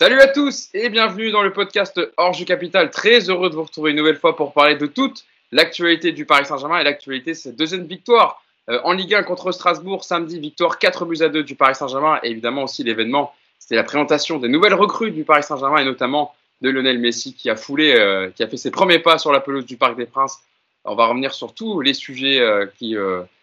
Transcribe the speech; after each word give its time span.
Salut 0.00 0.22
à 0.22 0.28
tous 0.28 0.70
et 0.72 0.88
bienvenue 0.88 1.30
dans 1.30 1.42
le 1.42 1.52
podcast 1.52 2.00
Orge 2.16 2.42
Capital. 2.46 2.88
Très 2.88 3.28
heureux 3.28 3.50
de 3.50 3.54
vous 3.54 3.64
retrouver 3.64 3.90
une 3.90 3.98
nouvelle 3.98 4.16
fois 4.16 4.34
pour 4.34 4.54
parler 4.54 4.76
de 4.76 4.86
toute 4.86 5.26
l'actualité 5.52 6.12
du 6.12 6.24
Paris 6.24 6.46
Saint-Germain 6.46 6.78
et 6.78 6.84
l'actualité, 6.84 7.34
c'est 7.34 7.54
deuxième 7.54 7.84
victoire 7.84 8.42
euh, 8.70 8.80
en 8.84 8.92
Ligue 8.92 9.12
1 9.12 9.24
contre 9.24 9.52
Strasbourg 9.52 10.02
samedi, 10.02 10.40
victoire 10.40 10.78
4 10.78 11.04
buts 11.04 11.20
à 11.20 11.28
2 11.28 11.42
du 11.42 11.54
Paris 11.54 11.74
Saint-Germain 11.74 12.18
et 12.22 12.30
évidemment 12.30 12.62
aussi 12.62 12.82
l'événement, 12.82 13.34
c'était 13.58 13.74
la 13.74 13.82
présentation 13.82 14.38
des 14.38 14.48
nouvelles 14.48 14.72
recrues 14.72 15.10
du 15.10 15.24
Paris 15.24 15.42
Saint-Germain 15.42 15.82
et 15.82 15.84
notamment 15.84 16.34
de 16.62 16.70
Lionel 16.70 16.98
Messi 16.98 17.34
qui 17.34 17.50
a 17.50 17.56
foulé, 17.56 17.94
euh, 17.94 18.30
qui 18.30 18.42
a 18.42 18.48
fait 18.48 18.56
ses 18.56 18.70
premiers 18.70 19.00
pas 19.00 19.18
sur 19.18 19.32
la 19.32 19.40
pelouse 19.40 19.66
du 19.66 19.76
Parc 19.76 19.98
des 19.98 20.06
Princes. 20.06 20.38
On 20.86 20.94
va 20.94 21.08
revenir 21.08 21.34
sur 21.34 21.52
tous 21.52 21.82
les 21.82 21.92
sujets 21.92 22.40
euh, 22.40 22.64
qui 22.78 22.96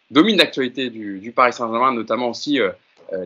dominent 0.10 0.40
l'actualité 0.40 0.90
du, 0.90 1.32
Paris 1.36 1.54
Saint-Germain, 1.54 1.94
notamment 1.94 2.30
aussi 2.30 2.60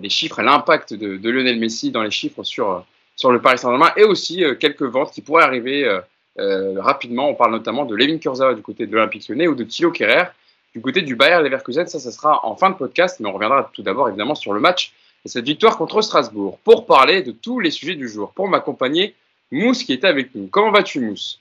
les 0.01 0.09
chiffres 0.09 0.41
l'impact 0.41 0.93
de, 0.93 1.29
Lionel 1.29 1.59
Messi 1.59 1.91
dans 1.91 2.03
les 2.03 2.11
chiffres 2.11 2.43
sur 2.43 2.85
sur 3.21 3.31
le 3.31 3.39
Paris 3.39 3.59
Saint-Germain 3.59 3.91
et 3.95 4.03
aussi 4.03 4.43
euh, 4.43 4.55
quelques 4.55 4.81
ventes 4.81 5.11
qui 5.11 5.21
pourraient 5.21 5.43
arriver 5.43 5.85
euh, 5.85 6.01
euh, 6.39 6.81
rapidement. 6.81 7.29
On 7.29 7.35
parle 7.35 7.51
notamment 7.51 7.85
de 7.85 7.95
Levin 7.95 8.17
Kurzawa 8.17 8.55
du 8.55 8.63
côté 8.63 8.87
de 8.87 8.91
l'Olympique 8.91 9.29
Lyonnais 9.29 9.47
ou 9.47 9.53
de 9.53 9.63
Thilo 9.63 9.91
Kerrer 9.91 10.25
du 10.73 10.81
côté 10.81 11.03
du 11.03 11.15
Bayern 11.15 11.43
Leverkusen. 11.43 11.85
Ça, 11.85 11.99
ça 11.99 12.11
sera 12.11 12.43
en 12.45 12.55
fin 12.55 12.71
de 12.71 12.75
podcast, 12.75 13.19
mais 13.19 13.29
on 13.29 13.33
reviendra 13.33 13.69
tout 13.73 13.83
d'abord 13.83 14.09
évidemment 14.09 14.33
sur 14.33 14.53
le 14.53 14.59
match 14.59 14.93
et 15.23 15.29
cette 15.29 15.45
victoire 15.45 15.77
contre 15.77 16.01
Strasbourg 16.01 16.57
pour 16.63 16.87
parler 16.87 17.21
de 17.21 17.31
tous 17.31 17.59
les 17.59 17.69
sujets 17.69 17.93
du 17.93 18.09
jour. 18.09 18.31
Pour 18.33 18.47
m'accompagner, 18.47 19.13
Mousse 19.51 19.83
qui 19.83 19.93
était 19.93 20.07
avec 20.07 20.33
nous. 20.33 20.47
Comment 20.47 20.71
vas-tu, 20.71 20.99
Mousse? 20.99 21.39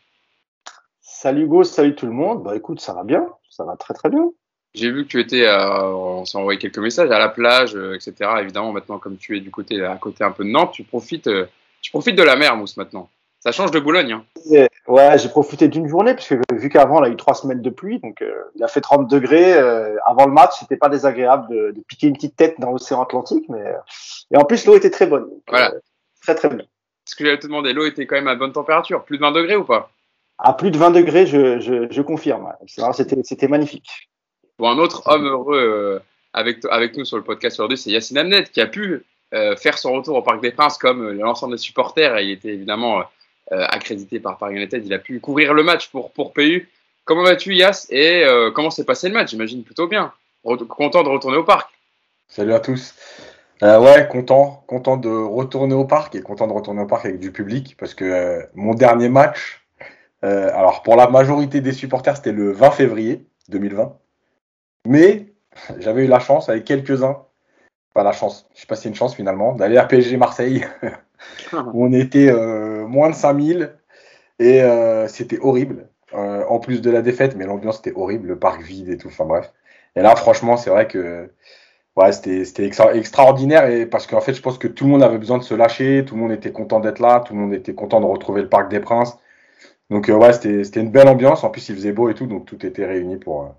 Salut 1.00 1.44
Hugo, 1.44 1.64
salut 1.64 1.94
tout 1.94 2.06
le 2.06 2.12
monde. 2.12 2.42
Bah 2.42 2.54
écoute, 2.56 2.80
ça 2.80 2.92
va 2.92 3.04
bien, 3.04 3.26
ça 3.48 3.64
va 3.64 3.76
très 3.76 3.94
très 3.94 4.10
bien. 4.10 4.30
J'ai 4.74 4.90
vu 4.90 5.04
que 5.04 5.08
tu 5.08 5.20
étais, 5.20 5.48
on 5.50 6.24
s'est 6.26 6.38
envoyé 6.38 6.58
quelques 6.58 6.78
messages 6.78 7.10
à 7.10 7.18
la 7.18 7.28
plage, 7.28 7.74
etc. 7.94 8.14
Évidemment, 8.40 8.72
maintenant, 8.72 8.98
comme 8.98 9.16
tu 9.16 9.36
es 9.36 9.40
du 9.40 9.50
côté, 9.50 9.82
à 9.84 9.96
côté 9.96 10.22
un 10.24 10.30
peu 10.30 10.44
de 10.44 10.50
Nantes, 10.50 10.72
tu 10.72 10.84
profites 10.84 11.28
tu 11.80 11.90
profites 11.90 12.16
de 12.16 12.22
la 12.22 12.36
mer, 12.36 12.56
Mousse, 12.56 12.76
maintenant. 12.76 13.08
Ça 13.40 13.52
change 13.52 13.70
de 13.70 13.80
Boulogne. 13.80 14.12
Hein. 14.12 14.66
Ouais, 14.86 15.18
j'ai 15.18 15.30
profité 15.30 15.68
d'une 15.68 15.88
journée, 15.88 16.14
parce 16.14 16.28
que 16.28 16.34
vu 16.52 16.68
qu'avant, 16.68 17.02
il 17.02 17.08
a 17.08 17.12
eu 17.12 17.16
trois 17.16 17.34
semaines 17.34 17.62
de 17.62 17.70
pluie, 17.70 17.98
donc 17.98 18.20
euh, 18.20 18.30
il 18.54 18.62
a 18.62 18.68
fait 18.68 18.82
30 18.82 19.08
degrés. 19.08 19.54
Euh, 19.54 19.96
avant 20.04 20.26
le 20.26 20.32
match, 20.32 20.52
c'était 20.60 20.76
pas 20.76 20.90
désagréable 20.90 21.48
de, 21.48 21.70
de, 21.70 21.80
piquer 21.80 22.08
une 22.08 22.14
petite 22.14 22.36
tête 22.36 22.60
dans 22.60 22.70
l'océan 22.70 23.02
Atlantique, 23.02 23.46
mais 23.48 23.62
euh, 23.62 23.78
et 24.30 24.36
en 24.36 24.44
plus, 24.44 24.66
l'eau 24.66 24.76
était 24.76 24.90
très 24.90 25.06
bonne. 25.06 25.26
voilà. 25.48 25.72
très, 26.20 26.34
très 26.34 26.50
bien. 26.50 26.66
Ce 27.06 27.16
que 27.16 27.24
j'allais 27.24 27.38
te 27.38 27.46
demander, 27.46 27.72
l'eau 27.72 27.86
était 27.86 28.06
quand 28.06 28.16
même 28.16 28.28
à 28.28 28.34
bonne 28.34 28.52
température, 28.52 29.04
plus 29.04 29.16
de 29.16 29.22
20 29.22 29.32
degrés 29.32 29.56
ou 29.56 29.64
pas? 29.64 29.90
À 30.36 30.52
plus 30.52 30.70
de 30.70 30.76
20 30.76 30.90
degrés, 30.90 31.26
je, 31.26 31.60
je, 31.60 31.90
je 31.90 32.02
confirme. 32.02 32.52
C'était 32.92 33.48
magnifique. 33.48 34.10
Bon, 34.58 34.68
un 34.68 34.78
autre 34.78 35.02
homme 35.06 35.26
heureux 35.26 36.02
avec, 36.34 36.64
avec 36.70 36.96
nous 36.96 37.04
sur 37.04 37.16
le 37.16 37.24
podcast 37.24 37.58
aujourd'hui, 37.58 37.78
c'est 37.78 37.90
Yacine 37.90 38.18
Amnet, 38.18 38.44
qui 38.44 38.60
a 38.60 38.66
pu 38.66 39.04
faire 39.32 39.78
son 39.78 39.92
retour 39.92 40.16
au 40.16 40.22
Parc 40.22 40.40
des 40.40 40.50
Princes 40.50 40.78
comme 40.78 41.02
euh, 41.02 41.12
l'ensemble 41.12 41.54
des 41.54 41.58
supporters. 41.58 42.18
il 42.20 42.30
était 42.30 42.54
évidemment 42.54 43.00
euh, 43.52 43.64
accrédité 43.68 44.20
par 44.20 44.38
Paris 44.38 44.56
United. 44.56 44.84
Il 44.84 44.92
a 44.92 44.98
pu 44.98 45.20
couvrir 45.20 45.54
le 45.54 45.62
match 45.62 45.88
pour, 45.90 46.10
pour 46.12 46.32
PU. 46.32 46.68
Comment 47.04 47.22
vas-tu, 47.22 47.54
Yass 47.54 47.86
Et 47.90 48.24
comment 48.54 48.70
s'est 48.70 48.84
passé 48.84 49.08
le 49.08 49.14
match? 49.14 49.30
J'imagine 49.30 49.64
plutôt 49.64 49.88
bien. 49.88 50.12
content 50.44 51.02
de 51.02 51.08
retourner 51.08 51.38
au 51.38 51.42
parc. 51.42 51.68
Salut 52.28 52.52
à 52.52 52.60
tous. 52.60 52.94
ouais, 53.62 54.06
content, 54.08 54.62
content 54.68 54.96
de 54.96 55.08
retourner 55.08 55.74
au 55.74 55.84
parc 55.84 56.14
et 56.14 56.20
content 56.20 56.46
de 56.46 56.52
retourner 56.52 56.82
au 56.82 56.86
parc 56.86 57.06
avec 57.06 57.18
du 57.18 57.32
public 57.32 57.74
parce 57.80 57.94
que 57.94 58.46
mon 58.54 58.74
dernier 58.74 59.08
match, 59.08 59.60
alors 60.22 60.84
pour 60.84 60.94
la 60.94 61.08
majorité 61.08 61.60
des 61.60 61.72
supporters, 61.72 62.16
c'était 62.16 62.32
le 62.32 62.52
20 62.52 62.70
février 62.70 63.26
2020. 63.48 63.92
Mais 64.86 65.26
j'avais 65.78 66.04
eu 66.04 66.08
la 66.08 66.20
chance 66.20 66.48
avec 66.48 66.64
quelques-uns 66.64 67.24
pas 67.94 68.02
la 68.02 68.12
chance, 68.12 68.46
je 68.54 68.60
sais 68.60 68.66
pas 68.66 68.76
si 68.76 68.82
c'est 68.82 68.88
une 68.88 68.94
chance 68.94 69.14
finalement, 69.14 69.54
d'aller 69.54 69.76
à 69.76 69.84
PSG 69.84 70.16
Marseille, 70.16 70.64
où 71.52 71.86
on 71.86 71.92
était 71.92 72.30
euh, 72.30 72.86
moins 72.86 73.10
de 73.10 73.14
5000 73.14 73.72
et 74.38 74.62
euh, 74.62 75.08
c'était 75.08 75.38
horrible. 75.40 75.88
Euh, 76.12 76.44
en 76.48 76.58
plus 76.58 76.82
de 76.82 76.90
la 76.90 77.02
défaite, 77.02 77.36
mais 77.36 77.46
l'ambiance 77.46 77.78
était 77.78 77.92
horrible, 77.94 78.28
le 78.28 78.38
parc 78.38 78.62
vide 78.62 78.88
et 78.88 78.96
tout, 78.96 79.06
enfin 79.08 79.24
bref. 79.24 79.52
Et 79.94 80.02
là, 80.02 80.16
franchement, 80.16 80.56
c'est 80.56 80.70
vrai 80.70 80.88
que 80.88 81.30
ouais, 81.96 82.12
c'était 82.12 82.66
extra 82.66 82.94
extraordinaire 82.94 83.66
et 83.70 83.86
parce 83.86 84.08
qu'en 84.08 84.20
fait, 84.20 84.34
je 84.34 84.42
pense 84.42 84.58
que 84.58 84.66
tout 84.66 84.84
le 84.86 84.90
monde 84.90 85.04
avait 85.04 85.18
besoin 85.18 85.38
de 85.38 85.44
se 85.44 85.54
lâcher, 85.54 86.04
tout 86.04 86.16
le 86.16 86.20
monde 86.22 86.32
était 86.32 86.50
content 86.52 86.80
d'être 86.80 86.98
là, 86.98 87.20
tout 87.20 87.34
le 87.34 87.40
monde 87.40 87.54
était 87.54 87.74
content 87.74 88.00
de 88.00 88.06
retrouver 88.06 88.42
le 88.42 88.48
Parc 88.48 88.70
des 88.70 88.80
Princes. 88.80 89.18
Donc 89.90 90.08
ouais, 90.08 90.32
c'était 90.32 90.80
une 90.80 90.90
belle 90.90 91.08
ambiance. 91.08 91.44
En 91.44 91.50
plus, 91.50 91.68
il 91.68 91.76
faisait 91.76 91.92
beau 91.92 92.08
et 92.08 92.14
tout, 92.14 92.26
donc 92.26 92.46
tout 92.46 92.64
était 92.66 92.86
réuni 92.86 93.16
pour, 93.16 93.54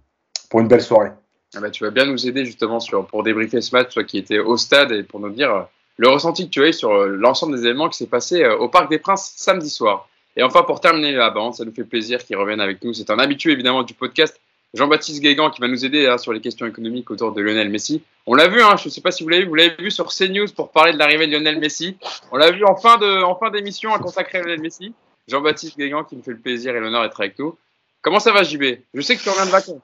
pour 0.49 0.59
une 0.59 0.67
belle 0.67 0.81
soirée. 0.81 1.11
Ah 1.53 1.59
bah, 1.59 1.69
tu 1.69 1.83
vas 1.83 1.89
bien 1.89 2.05
nous 2.05 2.27
aider 2.27 2.45
justement 2.45 2.79
sur, 2.79 3.05
pour 3.05 3.23
débriefer 3.23 3.59
ce 3.59 3.75
match, 3.75 3.93
toi 3.93 4.03
qui 4.05 4.17
étais 4.17 4.39
au 4.39 4.55
stade, 4.55 4.93
et 4.93 5.03
pour 5.03 5.19
nous 5.19 5.29
dire 5.31 5.53
euh, 5.53 5.63
le 5.97 6.07
ressenti 6.07 6.45
que 6.45 6.49
tu 6.49 6.63
as 6.63 6.69
eu 6.69 6.73
sur 6.73 6.91
euh, 6.91 7.07
l'ensemble 7.09 7.57
des 7.57 7.65
événements 7.65 7.89
qui 7.89 7.97
s'est 7.97 8.07
passé 8.07 8.41
euh, 8.41 8.55
au 8.57 8.69
Parc 8.69 8.89
des 8.89 8.99
Princes 8.99 9.33
samedi 9.35 9.69
soir. 9.69 10.07
Et 10.37 10.43
enfin, 10.43 10.63
pour 10.63 10.79
terminer 10.79 11.11
la 11.11 11.29
bande, 11.29 11.53
ça 11.53 11.65
nous 11.65 11.73
fait 11.73 11.83
plaisir 11.83 12.23
qu'il 12.23 12.37
revienne 12.37 12.61
avec 12.61 12.81
nous. 12.83 12.93
C'est 12.93 13.09
un 13.09 13.19
habitué 13.19 13.51
évidemment 13.51 13.83
du 13.83 13.93
podcast, 13.93 14.39
Jean-Baptiste 14.73 15.21
Guégan, 15.21 15.49
qui 15.49 15.59
va 15.59 15.67
nous 15.67 15.83
aider 15.83 16.07
hein, 16.07 16.17
sur 16.17 16.31
les 16.31 16.39
questions 16.39 16.65
économiques 16.65 17.11
autour 17.11 17.33
de 17.33 17.41
Lionel 17.41 17.69
Messi. 17.69 18.01
On 18.25 18.33
l'a 18.33 18.47
vu, 18.47 18.61
hein, 18.61 18.77
je 18.77 18.85
ne 18.85 18.89
sais 18.89 19.01
pas 19.01 19.11
si 19.11 19.23
vous 19.23 19.29
l'avez 19.29 19.43
vu, 19.43 19.49
vous 19.49 19.55
l'avez 19.55 19.75
vu 19.77 19.91
sur 19.91 20.07
CNews 20.07 20.47
pour 20.55 20.71
parler 20.71 20.93
de 20.93 20.97
l'arrivée 20.97 21.27
de 21.27 21.33
Lionel 21.33 21.59
Messi. 21.59 21.97
On 22.31 22.37
l'a 22.37 22.51
vu 22.51 22.63
en 22.63 22.77
fin 22.77 22.97
de 22.97 23.23
en 23.23 23.35
fin 23.35 23.49
d'émission 23.49 23.93
à 23.93 23.99
consacrer 23.99 24.37
à 24.37 24.43
Lionel 24.43 24.61
Messi. 24.61 24.93
Jean-Baptiste 25.27 25.77
Guégan 25.77 26.05
qui 26.05 26.15
me 26.15 26.21
fait 26.21 26.31
le 26.31 26.39
plaisir 26.39 26.73
et 26.77 26.79
l'honneur 26.79 27.03
d'être 27.03 27.19
avec 27.19 27.37
nous. 27.37 27.57
Comment 28.01 28.19
ça 28.19 28.31
va, 28.31 28.43
JB 28.43 28.63
Je 28.93 29.01
sais 29.01 29.17
que 29.17 29.21
tu 29.21 29.29
reviens 29.29 29.45
de 29.45 29.51
vacances. 29.51 29.81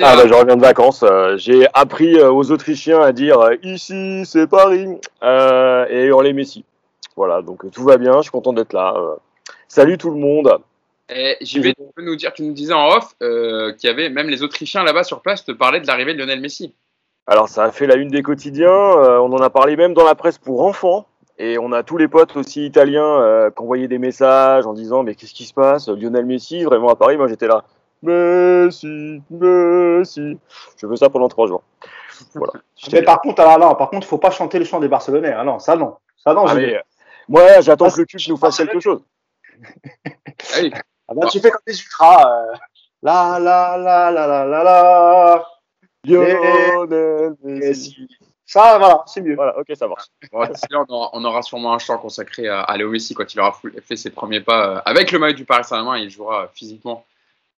Ah 0.00 0.16
bah, 0.16 0.26
je 0.26 0.34
reviens 0.34 0.56
de 0.56 0.62
vacances. 0.62 1.04
Euh, 1.04 1.36
j'ai 1.36 1.66
appris 1.72 2.16
euh, 2.16 2.32
aux 2.32 2.50
Autrichiens 2.50 3.00
à 3.00 3.12
dire 3.12 3.40
euh, 3.40 3.54
ici 3.62 4.22
c'est 4.24 4.48
Paris 4.48 4.88
et 5.22 6.04
hurler 6.06 6.32
Messi. 6.32 6.64
Voilà, 7.16 7.42
donc 7.42 7.70
tout 7.70 7.84
va 7.84 7.96
bien. 7.96 8.16
Je 8.16 8.22
suis 8.22 8.30
content 8.30 8.52
d'être 8.52 8.72
là. 8.72 8.94
salut 9.68 9.98
tout 9.98 10.10
le 10.10 10.18
monde. 10.18 10.58
Et 11.10 11.36
j'y 11.40 11.60
vais, 11.60 11.72
tu 11.72 11.82
peux 11.96 12.02
nous 12.02 12.16
dire, 12.16 12.32
tu 12.34 12.42
nous 12.42 12.52
disais 12.52 12.74
en 12.74 12.88
off 12.88 13.14
qu'il 13.18 13.88
y 13.88 13.92
avait 13.92 14.10
même 14.10 14.28
les 14.28 14.42
Autrichiens 14.42 14.84
là-bas 14.84 15.04
sur 15.04 15.20
place 15.20 15.44
te 15.44 15.52
parlaient 15.52 15.80
de 15.80 15.86
l'arrivée 15.86 16.14
de 16.14 16.18
Lionel 16.18 16.40
Messi. 16.40 16.74
Alors 17.26 17.48
ça 17.48 17.64
a 17.64 17.70
fait 17.70 17.86
la 17.86 17.96
une 17.96 18.08
des 18.08 18.22
quotidiens. 18.22 18.68
on 18.70 19.32
en 19.32 19.40
a 19.40 19.50
parlé 19.50 19.76
même 19.76 19.94
dans 19.94 20.04
la 20.04 20.14
presse 20.14 20.38
pour 20.38 20.64
enfants. 20.64 21.06
Et 21.40 21.56
on 21.56 21.70
a 21.70 21.84
tous 21.84 21.96
les 21.96 22.08
potes 22.08 22.36
aussi 22.36 22.66
italiens 22.66 23.50
qui 23.56 23.62
envoyaient 23.62 23.88
des 23.88 23.98
messages 23.98 24.66
en 24.66 24.74
disant 24.74 25.02
mais 25.02 25.14
qu'est-ce 25.14 25.34
qui 25.34 25.44
se 25.44 25.54
passe 25.54 25.88
Lionel 25.88 26.26
Messi 26.26 26.64
vraiment 26.64 26.88
à 26.88 26.96
Paris? 26.96 27.16
Moi 27.16 27.28
j'étais 27.28 27.48
là. 27.48 27.64
Messi, 28.02 29.22
Messi. 29.30 30.38
Je 30.76 30.86
veux 30.86 30.96
ça 30.96 31.10
pendant 31.10 31.28
trois 31.28 31.46
jours. 31.46 31.62
Voilà. 32.34 32.52
Mais 32.92 33.02
par 33.02 33.20
contre, 33.20 33.40
alors 33.42 33.58
là, 33.58 33.74
par 33.74 33.90
contre, 33.90 34.06
faut 34.06 34.18
pas 34.18 34.30
chanter 34.30 34.58
le 34.58 34.64
chant 34.64 34.80
des 34.80 34.88
Barcelonais. 34.88 35.32
Ah 35.32 35.44
non, 35.44 35.58
ça 35.58 35.76
non. 35.76 35.96
Ça 36.16 36.34
non. 36.34 36.46
Allez, 36.46 36.74
euh, 36.74 36.80
moi, 37.28 37.60
j'attends 37.60 37.90
que 37.90 38.00
le 38.00 38.06
cul 38.06 38.18
nous 38.28 38.36
fasse 38.36 38.56
quelque 38.56 38.80
chose. 38.80 39.02
Allez. 40.54 40.72
Ah 41.08 41.14
bah, 41.14 41.26
tu 41.30 41.40
fais 41.40 41.50
comme 41.50 41.60
des 41.66 41.78
ultras. 41.78 42.30
Euh... 42.30 42.54
La 43.02 43.38
la 43.38 43.78
la 43.78 44.10
la 44.10 44.26
la 44.26 44.44
la 44.44 44.64
la. 44.64 45.46
Lionel 46.04 47.36
Messi. 47.42 48.08
Ça, 48.44 48.78
voilà, 48.78 49.02
c'est 49.06 49.20
mieux. 49.20 49.34
Voilà, 49.34 49.58
ok, 49.58 49.66
ça 49.74 49.86
marche. 49.86 50.06
Bon, 50.32 50.46
on, 51.12 51.24
aura, 51.24 51.42
sûrement 51.42 51.74
un 51.74 51.78
chant 51.78 51.98
consacré 51.98 52.48
à, 52.48 52.74
Léo 52.78 52.88
Messi 52.88 53.14
quand 53.14 53.32
il 53.34 53.40
aura 53.40 53.54
fait 53.82 53.96
ses 53.96 54.10
premiers 54.10 54.40
pas 54.40 54.68
euh, 54.68 54.80
avec 54.86 55.12
le 55.12 55.18
maillot 55.18 55.36
du 55.36 55.44
Paris 55.44 55.64
Saint-Germain. 55.64 55.98
Il 55.98 56.08
jouera 56.08 56.48
physiquement 56.54 57.04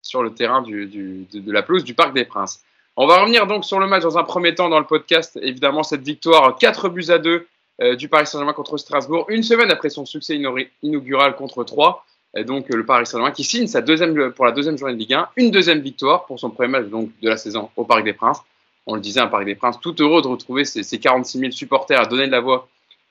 sur 0.02 0.22
le 0.22 0.32
terrain 0.32 0.62
de, 0.62 1.52
la 1.52 1.62
pelouse 1.62 1.84
du 1.84 1.94
Parc 1.94 2.14
des 2.14 2.24
Princes. 2.24 2.62
On 2.96 3.06
va 3.06 3.20
revenir 3.20 3.46
donc 3.46 3.64
sur 3.64 3.78
le 3.78 3.86
match 3.86 4.02
dans 4.02 4.18
un 4.18 4.24
premier 4.24 4.54
temps 4.54 4.68
dans 4.68 4.78
le 4.78 4.86
podcast. 4.86 5.38
Évidemment, 5.42 5.82
cette 5.82 6.02
victoire 6.02 6.56
4 6.58 6.88
buts 6.88 7.06
à 7.08 7.18
2 7.18 7.46
euh, 7.82 7.96
du 7.96 8.08
Paris 8.08 8.26
Saint-Germain 8.26 8.52
contre 8.52 8.76
Strasbourg, 8.76 9.26
une 9.28 9.42
semaine 9.42 9.70
après 9.70 9.88
son 9.88 10.04
succès 10.04 10.38
inaugural 10.82 11.36
contre 11.36 11.64
3. 11.64 12.04
Et 12.36 12.44
donc 12.44 12.68
le 12.68 12.84
Paris 12.84 13.06
Saint-Germain 13.06 13.32
qui 13.32 13.44
signe 13.44 13.66
sa 13.66 13.80
deuxième, 13.80 14.32
pour 14.32 14.44
la 14.44 14.52
deuxième 14.52 14.76
journée 14.76 14.94
de 14.94 14.98
Ligue 14.98 15.14
1, 15.14 15.28
une 15.36 15.50
deuxième 15.50 15.80
victoire 15.80 16.26
pour 16.26 16.38
son 16.38 16.50
premier 16.50 16.68
match 16.68 16.86
donc, 16.86 17.10
de 17.22 17.28
la 17.28 17.36
saison 17.36 17.70
au 17.76 17.84
Parc 17.84 18.04
des 18.04 18.12
Princes. 18.12 18.42
On 18.86 18.94
le 18.94 19.00
disait, 19.00 19.20
un 19.20 19.26
Parc 19.26 19.44
des 19.44 19.54
Princes 19.54 19.80
tout 19.80 19.94
heureux 20.00 20.22
de 20.22 20.28
retrouver 20.28 20.64
ses, 20.64 20.98
46 20.98 21.38
000 21.38 21.50
supporters 21.52 22.00
à 22.00 22.06
donner 22.06 22.26
de 22.26 22.32
la 22.32 22.40
voix 22.40 22.68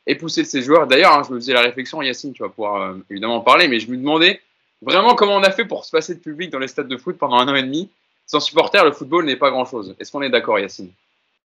et 0.08 0.16
pousser 0.16 0.44
ses 0.44 0.62
joueurs. 0.62 0.88
D'ailleurs, 0.88 1.14
hein, 1.14 1.24
je 1.28 1.34
me 1.34 1.40
faisais 1.40 1.54
la 1.54 1.62
réflexion, 1.62 2.02
Yacine, 2.02 2.34
tu 2.34 2.42
vas 2.42 2.50
pouvoir 2.50 2.82
euh, 2.82 2.94
évidemment 3.10 3.38
en 3.38 3.42
parler, 3.42 3.68
mais 3.68 3.80
je 3.80 3.90
me 3.92 3.98
demandais 3.98 4.42
Vraiment, 4.82 5.16
comment 5.16 5.36
on 5.36 5.44
a 5.44 5.52
fait 5.52 5.66
pour 5.66 5.84
se 5.84 5.92
passer 5.92 6.16
de 6.16 6.20
public 6.20 6.52
dans 6.52 6.60
les 6.60 6.68
stades 6.68 6.88
de 6.88 6.98
foot 6.98 7.18
pendant 7.18 7.38
un 7.38 7.48
an 7.50 7.56
et 7.56 7.64
demi 7.64 7.90
Sans 8.26 8.40
supporter, 8.40 8.84
le 8.86 8.92
football 8.92 9.26
n'est 9.26 9.36
pas 9.36 9.52
grand-chose. 9.52 9.96
Est-ce 10.00 10.12
qu'on 10.12 10.22
est, 10.22 10.30
d'accord, 10.30 10.58
Yacine 10.58 10.92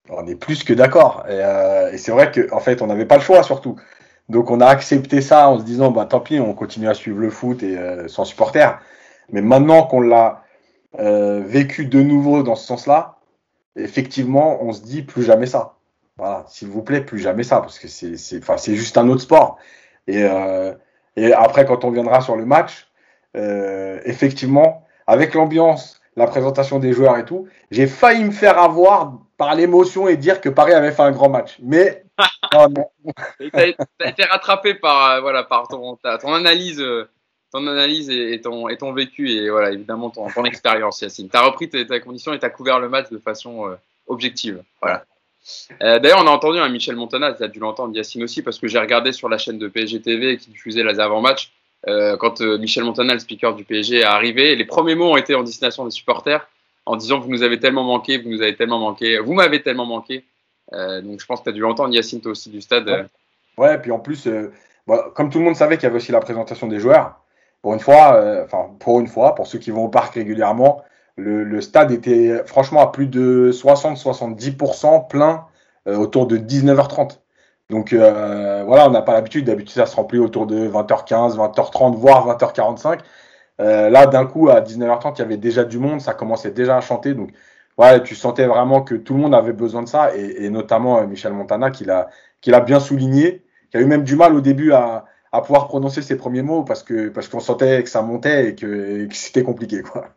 On 0.10 0.26
est 0.26 0.36
plus 0.36 0.64
que 0.64 0.74
d'accord. 0.74 1.24
Et, 1.28 1.34
euh, 1.34 1.96
c'est 1.98 2.12
vrai 2.12 2.32
qu'en 2.32 2.58
en 2.58 2.60
fait, 2.60 2.82
on 2.82 2.88
n'avait 2.88 3.06
pas 3.06 3.18
le 3.18 3.22
choix, 3.22 3.44
surtout. 3.44 3.76
Donc, 4.28 4.50
on 4.50 4.60
a 4.60 4.66
accepté 4.66 5.22
ça 5.22 5.50
en 5.50 5.60
se 5.60 5.64
disant, 5.64 5.92
bah, 5.92 6.06
tant 6.06 6.20
pis, 6.20 6.40
on 6.40 6.54
continue 6.54 6.88
à 6.88 6.96
suivre 6.96 7.20
le 7.20 7.30
foot 7.30 7.62
et 7.62 7.78
euh, 7.78 8.08
sans 8.08 8.26
supporter. 8.26 8.80
Mais 9.30 9.42
maintenant 9.42 9.84
qu'on 9.84 10.02
l'a 10.02 10.44
euh, 11.00 11.42
vécu 11.46 11.86
de 11.86 12.02
nouveau 12.02 12.42
dans 12.42 12.56
ce 12.56 12.66
sens-là, 12.66 13.20
effectivement, 13.76 14.64
on 14.64 14.74
se 14.74 14.82
dit 14.82 15.04
plus 15.04 15.24
jamais 15.24 15.46
ça. 15.46 15.76
Voilà, 16.18 16.46
s'il 16.48 16.70
vous 16.70 16.82
plaît, 16.82 17.02
plus 17.02 17.20
jamais 17.20 17.44
ça, 17.44 17.62
parce 17.62 17.78
que 17.78 17.88
c'est, 17.88 18.76
juste 18.76 18.98
un 18.98 19.08
autre 19.10 19.22
sport. 19.22 19.58
Et, 20.08 20.24
après, 21.34 21.66
quand 21.66 21.84
on 21.84 21.92
viendra 21.92 22.22
sur 22.22 22.36
le 22.36 22.46
match, 22.46 22.91
effectivement, 23.34 24.86
avec 25.08 25.34
l'ambiance, 25.34 26.02
la 26.16 26.28
présentation 26.28 26.80
des 26.80 26.94
joueurs 26.94 27.18
et 27.18 27.26
tout, 27.26 27.48
j'ai 27.72 27.88
failli 27.88 28.24
me 28.24 28.32
faire 28.32 28.60
avoir 28.60 29.20
par 29.38 29.56
l'émotion 29.56 30.08
et 30.08 30.18
dire 30.18 30.42
que 30.42 30.50
Paris 30.50 30.74
avait 30.74 30.92
fait 30.92 31.02
un 31.02 31.12
grand 31.12 31.30
match. 31.30 31.58
Mais 31.62 32.04
non, 32.54 32.68
T'as 33.52 34.10
été 34.10 34.24
rattrapé 34.24 34.76
par, 34.76 35.22
voilà, 35.22 35.44
par 35.44 35.68
ton, 35.68 35.98
ton 35.98 36.34
analyse 36.34 36.84
ton 37.52 37.68
analyse 37.68 38.10
et, 38.10 38.40
ton, 38.42 38.70
et 38.70 38.78
ton 38.78 38.94
vécu 38.94 39.30
et 39.30 39.50
voilà, 39.50 39.72
évidemment 39.72 40.10
ton, 40.10 40.30
ton 40.30 40.46
expérience, 40.46 41.02
Yacine. 41.02 41.30
Tu 41.30 41.38
as 41.38 41.42
repris 41.42 41.70
ta, 41.70 42.00
condition 42.00 42.34
et 42.34 42.40
tu 42.40 42.46
as 42.46 42.50
couvert 42.50 42.80
le 42.80 42.90
match 42.90 43.10
de 43.10 43.18
façon 43.18 43.68
euh, 43.68 43.76
objective. 44.08 44.64
Voilà. 44.82 45.04
Euh, 45.82 46.00
D'ailleurs, 46.00 46.20
on 46.24 46.28
a 46.28 46.32
entendu 46.32 46.60
un 46.60 46.70
Michel 46.70 46.96
Montana, 46.96 47.34
tu 47.34 47.44
as 47.44 47.48
dû 47.48 47.60
l'entendre, 47.60 47.96
Yacine 47.96 48.24
aussi, 48.24 48.42
parce 48.42 48.58
que 48.58 48.68
j'ai 48.68 48.80
regardé 48.80 49.12
sur 49.12 49.28
la 49.28 49.38
chaîne 49.38 49.58
de 49.58 49.68
PSG 49.68 50.02
TV 50.02 50.38
qui 50.38 50.52
diffusait 50.52 50.84
les 50.84 51.00
avant-matchs. 51.00 51.52
Euh, 51.88 52.18
quand 52.18 52.42
euh, 52.42 52.58
Michel 52.58 52.84
Montana, 52.84 53.14
le 53.14 53.20
speaker 53.20 53.56
du 53.56 53.64
PSG, 53.64 54.00
est 54.00 54.04
arrivé, 54.04 54.56
les 54.56 54.66
premiers 54.66 54.96
mots 54.96 55.14
ont 55.14 55.18
été 55.18 55.34
en 55.34 55.44
destination 55.44 55.84
des 55.86 55.92
supporters 55.92 56.48
en 56.86 56.96
disant 56.96 57.20
Vous 57.20 57.30
nous 57.30 57.44
avez 57.44 57.60
tellement 57.60 57.84
manqué, 57.84 58.18
vous 58.18 58.30
nous 58.30 58.42
avez 58.42 58.56
tellement 58.56 58.80
manqué, 58.80 59.18
vous 59.20 59.34
m'avez 59.34 59.62
tellement 59.62 59.86
manqué. 59.86 60.24
donc 60.72 61.20
je 61.20 61.26
pense 61.26 61.40
que 61.40 61.46
tu 61.46 61.50
as 61.50 61.54
dû 61.54 61.62
l'entendre, 61.62 61.94
Yacine, 61.94 62.22
toi 62.22 62.32
aussi, 62.32 62.50
du 62.50 62.62
stade. 62.62 63.08
Ouais, 63.58 63.78
puis 63.80 63.92
en 63.92 64.00
plus, 64.00 64.28
comme 65.14 65.30
tout 65.30 65.40
le 65.40 65.46
monde 65.46 65.56
savait 65.56 65.78
qu'il 65.78 65.84
y 65.84 65.88
avait 65.88 65.98
aussi 65.98 66.12
la 66.12 66.20
présentation 66.20 66.68
des 66.68 66.80
joueurs, 66.80 67.22
pour 67.62 67.74
une 67.74 67.80
fois, 67.80 68.16
euh, 68.16 68.44
enfin 68.44 68.72
pour 68.80 69.00
une 69.00 69.08
fois, 69.08 69.36
pour 69.36 69.48
ceux 69.48 69.60
qui 69.60 69.72
vont 69.72 69.86
au 69.86 69.90
parc 69.90 70.16
régulièrement, 70.16 70.84
le, 71.16 71.44
le 71.44 71.62
stade 71.62 71.92
était 71.92 72.44
franchement 72.46 72.82
à 72.82 72.88
plus 72.88 73.08
de 73.08 73.52
60-70% 73.54 75.08
plein 75.08 75.46
euh, 75.88 75.96
autour 75.96 76.28
de 76.28 76.38
19h30. 76.38 77.20
Donc 77.72 77.94
euh, 77.94 78.64
voilà, 78.66 78.88
on 78.88 78.92
n'a 78.92 79.02
pas 79.02 79.14
l'habitude. 79.14 79.46
D'habitude, 79.46 79.74
ça 79.74 79.88
se 79.88 79.96
remplit 79.96 80.20
autour 80.20 80.46
de 80.46 80.68
20h15, 80.68 81.36
20h30, 81.38 81.96
voire 81.96 82.28
20h45. 82.28 83.00
là, 83.60 84.06
d'un 84.08 84.26
coup, 84.26 84.50
à 84.50 84.62
19h30, 84.62 85.14
il 85.16 85.20
y 85.20 85.22
avait 85.24 85.38
déjà 85.38 85.64
du 85.64 85.80
monde, 85.80 86.02
ça 86.02 86.14
commençait 86.14 86.52
déjà 86.52 86.78
à 86.78 86.82
chanter. 86.82 87.14
Donc 87.16 87.32
ouais, 87.78 88.04
tu 88.04 88.16
sentais 88.16 88.46
vraiment 88.46 88.82
que 88.84 88.96
tout 88.96 89.14
le 89.16 89.22
monde 89.22 89.34
avait 89.36 89.54
besoin 89.54 89.84
de 89.84 89.88
ça, 89.88 90.16
et, 90.16 90.46
et 90.46 90.50
notamment 90.50 91.06
Michel 91.08 91.34
Montana, 91.34 91.72
qui 91.72 91.86
l'a 91.86 92.60
bien 92.62 92.80
souligné, 92.80 93.44
qui 93.72 93.78
a 93.78 93.82
eu 93.82 93.86
même 93.86 94.04
du 94.04 94.16
mal 94.16 94.36
au 94.36 94.42
début 94.42 94.74
à, 94.74 95.06
à 95.32 95.42
pouvoir 95.42 95.68
prononcer 95.68 96.02
ses 96.02 96.18
premiers 96.18 96.42
mots 96.42 96.64
parce 96.64 96.84
que 96.84 97.10
parce 97.10 97.28
qu'on 97.28 97.40
sentait 97.40 97.84
que 97.84 97.90
ça 97.90 98.02
montait 98.02 98.50
et 98.50 98.56
que, 98.56 99.08
c'était 99.12 99.44
compliqué 99.44 99.82
quoi. 99.82 100.10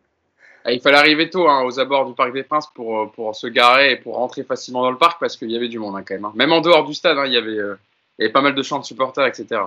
Ah, 0.67 0.73
il 0.73 0.81
fallait 0.81 0.97
arriver 0.97 1.29
tôt 1.29 1.47
hein, 1.47 1.63
aux 1.65 1.79
abords 1.79 2.07
du 2.07 2.15
Parc 2.15 2.33
des 2.33 2.43
Princes 2.43 2.69
pour, 2.75 3.13
pour 3.13 3.37
se 3.37 3.47
garer 3.47 3.93
et 3.93 3.97
pour 3.97 4.17
rentrer 4.17 4.45
facilement 4.45 4.83
dans 4.83 4.91
le 4.91 4.97
parc 4.97 5.21
parce 5.21 5.37
qu'il 5.37 5.51
y 5.51 5.57
avait 5.57 5.69
du 5.69 5.79
monde 5.79 5.95
hein, 5.95 6.05
quand 6.07 6.15
même. 6.15 6.25
Hein. 6.25 6.33
Même 6.35 6.53
en 6.53 6.63
dehors 6.63 6.87
du 6.87 6.95
stade, 6.95 7.19
il, 7.27 7.33
y 7.33 7.37
avait, 7.37 7.51
euh, 7.51 7.77
il 8.19 8.23
y 8.23 8.25
avait 8.25 8.33
pas 8.33 8.41
mal 8.41 8.55
de 8.55 8.63
chants 8.63 8.79
de 8.79 8.85
supporters, 8.85 9.27
etc. 9.27 9.61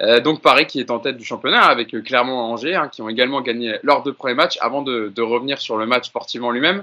Euh, 0.00 0.20
donc 0.20 0.40
Paris 0.40 0.66
qui 0.66 0.80
est 0.80 0.90
en 0.90 1.00
tête 1.00 1.18
du 1.18 1.24
championnat 1.24 1.66
avec 1.66 1.94
euh, 1.94 2.00
Clermont 2.00 2.48
et 2.48 2.52
Angers 2.52 2.82
qui 2.90 3.02
ont 3.02 3.10
également 3.10 3.42
gagné 3.42 3.78
leurs 3.82 4.02
deux 4.04 4.14
premiers 4.14 4.34
matchs 4.34 4.56
avant 4.62 4.80
de, 4.80 5.12
revenir 5.20 5.60
sur 5.60 5.76
le 5.76 5.84
match 5.84 6.06
sportivement 6.06 6.50
lui-même. 6.50 6.82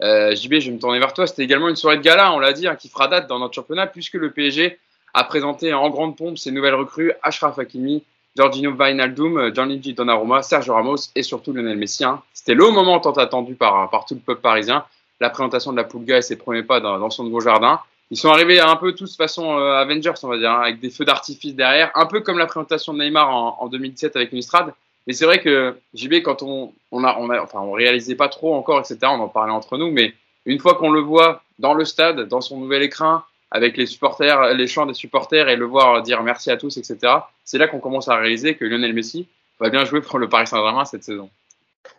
JB, 0.00 0.54
je 0.58 0.66
vais 0.66 0.72
me 0.72 0.80
tourner 0.80 0.98
vers 0.98 1.14
toi. 1.14 1.28
C'était 1.28 1.44
également 1.44 1.68
une 1.68 1.76
soirée 1.76 1.98
de 1.98 2.02
gala, 2.02 2.32
on 2.32 2.40
l'a 2.40 2.52
dit, 2.52 2.66
qui 2.80 2.88
fera 2.88 3.06
date 3.06 3.28
dans 3.28 3.38
notre 3.38 3.54
championnat 3.54 3.86
puisque 3.86 4.14
le 4.14 4.32
PSG 4.32 4.76
a 5.14 5.22
présenté 5.22 5.72
en 5.72 5.88
grande 5.88 6.16
pompe 6.16 6.36
ses 6.36 6.50
nouvelles 6.50 6.74
recrues 6.74 7.12
Ashraf 7.22 7.60
Hakimi, 7.60 8.02
Giorgino 8.36 8.72
Wijnaldum, 8.72 9.54
Gianluigi 9.54 9.94
Donnarumma, 9.94 10.42
Sergio 10.42 10.74
Ramos 10.74 11.10
et 11.14 11.22
surtout 11.22 11.52
Lionel 11.52 11.76
Messi. 11.76 12.04
Hein. 12.04 12.20
C'était 12.32 12.54
le 12.54 12.68
moment 12.70 12.98
tant 12.98 13.12
attendu 13.12 13.54
par, 13.54 13.88
par 13.90 14.04
tout 14.06 14.14
le 14.14 14.20
peuple 14.20 14.40
parisien, 14.40 14.84
la 15.20 15.30
présentation 15.30 15.70
de 15.70 15.76
la 15.76 15.84
Pulga 15.84 16.18
et 16.18 16.22
ses 16.22 16.36
premiers 16.36 16.64
pas 16.64 16.80
dans, 16.80 17.10
son 17.10 17.24
nouveau 17.24 17.40
jardin. 17.40 17.80
Ils 18.10 18.16
sont 18.16 18.28
arrivés 18.28 18.60
un 18.60 18.76
peu 18.76 18.92
tous 18.92 19.16
façon 19.16 19.58
euh, 19.58 19.76
Avengers, 19.76 20.12
on 20.22 20.28
va 20.28 20.38
dire, 20.38 20.50
hein, 20.50 20.60
avec 20.62 20.80
des 20.80 20.90
feux 20.90 21.04
d'artifice 21.04 21.54
derrière, 21.54 21.90
un 21.94 22.06
peu 22.06 22.20
comme 22.20 22.38
la 22.38 22.46
présentation 22.46 22.92
de 22.92 22.98
Neymar 22.98 23.30
en, 23.30 23.56
en 23.60 23.68
2017 23.68 24.16
avec 24.16 24.32
une 24.32 24.38
estrade. 24.38 24.74
Mais 25.06 25.12
c'est 25.12 25.26
vrai 25.26 25.40
que 25.40 25.76
JB, 25.94 26.22
quand 26.22 26.42
on, 26.42 26.72
on 26.90 27.04
a, 27.04 27.16
on 27.18 27.30
a, 27.30 27.40
enfin, 27.40 27.60
on 27.60 27.72
réalisait 27.72 28.14
pas 28.14 28.28
trop 28.28 28.54
encore, 28.54 28.80
etc. 28.80 28.98
On 29.04 29.20
en 29.20 29.28
parlait 29.28 29.52
entre 29.52 29.78
nous, 29.78 29.90
mais 29.90 30.14
une 30.46 30.58
fois 30.58 30.74
qu'on 30.74 30.90
le 30.90 31.00
voit 31.00 31.42
dans 31.58 31.74
le 31.74 31.84
stade, 31.84 32.28
dans 32.28 32.40
son 32.40 32.58
nouvel 32.58 32.82
écran, 32.82 33.22
avec 33.54 33.76
les 33.76 33.86
supporters, 33.86 34.52
les 34.54 34.66
chants 34.66 34.84
des 34.84 34.94
supporters 34.94 35.48
et 35.48 35.54
le 35.54 35.64
voir 35.64 36.02
dire 36.02 36.24
merci 36.24 36.50
à 36.50 36.56
tous, 36.56 36.76
etc. 36.76 36.98
C'est 37.44 37.56
là 37.56 37.68
qu'on 37.68 37.78
commence 37.78 38.08
à 38.08 38.16
réaliser 38.16 38.56
que 38.56 38.64
Lionel 38.64 38.92
Messi 38.92 39.28
va 39.60 39.70
bien 39.70 39.84
jouer 39.84 40.00
pour 40.00 40.18
le 40.18 40.28
Paris 40.28 40.48
Saint-Germain 40.48 40.84
cette 40.84 41.04
saison. 41.04 41.30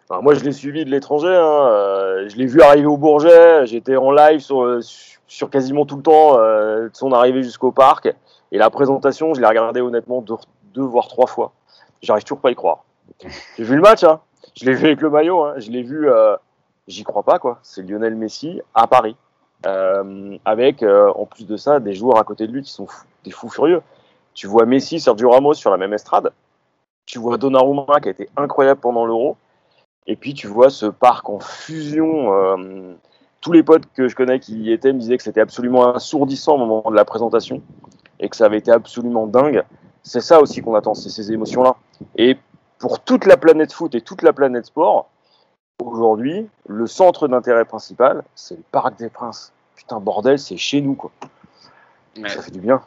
moi, 0.09 0.33
je 0.33 0.43
l'ai 0.43 0.51
suivi 0.51 0.83
de 0.83 0.91
l'étranger. 0.91 1.33
Hein. 1.33 1.67
Euh, 1.71 2.27
je 2.27 2.35
l'ai 2.35 2.45
vu 2.45 2.61
arriver 2.61 2.87
au 2.87 2.97
Bourget. 2.97 3.65
J'étais 3.67 3.95
en 3.95 4.11
live 4.11 4.41
sur, 4.41 4.79
sur 5.27 5.49
quasiment 5.49 5.85
tout 5.85 5.95
le 5.95 6.03
temps 6.03 6.37
euh, 6.37 6.89
de 6.89 6.95
son 6.95 7.13
arrivée 7.13 7.41
jusqu'au 7.41 7.71
parc. 7.71 8.13
Et 8.51 8.57
la 8.57 8.69
présentation, 8.69 9.33
je 9.33 9.39
l'ai 9.39 9.47
regardé 9.47 9.79
honnêtement 9.79 10.21
deux, 10.21 10.83
voire 10.83 11.07
trois 11.07 11.27
fois. 11.27 11.53
J'arrive 12.01 12.25
toujours 12.25 12.41
pas 12.41 12.49
à 12.49 12.51
y 12.51 12.55
croire. 12.55 12.83
J'ai 13.57 13.63
vu 13.63 13.75
le 13.75 13.81
match. 13.81 14.03
Hein. 14.03 14.19
Je 14.59 14.65
l'ai 14.65 14.73
vu 14.73 14.87
avec 14.87 14.99
le 14.99 15.09
maillot. 15.09 15.41
Hein. 15.45 15.53
Je 15.55 15.71
l'ai 15.71 15.83
vu. 15.83 16.09
Euh, 16.11 16.35
j'y 16.89 17.05
crois 17.05 17.23
pas 17.23 17.39
quoi. 17.39 17.59
C'est 17.63 17.81
Lionel 17.81 18.15
Messi 18.15 18.59
à 18.73 18.87
Paris. 18.87 19.15
Euh, 19.65 20.37
avec 20.45 20.83
euh, 20.83 21.11
en 21.15 21.25
plus 21.25 21.47
de 21.47 21.57
ça 21.57 21.79
des 21.79 21.95
joueurs 21.95 22.19
à 22.19 22.23
côté 22.23 22.45
de 22.45 22.51
lui 22.51 22.61
qui 22.61 22.71
sont 22.71 22.87
des 23.23 23.31
fous 23.31 23.49
furieux. 23.49 23.81
Tu 24.33 24.47
vois 24.47 24.65
Messi, 24.65 24.99
Sergio 24.99 25.31
Ramos 25.31 25.55
sur 25.55 25.71
la 25.71 25.77
même 25.77 25.93
estrade. 25.93 26.31
Tu 27.05 27.19
vois 27.19 27.37
Donnarumma 27.37 27.99
qui 28.01 28.09
a 28.09 28.11
été 28.11 28.29
incroyable 28.37 28.79
pendant 28.79 29.05
l'Euro. 29.05 29.37
Et 30.07 30.15
puis 30.15 30.33
tu 30.33 30.47
vois 30.47 30.69
ce 30.69 30.85
parc 30.85 31.29
en 31.29 31.39
fusion. 31.39 32.33
Euh, 32.33 32.93
tous 33.41 33.51
les 33.51 33.63
potes 33.63 33.83
que 33.95 34.07
je 34.07 34.15
connais 34.15 34.39
qui 34.39 34.55
y 34.55 34.71
étaient 34.71 34.93
me 34.93 34.99
disaient 34.99 35.17
que 35.17 35.23
c'était 35.23 35.41
absolument 35.41 35.93
assourdissant 35.93 36.55
au 36.55 36.57
moment 36.57 36.89
de 36.89 36.95
la 36.95 37.05
présentation 37.05 37.61
et 38.19 38.29
que 38.29 38.35
ça 38.35 38.45
avait 38.45 38.57
été 38.57 38.71
absolument 38.71 39.25
dingue. 39.25 39.63
C'est 40.03 40.21
ça 40.21 40.41
aussi 40.41 40.61
qu'on 40.61 40.75
attend, 40.75 40.93
c'est 40.93 41.09
ces 41.09 41.31
émotions-là. 41.31 41.75
Et 42.15 42.37
pour 42.77 42.99
toute 42.99 43.25
la 43.25 43.37
planète 43.37 43.73
foot 43.73 43.95
et 43.95 44.01
toute 44.01 44.21
la 44.21 44.33
planète 44.33 44.67
sport, 44.67 45.09
aujourd'hui, 45.83 46.47
le 46.67 46.87
centre 46.87 47.27
d'intérêt 47.27 47.65
principal, 47.65 48.23
c'est 48.35 48.55
le 48.55 48.63
Parc 48.71 48.97
des 48.97 49.09
Princes 49.09 49.51
putain, 49.85 49.99
bordel, 49.99 50.39
c'est 50.39 50.57
chez 50.57 50.81
nous, 50.81 50.95
quoi. 50.95 51.11
Ça 52.27 52.41
fait 52.41 52.51
du 52.51 52.59
bien. 52.59 52.81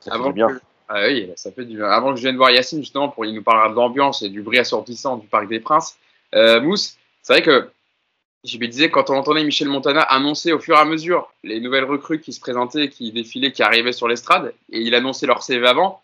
Ça 0.00 0.12
fait 0.12 0.24
du 0.24 0.32
bien. 0.32 0.48
Ah 0.88 1.02
oui, 1.06 1.30
ça 1.36 1.52
fait 1.52 1.64
du 1.64 1.76
bien. 1.76 1.86
Avant 1.86 2.10
que 2.10 2.16
je 2.16 2.22
vienne 2.22 2.36
voir 2.36 2.50
Yacine, 2.50 2.80
justement, 2.80 3.08
pour 3.08 3.26
il 3.26 3.34
nous 3.34 3.42
parlera 3.42 3.68
de 3.68 3.74
l'ambiance 3.74 4.22
et 4.22 4.30
du 4.30 4.40
bruit 4.40 4.58
assortissant 4.58 5.16
du 5.16 5.26
Parc 5.26 5.48
des 5.48 5.60
Princes, 5.60 5.98
euh, 6.34 6.60
Mousse, 6.60 6.96
c'est 7.22 7.34
vrai 7.34 7.42
que 7.42 7.68
je 8.44 8.56
me 8.56 8.66
disais, 8.66 8.88
quand 8.90 9.10
on 9.10 9.14
entendait 9.14 9.44
Michel 9.44 9.68
Montana 9.68 10.00
annoncer 10.00 10.52
au 10.52 10.60
fur 10.60 10.76
et 10.76 10.80
à 10.80 10.84
mesure 10.84 11.30
les 11.44 11.60
nouvelles 11.60 11.84
recrues 11.84 12.20
qui 12.20 12.32
se 12.32 12.40
présentaient, 12.40 12.88
qui 12.88 13.12
défilaient, 13.12 13.52
qui 13.52 13.62
arrivaient 13.62 13.92
sur 13.92 14.08
l'estrade, 14.08 14.54
et 14.70 14.80
il 14.80 14.94
annonçait 14.94 15.26
leur 15.26 15.42
CV 15.42 15.66
avant, 15.66 16.00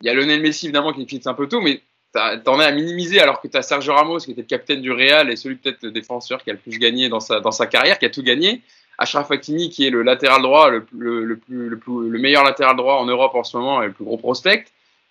il 0.00 0.06
y 0.06 0.10
a 0.10 0.14
Lionel 0.14 0.40
Messi, 0.40 0.66
évidemment, 0.66 0.92
qui 0.92 1.06
fixe 1.06 1.26
un 1.26 1.34
peu 1.34 1.48
tout, 1.48 1.60
mais 1.60 1.82
t'en 2.12 2.60
es 2.60 2.64
à 2.64 2.72
minimiser 2.72 3.20
alors 3.20 3.40
que 3.40 3.48
tu 3.48 3.56
as 3.56 3.62
Sergio 3.62 3.92
Ramos, 3.92 4.18
qui 4.18 4.30
était 4.30 4.42
le 4.42 4.46
capitaine 4.46 4.80
du 4.80 4.92
Real 4.92 5.30
et 5.30 5.36
celui 5.36 5.56
peut-être 5.56 5.82
le 5.82 5.90
défenseur 5.90 6.42
qui 6.42 6.50
a 6.50 6.54
le 6.54 6.58
plus 6.58 6.78
gagné 6.78 7.08
dans 7.08 7.20
sa, 7.20 7.40
dans 7.40 7.50
sa 7.50 7.66
carrière, 7.66 7.98
qui 7.98 8.06
a 8.06 8.10
tout 8.10 8.22
gagné. 8.22 8.62
Ashraf 8.98 9.30
Hakimi, 9.30 9.70
qui 9.70 9.86
est 9.86 9.90
le 9.90 10.02
latéral 10.02 10.42
droit, 10.42 10.70
le, 10.70 10.82
plus, 10.84 11.78
le, 12.10 12.18
meilleur 12.18 12.44
latéral 12.44 12.76
droit 12.76 12.94
en 12.94 13.06
Europe 13.06 13.34
en 13.34 13.44
ce 13.44 13.56
moment 13.56 13.82
et 13.82 13.86
le 13.86 13.92
plus 13.92 14.04
gros 14.04 14.16
prospect. 14.16 14.64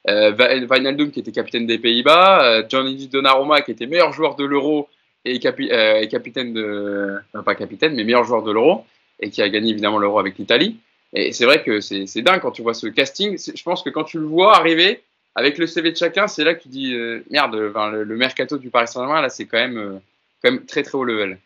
Euh, 0.08 0.32
Wijnaldum, 0.70 1.12
qui 1.12 1.20
était 1.20 1.32
capitaine 1.32 1.66
des 1.66 1.78
Pays-Bas. 1.78 2.44
Euh, 2.44 2.64
Gianni 2.68 3.08
Donnarumma, 3.08 3.62
qui 3.62 3.72
était 3.72 3.88
meilleur 3.88 4.14
joueur 4.14 4.36
de 4.36 4.46
l'Euro 4.46 4.88
et, 5.24 5.40
euh, 5.46 6.06
capitaine 6.08 6.54
de. 6.54 7.16
pas 7.44 7.56
capitaine, 7.56 7.96
mais 7.96 8.04
meilleur 8.04 8.24
joueur 8.24 8.44
de 8.44 8.52
l'Euro. 8.52 8.86
Et 9.20 9.30
qui 9.30 9.42
a 9.42 9.50
gagné 9.50 9.72
évidemment 9.72 9.98
l'Euro 9.98 10.20
avec 10.20 10.38
l'Italie. 10.38 10.78
Et 11.14 11.32
c'est 11.32 11.46
vrai 11.46 11.64
que 11.64 11.80
c'est 11.80 12.22
dingue 12.22 12.42
quand 12.42 12.52
tu 12.52 12.62
vois 12.62 12.74
ce 12.74 12.88
casting. 12.88 13.38
Je 13.38 13.64
pense 13.64 13.82
que 13.82 13.90
quand 13.90 14.04
tu 14.04 14.20
le 14.20 14.26
vois 14.26 14.58
arriver, 14.58 15.02
avec 15.36 15.58
le 15.58 15.68
CV 15.68 15.92
de 15.92 15.98
chacun, 15.98 16.28
c'est 16.28 16.46
là 16.46 16.56
que 16.56 16.64
tu 16.64 16.70
dis 16.70 16.94
euh, 16.94 17.24
merde, 17.30 17.56
le, 17.56 18.16
mercato 18.16 18.58
du 18.58 18.70
Paris 18.70 18.88
Saint-Germain, 18.88 19.22
là, 19.22 19.30
c'est 19.30 19.46
quand 19.46 19.58
même, 19.58 19.78
euh, 19.78 20.00
quand 20.42 20.52
même 20.52 20.66
très 20.66 20.82
très 20.82 20.98
haut 20.98 21.04
level. 21.04 21.38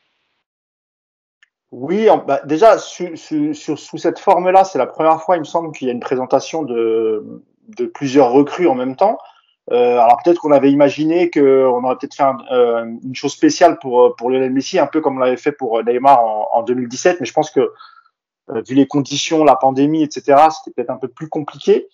Oui, 1.71 2.07
bah, 2.27 2.41
déjà, 2.45 2.77
sous 2.79 3.15
cette 3.97 4.19
forme-là, 4.19 4.63
c'est 4.63 4.79
la 4.79 4.87
première 4.87 5.21
fois, 5.21 5.35
il 5.37 5.39
me 5.39 5.45
semble, 5.45 5.71
qu'il 5.71 5.87
y 5.87 5.91
a 5.91 5.93
une 5.93 5.99
présentation 5.99 6.63
de, 6.63 7.43
de 7.77 7.85
plusieurs 7.85 8.31
recrues 8.31 8.67
en 8.67 8.75
même 8.75 8.95
temps. 8.95 9.17
Euh, 9.71 9.99
alors 9.99 10.17
peut-être 10.23 10.39
qu'on 10.39 10.51
avait 10.51 10.71
imaginé 10.71 11.29
qu'on 11.29 11.83
aurait 11.83 11.95
peut-être 11.97 12.15
fait 12.15 12.23
euh, 12.51 12.85
une 13.03 13.13
chose 13.13 13.33
spéciale 13.33 13.77
pour, 13.77 14.15
pour 14.15 14.31
Lionel 14.31 14.51
Messi, 14.51 14.79
un 14.79 14.87
peu 14.87 14.99
comme 14.99 15.17
on 15.17 15.19
l'avait 15.19 15.37
fait 15.37 15.51
pour 15.51 15.83
Neymar 15.83 16.23
en, 16.23 16.47
en 16.53 16.63
2017, 16.63 17.19
mais 17.19 17.27
je 17.27 17.33
pense 17.33 17.51
que 17.51 17.71
euh, 18.49 18.61
vu 18.67 18.73
les 18.73 18.87
conditions, 18.87 19.43
la 19.43 19.55
pandémie, 19.55 20.01
etc., 20.01 20.23
c'était 20.51 20.73
peut-être 20.75 20.89
un 20.89 20.97
peu 20.97 21.07
plus 21.07 21.29
compliqué. 21.29 21.87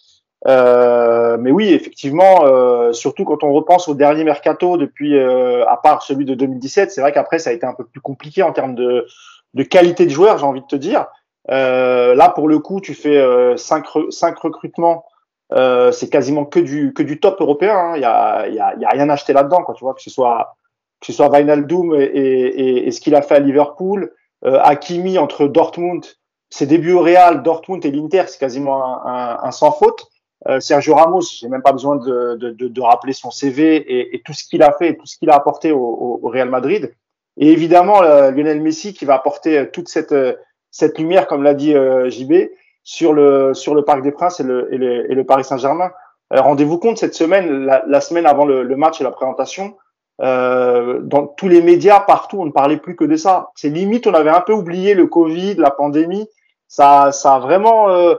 Euh, 0.48 1.38
mais 1.40 1.52
oui, 1.52 1.74
effectivement, 1.74 2.46
euh, 2.46 2.94
surtout 2.94 3.26
quand 3.26 3.44
on 3.44 3.52
repense 3.52 3.88
au 3.88 3.96
dernier 3.96 4.24
mercato 4.24 4.78
depuis, 4.78 5.18
euh, 5.18 5.66
à 5.68 5.78
part 5.78 6.04
celui 6.04 6.24
de 6.24 6.36
2017, 6.36 6.92
c'est 6.92 7.02
vrai 7.02 7.12
qu'après 7.12 7.40
ça 7.40 7.50
a 7.50 7.54
été 7.54 7.66
un 7.66 7.74
peu 7.74 7.84
plus 7.84 8.02
compliqué 8.02 8.44
en 8.44 8.54
termes 8.54 8.76
de, 8.76 9.08
de 9.56 9.64
qualité 9.64 10.06
de 10.06 10.12
joueur, 10.12 10.38
j'ai 10.38 10.46
envie 10.46 10.62
de 10.62 10.68
te 10.68 10.76
dire. 10.76 11.08
Euh, 11.50 12.14
là, 12.16 12.30
pour 12.30 12.48
le 12.48 12.60
coup, 12.60 12.82
tu 12.82 12.94
fais 12.94 13.18
euh, 13.18 13.56
cinq, 13.58 13.88
recrutements, 13.88 15.06
euh, 15.54 15.92
c'est 15.92 16.10
quasiment 16.10 16.46
que 16.46 16.60
du 16.60 16.94
que 16.94 17.04
du 17.04 17.20
top 17.20 17.40
européen. 17.40 17.76
Hein. 17.76 17.94
Il 17.96 18.02
y, 18.02 18.06
a, 18.06 18.48
y, 18.48 18.60
a, 18.60 18.76
y 18.76 18.86
a 18.86 18.90
rien 18.90 19.10
acheté 19.10 19.34
là-dedans, 19.34 19.64
quoi. 19.64 19.76
Tu 19.76 19.84
vois 19.84 19.94
que 19.94 20.02
ce 20.02 20.10
soit 20.10 20.56
que 21.00 21.08
ce 21.08 21.14
soit 21.14 21.30
Wijnaldum 21.30 21.94
et, 21.96 22.04
et, 22.04 22.88
et 22.88 22.92
ce 22.92 23.00
qu'il 23.00 23.16
a 23.16 23.22
fait 23.22 23.36
à 23.36 23.40
Liverpool, 23.40 24.14
euh, 24.46 24.60
Hakimi 24.64 25.18
entre 25.18 25.48
Dortmund, 25.48 26.06
ses 26.50 26.66
débuts 26.66 26.94
au 26.94 27.02
Real, 27.02 27.44
Dortmund 27.44 27.86
et 27.86 27.92
l'Inter, 27.92 28.24
c'est 28.28 28.40
quasiment 28.40 28.84
un, 28.84 29.12
un, 29.12 29.40
un, 29.44 29.52
sans 29.52 29.72
faute. 29.72 30.08
Euh, 30.48 30.60
Sergio 30.60 30.96
Ramos, 30.96 31.22
j'ai 31.40 31.48
même 31.48 31.64
pas 31.64 31.72
besoin 31.72 31.96
de, 31.96 32.36
de, 32.36 32.52
de, 32.52 32.68
de 32.68 32.82
rappeler 32.82 33.14
son 33.14 33.32
CV 33.32 33.76
et, 33.78 34.16
et 34.16 34.22
tout 34.22 34.34
ce 34.34 34.44
qu'il 34.48 34.64
a 34.64 34.72
fait, 34.74 34.90
et 34.90 34.98
tout 34.98 35.06
ce 35.06 35.18
qu'il 35.18 35.30
a 35.30 35.36
apporté 35.36 35.72
au, 35.72 36.20
au 36.22 36.28
Real 36.30 36.50
Madrid. 36.50 36.94
Et 37.38 37.52
évidemment, 37.52 38.02
Lionel 38.02 38.62
Messi 38.62 38.94
qui 38.94 39.06
va 39.06 39.16
apporter 39.16 39.58
euh, 39.60 39.66
toute 39.72 39.90
cette, 39.90 40.14
euh, 40.14 40.34
cette 40.72 40.98
lumière, 40.98 41.28
comme 41.28 41.44
l'a 41.44 41.54
dit 41.54 41.76
euh, 41.76 42.10
JB. 42.10 42.50
sur 42.84 43.14
le 43.14 43.54
sur 43.54 43.76
le 43.76 43.84
Parc 43.84 44.04
des 44.04 44.12
Princes 44.12 44.40
et 44.40 44.44
le 44.44 44.72
et 44.74 45.16
le, 45.16 45.24
Paris 45.24 45.44
Saint-Germain. 45.44 45.92
Euh, 46.34 46.42
rendez-vous 46.42 46.78
compte 46.80 46.98
cette 46.98 47.14
semaine, 47.14 47.66
la, 47.66 48.02
semaine 48.02 48.26
avant 48.26 48.46
le, 48.46 48.76
match 48.76 49.00
et 49.00 49.04
la 49.04 49.12
présentation, 49.12 49.78
euh, 50.22 51.00
dans 51.02 51.28
tous 51.28 51.48
les 51.48 51.62
médias 51.62 52.00
partout, 52.00 52.40
on 52.40 52.46
ne 52.46 52.52
parlait 52.52 52.78
plus 52.78 52.96
que 52.96 53.06
de 53.06 53.16
ça. 53.16 53.52
C'est 53.56 53.70
limite, 53.70 54.08
on 54.08 54.14
avait 54.14 54.32
un 54.32 54.42
peu 54.42 54.54
oublié 54.54 54.94
le 54.96 55.08
Covid, 55.08 55.56
la 55.56 55.72
pandémie. 55.72 56.28
Ça, 56.68 57.12
ça 57.12 57.36
a 57.36 57.40
vraiment, 57.40 57.90
euh, 57.90 58.16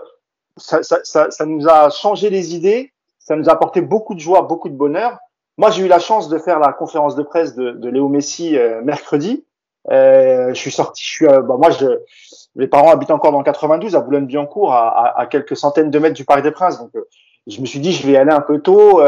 ça, 0.57 0.83
ça, 0.83 1.31
ça, 1.31 1.47
nous 1.47 1.69
a 1.69 1.91
changé 1.91 2.31
les 2.31 2.55
idées. 2.55 2.93
Ça 3.19 3.35
nous 3.35 3.49
a 3.49 3.53
apporté 3.53 3.81
beaucoup 3.81 4.15
de 4.15 4.21
joie, 4.21 4.43
beaucoup 4.43 4.69
de 4.69 4.77
bonheur. 4.77 5.19
Moi, 5.59 5.71
j'ai 5.71 5.85
eu 5.85 5.89
la 5.89 5.99
chance 5.99 6.29
de 6.29 6.39
faire 6.39 6.59
la 6.59 6.73
conférence 6.73 7.17
de 7.17 7.23
presse 7.23 7.55
de, 7.55 7.73
de 7.73 7.89
Léo 7.89 8.09
Messi 8.09 8.57
euh, 8.57 8.83
mercredi. 8.83 9.45
Euh, 9.91 10.49
je 10.49 10.59
suis 10.59 10.73
sorti, 10.73 11.03
je 11.03 11.09
suis, 11.09 11.27
bah, 11.27 11.57
moi, 11.59 11.71
je, 11.71 12.01
mes 12.57 12.67
parents 12.67 12.91
habitent 12.91 13.11
encore 13.11 13.33
dans 13.33 13.39
le 13.39 13.45
92 13.45 13.95
à 13.95 14.01
Boulogne-Billancourt, 14.01 14.73
à, 14.73 14.89
à, 14.89 15.21
à, 15.21 15.27
quelques 15.27 15.57
centaines 15.57 15.91
de 15.91 15.99
mètres 15.99 16.17
du 16.17 16.25
Parc 16.25 16.43
des 16.43 16.51
Princes. 16.51 16.79
Donc, 16.79 16.91
je 17.47 17.61
me 17.61 17.67
suis 17.67 17.79
dit, 17.79 17.93
je 17.93 18.07
vais 18.07 18.15
y 18.15 18.17
aller 18.17 18.33
un 18.33 18.41
peu 18.41 18.61
tôt. 18.61 19.01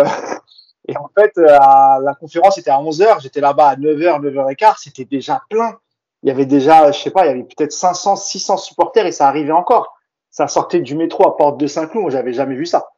Et 0.89 0.97
en 0.97 1.11
fait, 1.19 1.33
la 1.37 2.15
conférence 2.19 2.57
était 2.57 2.71
à 2.71 2.79
11h, 2.79 3.21
j'étais 3.21 3.41
là-bas 3.41 3.69
à 3.69 3.77
9h, 3.77 4.23
9h15, 4.23 4.75
c'était 4.79 5.05
déjà 5.05 5.43
plein. 5.51 5.77
Il 6.23 6.29
y 6.29 6.33
avait 6.33 6.47
déjà, 6.47 6.91
je 6.91 6.99
sais 6.99 7.11
pas, 7.11 7.27
il 7.27 7.29
y 7.29 7.31
avait 7.31 7.45
peut-être 7.45 7.73
500, 7.73 8.17
600 8.17 8.57
supporters 8.57 9.07
et 9.07 9.13
ça 9.13 9.29
arrivait 9.29 9.53
encore. 9.53 9.95
Ça 10.31 10.49
sortait 10.49 10.81
du 10.81 10.95
métro 10.95 11.27
à 11.27 11.37
Porte 11.37 11.59
de 11.59 11.67
Saint-Cloud, 11.67 12.11
j'avais 12.11 12.33
jamais 12.33 12.55
vu 12.55 12.67
ça. 12.67 12.89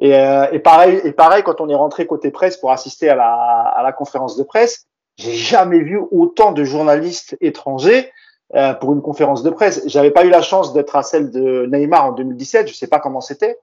Et, 0.00 0.16
euh, 0.16 0.46
et, 0.50 0.58
pareil, 0.58 1.00
et 1.04 1.12
pareil, 1.12 1.42
quand 1.42 1.60
on 1.60 1.68
est 1.68 1.74
rentré 1.74 2.06
côté 2.06 2.30
presse 2.30 2.56
pour 2.56 2.72
assister 2.72 3.08
à 3.08 3.14
la, 3.14 3.32
à 3.32 3.82
la 3.82 3.92
conférence 3.92 4.36
de 4.36 4.42
presse, 4.42 4.86
j'ai 5.16 5.34
jamais 5.34 5.80
vu 5.80 6.00
autant 6.10 6.52
de 6.52 6.64
journalistes 6.64 7.36
étrangers 7.40 8.10
euh, 8.54 8.74
pour 8.74 8.92
une 8.92 9.02
conférence 9.02 9.42
de 9.42 9.50
presse. 9.50 9.82
J'avais 9.86 10.10
pas 10.10 10.24
eu 10.24 10.30
la 10.30 10.42
chance 10.42 10.72
d'être 10.72 10.96
à 10.96 11.02
celle 11.02 11.30
de 11.30 11.66
Neymar 11.66 12.06
en 12.06 12.12
2017, 12.12 12.68
je 12.68 12.74
sais 12.74 12.86
pas 12.86 12.98
comment 12.98 13.20
c'était, 13.20 13.58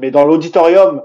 mais 0.00 0.10
dans 0.10 0.24
l'auditorium 0.24 1.02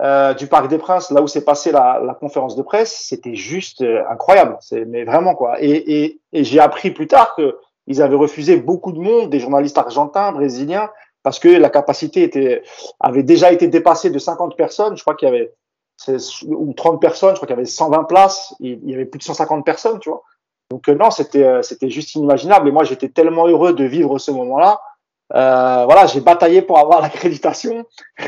euh, 0.00 0.32
du 0.34 0.46
Parc 0.46 0.68
des 0.68 0.78
Princes, 0.78 1.10
là 1.10 1.20
où 1.20 1.26
s'est 1.26 1.44
passée 1.44 1.72
la, 1.72 2.00
la, 2.04 2.14
conférence 2.14 2.54
de 2.54 2.62
presse, 2.62 2.96
c'était 2.96 3.34
juste 3.34 3.82
euh, 3.82 4.02
incroyable. 4.08 4.56
C'est 4.60 4.84
mais 4.84 5.04
vraiment 5.04 5.34
quoi. 5.34 5.56
Et, 5.60 6.04
et, 6.04 6.20
et 6.32 6.44
j'ai 6.44 6.60
appris 6.60 6.92
plus 6.92 7.08
tard 7.08 7.34
que 7.34 7.58
ils 7.88 8.00
avaient 8.00 8.16
refusé 8.16 8.56
beaucoup 8.56 8.92
de 8.92 9.00
monde, 9.00 9.28
des 9.28 9.40
journalistes 9.40 9.78
argentins, 9.78 10.30
brésiliens, 10.30 10.88
parce 11.22 11.38
que 11.38 11.48
la 11.48 11.70
capacité 11.70 12.22
était 12.22 12.62
avait 13.00 13.22
déjà 13.22 13.52
été 13.52 13.68
dépassée 13.68 14.10
de 14.10 14.18
50 14.18 14.56
personnes. 14.56 14.96
Je 14.96 15.02
crois 15.02 15.14
qu'il 15.14 15.28
y 15.28 15.32
avait 15.32 15.52
ou 16.46 16.72
30 16.74 17.00
personnes. 17.00 17.30
Je 17.30 17.36
crois 17.36 17.46
qu'il 17.46 17.56
y 17.56 17.58
avait 17.58 17.66
120 17.66 18.04
places. 18.04 18.54
Il 18.60 18.88
y 18.88 18.94
avait 18.94 19.04
plus 19.04 19.18
de 19.18 19.24
150 19.24 19.64
personnes, 19.64 19.98
tu 20.00 20.10
vois. 20.10 20.22
Donc 20.70 20.88
euh, 20.88 20.94
non, 20.94 21.10
c'était 21.10 21.44
euh, 21.44 21.62
c'était 21.62 21.90
juste 21.90 22.14
inimaginable. 22.14 22.68
Et 22.68 22.72
moi, 22.72 22.84
j'étais 22.84 23.08
tellement 23.08 23.46
heureux 23.46 23.72
de 23.72 23.84
vivre 23.84 24.18
ce 24.18 24.30
moment-là 24.30 24.80
euh, 25.34 25.84
voilà, 25.84 26.06
j'ai 26.06 26.20
bataillé 26.20 26.62
pour 26.62 26.78
avoir 26.78 27.00
l'accréditation. 27.02 27.86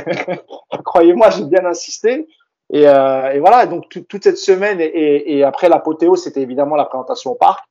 Croyez-moi, 0.84 1.30
j'ai 1.30 1.44
bien 1.44 1.64
insisté. 1.64 2.28
Et, 2.72 2.86
euh, 2.86 3.32
et 3.32 3.40
voilà, 3.40 3.66
donc 3.66 3.88
toute 3.88 4.22
cette 4.22 4.38
semaine 4.38 4.80
et, 4.80 5.38
et 5.38 5.42
après 5.42 5.68
l'apothéose, 5.68 6.22
c'était 6.22 6.42
évidemment 6.42 6.76
la 6.76 6.84
présentation 6.84 7.32
au 7.32 7.34
parc. 7.34 7.64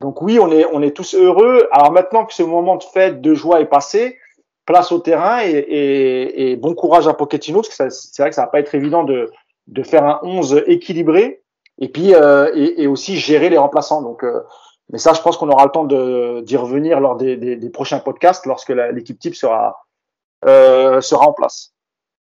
Donc 0.00 0.22
oui, 0.22 0.38
on 0.38 0.50
est, 0.52 0.64
on 0.72 0.80
est 0.80 0.92
tous 0.92 1.14
heureux. 1.14 1.68
Alors 1.72 1.90
maintenant 1.90 2.24
que 2.24 2.34
ce 2.34 2.44
moment 2.44 2.76
de 2.76 2.84
fête, 2.84 3.20
de 3.20 3.34
joie 3.34 3.60
est 3.60 3.66
passé, 3.66 4.16
place 4.66 4.92
au 4.92 4.98
terrain 4.98 5.42
et, 5.42 5.50
et, 5.50 6.50
et 6.50 6.56
bon 6.56 6.74
courage 6.74 7.06
à 7.06 7.14
Pochettino, 7.14 7.62
parce 7.62 7.76
que 7.76 7.90
c'est 7.90 8.22
vrai 8.22 8.30
que 8.30 8.36
ça 8.36 8.42
va 8.42 8.48
pas 8.48 8.60
être 8.60 8.74
évident 8.74 9.04
de, 9.04 9.30
de 9.66 9.82
faire 9.82 10.04
un 10.04 10.20
11 10.22 10.64
équilibré 10.66 11.42
et 11.78 11.88
puis 11.88 12.14
euh, 12.14 12.50
et, 12.54 12.82
et, 12.82 12.86
aussi 12.86 13.16
gérer 13.16 13.50
les 13.50 13.58
remplaçants. 13.58 14.02
Donc 14.02 14.24
euh, 14.24 14.40
mais 14.90 14.98
ça, 14.98 15.12
je 15.12 15.20
pense 15.22 15.36
qu'on 15.36 15.48
aura 15.48 15.64
le 15.64 15.70
temps 15.70 15.84
d'y 15.84 16.56
revenir 16.56 17.00
lors 17.00 17.16
des, 17.16 17.36
des, 17.36 17.56
des, 17.56 17.70
prochains 17.70 18.00
podcasts, 18.00 18.46
lorsque 18.46 18.68
l'équipe 18.68 19.18
type 19.18 19.34
sera, 19.34 19.86
euh, 20.44 21.00
sera 21.00 21.26
en 21.26 21.32
place. 21.32 21.72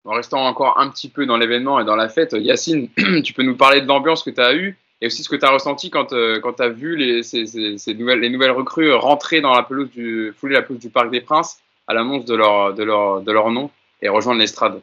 En 0.04 0.12
restant 0.12 0.46
encore 0.46 0.78
un 0.78 0.90
petit 0.90 1.08
peu 1.08 1.26
dans 1.26 1.36
l'événement 1.36 1.80
et 1.80 1.84
dans 1.84 1.96
la 1.96 2.08
fête, 2.08 2.32
Yacine, 2.32 2.88
tu 3.24 3.32
peux 3.32 3.42
nous 3.42 3.56
parler 3.56 3.80
de 3.80 3.86
l'ambiance 3.86 4.22
que 4.22 4.30
tu 4.30 4.40
as 4.40 4.54
eue 4.54 4.78
et 5.00 5.06
aussi 5.06 5.22
ce 5.22 5.28
que 5.28 5.36
tu 5.36 5.44
as 5.44 5.50
ressenti 5.50 5.90
quand, 5.90 6.12
euh, 6.12 6.40
quand 6.40 6.54
tu 6.54 6.62
as 6.62 6.68
vu 6.68 6.96
les, 6.96 7.22
ces, 7.22 7.46
ces, 7.46 7.94
nouvelles, 7.94 8.20
les 8.20 8.30
nouvelles 8.30 8.52
recrues 8.52 8.92
rentrer 8.92 9.40
dans 9.40 9.52
la 9.52 9.62
pelouse 9.62 9.90
du, 9.90 10.32
fouler 10.36 10.54
la 10.54 10.62
pelouse 10.62 10.80
du 10.80 10.90
Parc 10.90 11.10
des 11.10 11.20
Princes 11.20 11.58
à 11.86 11.94
l'annonce 11.94 12.24
de 12.24 12.34
leur, 12.34 12.74
de, 12.74 12.82
leur, 12.82 13.22
de 13.22 13.32
leur 13.32 13.50
nom 13.50 13.70
et 14.02 14.08
rejoindre 14.08 14.40
l'estrade. 14.40 14.80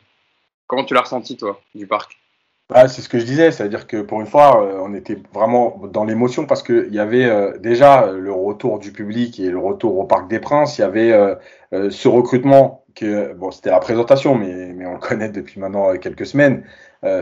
Comment 0.67 0.85
tu 0.85 0.93
l'as 0.93 1.01
ressenti, 1.01 1.37
toi, 1.37 1.59
du 1.75 1.87
parc? 1.87 2.17
Bah, 2.71 2.87
c'est 2.87 3.01
ce 3.01 3.09
que 3.09 3.19
je 3.19 3.25
disais, 3.25 3.51
c'est-à-dire 3.51 3.85
que 3.85 4.01
pour 4.01 4.21
une 4.21 4.27
fois, 4.27 4.63
euh, 4.63 4.79
on 4.81 4.93
était 4.93 5.17
vraiment 5.33 5.81
dans 5.91 6.05
l'émotion 6.05 6.45
parce 6.45 6.63
qu'il 6.63 6.93
y 6.93 6.99
avait 6.99 7.25
euh, 7.25 7.57
déjà 7.57 8.09
le 8.13 8.31
retour 8.31 8.79
du 8.79 8.93
public 8.93 9.41
et 9.41 9.49
le 9.49 9.57
retour 9.57 9.99
au 9.99 10.05
Parc 10.05 10.29
des 10.29 10.39
Princes. 10.39 10.77
Il 10.77 10.81
y 10.81 10.85
avait 10.85 11.11
euh, 11.11 11.35
ce 11.89 12.07
recrutement 12.07 12.85
que 12.95 13.33
bon, 13.33 13.51
c'était 13.51 13.71
la 13.71 13.79
présentation, 13.79 14.35
mais, 14.35 14.71
mais 14.73 14.85
on 14.85 14.93
le 14.93 14.99
connaît 14.99 15.27
depuis 15.27 15.59
maintenant 15.59 15.97
quelques 15.97 16.25
semaines, 16.25 16.63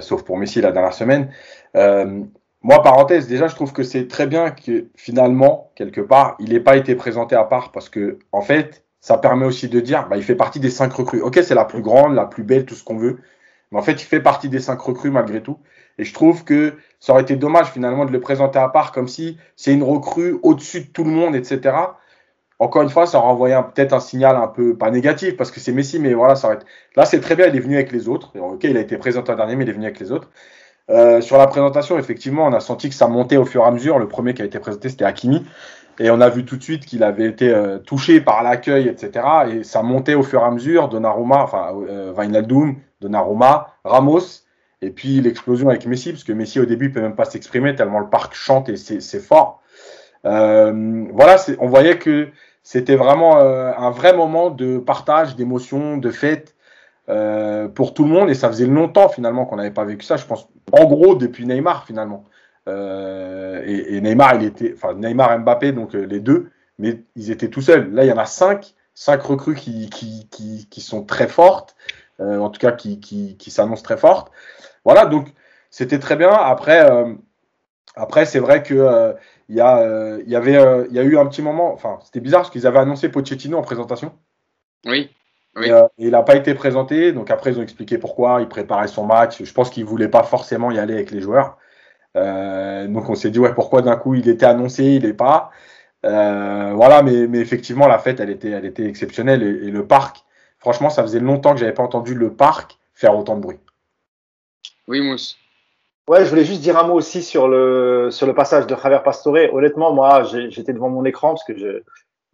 sauf 0.01 0.24
pour 0.24 0.38
Messi 0.38 0.62
la 0.62 0.71
dernière 0.71 0.93
semaine. 0.93 1.31
moi, 1.75 2.83
parenthèse, 2.83 3.27
déjà, 3.27 3.48
je 3.48 3.55
trouve 3.55 3.74
que 3.74 3.83
c'est 3.83 4.07
très 4.07 4.27
bien 4.27 4.51
que 4.51 4.88
finalement, 4.95 5.71
quelque 5.75 6.01
part, 6.01 6.36
il 6.39 6.50
n'ait 6.53 6.59
pas 6.59 6.77
été 6.77 6.95
présenté 6.95 7.36
à 7.36 7.43
part 7.43 7.71
parce 7.71 7.89
que 7.89 8.19
en 8.31 8.41
fait, 8.41 8.83
ça 9.01 9.18
permet 9.18 9.46
aussi 9.46 9.70
de 9.70 9.79
dire, 9.79 10.08
bah, 10.10 10.18
il 10.18 10.24
fait 10.24 10.36
partie 10.36 10.60
des 10.60 10.70
cinq 10.70 10.94
recrues. 10.94 11.22
Ok, 11.22 11.39
c'est 11.44 11.56
la 11.56 11.65
plus 11.65 11.82
grande, 11.82 12.15
la 12.15 12.25
plus 12.25 12.44
belle, 12.44 12.65
tout 12.65 12.75
ce 12.75 12.84
qu'on 12.84 12.98
veut. 12.98 13.20
Mais 13.72 13.79
en 13.79 13.82
fait, 13.82 13.94
il 13.94 14.06
fait 14.06 14.20
partie 14.20 14.50
des 14.50 14.60
cinq 14.60 14.79
recrues 14.82 15.12
malgré 15.12 15.41
tout. 15.41 15.58
Et 15.98 16.06
je 16.06 16.13
trouve 16.13 16.44
que 16.44 16.75
ça 17.00 17.13
aurait 17.13 17.22
été 17.22 17.36
dommage 17.36 17.68
finalement 17.68 18.06
de 18.06 18.12
le 18.12 18.20
présenter 18.20 18.60
à 18.60 18.70
part 18.70 18.91
comme 18.91 19.08
si 19.08 19.38
c'est 19.56 19.74
une 19.74 19.84
recrue 19.84 20.39
au-dessus 20.44 20.82
de 20.82 20.88
tout 20.88 21.03
le 21.03 21.12
monde, 21.12 21.36
etc. 21.36 21.75
Encore 22.58 22.82
une 22.82 22.89
fois, 22.89 23.06
ça 23.06 23.20
aurait 23.20 23.27
envoyé 23.27 23.58
peut-être 23.74 23.94
un 23.94 24.00
signal 24.01 24.36
un 24.36 24.48
peu, 24.48 24.75
pas 24.75 24.91
négatif, 24.91 25.38
parce 25.38 25.50
que 25.50 25.62
c'est 25.62 25.72
Messi, 25.72 25.98
mais 26.00 26.13
voilà, 26.13 26.36
ça 26.36 26.48
aurait. 26.48 26.60
Là, 26.96 27.06
c'est 27.06 27.22
très 27.22 27.36
bien, 27.36 27.48
il 27.48 27.56
est 27.56 27.60
venu 27.60 27.75
avec 27.75 27.91
les 27.91 28.10
autres. 28.10 28.34
Ok, 28.38 28.65
il 28.65 28.75
a 28.75 28.82
été 28.82 28.98
présenté 28.98 29.32
un 29.32 29.36
dernier, 29.36 29.56
mais 29.56 29.63
il 29.63 29.70
est 29.70 29.74
venu 29.74 29.86
avec 29.86 30.00
les 30.00 30.12
autres. 30.12 30.29
Euh, 30.89 31.22
sur 31.22 31.38
la 31.38 31.48
présentation, 31.48 31.98
effectivement, 32.00 32.46
on 32.46 32.53
a 32.53 32.60
senti 32.60 32.89
que 32.89 32.96
ça 32.96 33.08
montait 33.08 33.38
au 33.38 33.46
fur 33.46 33.63
et 33.63 33.65
à 33.65 33.72
mesure. 33.72 34.00
Le 34.00 34.08
premier 34.08 34.34
qui 34.34 34.41
a 34.41 34.46
été 34.46 34.60
présenté, 34.60 34.89
c'était 34.89 35.06
Hakimi. 35.06 35.46
Et 36.00 36.10
on 36.10 36.22
a 36.22 36.29
vu 36.29 36.46
tout 36.46 36.56
de 36.56 36.63
suite 36.63 36.86
qu'il 36.86 37.03
avait 37.03 37.25
été 37.25 37.50
euh, 37.50 37.77
touché 37.77 38.22
par 38.22 38.41
l'accueil, 38.41 38.88
etc. 38.88 39.25
Et 39.51 39.63
ça 39.63 39.84
montait 39.84 40.15
au 40.15 40.24
fur 40.24 40.41
et 40.41 40.46
à 40.46 40.51
mesure. 40.51 40.88
Donnarumma, 40.88 41.44
enfin, 41.44 41.74
euh, 41.89 42.13
Wijnaldum, 42.13 42.77
Donnarumma, 43.01 43.75
Ramos, 43.84 44.44
et 44.82 44.91
puis 44.91 45.20
l'explosion 45.20 45.68
avec 45.68 45.86
Messi, 45.86 46.12
parce 46.12 46.24
que 46.24 46.32
Messi 46.32 46.60
au 46.62 46.65
début 46.65 46.88
ne 46.88 46.94
peut 46.94 47.01
même 47.01 47.15
pas 47.15 47.25
s'exprimer 47.25 47.75
tellement 47.75 48.00
le 48.00 48.10
parc 48.10 48.34
chante 48.34 48.70
et 48.70 48.77
c'est 48.77 49.20
fort. 49.20 49.62
Euh, 50.25 51.06
voilà, 51.12 51.36
on 51.60 51.68
voyait 51.68 51.98
que 51.98 52.29
c'était 52.63 52.96
vraiment 52.96 53.38
euh, 53.38 53.72
un 53.77 53.91
vrai 53.91 54.15
moment 54.15 54.50
de 54.50 54.77
partage, 54.77 55.36
d'émotion, 55.36 55.98
de 55.98 56.12
fête 56.12 56.56
pour 57.74 57.96
tout 57.96 58.03
le 58.03 58.12
monde, 58.12 58.29
et 58.29 58.36
ça 58.36 58.50
faisait 58.50 58.68
longtemps 58.68 59.10
finalement 59.10 59.48
qu'on 59.48 59.56
n'avait 59.56 59.72
pas 59.72 59.84
vécu 59.84 60.06
ça. 60.06 60.15
Je 60.15 60.27
pense, 60.27 60.48
en 60.72 60.86
gros, 60.86 61.15
depuis 61.15 61.48
Neymar 61.48 61.88
finalement. 61.88 62.24
Euh, 62.69 63.63
et, 63.65 63.95
et, 63.95 64.01
Neymar, 64.01 64.35
il 64.35 64.45
était, 64.45 64.73
enfin 64.75 64.93
Neymar, 64.93 65.39
Mbappé, 65.39 65.71
donc 65.71 65.95
euh, 65.95 66.05
les 66.05 66.19
deux, 66.19 66.51
mais 66.77 67.03
ils 67.15 67.31
étaient 67.31 67.49
tout 67.49 67.61
seuls. 67.61 67.91
Là, 67.93 68.05
il 68.05 68.07
y 68.07 68.13
en 68.13 68.17
a 68.17 68.25
cinq, 68.25 68.75
cinq 68.93 69.21
recrues 69.23 69.55
qui, 69.55 69.89
qui, 69.89 70.27
qui, 70.29 70.67
qui 70.69 70.81
sont 70.81 71.03
très 71.03 71.27
fortes. 71.27 71.75
Euh, 72.21 72.38
en 72.39 72.49
tout 72.49 72.59
cas 72.59 72.73
qui, 72.73 72.99
qui, 72.99 73.38
qui 73.38 73.49
s'annonce 73.49 73.81
très 73.81 73.95
forte. 73.95 74.29
Voilà, 74.83 75.05
donc 75.05 75.27
c'était 75.69 75.99
très 75.99 76.17
bien. 76.17 76.31
Après, 76.31 76.85
après 77.95 78.25
c'est 78.25 78.39
vrai 78.39 78.61
que 78.61 79.15
il 79.47 79.55
y, 79.55 79.61
a, 79.61 80.17
y 80.27 80.35
avait, 80.35 80.85
il 80.89 80.93
y 80.93 80.99
a 80.99 81.03
eu 81.03 81.17
un 81.17 81.25
petit 81.27 81.41
moment. 81.41 81.71
Enfin, 81.71 81.99
c'était 82.03 82.19
bizarre 82.19 82.41
parce 82.41 82.51
qu'ils 82.51 82.67
avaient 82.67 82.79
annoncé 82.79 83.07
Pochettino 83.07 83.57
en 83.57 83.61
présentation. 83.61 84.11
Oui. 84.85 85.11
Oui. 85.55 85.67
Et, 85.67 85.69
et 85.69 86.07
il 86.07 86.11
n'a 86.11 86.23
pas 86.23 86.35
été 86.35 86.53
présenté, 86.53 87.13
donc 87.13 87.31
après 87.31 87.51
ils 87.51 87.59
ont 87.59 87.63
expliqué 87.63 87.97
pourquoi, 87.97 88.41
il 88.41 88.49
préparait 88.49 88.89
son 88.89 89.05
match. 89.05 89.41
Je 89.41 89.53
pense 89.53 89.69
qu'il 89.69 89.85
voulait 89.85 90.09
pas 90.09 90.23
forcément 90.23 90.71
y 90.71 90.77
aller 90.77 90.95
avec 90.95 91.11
les 91.11 91.21
joueurs. 91.21 91.57
Euh, 92.17 92.87
donc 92.87 93.09
on 93.09 93.15
s'est 93.15 93.29
dit 93.29 93.39
ouais 93.39 93.53
pourquoi 93.53 93.81
d'un 93.81 93.95
coup 93.95 94.15
il 94.15 94.27
était 94.29 94.45
annoncé, 94.45 94.83
il 94.83 95.03
n'est 95.03 95.13
pas. 95.13 95.51
Euh, 96.05 96.71
voilà, 96.75 97.03
mais, 97.03 97.27
mais, 97.27 97.39
effectivement 97.39 97.87
la 97.87 97.99
fête 97.99 98.19
elle 98.19 98.29
était, 98.29 98.49
elle 98.51 98.65
était 98.65 98.85
exceptionnelle 98.85 99.43
et, 99.43 99.67
et 99.67 99.71
le 99.71 99.85
parc 99.85 100.25
Franchement, 100.59 100.89
ça 100.89 101.01
faisait 101.03 101.21
longtemps 101.21 101.53
que 101.53 101.59
j'avais 101.59 101.73
pas 101.73 101.83
entendu 101.83 102.13
le 102.13 102.33
parc 102.33 102.77
faire 102.93 103.17
autant 103.17 103.37
de 103.37 103.41
bruit. 103.41 103.59
Oui, 104.87 105.01
Mousse. 105.01 105.37
Ouais, 106.07 106.25
je 106.25 106.29
voulais 106.29 106.43
juste 106.43 106.61
dire 106.61 106.77
un 106.77 106.83
mot 106.83 106.95
aussi 106.95 107.21
sur 107.23 107.47
le 107.47 108.09
sur 108.11 108.25
le 108.27 108.33
passage 108.33 108.67
de 108.67 108.75
Javier 108.75 108.99
Pastore. 109.03 109.53
Honnêtement, 109.53 109.93
moi, 109.93 110.23
j'étais 110.23 110.73
devant 110.73 110.89
mon 110.89 111.05
écran 111.05 111.29
parce 111.29 111.43
que 111.45 111.55
je 111.55 111.83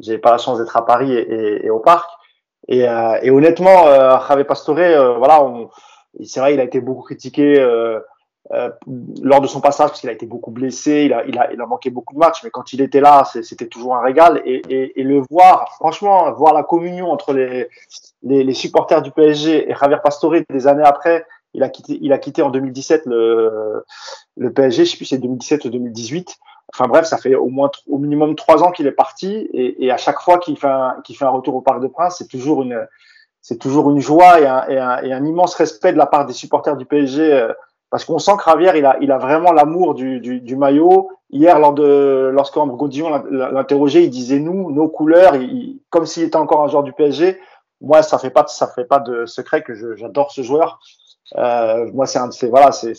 n'avais 0.05 0.17
pas 0.17 0.31
la 0.31 0.37
chance 0.37 0.57
d'être 0.57 0.75
à 0.75 0.85
Paris 0.85 1.13
et, 1.13 1.19
et, 1.19 1.65
et 1.65 1.69
au 1.69 1.79
parc. 1.79 2.09
Et, 2.67 2.87
euh, 2.87 3.19
et 3.21 3.29
honnêtement, 3.29 3.87
euh, 3.87 4.17
Javier 4.27 4.45
Pastore, 4.45 4.79
euh, 4.79 5.17
voilà, 5.17 5.45
c'est 6.23 6.39
vrai, 6.39 6.53
il 6.53 6.59
a 6.59 6.63
été 6.63 6.79
beaucoup 6.79 7.03
critiqué 7.03 7.59
euh, 8.53 8.69
euh, 8.69 8.69
lors 9.21 9.41
de 9.41 9.47
son 9.47 9.59
passage 9.59 9.87
parce 9.89 9.99
qu'il 9.99 10.09
a 10.09 10.13
été 10.13 10.25
beaucoup 10.25 10.51
blessé, 10.51 11.03
il 11.05 11.13
a, 11.13 11.25
il, 11.25 11.37
a, 11.37 11.51
il 11.51 11.59
a 11.59 11.65
manqué 11.65 11.89
beaucoup 11.89 12.13
de 12.13 12.19
matchs, 12.19 12.43
mais 12.43 12.51
quand 12.51 12.73
il 12.73 12.81
était 12.81 13.01
là, 13.01 13.23
c'était 13.25 13.67
toujours 13.67 13.95
un 13.95 14.01
régal. 14.01 14.41
Et, 14.45 14.61
et, 14.69 14.99
et, 14.99 15.03
le 15.03 15.23
voir, 15.31 15.73
franchement, 15.73 16.31
voir 16.33 16.53
la 16.53 16.63
communion 16.63 17.11
entre 17.11 17.33
les, 17.33 17.69
les, 18.23 18.43
les, 18.43 18.53
supporters 18.53 19.01
du 19.01 19.11
PSG 19.11 19.69
et 19.69 19.73
Javier 19.73 19.97
Pastore 20.03 20.35
des 20.49 20.67
années 20.67 20.83
après, 20.83 21.25
il 21.55 21.63
a 21.63 21.69
quitté, 21.69 21.97
il 22.01 22.13
a 22.13 22.17
quitté 22.17 22.41
en 22.41 22.51
2017 22.51 23.03
le, 23.05 23.83
le 24.37 24.53
PSG, 24.53 24.85
je 24.85 24.91
sais 24.91 24.97
plus 24.97 25.05
c'est 25.05 25.17
2017 25.17 25.65
ou 25.65 25.69
2018. 25.69 26.35
Enfin 26.73 26.87
bref, 26.87 27.05
ça 27.05 27.17
fait 27.17 27.35
au 27.35 27.47
moins 27.47 27.71
au 27.87 27.97
minimum 27.97 28.35
trois 28.35 28.63
ans 28.63 28.71
qu'il 28.71 28.87
est 28.87 28.91
parti 28.91 29.49
et, 29.53 29.85
et 29.85 29.91
à 29.91 29.97
chaque 29.97 30.19
fois 30.19 30.37
qu'il 30.39 30.57
fait, 30.57 30.67
un, 30.67 30.97
fait 31.07 31.25
un 31.25 31.29
retour 31.29 31.55
au 31.55 31.61
Parc 31.61 31.81
de 31.81 31.87
Prince, 31.87 32.17
c'est 32.17 32.27
toujours 32.27 32.61
une 32.61 32.85
c'est 33.41 33.59
toujours 33.59 33.91
une 33.91 33.99
joie 33.99 34.41
et 34.41 34.47
un, 34.47 34.67
et, 34.67 34.77
un, 34.79 34.97
et 35.03 35.13
un, 35.13 35.23
immense 35.23 35.53
respect 35.53 35.93
de 35.93 35.99
la 35.99 36.07
part 36.07 36.25
des 36.25 36.33
supporters 36.33 36.75
du 36.75 36.85
PSG 36.85 37.47
parce 37.89 38.05
qu'on 38.05 38.19
sent 38.19 38.33
que 38.37 38.43
Javier, 38.43 38.71
il 38.75 38.85
a, 38.85 38.97
il 39.01 39.11
a 39.11 39.17
vraiment 39.17 39.51
l'amour 39.51 39.93
du, 39.93 40.19
du, 40.19 40.41
du, 40.41 40.55
maillot. 40.55 41.11
Hier, 41.31 41.59
lors 41.59 41.73
de, 41.73 42.31
lorsqu'Ambre 42.33 42.75
Godillon 42.75 43.23
l'interrogeait, 43.29 44.03
il 44.03 44.09
disait 44.09 44.39
nous, 44.39 44.71
nos 44.71 44.87
couleurs, 44.87 45.35
il, 45.35 45.79
comme 45.89 46.05
s'il 46.05 46.23
était 46.23 46.35
encore 46.35 46.61
un 46.61 46.67
joueur 46.67 46.83
du 46.83 46.93
PSG. 46.93 47.39
Moi, 47.81 48.03
ça 48.03 48.17
fait 48.17 48.29
pas, 48.29 48.45
ça 48.47 48.67
fait 48.67 48.85
pas 48.85 48.99
de 48.99 49.25
secret 49.25 49.61
que 49.61 49.95
j'adore 49.95 50.31
ce 50.31 50.41
joueur. 50.41 50.79
Euh, 51.37 51.89
moi, 51.93 52.05
c'est 52.05 52.19
un 52.19 52.27
de 52.27 52.47
voilà, 52.47 52.71
c'est, 52.71 52.93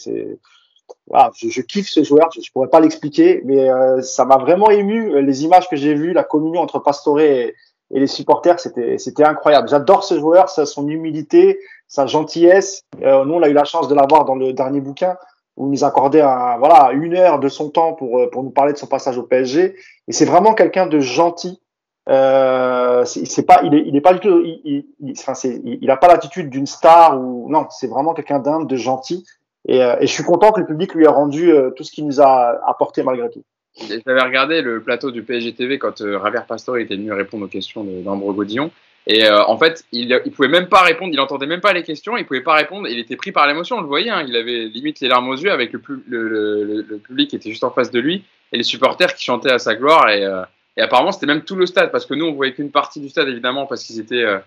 voilà, 1.07 1.31
je, 1.35 1.61
kiffe 1.63 1.89
ce 1.89 2.03
joueur. 2.03 2.29
Je, 2.35 2.41
je 2.41 2.53
pourrais 2.53 2.69
pas 2.69 2.81
l'expliquer, 2.81 3.43
mais 3.45 3.71
euh, 3.71 4.03
ça 4.03 4.25
m'a 4.25 4.37
vraiment 4.37 4.71
ému. 4.71 5.21
Les 5.23 5.45
images 5.45 5.69
que 5.69 5.77
j'ai 5.77 5.95
vues, 5.95 6.13
la 6.13 6.25
communion 6.25 6.61
entre 6.61 6.79
Pastore 6.79 7.21
et, 7.21 7.55
et 7.95 8.01
les 8.01 8.07
supporters, 8.07 8.59
c'était, 8.59 8.99
c'était 8.99 9.25
incroyable. 9.25 9.69
J'adore 9.69 10.05
ce 10.05 10.19
joueur, 10.19 10.49
sa, 10.49 10.67
son 10.67 10.89
humilité, 10.89 11.59
sa 11.89 12.07
gentillesse. 12.07 12.83
Euh, 13.03 13.25
nous, 13.25 13.35
on 13.35 13.43
a 13.43 13.49
eu 13.49 13.53
la 13.53 13.65
chance 13.65 13.89
de 13.89 13.95
l'avoir 13.95 14.25
dans 14.25 14.35
le 14.35 14.53
dernier 14.53 14.81
bouquin 14.81 15.17
où 15.57 15.67
il 15.69 15.71
nous 15.71 15.85
accordait 15.85 16.21
un, 16.21 16.59
voilà, 16.59 16.91
une 16.93 17.17
heure 17.17 17.39
de 17.39 17.49
son 17.49 17.71
temps 17.71 17.95
pour, 17.95 18.29
pour 18.31 18.43
nous 18.43 18.51
parler 18.51 18.73
de 18.73 18.79
son 18.79 18.87
passage 18.87 19.17
au 19.17 19.23
PSG. 19.23 19.75
Et 20.09 20.13
c'est 20.13 20.27
vraiment 20.27 20.53
quelqu'un 20.53 20.87
de 20.87 20.99
gentil. 20.99 21.61
Euh, 22.09 23.05
c'est 23.05 23.47
pas, 23.47 23.63
il 23.65 23.75
est, 23.75 23.83
il 23.87 23.97
est 23.97 24.01
pas 24.01 24.15
du 24.15 24.21
tout, 24.21 24.41
il, 24.45 24.61
il, 24.65 24.87
il, 25.01 25.13
enfin, 25.13 25.33
il 25.65 25.91
a 25.91 25.97
pas 25.97 26.07
l'attitude 26.07 26.51
d'une 26.51 26.67
star 26.67 27.21
ou 27.21 27.51
non, 27.51 27.67
c'est 27.71 27.89
vraiment 27.89 28.15
quelqu'un 28.15 28.39
d'humble, 28.39 28.69
de 28.69 28.77
gentil. 28.77 29.25
Et, 29.67 29.83
euh, 29.83 29.97
et, 30.01 30.07
je 30.07 30.13
suis 30.13 30.23
content 30.23 30.53
que 30.53 30.61
le 30.61 30.67
public 30.67 30.95
lui 30.95 31.05
ait 31.05 31.09
rendu 31.09 31.51
euh, 31.51 31.71
tout 31.71 31.83
ce 31.83 31.91
qu'il 31.91 32.07
nous 32.07 32.21
a 32.21 32.61
apporté 32.69 33.03
malgré 33.03 33.29
tout. 33.31 33.43
J'avais 33.79 34.23
regardé 34.23 34.63
le 34.63 34.81
plateau 34.81 35.11
du 35.11 35.23
PSG 35.23 35.55
TV 35.55 35.79
quand 35.79 36.01
euh, 36.01 36.19
Javier 36.23 36.41
Pastore 36.49 36.79
était 36.79 36.97
venu 36.97 37.13
répondre 37.13 37.45
aux 37.45 37.49
questions 37.49 37.85
d'Ambre 37.85 38.33
Godillon. 38.33 38.71
Et 39.07 39.25
euh, 39.25 39.45
en 39.45 39.57
fait, 39.57 39.85
il, 39.93 40.21
il 40.25 40.33
pouvait 40.33 40.49
même 40.49 40.69
pas 40.69 40.83
répondre, 40.83 41.13
il 41.13 41.21
entendait 41.21 41.47
même 41.47 41.61
pas 41.61 41.73
les 41.73 41.85
questions, 41.85 42.17
il 42.17 42.27
pouvait 42.27 42.41
pas 42.41 42.55
répondre, 42.55 42.89
il 42.89 42.99
était 42.99 43.15
pris 43.15 43.31
par 43.31 43.47
l'émotion, 43.47 43.77
on 43.77 43.81
le 43.81 43.87
voyait, 43.87 44.11
hein, 44.11 44.25
il 44.27 44.35
avait 44.35 44.65
limite 44.65 45.01
les 45.01 45.09
larmes 45.09 45.29
aux 45.29 45.37
yeux 45.37 45.53
avec 45.53 45.73
le, 45.73 46.99
public 47.05 47.31
qui 47.31 47.37
était 47.37 47.51
juste 47.51 47.63
en 47.63 47.71
face 47.71 47.93
de 47.93 48.01
lui 48.01 48.25
et 48.53 48.57
les 48.57 48.65
supporters 48.65 49.15
qui 49.15 49.25
chantaient 49.25 49.53
à 49.53 49.61
sa 49.61 49.77
gloire. 49.77 50.09
Et, 50.09 50.25
euh, 50.25 50.43
et 50.77 50.83
apparemment, 50.83 51.13
c'était 51.13 51.27
même 51.27 51.43
tout 51.43 51.57
le 51.57 51.67
stade, 51.67 51.91
parce 51.91 52.07
que 52.07 52.15
nous, 52.15 52.27
on 52.27 52.33
voyait 52.33 52.53
qu'une 52.53 52.71
partie 52.71 53.01
du 53.01 53.09
stade, 53.09 53.29
évidemment, 53.29 53.67
parce 53.67 53.85
qu'ils 53.85 53.99
étaient 53.99 54.25
euh, 54.25 54.39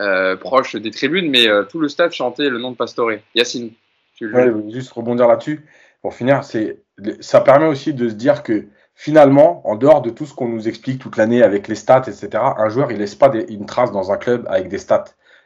euh, 0.00 0.36
proches 0.36 0.76
des 0.76 0.90
tribunes, 0.90 1.30
mais 1.30 1.48
euh, 1.48 1.64
tout 1.64 1.80
le 1.80 1.88
stade 1.88 2.12
chantait 2.12 2.50
le 2.50 2.58
nom 2.58 2.70
de 2.72 2.76
Pastore. 2.76 3.12
Yacine. 3.34 3.72
Tu 4.14 4.32
ouais, 4.32 4.52
juste 4.70 4.92
rebondir 4.92 5.28
là-dessus. 5.28 5.64
Pour 6.02 6.14
finir, 6.14 6.44
c'est 6.44 6.78
ça 7.20 7.40
permet 7.40 7.66
aussi 7.66 7.94
de 7.94 8.08
se 8.08 8.14
dire 8.14 8.42
que 8.42 8.66
finalement, 8.98 9.62
en 9.64 9.76
dehors 9.76 10.02
de 10.02 10.10
tout 10.10 10.26
ce 10.26 10.34
qu'on 10.34 10.48
nous 10.48 10.66
explique 10.66 11.00
toute 11.00 11.16
l'année 11.16 11.44
avec 11.44 11.68
les 11.68 11.76
stats, 11.76 12.02
etc., 12.08 12.30
un 12.34 12.68
joueur, 12.68 12.90
il 12.90 12.98
laisse 12.98 13.14
pas 13.14 13.28
des, 13.28 13.46
une 13.48 13.64
trace 13.64 13.92
dans 13.92 14.10
un 14.10 14.16
club 14.16 14.44
avec 14.50 14.68
des 14.68 14.78
stats. 14.78 15.04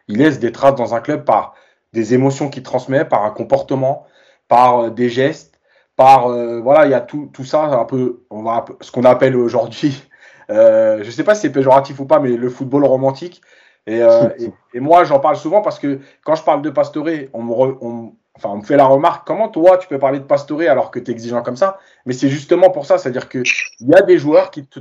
Il 0.09 0.19
laisse 0.19 0.41
des 0.41 0.53
traces 0.53 0.75
dans 0.75 0.95
un 0.95 1.01
club 1.01 1.27
par 1.27 1.55
des 1.93 2.15
émotions 2.15 2.49
qu'il 2.49 2.63
transmet, 2.63 3.05
par 3.05 3.27
un 3.27 3.31
comportement, 3.31 4.07
par 4.49 4.79
euh, 4.79 4.91
des 4.91 5.11
gestes, 5.11 5.61
par 5.97 6.29
euh, 6.29 6.61
voilà, 6.63 6.87
il 6.87 6.93
y 6.93 6.95
a 6.95 7.03
tout, 7.03 7.29
tout 7.31 7.45
ça 7.45 7.65
un 7.65 7.85
peu, 7.85 8.23
on 8.31 8.43
va 8.43 8.65
ce 8.81 8.91
qu'on 8.91 9.05
appelle 9.05 9.37
aujourd'hui, 9.37 10.03
euh, 10.49 11.03
je 11.03 11.11
sais 11.11 11.23
pas 11.23 11.35
si 11.35 11.43
c'est 11.43 11.53
péjoratif 11.53 12.01
ou 12.01 12.07
pas, 12.07 12.21
mais 12.21 12.31
le 12.31 12.49
football 12.49 12.87
romantique. 12.87 13.43
Et, 13.87 14.03
euh, 14.03 14.31
et, 14.39 14.51
et 14.73 14.81
moi, 14.81 15.05
j'en 15.05 15.21
parle 15.21 15.37
souvent 15.37 15.61
parce 15.61 15.79
que 15.79 16.01
quand 16.25 16.37
je 16.37 16.43
parle 16.43 16.63
de 16.63 16.71
Pastore, 16.71 17.29
on 17.35 17.43
me, 17.43 17.53
re, 17.53 17.77
on, 17.83 18.15
enfin, 18.35 18.51
on 18.51 18.59
me 18.59 18.63
fait 18.63 18.77
la 18.77 18.87
remarque, 18.87 19.27
comment 19.27 19.49
toi 19.49 19.79
tu 19.79 19.89
peux 19.89 19.99
parler 19.99 20.19
de 20.19 20.25
Pastore 20.25 20.63
alors 20.63 20.91
que 20.91 20.99
tu 20.99 21.11
es 21.11 21.15
exigeant 21.15 21.43
comme 21.43 21.57
ça? 21.57 21.79
Mais 22.07 22.13
c'est 22.13 22.29
justement 22.29 22.71
pour 22.71 22.87
ça, 22.87 22.99
c'est-à-dire 22.99 23.29
qu'il 23.29 23.45
y 23.81 23.95
a 23.95 24.03
des 24.03 24.19
joueurs 24.19 24.51
qui 24.51 24.65
te 24.65 24.81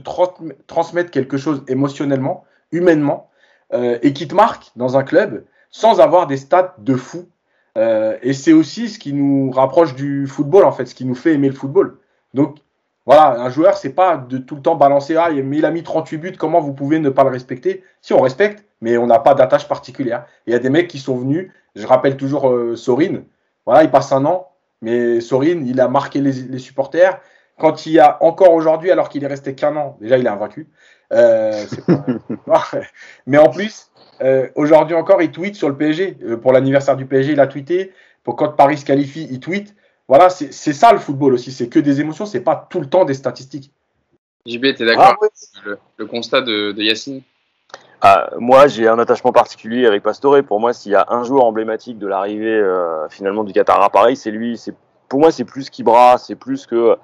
transmettent 0.68 1.12
quelque 1.12 1.38
chose 1.38 1.64
émotionnellement, 1.68 2.46
humainement, 2.72 3.30
euh, 3.74 3.98
et 4.02 4.14
qui 4.14 4.28
te 4.28 4.36
marquent 4.36 4.72
dans 4.76 4.98
un 4.98 5.04
club 5.04 5.46
sans 5.70 6.02
avoir 6.02 6.28
des 6.28 6.38
stats 6.38 6.76
de 6.78 6.96
fou. 6.96 7.28
Euh, 7.78 8.18
et 8.22 8.34
c'est 8.34 8.52
aussi 8.52 8.90
ce 8.90 9.00
qui 9.00 9.14
nous 9.14 9.50
rapproche 9.52 9.96
du 9.96 10.28
football, 10.28 10.66
en 10.66 10.74
fait, 10.74 10.86
ce 10.86 10.96
qui 10.96 11.06
nous 11.06 11.16
fait 11.16 11.34
aimer 11.34 11.48
le 11.48 11.56
football. 11.56 11.98
Donc, 12.34 12.58
voilà, 13.06 13.42
un 13.42 13.50
joueur, 13.50 13.78
c'est 13.78 13.94
pas 13.94 14.18
de 14.18 14.38
tout 14.38 14.56
le 14.56 14.62
temps 14.62 14.76
balancer, 14.76 15.16
ah, 15.16 15.30
il 15.32 15.66
a 15.66 15.72
mis 15.72 15.84
38 15.84 16.18
buts, 16.18 16.36
comment 16.38 16.60
vous 16.60 16.74
pouvez 16.74 17.00
ne 17.00 17.10
pas 17.10 17.24
le 17.24 17.30
respecter? 17.30 17.84
Si 18.02 18.14
on 18.14 18.20
respecte, 18.20 18.66
mais 18.82 18.98
on 18.98 19.08
n'a 19.08 19.20
pas 19.20 19.34
d'attache 19.34 19.68
particulière. 19.68 20.26
Il 20.46 20.54
y 20.54 20.56
a 20.56 20.60
des 20.60 20.70
mecs 20.70 20.88
qui 20.88 21.00
sont 21.00 21.16
venus, 21.16 21.50
je 21.76 21.88
rappelle 21.88 22.18
toujours 22.18 22.50
euh, 22.50 22.76
Sorine, 22.76 23.24
voilà, 23.66 23.84
il 23.84 23.92
passe 23.92 24.12
un 24.12 24.26
an, 24.26 24.50
mais 24.82 25.22
Sorin, 25.22 25.64
il 25.66 25.80
a 25.80 25.88
marqué 25.88 26.22
les, 26.22 26.34
les 26.34 26.60
supporters. 26.60 27.20
Quand 27.58 27.86
il 27.86 27.94
y 27.94 28.00
a 28.00 28.18
encore 28.24 28.54
aujourd'hui, 28.54 28.92
alors 28.92 29.10
qu'il 29.10 29.24
est 29.24 29.28
resté 29.28 29.54
qu'un 29.54 29.76
an, 29.76 29.98
déjà 30.02 30.18
il 30.18 30.26
est 30.26 30.30
invaincu. 30.30 30.68
Euh, 31.14 31.66
pas... 32.46 32.66
mais 33.28 33.38
en 33.38 33.50
plus, 33.50 33.92
euh, 34.22 34.48
aujourd'hui 34.56 34.96
encore, 34.96 35.22
il 35.22 35.32
tweet 35.32 35.56
sur 35.56 35.70
le 35.70 35.76
PSG. 35.76 36.18
Euh, 36.24 36.38
pour 36.38 36.54
l'anniversaire 36.54 36.96
du 36.96 37.06
PSG, 37.06 37.34
il 37.34 37.40
a 37.40 37.48
tweeté. 37.48 37.92
Pour 38.24 38.36
quand 38.36 38.50
Paris 38.50 38.78
se 38.78 38.86
qualifie, 38.86 39.28
il 39.30 39.40
tweet. 39.40 39.76
Voilà, 40.08 40.30
c'est 40.30 40.52
ça 40.52 40.92
le 40.92 41.00
football 41.00 41.34
aussi. 41.34 41.52
C'est 41.52 41.70
que 41.70 41.80
des 41.80 42.02
émotions, 42.02 42.26
c'est 42.26 42.42
pas 42.42 42.68
tout 42.70 42.82
le 42.82 42.88
temps 42.88 43.06
des 43.06 43.14
statistiques. 43.14 43.72
JB, 44.46 44.76
tu 44.76 44.84
es 44.84 44.86
d'accord 44.86 45.16
ah, 45.22 45.78
le, 45.98 46.06
constat 46.06 46.42
de, 46.42 46.72
de 46.72 46.84
Yacine 46.84 47.22
ah, 48.02 48.32
moi, 48.40 48.68
j'ai 48.68 48.88
un 48.88 48.98
attachement 48.98 49.32
particulier 49.32 49.86
avec 49.86 50.02
Pastore. 50.02 50.44
Pour 50.44 50.60
moi, 50.60 50.74
s'il 50.74 50.92
y 50.92 50.96
a 50.96 51.06
un 51.10 51.24
joueur 51.24 51.46
emblématique 51.46 52.00
de 52.00 52.08
l'arrivée 52.08 52.58
euh, 52.58 53.08
finalement 53.10 53.44
du 53.44 53.54
Qatar 53.54 53.82
à 53.82 53.92
Paris, 53.92 54.16
c'est 54.16 54.32
lui. 54.32 54.60
Pour 55.08 55.20
moi, 55.20 55.32
c'est 55.32 55.46
plus 55.46 55.70
qu'Ibra, 55.70 56.18
c'est 56.18 56.36
plus 56.36 56.66
que 56.66 56.98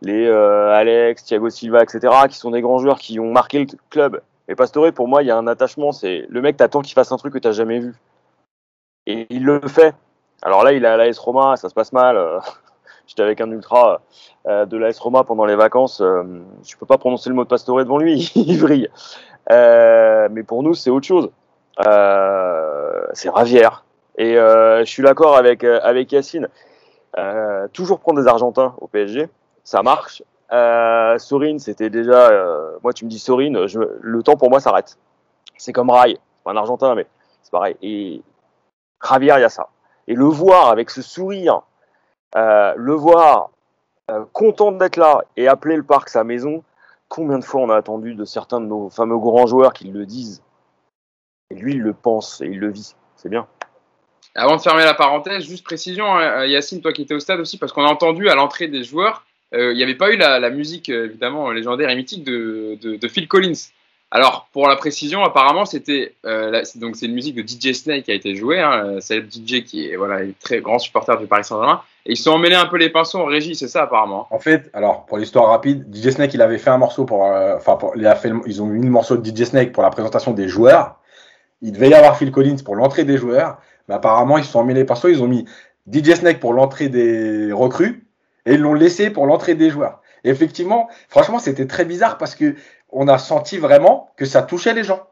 les 0.00 0.26
euh, 0.26 0.72
Alex, 0.74 1.24
Thiago 1.24 1.50
Silva, 1.50 1.82
etc., 1.82 2.00
qui 2.30 2.38
sont 2.38 2.52
des 2.52 2.62
grands 2.62 2.78
joueurs 2.78 2.98
qui 2.98 3.20
ont 3.20 3.30
marqué 3.30 3.58
le 3.58 3.66
club. 3.90 4.22
Et 4.48 4.54
Pastore, 4.54 4.92
pour 4.92 5.08
moi, 5.08 5.22
il 5.22 5.26
y 5.26 5.30
a 5.30 5.36
un 5.36 5.46
attachement. 5.46 5.92
C'est 5.92 6.24
le 6.30 6.40
mec, 6.40 6.56
t'attends 6.56 6.80
qu'il 6.80 6.94
fasse 6.94 7.12
un 7.12 7.18
truc 7.18 7.34
que 7.34 7.38
t'as 7.38 7.52
jamais 7.52 7.78
vu, 7.78 7.94
et 9.06 9.26
il 9.28 9.44
le 9.44 9.60
fait. 9.66 9.94
Alors 10.40 10.64
là, 10.64 10.72
il 10.72 10.84
est 10.84 10.88
à 10.88 10.96
l'AS 10.96 11.18
Roma, 11.18 11.56
ça 11.56 11.68
se 11.68 11.74
passe 11.74 11.92
mal. 11.92 12.16
J'étais 13.10 13.24
avec 13.24 13.40
un 13.40 13.50
ultra 13.50 14.02
euh, 14.46 14.66
de 14.66 14.76
l'AS 14.76 14.96
Roma 15.00 15.24
pendant 15.24 15.44
les 15.44 15.56
vacances. 15.56 16.00
Euh, 16.00 16.22
je 16.64 16.76
peux 16.76 16.86
pas 16.86 16.96
prononcer 16.96 17.28
le 17.28 17.34
mot 17.34 17.42
de 17.42 17.48
Pastore 17.48 17.78
devant 17.78 17.98
lui, 17.98 18.30
il 18.36 18.56
vrille. 18.56 18.88
Euh, 19.50 20.28
mais 20.30 20.44
pour 20.44 20.62
nous, 20.62 20.74
c'est 20.74 20.90
autre 20.90 21.08
chose. 21.08 21.28
Euh, 21.84 23.02
c'est 23.12 23.28
Ravière. 23.28 23.84
Et 24.16 24.34
je 24.34 24.84
suis 24.84 25.02
d'accord 25.02 25.36
avec, 25.36 25.64
avec 25.64 26.12
Yacine. 26.12 26.48
toujours 27.72 27.98
prendre 27.98 28.20
des 28.20 28.28
Argentins 28.28 28.76
au 28.80 28.86
PSG, 28.86 29.28
ça 29.64 29.82
marche. 29.82 30.22
Sorine, 31.18 31.58
c'était 31.58 31.90
déjà. 31.90 32.30
moi, 32.84 32.92
tu 32.92 33.06
me 33.06 33.10
dis 33.10 33.18
Sorine, 33.18 33.58
le 33.58 34.22
temps 34.22 34.36
pour 34.36 34.50
moi 34.50 34.60
s'arrête. 34.60 34.98
C'est 35.56 35.72
comme 35.72 35.90
Rai, 35.90 36.16
pas 36.44 36.52
un 36.52 36.56
Argentin, 36.56 36.94
mais 36.94 37.06
c'est 37.42 37.50
pareil. 37.50 37.76
Et 37.82 38.22
Javier, 39.02 39.34
il 39.38 39.40
y 39.40 39.44
a 39.44 39.48
ça. 39.48 39.68
Et 40.06 40.14
le 40.14 40.26
voir 40.26 40.68
avec 40.68 40.90
ce 40.90 41.02
sourire, 41.02 41.62
euh, 42.36 42.74
le 42.76 42.94
voir 42.94 43.50
euh, 44.10 44.24
content 44.32 44.72
d'être 44.72 44.96
là 44.96 45.22
et 45.36 45.48
appeler 45.48 45.76
le 45.76 45.82
parc 45.82 46.08
sa 46.08 46.24
maison, 46.24 46.62
combien 47.08 47.38
de 47.38 47.44
fois 47.44 47.60
on 47.60 47.70
a 47.70 47.76
attendu 47.76 48.14
de 48.14 48.24
certains 48.24 48.60
de 48.60 48.66
nos 48.66 48.90
fameux 48.90 49.18
grands 49.18 49.46
joueurs 49.46 49.72
qui 49.72 49.88
le 49.88 50.06
disent? 50.06 50.42
Et 51.50 51.56
lui, 51.56 51.74
il 51.74 51.80
le 51.80 51.92
pense 51.92 52.40
et 52.40 52.46
il 52.46 52.58
le 52.58 52.70
vit. 52.70 52.94
C'est 53.16 53.28
bien. 53.28 53.46
Avant 54.36 54.56
de 54.56 54.60
fermer 54.60 54.84
la 54.84 54.94
parenthèse, 54.94 55.44
juste 55.44 55.64
précision, 55.64 56.06
hein, 56.06 56.46
Yacine, 56.46 56.80
toi 56.80 56.92
qui 56.92 57.02
étais 57.02 57.14
au 57.14 57.20
stade 57.20 57.40
aussi, 57.40 57.58
parce 57.58 57.72
qu'on 57.72 57.84
a 57.84 57.88
entendu 57.90 58.28
à 58.28 58.36
l'entrée 58.36 58.68
des 58.68 58.84
joueurs, 58.84 59.24
euh, 59.54 59.72
il 59.72 59.76
n'y 59.76 59.82
avait 59.82 59.96
pas 59.96 60.12
eu 60.12 60.16
la, 60.16 60.38
la 60.38 60.50
musique 60.50 60.88
évidemment 60.88 61.50
légendaire 61.50 61.90
et 61.90 61.96
mythique 61.96 62.24
de, 62.24 63.08
Phil 63.08 63.26
Collins. 63.26 63.70
Alors 64.12 64.48
pour 64.52 64.68
la 64.68 64.76
précision, 64.76 65.24
apparemment 65.24 65.64
c'était 65.64 66.14
euh, 66.26 66.62
donc 66.76 66.96
c'est 66.96 67.06
une 67.06 67.14
musique 67.14 67.34
de 67.34 67.42
DJ 67.42 67.74
Snake 67.74 68.04
qui 68.04 68.10
a 68.10 68.14
été 68.14 68.34
jouée, 68.34 68.64
c'est 69.00 69.20
le 69.20 69.28
DJ 69.28 69.64
qui 69.64 69.88
est 69.88 69.96
voilà 69.96 70.24
est 70.24 70.38
très 70.40 70.60
grand 70.60 70.78
supporter 70.78 71.16
du 71.18 71.26
Paris 71.26 71.44
Saint-Germain. 71.44 71.82
Ils 72.06 72.16
se 72.16 72.24
sont 72.24 72.30
emmêlés 72.30 72.54
un 72.54 72.66
peu 72.66 72.76
les 72.76 72.90
pinceaux 72.90 73.18
en 73.18 73.26
régie, 73.26 73.54
c'est 73.54 73.68
ça 73.68 73.82
apparemment. 73.82 74.26
En 74.30 74.38
fait, 74.38 74.70
alors 74.72 75.04
pour 75.06 75.18
l'histoire 75.18 75.48
rapide, 75.48 75.94
DJ 75.94 76.10
Snake 76.10 76.34
il 76.34 76.42
avait 76.42 76.58
fait 76.58 76.70
un 76.70 76.78
morceau 76.78 77.04
pour, 77.04 77.26
euh, 77.26 77.56
enfin 77.56 77.78
il 77.96 78.14
fait, 78.20 78.32
ils 78.46 78.62
ont 78.62 78.66
mis 78.66 78.84
le 78.84 78.90
morceau 78.90 79.16
de 79.16 79.24
DJ 79.24 79.44
Snake 79.44 79.72
pour 79.72 79.82
la 79.82 79.90
présentation 79.90 80.32
des 80.32 80.48
joueurs. 80.48 80.96
Il 81.62 81.72
devait 81.72 81.90
y 81.90 81.94
avoir 81.94 82.16
Phil 82.16 82.30
Collins 82.30 82.62
pour 82.64 82.74
l'entrée 82.74 83.04
des 83.04 83.18
joueurs, 83.18 83.58
mais 83.88 83.94
apparemment 83.94 84.38
ils 84.38 84.44
se 84.44 84.52
sont 84.52 84.60
emmêlés 84.60 84.80
les 84.80 84.86
pinceaux, 84.86 85.08
ils 85.08 85.22
ont 85.22 85.28
mis 85.28 85.44
DJ 85.92 86.14
Snake 86.14 86.40
pour 86.40 86.54
l'entrée 86.54 86.88
des 86.88 87.52
recrues 87.52 88.06
et 88.46 88.54
ils 88.54 88.60
l'ont 88.60 88.74
laissé 88.74 89.10
pour 89.10 89.26
l'entrée 89.26 89.54
des 89.54 89.70
joueurs. 89.70 90.00
Effectivement, 90.24 90.88
franchement, 91.08 91.38
c'était 91.38 91.66
très 91.66 91.84
bizarre 91.84 92.18
parce 92.18 92.34
que 92.34 92.54
on 92.90 93.08
a 93.08 93.18
senti 93.18 93.58
vraiment 93.58 94.10
que 94.16 94.24
ça 94.24 94.42
touchait 94.42 94.74
les 94.74 94.84
gens. 94.84 95.06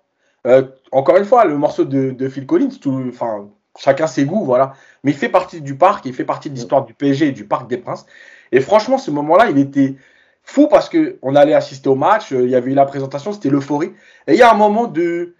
Euh, 0.46 0.62
encore 0.92 1.16
une 1.16 1.24
fois, 1.24 1.44
le 1.44 1.56
morceau 1.56 1.84
de, 1.84 2.10
de 2.10 2.28
Phil 2.28 2.46
Collins, 2.46 2.70
tout, 2.80 3.04
enfin, 3.08 3.48
chacun 3.78 4.06
ses 4.06 4.24
goûts, 4.24 4.44
voilà. 4.44 4.74
Mais 5.04 5.12
il 5.12 5.16
fait 5.16 5.28
partie 5.28 5.60
du 5.60 5.76
parc, 5.76 6.04
il 6.06 6.12
fait 6.12 6.24
partie 6.24 6.50
de 6.50 6.54
l'histoire 6.54 6.84
du 6.84 6.94
PSG 6.94 7.28
et 7.28 7.32
du 7.32 7.46
Parc 7.46 7.68
des 7.68 7.78
Princes. 7.78 8.06
Et 8.52 8.60
franchement, 8.60 8.98
ce 8.98 9.10
moment-là, 9.10 9.50
il 9.50 9.58
était 9.58 9.96
fou 10.42 10.66
parce 10.68 10.88
que 10.88 11.18
on 11.22 11.36
allait 11.36 11.54
assister 11.54 11.88
au 11.88 11.94
match, 11.94 12.32
euh, 12.32 12.42
il 12.42 12.50
y 12.50 12.54
avait 12.54 12.70
eu 12.72 12.74
la 12.74 12.86
présentation, 12.86 13.32
c'était 13.32 13.50
l'euphorie. 13.50 13.92
Et 14.26 14.32
il 14.32 14.38
y 14.38 14.42
a 14.42 14.50
un 14.50 14.56
moment 14.56 14.86
de, 14.86 15.34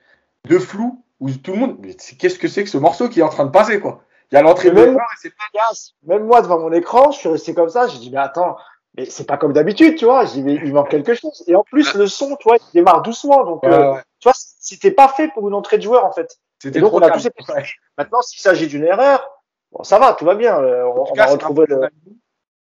de 0.49 0.59
flou 0.59 1.03
où 1.21 1.31
tout 1.31 1.53
le 1.53 1.59
monde, 1.59 1.87
qu'est-ce 2.19 2.39
que 2.39 2.49
c'est 2.49 2.65
que 2.65 2.71
ce 2.71 2.79
morceau 2.79 3.09
qui 3.09 3.21
est 3.21 3.25
en 3.25 3.29
train 3.29 3.45
de 3.45 3.51
passer, 3.51 3.81
quoi? 3.81 4.03
Il 4.31 4.35
y 4.35 4.39
a 4.39 4.43
l'entrée 4.43 4.71
de 4.71 4.75
même, 4.75 4.99
et 5.25 5.31
pas... 5.31 5.73
même 6.07 6.25
moi, 6.27 6.43
devant 6.43 6.61
mon 6.61 6.71
écran, 6.73 7.11
je 7.11 7.19
suis 7.19 7.29
resté 7.31 7.55
comme 7.55 7.71
ça, 7.71 7.87
j'ai 7.89 7.99
dit, 7.99 8.11
mais 8.11 8.19
attends, 8.19 8.59
mais 8.95 9.07
c'est 9.07 9.27
pas 9.27 9.39
comme 9.39 9.55
d'habitude, 9.55 9.97
tu 9.97 10.05
vois. 10.05 10.27
J'ai 10.27 10.41
il 10.41 10.73
manque 10.73 10.91
quelque 10.91 11.15
chose. 11.15 11.45
Et 11.47 11.55
en 11.55 11.63
plus, 11.63 11.95
le 11.95 12.07
son, 12.07 12.37
tu 12.37 12.49
vois, 12.49 12.57
il 12.57 12.75
démarre 12.75 13.03
doucement. 13.03 13.45
Donc, 13.45 13.63
ouais, 13.63 13.73
euh, 13.73 13.93
ouais. 13.95 14.03
tu 14.21 14.29
vois, 14.29 14.35
c'était 14.37 14.91
pas 14.91 15.09
fait 15.09 15.29
pour 15.29 15.49
une 15.49 15.55
entrée 15.55 15.79
de 15.79 15.83
joueur, 15.83 16.05
en 16.05 16.13
fait. 16.13 16.39
C'était 16.61 16.81
donc, 16.81 16.91
trop 16.91 16.99
on 16.99 17.03
a 17.03 17.09
calme. 17.09 17.21
tous 17.21 17.27
été- 17.29 17.53
Ouais. 17.53 17.65
Maintenant, 17.97 18.21
s'il 18.23 18.41
s'agit 18.41 18.67
d'une 18.67 18.85
erreur, 18.85 19.29
bon, 19.73 19.83
ça 19.85 19.99
va, 19.99 20.13
tout 20.15 20.25
va 20.25 20.35
bien. 20.35 20.59
euh, 20.59 20.85
On, 20.85 21.03
on 21.03 21.13
cas, 21.13 21.23
va 21.23 21.27
c'est 21.29 21.33
retrouver 21.35 21.67
le. 21.69 21.89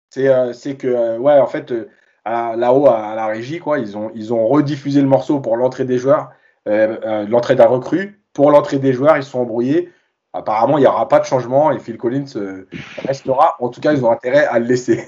C'est 0.09 0.27
euh, 0.27 0.53
c'est 0.53 0.75
que, 0.75 0.87
euh, 0.87 1.17
ouais, 1.17 1.37
en 1.39 1.47
fait, 1.47 1.71
euh, 1.71 1.87
là-haut, 2.25 2.87
à, 2.87 2.97
à 3.11 3.15
la 3.15 3.27
régie, 3.27 3.59
quoi, 3.59 3.79
ils 3.79 3.97
ont, 3.97 4.11
ils 4.15 4.33
ont 4.33 4.47
rediffusé 4.47 5.01
le 5.01 5.07
morceau 5.07 5.39
pour 5.39 5.57
l'entrée 5.57 5.83
des 5.85 5.97
joueurs, 5.97 6.29
euh, 6.67 6.97
euh, 7.05 7.25
l'entrée 7.27 7.55
d'un 7.55 7.67
recrue. 7.67 8.21
Pour 8.33 8.51
l'entrée 8.51 8.77
des 8.79 8.91
joueurs, 8.93 9.17
ils 9.17 9.23
sont 9.23 9.39
embrouillés. 9.39 9.91
Apparemment, 10.33 10.77
il 10.77 10.81
n'y 10.81 10.87
aura 10.87 11.07
pas 11.07 11.19
de 11.19 11.25
changement 11.25 11.71
et 11.71 11.79
Phil 11.79 11.97
Collins 11.97 12.25
restera. 13.05 13.55
En 13.61 13.69
tout 13.69 13.79
cas, 13.79 13.93
ils 13.93 14.03
ont 14.03 14.11
intérêt 14.11 14.45
à 14.45 14.59
le 14.59 14.65
laisser. 14.65 15.07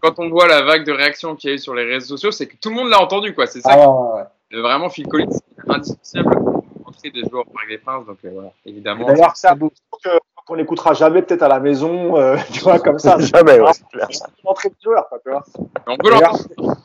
Quand 0.00 0.18
on 0.18 0.30
voit 0.30 0.46
la 0.48 0.62
vague 0.62 0.84
de 0.86 0.92
réactions 0.92 1.36
qu'il 1.36 1.50
y 1.50 1.52
a 1.52 1.56
eu 1.56 1.58
sur 1.58 1.74
les 1.74 1.84
réseaux 1.84 2.16
sociaux, 2.16 2.30
c'est 2.30 2.46
que 2.46 2.56
tout 2.56 2.70
le 2.70 2.76
monde 2.76 2.88
l'a 2.88 3.02
entendu, 3.02 3.34
quoi. 3.34 3.46
C'est 3.46 3.60
ça. 3.60 3.68
Ah, 3.72 3.90
ouais, 3.90 4.22
ouais. 4.54 4.60
Vraiment, 4.62 4.88
Phil 4.88 5.06
Collins, 5.06 5.28
c'est 5.30 5.70
indissociable 5.70 6.34
des 7.10 7.22
joueurs 7.28 7.46
au 7.48 7.50
Parc 7.52 7.68
des 7.68 7.78
Princes. 7.78 8.06
Donc, 8.06 8.18
euh, 8.24 8.30
voilà, 8.32 8.52
évidemment. 8.66 9.06
D'ailleurs, 9.06 9.32
C'est 9.36 9.48
un 9.48 9.56
que- 9.56 9.68
qu'on 10.46 10.56
n'écoutera 10.56 10.92
jamais 10.92 11.22
peut-être 11.22 11.42
à 11.42 11.48
la 11.48 11.60
maison, 11.60 12.16
euh, 12.18 12.36
tu 12.52 12.60
vois, 12.60 12.78
comme 12.80 12.98
ça. 12.98 13.16
Jamais, 13.34 13.60
ouais, 13.60 13.72
c'est 13.72 13.86
clair. 13.88 14.08
De 14.08 14.70
joueur, 14.82 15.08
quoi, 15.08 15.18
tu 15.24 15.30
vois. 15.30 15.44
On 15.86 15.96
peut 15.96 16.10
D'ailleurs, 16.10 16.32
l'entendre. 16.32 16.76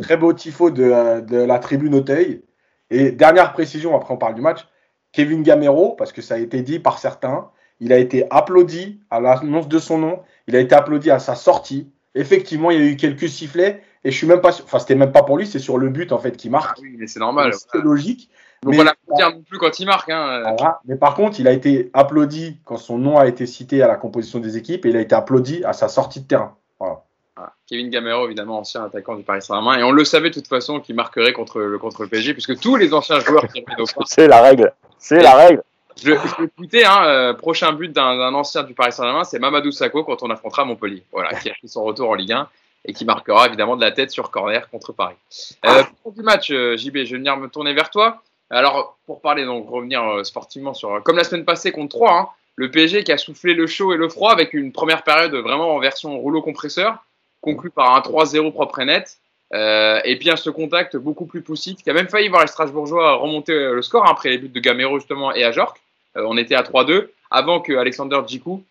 très 0.00 0.16
beau 0.16 0.32
tifo 0.32 0.70
de, 0.70 0.82
euh, 0.84 1.20
de 1.20 1.36
la 1.38 1.58
tribune 1.58 1.94
Auteuil. 1.94 2.42
Et 2.90 3.10
dernière 3.12 3.52
précision, 3.52 3.96
après 3.96 4.12
on 4.14 4.16
parle 4.16 4.34
du 4.34 4.40
match, 4.40 4.66
Kevin 5.12 5.42
Gamero, 5.42 5.92
parce 5.96 6.12
que 6.12 6.20
ça 6.22 6.34
a 6.34 6.38
été 6.38 6.62
dit 6.62 6.78
par 6.78 6.98
certains, 6.98 7.48
il 7.80 7.92
a 7.92 7.98
été 7.98 8.26
applaudi 8.30 9.00
à 9.10 9.20
l'annonce 9.20 9.68
de 9.68 9.78
son 9.78 9.98
nom, 9.98 10.20
il 10.46 10.54
a 10.56 10.60
été 10.60 10.74
applaudi 10.74 11.10
à 11.10 11.18
sa 11.18 11.34
sortie. 11.34 11.90
Effectivement, 12.14 12.70
il 12.70 12.78
y 12.78 12.82
a 12.82 12.86
eu 12.86 12.96
quelques 12.96 13.28
sifflets, 13.28 13.82
et 14.04 14.10
je 14.10 14.16
suis 14.16 14.26
même 14.26 14.40
pas 14.40 14.52
sûr, 14.52 14.64
enfin 14.64 14.78
c'était 14.78 14.94
même 14.94 15.12
pas 15.12 15.22
pour 15.22 15.36
lui, 15.36 15.46
c'est 15.46 15.58
sur 15.58 15.78
le 15.78 15.88
but 15.88 16.12
en 16.12 16.18
fait 16.18 16.36
qui 16.36 16.48
Ah 16.48 16.52
marque. 16.52 16.78
oui, 16.80 16.96
mais 16.98 17.06
c'est 17.06 17.18
normal. 17.20 17.52
C'est 17.54 17.66
voilà. 17.72 17.84
logique. 17.86 18.30
Donc, 18.66 18.72
Mais- 18.72 18.78
voilà, 18.78 18.94
faut 19.08 19.14
dire 19.14 19.30
non 19.30 19.42
plus 19.48 19.58
quand 19.58 19.78
il 19.78 19.86
marque. 19.86 20.10
Hein. 20.10 20.42
Voilà. 20.42 20.80
Mais 20.86 20.96
par 20.96 21.14
contre, 21.14 21.38
il 21.38 21.46
a 21.46 21.52
été 21.52 21.88
applaudi 21.94 22.58
quand 22.64 22.76
son 22.76 22.98
nom 22.98 23.16
a 23.16 23.28
été 23.28 23.46
cité 23.46 23.80
à 23.80 23.86
la 23.86 23.94
composition 23.94 24.40
des 24.40 24.56
équipes, 24.56 24.84
et 24.86 24.88
il 24.88 24.96
a 24.96 25.00
été 25.00 25.14
applaudi 25.14 25.62
à 25.64 25.72
sa 25.72 25.86
sortie 25.86 26.20
de 26.20 26.26
terrain. 26.26 26.56
Voilà. 26.80 27.04
Voilà. 27.36 27.52
Kevin 27.68 27.90
Gamero, 27.90 28.26
évidemment, 28.26 28.58
ancien 28.58 28.82
attaquant 28.82 29.14
du 29.14 29.22
Paris 29.22 29.40
Saint-Germain. 29.40 29.78
Et 29.78 29.84
on 29.84 29.92
le 29.92 30.04
savait 30.04 30.30
de 30.30 30.34
toute 30.34 30.48
façon 30.48 30.80
qu'il 30.80 30.96
marquerait 30.96 31.32
contre 31.32 31.60
le, 31.60 31.78
contre 31.78 32.02
le 32.02 32.08
PSG, 32.08 32.32
puisque 32.32 32.58
tous 32.58 32.74
les 32.74 32.92
anciens 32.92 33.20
joueurs 33.20 33.46
qui. 33.46 33.64
C'est 34.06 34.26
la 34.26 34.42
règle. 34.42 34.72
C'est 34.98 35.22
la 35.22 35.36
règle. 35.36 35.62
Je, 35.96 36.10
je 36.10 36.42
vais 36.42 36.48
tweeter, 36.56 36.84
hein, 36.84 37.04
euh, 37.06 37.34
prochain 37.34 37.72
but 37.72 37.92
d'un 37.92 38.16
d'un 38.18 38.34
ancien 38.34 38.64
du 38.64 38.74
Paris 38.74 38.92
Saint-Germain, 38.92 39.24
c'est 39.24 39.38
Mamadou 39.38 39.70
Sakho 39.70 40.02
quand 40.02 40.22
on 40.24 40.30
affrontera 40.30 40.64
Montpellier. 40.64 41.04
Voilà, 41.12 41.32
qui 41.38 41.48
a 41.48 41.54
fait 41.54 41.68
son 41.68 41.84
retour 41.84 42.10
en 42.10 42.14
Ligue 42.14 42.32
1 42.32 42.48
et 42.86 42.92
qui 42.92 43.04
marquera 43.04 43.46
évidemment 43.46 43.76
de 43.76 43.82
la 43.82 43.92
tête 43.92 44.10
sur 44.10 44.30
corner 44.30 44.68
contre 44.70 44.92
Paris. 44.92 45.16
Euh, 45.64 45.82
pour 46.02 46.12
du 46.12 46.22
match, 46.22 46.50
euh, 46.50 46.76
JB, 46.76 46.98
je 47.04 47.12
vais 47.12 47.18
venir 47.18 47.36
me 47.36 47.48
tourner 47.48 47.74
vers 47.74 47.90
toi. 47.90 48.22
Alors, 48.50 48.96
pour 49.06 49.20
parler, 49.20 49.44
donc, 49.44 49.68
revenir 49.68 50.02
euh, 50.02 50.24
sportivement 50.24 50.74
sur. 50.74 51.02
Comme 51.02 51.16
la 51.16 51.24
semaine 51.24 51.44
passée 51.44 51.72
contre 51.72 51.96
3, 51.96 52.12
hein, 52.12 52.28
le 52.56 52.70
PSG 52.70 53.04
qui 53.04 53.12
a 53.12 53.18
soufflé 53.18 53.54
le 53.54 53.66
chaud 53.66 53.92
et 53.92 53.96
le 53.96 54.08
froid 54.08 54.32
avec 54.32 54.54
une 54.54 54.72
première 54.72 55.02
période 55.02 55.34
vraiment 55.34 55.74
en 55.74 55.78
version 55.78 56.18
rouleau 56.18 56.42
compresseur, 56.42 57.04
conclue 57.40 57.70
par 57.70 57.94
un 57.94 58.00
3-0 58.00 58.52
propre 58.52 58.80
et 58.80 58.86
net. 58.86 59.18
Euh, 59.54 60.00
et 60.04 60.18
puis 60.18 60.28
un 60.28 60.36
ce 60.36 60.50
contact 60.50 60.96
beaucoup 60.96 61.24
plus 61.24 61.40
poussif 61.40 61.76
qui 61.76 61.88
a 61.88 61.92
même 61.92 62.08
failli 62.08 62.26
voir 62.26 62.40
les 62.40 62.48
Strasbourgeois 62.48 63.14
remonter 63.14 63.52
euh, 63.52 63.74
le 63.74 63.82
score 63.82 64.04
hein, 64.04 64.10
après 64.10 64.30
les 64.30 64.38
buts 64.38 64.48
de 64.48 64.58
Gamero 64.58 64.98
justement 64.98 65.32
et 65.32 65.44
Ajorc. 65.44 65.76
Euh, 66.16 66.24
on 66.26 66.36
était 66.36 66.56
à 66.56 66.62
3-2 66.62 67.08
avant 67.30 67.60
que 67.60 67.72
Alexander 67.74 68.20
Djikou, 68.26 68.64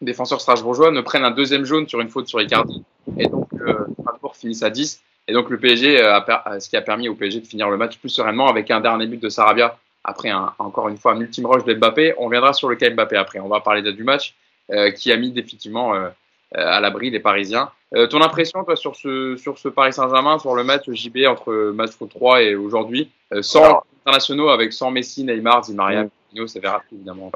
défenseur 0.00 0.40
strasbourgeois, 0.40 0.92
ne 0.92 1.00
prenne 1.00 1.24
un 1.24 1.32
deuxième 1.32 1.64
jaune 1.64 1.88
sur 1.88 2.00
une 2.00 2.10
faute 2.10 2.28
sur 2.28 2.40
Icardi. 2.40 2.84
Et 3.18 3.26
donc 3.26 3.48
euh, 3.54 3.86
Strasbourg 4.00 4.36
finisse 4.36 4.62
à 4.62 4.70
10. 4.70 5.02
Et 5.28 5.32
donc 5.32 5.48
le 5.50 5.58
PSG, 5.58 6.00
euh, 6.02 6.14
a 6.16 6.52
euh, 6.54 6.60
ce 6.60 6.68
qui 6.68 6.76
a 6.76 6.82
permis 6.82 7.08
au 7.08 7.14
PSG 7.14 7.40
de 7.40 7.46
finir 7.46 7.70
le 7.70 7.76
match 7.76 7.98
plus 7.98 8.08
sereinement 8.10 8.48
avec 8.48 8.70
un 8.70 8.80
dernier 8.80 9.06
but 9.06 9.20
de 9.22 9.28
Sarabia 9.28 9.78
après 10.04 10.28
un, 10.30 10.52
encore 10.58 10.88
une 10.88 10.98
fois 10.98 11.12
un 11.12 11.20
ultime 11.20 11.46
rush 11.46 11.64
de 11.64 11.74
Mbappé. 11.74 12.14
On 12.18 12.28
viendra 12.28 12.52
sur 12.52 12.68
le 12.68 12.76
cas 12.76 12.90
Mbappé 12.90 13.16
après. 13.16 13.40
On 13.40 13.48
va 13.48 13.60
parler 13.60 13.80
de- 13.82 13.90
du 13.90 14.04
match 14.04 14.34
euh, 14.70 14.90
qui 14.90 15.10
a 15.12 15.16
mis 15.16 15.30
définitivement 15.30 15.94
euh, 15.94 16.08
euh, 16.56 16.66
à 16.66 16.80
l'abri 16.80 17.10
les 17.10 17.20
Parisiens. 17.20 17.70
Euh, 17.94 18.06
ton 18.06 18.20
impression 18.20 18.64
toi 18.64 18.76
sur 18.76 18.96
ce 18.96 19.36
sur 19.36 19.56
ce 19.58 19.68
Paris 19.68 19.92
Saint-Germain, 19.94 20.38
sur 20.38 20.54
le 20.54 20.62
match 20.64 20.84
JB 20.90 21.26
entre 21.26 21.52
match 21.74 21.92
3 22.10 22.42
et 22.42 22.54
aujourd'hui, 22.54 23.10
euh, 23.32 23.40
sans 23.40 23.64
Alors- 23.64 23.86
internationaux 24.04 24.50
avec 24.50 24.72
sans 24.74 24.90
Messi, 24.90 25.24
Neymar, 25.24 25.62
Di 25.62 25.72
Maria, 25.74 26.04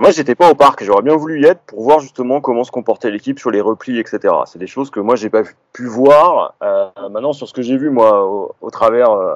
Moi, 0.01 0.11
j'étais 0.11 0.35
pas 0.35 0.51
au 0.51 0.55
parc. 0.55 0.83
J'aurais 0.83 1.03
bien 1.03 1.15
voulu 1.15 1.41
y 1.41 1.47
être 1.47 1.61
pour 1.63 1.83
voir 1.83 2.01
justement 2.01 2.41
comment 2.41 2.65
se 2.65 2.73
comportait 2.73 3.11
l'équipe 3.11 3.39
sur 3.39 3.51
les 3.51 3.61
replis, 3.61 3.99
etc. 3.99 4.35
C'est 4.47 4.59
des 4.59 4.67
choses 4.67 4.91
que 4.91 4.99
moi, 4.99 5.15
j'ai 5.15 5.31
pas 5.31 5.43
pu 5.73 5.87
voir. 5.87 6.55
Euh, 6.63 6.89
maintenant, 7.09 7.33
sur 7.33 7.49
ce 7.49 7.53
que 7.53 7.63
j'ai 7.63 7.77
vu 7.77 7.91
moi 7.91 8.27
au, 8.61 8.71
travers 8.71 9.11
euh, 9.11 9.35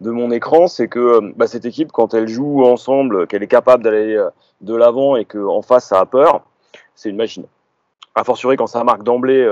de 0.00 0.10
mon 0.10 0.32
écran, 0.32 0.66
c'est 0.66 0.88
que 0.88 0.98
euh, 0.98 1.32
bah, 1.36 1.46
cette 1.46 1.64
équipe, 1.64 1.92
quand 1.92 2.14
elle 2.14 2.26
joue 2.26 2.64
ensemble, 2.64 3.28
qu'elle 3.28 3.44
est 3.44 3.48
capable 3.48 3.84
d'aller 3.84 4.20
de 4.60 4.74
l'avant 4.74 5.14
et 5.14 5.24
qu'en 5.24 5.62
face 5.62 5.86
ça 5.86 6.00
a 6.00 6.06
peur, 6.06 6.42
c'est 6.96 7.08
une 7.08 7.16
machine. 7.16 7.44
A 8.16 8.24
fortiori 8.24 8.56
quand 8.56 8.66
ça 8.66 8.82
marque 8.82 9.04
d'emblée, 9.04 9.48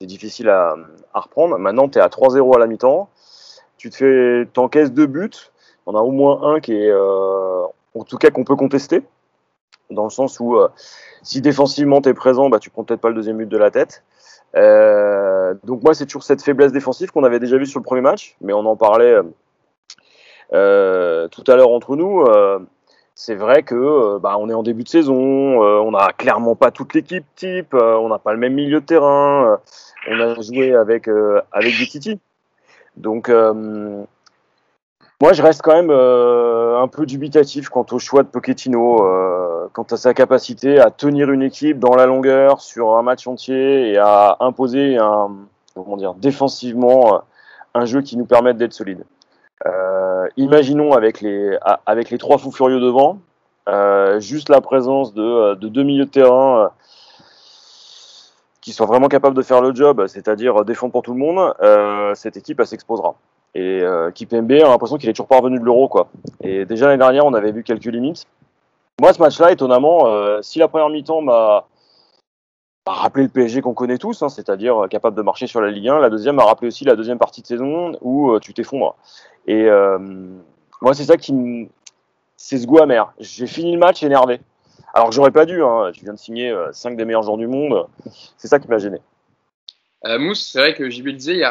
c'est 0.00 0.06
difficile 0.06 0.48
à, 0.48 0.76
reprendre. 1.14 1.56
Maintenant, 1.58 1.88
tu 1.88 1.98
es 1.98 2.02
à 2.02 2.08
3-0 2.08 2.54
à 2.56 2.58
la 2.58 2.66
mi-temps. 2.66 3.08
Tu 3.78 3.88
te 3.88 3.96
fais, 3.96 4.46
t'encaisses 4.52 4.92
deux 4.92 5.06
buts. 5.06 5.30
On 5.86 5.94
a 5.94 6.00
au 6.00 6.10
moins 6.10 6.42
un 6.42 6.60
qui 6.60 6.74
est, 6.74 6.92
en 7.94 8.04
tout 8.04 8.18
cas, 8.18 8.30
qu'on 8.30 8.44
peut 8.44 8.56
contester, 8.56 9.02
dans 9.90 10.04
le 10.04 10.10
sens 10.10 10.40
où 10.40 10.56
euh, 10.56 10.68
si 11.22 11.40
défensivement 11.40 12.00
tu 12.00 12.08
es 12.08 12.14
présent, 12.14 12.48
bah, 12.48 12.58
tu 12.58 12.70
prends 12.70 12.84
peut-être 12.84 13.00
pas 13.00 13.08
le 13.08 13.14
deuxième 13.14 13.36
but 13.36 13.48
de 13.48 13.58
la 13.58 13.70
tête. 13.70 14.02
Euh, 14.56 15.54
donc 15.64 15.82
moi, 15.82 15.94
c'est 15.94 16.06
toujours 16.06 16.22
cette 16.22 16.42
faiblesse 16.42 16.72
défensive 16.72 17.10
qu'on 17.10 17.24
avait 17.24 17.40
déjà 17.40 17.56
vu 17.56 17.66
sur 17.66 17.80
le 17.80 17.84
premier 17.84 18.00
match, 18.00 18.36
mais 18.40 18.52
on 18.52 18.66
en 18.66 18.76
parlait 18.76 19.16
euh, 20.52 21.28
tout 21.28 21.44
à 21.46 21.56
l'heure 21.56 21.70
entre 21.70 21.96
nous. 21.96 22.24
C'est 23.14 23.34
vrai 23.34 23.62
que 23.62 24.18
bah, 24.18 24.36
on 24.38 24.48
est 24.48 24.54
en 24.54 24.62
début 24.62 24.84
de 24.84 24.88
saison, 24.88 25.14
on 25.14 25.90
n'a 25.90 26.12
clairement 26.16 26.56
pas 26.56 26.70
toute 26.70 26.94
l'équipe 26.94 27.24
type, 27.36 27.74
on 27.74 28.08
n'a 28.08 28.18
pas 28.18 28.32
le 28.32 28.38
même 28.38 28.54
milieu 28.54 28.80
de 28.80 28.86
terrain, 28.86 29.60
on 30.08 30.20
a 30.20 30.40
joué 30.40 30.74
avec 30.74 31.08
avec 31.52 31.74
Titi. 31.74 32.18
Donc 32.96 33.30
moi, 35.22 35.32
je 35.32 35.40
reste 35.40 35.62
quand 35.62 35.74
même 35.74 35.92
euh, 35.92 36.82
un 36.82 36.88
peu 36.88 37.06
dubitatif 37.06 37.68
quant 37.68 37.86
au 37.92 38.00
choix 38.00 38.24
de 38.24 38.28
Pochettino, 38.28 39.06
euh, 39.06 39.68
quant 39.72 39.84
à 39.84 39.96
sa 39.96 40.14
capacité 40.14 40.80
à 40.80 40.90
tenir 40.90 41.30
une 41.30 41.42
équipe 41.42 41.78
dans 41.78 41.94
la 41.94 42.06
longueur 42.06 42.60
sur 42.60 42.96
un 42.96 43.02
match 43.02 43.28
entier 43.28 43.92
et 43.92 43.98
à 43.98 44.36
imposer 44.40 44.96
un, 44.96 45.30
comment 45.76 45.96
dire, 45.96 46.14
défensivement 46.14 47.14
euh, 47.14 47.18
un 47.74 47.84
jeu 47.84 48.02
qui 48.02 48.16
nous 48.16 48.24
permette 48.24 48.56
d'être 48.56 48.72
solide. 48.72 49.04
Imaginons 50.36 50.92
avec 50.92 51.20
les, 51.20 51.56
avec 51.86 52.10
les 52.10 52.18
trois 52.18 52.38
fous 52.38 52.50
furieux 52.50 52.80
devant, 52.80 53.18
juste 54.18 54.48
la 54.48 54.60
présence 54.60 55.14
de, 55.14 55.54
de 55.54 55.68
deux 55.68 55.84
milieux 55.84 56.06
de 56.06 56.10
terrain 56.10 56.72
qui 58.60 58.72
soient 58.72 58.86
vraiment 58.86 59.06
capables 59.06 59.36
de 59.36 59.42
faire 59.42 59.60
le 59.60 59.72
job, 59.72 60.04
c'est-à-dire 60.08 60.64
défendre 60.64 60.90
pour 60.90 61.02
tout 61.02 61.14
le 61.14 61.20
monde, 61.20 61.54
cette 62.16 62.36
équipe 62.36 62.58
elle 62.58 62.66
s'exposera. 62.66 63.14
Et 63.54 63.80
euh, 63.82 64.10
Kipembe 64.10 64.52
a 64.52 64.68
l'impression 64.68 64.96
qu'il 64.96 65.08
est 65.08 65.12
toujours 65.12 65.28
pas 65.28 65.38
revenu 65.38 65.58
de 65.58 65.64
l'euro, 65.64 65.88
quoi. 65.88 66.08
Et 66.42 66.64
déjà 66.64 66.86
l'année 66.86 66.98
dernière, 66.98 67.26
on 67.26 67.34
avait 67.34 67.52
vu 67.52 67.62
quelques 67.62 67.84
limites. 67.84 68.26
Moi, 69.00 69.12
ce 69.12 69.20
match-là, 69.20 69.52
étonnamment, 69.52 70.06
euh, 70.06 70.40
si 70.42 70.58
la 70.58 70.68
première 70.68 70.88
mi-temps 70.88 71.22
m'a 71.22 71.64
rappelé 72.86 73.24
le 73.24 73.30
PSG 73.30 73.60
qu'on 73.60 73.74
connaît 73.74 73.98
tous, 73.98 74.22
hein, 74.22 74.28
c'est-à-dire 74.28 74.84
euh, 74.84 74.88
capable 74.88 75.16
de 75.16 75.22
marcher 75.22 75.46
sur 75.46 75.60
la 75.60 75.70
Ligue 75.70 75.88
1, 75.88 76.00
la 76.00 76.10
deuxième 76.10 76.36
m'a 76.36 76.44
rappelé 76.44 76.68
aussi 76.68 76.84
la 76.84 76.96
deuxième 76.96 77.18
partie 77.18 77.42
de 77.42 77.46
saison 77.46 77.96
où 78.00 78.32
euh, 78.32 78.40
tu 78.40 78.54
t'effondres. 78.54 78.96
Et 79.46 79.68
moi, 80.80 80.94
c'est 80.94 81.04
ça 81.04 81.16
qui 81.16 81.32
me... 81.32 81.66
C'est 82.36 82.58
ce 82.58 82.66
goût 82.66 82.78
amer. 82.78 83.12
J'ai 83.20 83.46
fini 83.46 83.72
le 83.72 83.78
match 83.78 84.02
énervé. 84.02 84.40
Alors 84.94 85.08
que 85.08 85.14
j'aurais 85.14 85.30
pas 85.30 85.46
dû, 85.46 85.62
hein. 85.62 85.90
tu 85.94 86.04
viens 86.04 86.12
de 86.12 86.18
signer 86.18 86.50
euh, 86.50 86.72
cinq 86.72 86.96
des 86.96 87.04
meilleurs 87.04 87.22
joueurs 87.22 87.38
du 87.38 87.46
monde. 87.46 87.86
C'est 88.36 88.48
ça 88.48 88.58
qui 88.58 88.68
m'a 88.68 88.78
gêné. 88.78 88.98
Mousse, 90.04 90.50
c'est 90.52 90.58
vrai 90.58 90.74
que 90.74 90.90
JB 90.90 91.06
le 91.06 91.12
disait, 91.12 91.42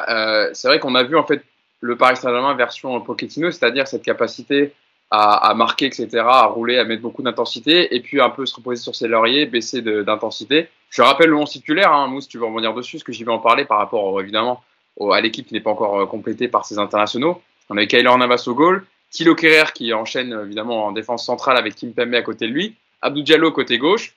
c'est 0.52 0.68
vrai 0.68 0.80
qu'on 0.80 0.96
a 0.96 1.04
vu 1.04 1.18
en 1.18 1.24
fait 1.26 1.42
le 1.82 1.98
Paris 1.98 2.16
Saint-Germain 2.16 2.54
version 2.54 3.00
Pochettino, 3.02 3.52
c'est-à-dire 3.52 3.88
cette 3.88 4.04
capacité 4.04 4.74
à, 5.14 5.54
marquer, 5.56 5.88
etc., 5.88 6.08
à 6.24 6.46
rouler, 6.46 6.78
à 6.78 6.86
mettre 6.86 7.02
beaucoup 7.02 7.22
d'intensité, 7.22 7.94
et 7.94 8.00
puis 8.00 8.22
un 8.22 8.30
peu 8.30 8.46
se 8.46 8.56
reposer 8.56 8.82
sur 8.82 8.96
ses 8.96 9.10
lauriers, 9.10 9.46
baisser 9.46 9.82
d'intensité. 9.82 10.70
Je 10.90 11.02
rappelle 11.02 11.30
le 11.30 11.36
11 11.36 11.50
titulaire, 11.50 11.92
hein, 11.92 12.08
Mousse, 12.08 12.30
tu 12.30 12.38
veux 12.38 12.46
revenir 12.46 12.74
dessus, 12.74 12.96
parce 12.96 13.04
que 13.04 13.12
j'y 13.12 13.26
vais 13.26 13.32
en 13.32 13.40
parler 13.40 13.66
par 13.66 13.80
rapport, 13.80 14.18
euh, 14.18 14.22
évidemment, 14.22 14.64
à 15.12 15.20
l'équipe 15.20 15.46
qui 15.46 15.54
n'est 15.54 15.60
pas 15.60 15.72
encore 15.72 16.00
euh, 16.00 16.06
complétée 16.06 16.48
par 16.48 16.66
ses 16.66 16.78
internationaux. 16.80 17.42
On 17.70 17.76
avait 17.76 17.88
Kyler 17.88 18.16
Navas 18.18 18.46
au 18.48 18.54
goal, 18.54 18.86
Thilo 19.10 19.36
Kerrer 19.36 19.72
qui 19.74 19.94
enchaîne 19.94 20.34
euh, 20.34 20.46
évidemment 20.46 20.86
en 20.86 20.92
défense 20.92 21.26
centrale 21.26 21.58
avec 21.58 21.76
Kim 21.76 21.94
Pembe 21.94 22.14
à 22.14 22.22
côté 22.22 22.48
de 22.48 22.54
lui, 22.54 22.76
Abdou 23.02 23.22
Diallo 23.22 23.52
côté 23.52 23.78
gauche, 23.78 24.16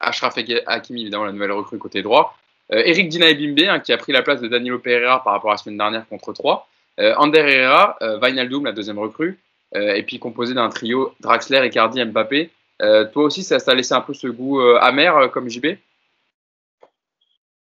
Ashraf 0.00 0.36
Hakimi, 0.66 1.02
évidemment, 1.02 1.24
la 1.24 1.32
nouvelle 1.32 1.52
recrue 1.52 1.78
côté 1.78 2.02
droit, 2.02 2.36
euh, 2.72 2.82
Eric 2.84 3.08
Dina 3.08 3.28
Ebimbe, 3.28 3.68
hein, 3.68 3.80
qui 3.80 3.92
a 3.92 3.98
pris 3.98 4.12
la 4.12 4.22
place 4.22 4.40
de 4.40 4.48
Danilo 4.48 4.78
Pereira 4.78 5.22
par 5.22 5.32
rapport 5.32 5.50
à 5.50 5.54
la 5.54 5.58
semaine 5.58 5.78
dernière 5.78 6.08
contre 6.08 6.32
3. 6.32 6.68
Euh, 7.00 7.14
Ander 7.16 7.40
Herrera, 7.40 7.96
euh, 8.02 8.18
Wijnaldum, 8.20 8.64
la 8.64 8.72
deuxième 8.72 8.98
recrue, 8.98 9.38
euh, 9.74 9.94
et 9.94 10.02
puis 10.02 10.18
composé 10.18 10.54
d'un 10.54 10.68
trio 10.68 11.12
Draxler, 11.20 11.66
Icardi, 11.66 12.04
Mbappé. 12.04 12.50
Toi 13.12 13.22
aussi, 13.22 13.44
ça 13.44 13.60
t'a 13.60 13.74
laissé 13.74 13.94
un 13.94 14.00
peu 14.00 14.12
ce 14.12 14.26
goût 14.26 14.60
amer 14.60 15.30
comme 15.30 15.48
JB 15.48 15.76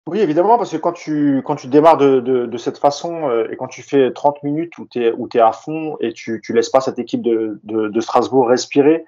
Oui, 0.06 0.20
évidemment, 0.20 0.56
parce 0.56 0.70
que 0.70 0.76
quand 0.76 0.92
tu, 0.92 1.42
quand 1.44 1.56
tu 1.56 1.66
démarres 1.66 1.96
de, 1.96 2.20
de, 2.20 2.56
cette 2.56 2.78
façon 2.78 3.28
et 3.50 3.56
quand 3.56 3.66
tu 3.66 3.82
fais 3.82 4.12
30 4.12 4.44
minutes 4.44 4.78
où 4.78 4.86
tu 4.86 5.02
es, 5.02 5.40
à 5.40 5.50
fond 5.50 5.96
et 5.98 6.12
tu, 6.12 6.40
tu 6.40 6.52
laisses 6.52 6.68
pas 6.68 6.80
cette 6.80 7.00
équipe 7.00 7.20
de, 7.22 7.58
de, 7.64 8.00
Strasbourg 8.00 8.46
respirer 8.46 9.04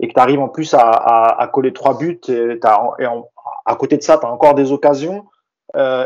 et 0.00 0.06
que 0.06 0.12
tu 0.12 0.20
arrives 0.20 0.38
en 0.38 0.48
plus 0.48 0.74
à, 0.74 0.78
à, 0.78 1.48
coller 1.48 1.72
trois 1.72 1.98
buts 1.98 2.20
et, 2.28 2.60
à 2.62 3.74
côté 3.74 3.96
de 3.96 4.02
ça, 4.02 4.18
tu 4.18 4.26
as 4.26 4.30
encore 4.30 4.54
des 4.54 4.70
occasions, 4.70 5.26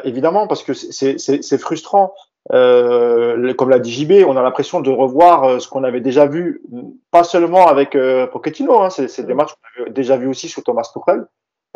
évidemment, 0.04 0.46
parce 0.46 0.62
que 0.62 0.72
c'est 0.72 1.58
frustrant. 1.58 2.14
Euh, 2.52 3.54
comme 3.54 3.70
l'a 3.70 3.78
dit 3.78 3.92
JB, 3.92 4.24
on 4.26 4.36
a 4.36 4.42
l'impression 4.42 4.80
de 4.80 4.90
revoir 4.90 5.44
euh, 5.44 5.58
ce 5.58 5.68
qu'on 5.68 5.82
avait 5.82 6.00
déjà 6.00 6.26
vu, 6.26 6.62
pas 7.10 7.24
seulement 7.24 7.66
avec 7.66 7.96
euh, 7.96 8.26
Pochettino, 8.26 8.80
hein, 8.82 8.90
c'est 8.90 9.26
des 9.26 9.34
matchs 9.34 9.52
qu'on 9.54 9.82
avait 9.82 9.90
déjà 9.90 10.16
vu 10.16 10.28
aussi 10.28 10.48
sous 10.48 10.62
Thomas 10.62 10.88
Tuchel. 10.92 11.26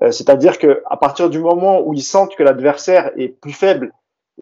Euh, 0.03 0.11
c'est-à-dire 0.13 0.59
que 0.59 0.83
à 0.89 0.97
partir 0.97 1.29
du 1.29 1.41
moment 1.41 1.81
où 1.81 1.93
ils 1.93 2.03
sentent 2.03 2.37
que 2.37 2.43
l'adversaire 2.43 3.11
est 3.17 3.29
plus 3.29 3.53
faible 3.53 3.93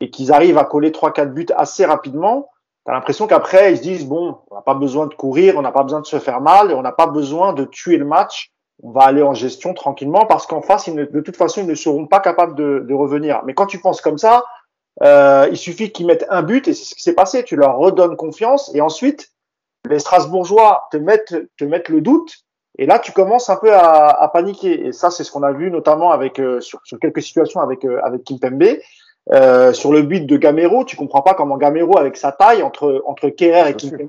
et 0.01 0.11
qu'ils 0.11 0.33
arrivent 0.33 0.59
à 0.59 0.64
coller 0.64 0.93
trois 0.93 1.12
quatre 1.12 1.33
buts 1.33 1.47
assez 1.57 1.85
rapidement, 1.85 2.51
tu 2.85 2.93
as 2.93 2.95
l'impression 2.95 3.27
qu'après 3.27 3.73
ils 3.73 3.79
se 3.79 3.83
disent 3.83 4.07
bon, 4.07 4.38
on 4.51 4.55
n'a 4.57 4.62
pas 4.62 4.75
besoin 4.75 5.07
de 5.07 5.14
courir, 5.14 5.57
on 5.57 5.62
n'a 5.62 5.73
pas 5.73 5.83
besoin 5.83 6.01
de 6.01 6.07
se 6.07 6.19
faire 6.19 6.41
mal 6.41 6.71
et 6.71 6.75
on 6.75 6.83
n'a 6.83 6.93
pas 6.93 7.07
besoin 7.07 7.55
de 7.55 7.64
tuer 7.64 7.97
le 7.97 8.05
match. 8.05 8.53
On 8.81 8.93
va 8.93 9.03
aller 9.03 9.23
en 9.23 9.35
gestion 9.35 9.75
tranquillement 9.75 10.25
parce 10.27 10.47
qu'en 10.47 10.62
face, 10.62 10.87
ils 10.87 10.95
ne, 10.95 11.05
de 11.05 11.21
toute 11.21 11.37
façon, 11.37 11.62
ils 11.62 11.67
ne 11.67 11.75
seront 11.75 12.07
pas 12.07 12.21
capables 12.21 12.55
de, 12.55 12.85
de 12.87 12.95
revenir. 12.95 13.43
Mais 13.45 13.53
quand 13.53 13.67
tu 13.67 13.81
penses 13.81 14.01
comme 14.01 14.19
ça, 14.19 14.45
il 15.02 15.56
suffit 15.56 15.92
qu'ils 15.92 16.06
mettent 16.06 16.26
un 16.28 16.42
but 16.42 16.68
et 16.68 16.74
c'est 16.74 16.84
ce 16.84 16.94
qui 16.94 17.02
s'est 17.02 17.14
passé. 17.14 17.44
Tu 17.44 17.56
leur 17.56 17.76
redonnes 17.76 18.16
confiance 18.16 18.70
et 18.74 18.80
ensuite 18.80 19.30
les 19.88 19.98
Strasbourgeois 19.98 20.88
te 20.90 20.96
mettent 20.96 21.37
te 21.56 21.64
mettent 21.64 21.88
le 21.88 22.00
doute 22.00 22.32
et 22.78 22.87
là 22.87 22.98
tu 22.98 23.12
commences 23.12 23.50
un 23.50 23.56
peu 23.56 23.72
à, 23.72 24.08
à 24.08 24.28
paniquer. 24.28 24.87
Et 24.87 24.92
ça 24.92 25.11
c'est 25.11 25.24
ce 25.24 25.32
qu'on 25.32 25.42
a 25.42 25.52
vu 25.52 25.70
notamment 25.70 26.11
avec 26.11 26.38
euh, 26.38 26.61
sur, 26.61 26.80
sur, 26.84 26.98
quelques 26.98 27.22
situations 27.22 27.61
avec 27.61 27.84
euh, 27.84 28.00
avec 28.02 28.24
Kimpembe. 28.24 28.78
Euh, 29.30 29.74
sur 29.74 29.92
le 29.92 30.00
but 30.00 30.24
de 30.24 30.38
Gamero, 30.38 30.84
tu 30.84 30.96
comprends 30.96 31.20
pas 31.20 31.34
comment 31.34 31.58
Gamero 31.58 31.98
avec 31.98 32.16
sa 32.16 32.32
taille 32.32 32.62
entre 32.62 33.02
entre 33.06 33.28
Kerrer 33.28 33.70
et 33.70 33.74
Kimpembe, 33.74 34.08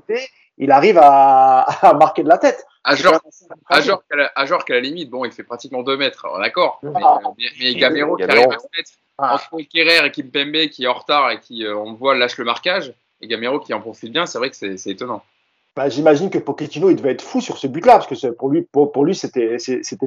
il 0.60 0.70
arrive 0.70 0.98
à, 0.98 1.60
à, 1.82 1.94
marquer 1.94 2.22
de 2.22 2.28
la 2.28 2.38
tête. 2.38 2.64
À 2.84 2.94
genre, 2.94 3.20
à 3.68 3.80
genre, 3.80 4.64
qu'à 4.64 4.74
la, 4.74 4.80
limite, 4.80 5.10
bon, 5.10 5.24
il 5.24 5.32
fait 5.32 5.42
pratiquement 5.42 5.82
2 5.82 5.96
mètres, 5.96 6.26
d'accord. 6.40 6.78
Mais, 6.82 6.90
ah. 7.02 7.18
mais, 7.36 7.44
mais, 7.58 7.74
Gamero 7.74 8.16
qui 8.16 8.22
arrive 8.22 8.46
à 8.46 8.58
se 8.58 8.66
mettre 8.76 8.90
ah. 9.18 9.34
Entre 9.34 9.62
Kerrer 9.68 10.06
et 10.06 10.10
Kimpembe 10.10 10.68
qui 10.70 10.84
est 10.84 10.86
en 10.86 10.94
retard 10.94 11.30
et 11.30 11.40
qui, 11.40 11.66
euh, 11.66 11.76
on 11.76 11.92
voit, 11.92 12.14
lâche 12.14 12.38
le 12.38 12.44
marquage, 12.44 12.94
et 13.20 13.26
Gamero 13.26 13.58
qui 13.58 13.74
en 13.74 13.80
profite 13.80 14.12
bien, 14.12 14.24
c'est 14.24 14.38
vrai 14.38 14.48
que 14.48 14.56
c'est 14.56 14.86
étonnant. 14.86 15.22
Bah, 15.76 15.88
J'imagine 15.88 16.30
que 16.30 16.38
Pochettino, 16.38 16.88
il 16.88 16.96
devait 16.96 17.12
être 17.12 17.22
fou 17.22 17.40
sur 17.40 17.58
ce 17.58 17.66
but-là, 17.66 17.98
parce 17.98 18.06
que 18.06 18.26
pour 18.28 18.48
lui, 18.48 18.62
pour, 18.62 18.92
pour 18.92 19.04
lui, 19.04 19.14
c'était 19.14 19.58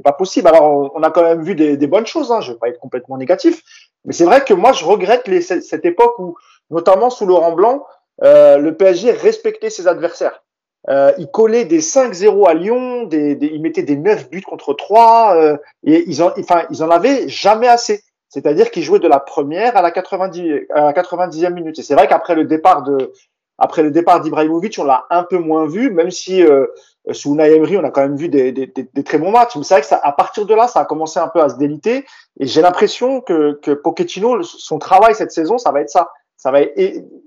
pas 0.04 0.14
possible. 0.14 0.48
Alors, 0.48 0.92
on, 0.96 1.04
a 1.04 1.12
quand 1.12 1.24
même 1.24 1.44
vu 1.44 1.54
des, 1.54 1.78
des 1.78 1.88
bonnes 1.88 2.08
choses, 2.08 2.32
hein, 2.32 2.42
je 2.42 2.50
ne 2.50 2.54
vais 2.54 2.60
pas 2.60 2.70
être 2.70 2.80
complètement 2.80 3.18
négatif, 3.18 3.62
mais 4.06 4.14
c'est 4.14 4.26
vrai 4.26 4.44
que 4.44 4.54
moi, 4.54 4.74
je 4.74 4.84
regrette 4.84 5.28
les, 5.28 5.42
cette 5.42 5.86
époque 5.86 6.18
où, 6.18 6.36
notamment 6.72 7.12
sous 7.12 7.28
Laurent 7.28 7.52
Blanc, 7.52 7.86
euh, 8.22 8.58
le 8.58 8.76
PSG 8.76 9.12
respectait 9.12 9.70
ses 9.70 9.88
adversaires. 9.88 10.44
Euh, 10.90 11.14
il 11.18 11.32
collait 11.32 11.66
des 11.66 11.80
5-0 11.80 12.48
à 12.48 12.54
Lyon, 12.54 13.04
des, 13.04 13.36
des, 13.36 13.48
il 13.48 13.62
mettait 13.62 13.84
des 13.84 13.96
9 13.96 14.30
buts 14.30 14.42
contre 14.42 14.74
3, 14.74 15.36
euh, 15.36 15.58
et 15.86 16.04
ils 16.08 16.22
en, 16.22 16.34
enfin, 16.38 16.64
ils 16.70 16.84
en 16.84 16.90
avaient 16.90 17.28
jamais 17.30 17.70
assez. 17.70 18.04
C'est-à-dire 18.28 18.70
qu'il 18.72 18.84
jouait 18.84 19.00
de 19.00 19.08
la 19.08 19.20
première 19.20 19.78
à 19.78 19.82
la 19.82 19.92
90, 19.92 20.66
à 20.74 20.82
la 20.82 20.94
90e 20.94 21.54
minute. 21.54 21.80
Et 21.80 21.84
c'est 21.84 21.96
vrai 21.96 22.08
qu'après 22.08 22.36
le 22.36 22.46
départ 22.46 22.84
de, 22.84 23.14
après 23.58 23.84
le 23.84 23.92
départ 23.92 24.20
d'Ibrahimovic, 24.22 24.78
on 24.80 24.84
l'a 24.84 25.06
un 25.10 25.24
peu 25.24 25.38
moins 25.38 25.68
vu, 25.68 25.92
même 25.92 26.12
si 26.12 26.44
euh, 26.44 26.66
sous 27.12 27.34
Unai 27.34 27.78
on 27.78 27.84
a 27.84 27.92
quand 27.92 28.02
même 28.02 28.18
vu 28.18 28.30
des, 28.30 28.52
des, 28.52 28.68
des, 28.68 29.04
très 29.04 29.20
bons 29.20 29.32
matchs. 29.32 29.56
Mais 29.56 29.64
c'est 29.64 29.76
vrai 29.76 29.82
que 29.82 29.88
ça, 29.88 30.00
à 30.02 30.12
partir 30.12 30.46
de 30.46 30.54
là, 30.54 30.68
ça 30.68 30.82
a 30.82 30.86
commencé 30.86 31.20
un 31.20 31.28
peu 31.28 31.42
à 31.42 31.50
se 31.50 31.58
déliter. 31.58 32.06
Et 32.40 32.48
j'ai 32.48 32.62
l'impression 32.62 33.22
que, 33.22 33.60
que 33.62 33.72
Pochettino, 33.72 34.42
son 34.42 34.80
travail 34.80 35.14
cette 35.16 35.32
saison, 35.32 35.58
ça 35.58 35.72
va 35.72 35.82
être 35.82 35.90
ça. 35.90 36.10
Ça 36.44 36.52
va 36.52 36.60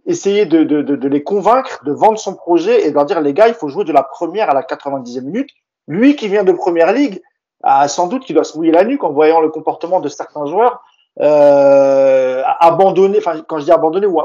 essayer 0.04 0.44
de, 0.44 0.62
de, 0.62 0.82
de, 0.82 0.94
de 0.94 1.08
les 1.08 1.22
convaincre, 1.22 1.82
de 1.86 1.92
vendre 1.92 2.18
son 2.18 2.34
projet 2.34 2.86
et 2.86 2.90
de 2.90 2.94
leur 2.94 3.06
dire, 3.06 3.22
les 3.22 3.32
gars, 3.32 3.48
il 3.48 3.54
faut 3.54 3.70
jouer 3.70 3.84
de 3.84 3.92
la 3.92 4.02
première 4.02 4.50
à 4.50 4.52
la 4.52 4.60
90e 4.60 5.22
minute. 5.22 5.48
Lui 5.88 6.16
qui 6.16 6.28
vient 6.28 6.44
de 6.44 6.52
première 6.52 6.92
ligue, 6.92 7.22
a 7.62 7.88
sans 7.88 8.08
doute 8.08 8.26
qu'il 8.26 8.34
doit 8.34 8.44
se 8.44 8.58
mouiller 8.58 8.72
la 8.72 8.84
nuque 8.84 9.02
en 9.04 9.12
voyant 9.12 9.40
le 9.40 9.48
comportement 9.48 10.00
de 10.00 10.10
certains 10.10 10.44
joueurs 10.44 10.82
euh, 11.22 12.42
abandonner, 12.60 13.16
enfin 13.16 13.42
quand 13.48 13.58
je 13.58 13.64
dis 13.64 13.72
abandonner, 13.72 14.06
ou 14.06 14.20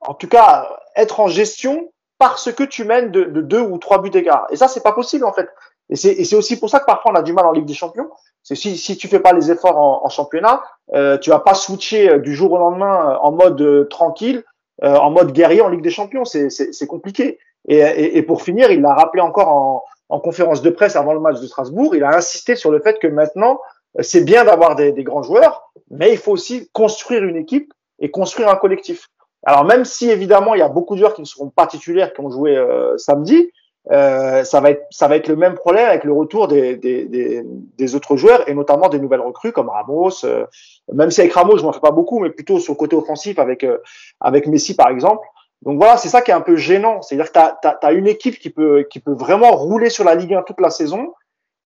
en 0.00 0.14
tout 0.14 0.26
cas 0.26 0.68
être 0.96 1.20
en 1.20 1.28
gestion 1.28 1.92
parce 2.18 2.50
que 2.50 2.64
tu 2.64 2.82
mènes 2.82 3.12
de, 3.12 3.22
de 3.22 3.42
deux 3.42 3.60
ou 3.60 3.78
trois 3.78 4.02
buts 4.02 4.10
d'écart. 4.10 4.48
Et 4.50 4.56
ça, 4.56 4.66
c'est 4.66 4.82
pas 4.82 4.90
possible 4.90 5.24
en 5.24 5.32
fait. 5.32 5.48
Et 5.88 5.94
c'est 5.94 6.34
aussi 6.34 6.58
pour 6.58 6.68
ça 6.68 6.80
que 6.80 6.86
parfois 6.86 7.12
on 7.12 7.14
a 7.14 7.22
du 7.22 7.32
mal 7.32 7.46
en 7.46 7.52
Ligue 7.52 7.66
des 7.66 7.74
Champions. 7.74 8.10
Si, 8.42 8.76
si 8.76 8.96
tu 8.96 9.08
fais 9.08 9.20
pas 9.20 9.32
les 9.32 9.50
efforts 9.50 9.78
en, 9.78 10.04
en 10.04 10.08
championnat, 10.08 10.62
euh, 10.94 11.16
tu 11.18 11.30
vas 11.30 11.38
pas 11.38 11.54
switcher 11.54 12.10
euh, 12.10 12.18
du 12.18 12.34
jour 12.34 12.52
au 12.52 12.58
lendemain 12.58 13.12
euh, 13.12 13.16
en 13.20 13.32
mode 13.32 13.60
euh, 13.60 13.84
tranquille, 13.84 14.44
euh, 14.82 14.96
en 14.96 15.10
mode 15.10 15.32
guerrier 15.32 15.60
en 15.60 15.68
Ligue 15.68 15.82
des 15.82 15.90
Champions. 15.90 16.24
C'est 16.24 16.86
compliqué. 16.86 17.38
Et, 17.68 17.76
et, 17.78 18.18
et, 18.18 18.22
pour 18.22 18.42
finir, 18.42 18.72
il 18.72 18.80
l'a 18.80 18.94
rappelé 18.94 19.22
encore 19.22 19.48
en, 19.48 19.84
en 20.08 20.20
conférence 20.20 20.62
de 20.62 20.70
presse 20.70 20.96
avant 20.96 21.14
le 21.14 21.20
match 21.20 21.40
de 21.40 21.46
Strasbourg. 21.46 21.94
Il 21.94 22.02
a 22.02 22.16
insisté 22.16 22.56
sur 22.56 22.72
le 22.72 22.80
fait 22.80 22.98
que 22.98 23.06
maintenant, 23.06 23.60
c'est 24.00 24.24
bien 24.24 24.44
d'avoir 24.44 24.74
des, 24.74 24.92
des, 24.92 25.04
grands 25.04 25.22
joueurs, 25.22 25.70
mais 25.90 26.12
il 26.12 26.18
faut 26.18 26.32
aussi 26.32 26.68
construire 26.72 27.22
une 27.24 27.36
équipe 27.36 27.72
et 28.00 28.10
construire 28.10 28.48
un 28.48 28.56
collectif. 28.56 29.08
Alors 29.44 29.64
même 29.64 29.84
si 29.84 30.10
évidemment 30.10 30.54
il 30.54 30.58
y 30.58 30.62
a 30.62 30.68
beaucoup 30.68 30.94
de 30.94 31.00
joueurs 31.00 31.14
qui 31.14 31.20
ne 31.20 31.26
seront 31.26 31.50
pas 31.50 31.66
titulaires 31.66 32.12
qui 32.12 32.20
ont 32.20 32.30
joué 32.30 32.56
euh, 32.56 32.96
samedi, 32.96 33.50
euh, 33.90 34.44
ça 34.44 34.60
va 34.60 34.70
être 34.70 34.86
ça 34.90 35.08
va 35.08 35.16
être 35.16 35.28
le 35.28 35.34
même 35.34 35.54
problème 35.54 35.88
avec 35.88 36.04
le 36.04 36.12
retour 36.12 36.46
des, 36.46 36.76
des, 36.76 37.04
des, 37.06 37.42
des 37.44 37.94
autres 37.96 38.16
joueurs 38.16 38.48
et 38.48 38.54
notamment 38.54 38.88
des 38.88 39.00
nouvelles 39.00 39.20
recrues 39.20 39.52
comme 39.52 39.68
Ramos. 39.68 40.24
Euh, 40.24 40.46
même 40.92 41.10
si 41.10 41.20
avec 41.20 41.32
Ramos 41.32 41.58
je 41.58 41.64
m'en 41.64 41.72
fais 41.72 41.80
pas 41.80 41.90
beaucoup, 41.90 42.20
mais 42.20 42.30
plutôt 42.30 42.60
sur 42.60 42.74
le 42.74 42.78
côté 42.78 42.94
offensif 42.94 43.38
avec 43.38 43.64
euh, 43.64 43.78
avec 44.20 44.46
Messi 44.46 44.76
par 44.76 44.88
exemple. 44.88 45.26
Donc 45.62 45.78
voilà, 45.78 45.96
c'est 45.96 46.08
ça 46.08 46.22
qui 46.22 46.30
est 46.30 46.34
un 46.34 46.40
peu 46.40 46.56
gênant. 46.56 47.02
C'est-à-dire 47.02 47.32
que 47.32 47.38
tu 47.38 47.38
as, 47.38 47.78
as, 47.82 47.92
une 47.92 48.06
équipe 48.06 48.38
qui 48.38 48.50
peut 48.50 48.86
qui 48.88 49.00
peut 49.00 49.14
vraiment 49.14 49.50
rouler 49.50 49.90
sur 49.90 50.04
la 50.04 50.14
Ligue 50.14 50.34
1 50.34 50.42
toute 50.42 50.60
la 50.60 50.70
saison 50.70 51.12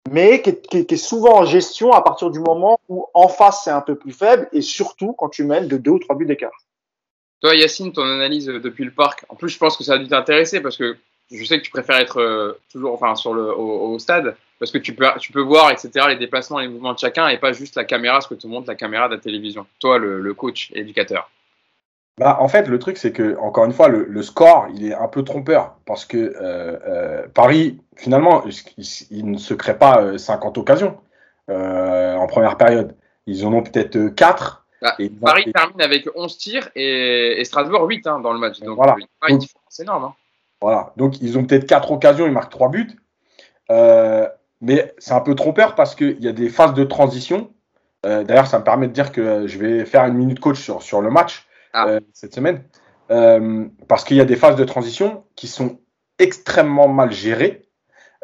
mais 0.09 0.41
qui 0.41 0.51
est, 0.51 0.67
qui, 0.67 0.77
est, 0.77 0.97
souvent 0.97 1.39
en 1.39 1.45
gestion 1.45 1.91
à 1.91 2.01
partir 2.01 2.29
du 2.29 2.39
moment 2.39 2.79
où 2.89 3.07
en 3.13 3.27
face 3.27 3.63
c'est 3.63 3.71
un 3.71 3.81
peu 3.81 3.95
plus 3.95 4.11
faible 4.11 4.47
et 4.53 4.61
surtout 4.61 5.13
quand 5.13 5.29
tu 5.29 5.43
mènes 5.43 5.67
de 5.67 5.77
deux 5.77 5.91
ou 5.91 5.99
trois 5.99 6.15
buts 6.15 6.25
d'écart. 6.25 6.51
Toi, 7.41 7.55
Yacine, 7.55 7.91
ton 7.91 8.03
analyse 8.03 8.47
depuis 8.47 8.83
le 8.83 8.91
parc, 8.91 9.25
en 9.29 9.35
plus, 9.35 9.49
je 9.49 9.59
pense 9.59 9.77
que 9.77 9.83
ça 9.83 9.93
a 9.93 9.97
dû 9.99 10.07
t'intéresser 10.07 10.59
parce 10.59 10.77
que 10.77 10.97
je 11.31 11.43
sais 11.43 11.57
que 11.57 11.63
tu 11.63 11.71
préfères 11.71 11.97
être 11.97 12.21
euh, 12.21 12.59
toujours 12.71 12.93
enfin, 12.93 13.15
sur 13.15 13.33
le, 13.33 13.53
au, 13.53 13.93
au, 13.93 13.99
stade 13.99 14.35
parce 14.59 14.71
que 14.71 14.77
tu 14.77 14.93
peux, 14.93 15.05
tu 15.19 15.31
peux 15.31 15.41
voir, 15.41 15.71
etc., 15.71 15.89
les 16.09 16.15
déplacements, 16.15 16.59
les 16.59 16.67
mouvements 16.67 16.93
de 16.93 16.99
chacun 16.99 17.27
et 17.27 17.37
pas 17.37 17.53
juste 17.53 17.75
la 17.75 17.83
caméra, 17.83 18.21
ce 18.21 18.27
que 18.27 18.33
te 18.33 18.47
montre 18.47 18.67
la 18.67 18.75
caméra 18.75 19.07
de 19.07 19.15
la 19.15 19.21
télévision. 19.21 19.65
Toi, 19.79 19.97
le, 19.97 20.21
le 20.21 20.33
coach, 20.33 20.71
éducateur. 20.73 21.29
Bah, 22.17 22.37
en 22.39 22.47
fait, 22.47 22.67
le 22.67 22.79
truc, 22.79 22.97
c'est 22.97 23.11
que, 23.11 23.37
encore 23.37 23.65
une 23.65 23.73
fois, 23.73 23.89
le, 23.89 24.05
le, 24.05 24.23
score, 24.23 24.67
il 24.73 24.87
est 24.87 24.93
un 24.93 25.07
peu 25.07 25.23
trompeur. 25.23 25.75
Parce 25.85 26.05
que 26.05 26.17
euh, 26.17 26.79
euh, 26.87 27.27
Paris, 27.31 27.79
finalement, 27.95 28.43
il, 28.45 28.85
il, 29.11 29.31
ne 29.31 29.37
se 29.37 29.53
crée 29.53 29.77
pas 29.77 30.17
50 30.17 30.57
euh, 30.57 30.61
occasions 30.61 30.97
en 31.49 32.27
première 32.27 32.57
période. 32.57 32.95
Ils 33.27 33.45
en 33.45 33.53
ont 33.53 33.61
peut-être 33.61 34.07
4. 34.15 34.65
Bah, 34.81 34.95
et 34.97 35.09
Paris 35.09 35.43
et... 35.45 35.51
termine 35.51 35.81
avec 35.81 36.07
11 36.15 36.37
tirs 36.37 36.69
et, 36.75 37.39
et 37.39 37.45
Strasbourg 37.45 37.83
8 37.83 38.07
hein, 38.07 38.19
dans 38.19 38.33
le 38.33 38.39
match. 38.39 38.59
Donc, 38.61 38.77
voilà. 38.77 38.95
une 39.29 39.37
différence 39.37 39.79
énorme. 39.79 40.05
Hein. 40.05 40.13
Voilà. 40.61 40.93
Donc, 40.97 41.21
ils 41.21 41.37
ont 41.37 41.45
peut-être 41.45 41.65
4 41.65 41.91
occasions, 41.91 42.25
ils 42.25 42.31
marquent 42.31 42.51
3 42.51 42.69
buts. 42.69 42.97
Euh, 43.69 44.27
mais 44.61 44.93
c'est 44.97 45.13
un 45.13 45.19
peu 45.21 45.35
trompeur 45.35 45.75
parce 45.75 45.93
qu'il 45.93 46.21
y 46.23 46.27
a 46.27 46.33
des 46.33 46.49
phases 46.49 46.73
de 46.73 46.83
transition. 46.83 47.51
D'ailleurs, 48.03 48.47
ça 48.47 48.59
me 48.59 48.63
permet 48.63 48.87
de 48.87 48.93
dire 48.93 49.11
que 49.11 49.47
je 49.47 49.57
vais 49.59 49.83
faire 49.83 50.05
une 50.05 50.13
minute 50.13 50.39
coach 50.39 50.61
sur, 50.61 50.81
sur 50.81 51.01
le 51.01 51.09
match 51.09 51.45
ah. 51.73 51.87
euh, 51.87 51.99
cette 52.13 52.33
semaine. 52.33 52.63
Euh, 53.09 53.65
parce 53.87 54.03
qu'il 54.03 54.17
y 54.17 54.21
a 54.21 54.25
des 54.25 54.35
phases 54.35 54.55
de 54.55 54.63
transition 54.63 55.23
qui 55.35 55.47
sont 55.47 55.79
extrêmement 56.19 56.87
mal 56.87 57.11
gérées, 57.11 57.69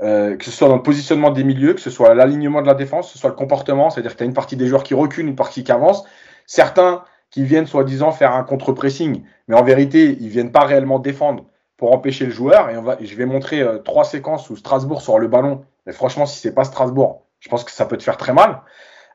euh, 0.02 0.36
que 0.36 0.44
ce 0.44 0.52
soit 0.52 0.68
dans 0.68 0.76
le 0.76 0.84
positionnement 0.84 1.30
des 1.30 1.44
milieux, 1.44 1.74
que 1.74 1.82
ce 1.82 1.90
soit 1.90 2.14
l'alignement 2.16 2.62
de 2.62 2.68
la 2.68 2.74
défense, 2.74 3.08
que 3.08 3.14
ce 3.14 3.20
soit 3.20 3.30
le 3.30 3.36
comportement, 3.36 3.90
c'est-à-dire 3.90 4.14
que 4.14 4.18
tu 4.18 4.24
as 4.24 4.26
une 4.26 4.34
partie 4.34 4.58
des 4.58 4.68
joueurs 4.68 4.84
qui 4.84 4.94
reculent, 4.94 5.28
une 5.28 5.36
partie 5.36 5.64
qui 5.64 5.72
avance. 5.72 6.04
Certains 6.48 7.04
qui 7.30 7.44
viennent 7.44 7.66
soi-disant 7.66 8.12
faire 8.12 8.34
un 8.34 8.44
contre-pressing, 8.44 9.24
mais 9.48 9.56
en 9.56 9.64
vérité, 9.64 10.18
ils 10.20 10.30
viennent 10.30 10.52
pas 10.52 10.66
réellement 10.66 11.00
défendre 11.00 11.46
pour 11.78 11.94
empêcher 11.94 12.26
le 12.26 12.32
joueur. 12.32 12.70
Et 12.70 12.78
on 12.78 12.82
va, 12.82 12.98
je 13.00 13.16
vais 13.16 13.26
montrer 13.26 13.62
euh, 13.62 13.78
trois 13.80 14.04
séquences 14.04 14.50
où 14.50 14.56
Strasbourg 14.56 15.02
sort 15.02 15.20
le 15.20 15.28
ballon. 15.28 15.66
Mais 15.86 15.94
franchement, 15.94 16.26
si 16.26 16.40
c'est 16.40 16.54
pas 16.54 16.64
Strasbourg, 16.64 17.26
je 17.40 17.50
pense 17.50 17.64
que 17.64 17.72
ça 17.72 17.86
peut 17.86 17.98
te 17.98 18.04
faire 18.04 18.18
très 18.18 18.34
mal. 18.34 18.62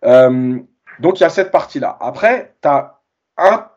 Euh, 0.05 0.59
donc 1.01 1.21
il 1.21 1.23
y 1.23 1.27
a 1.27 1.31
cette 1.31 1.51
partie-là. 1.51 1.97
Après, 2.01 2.55
tu 2.63 2.69
as 2.69 3.01
un 3.37 3.69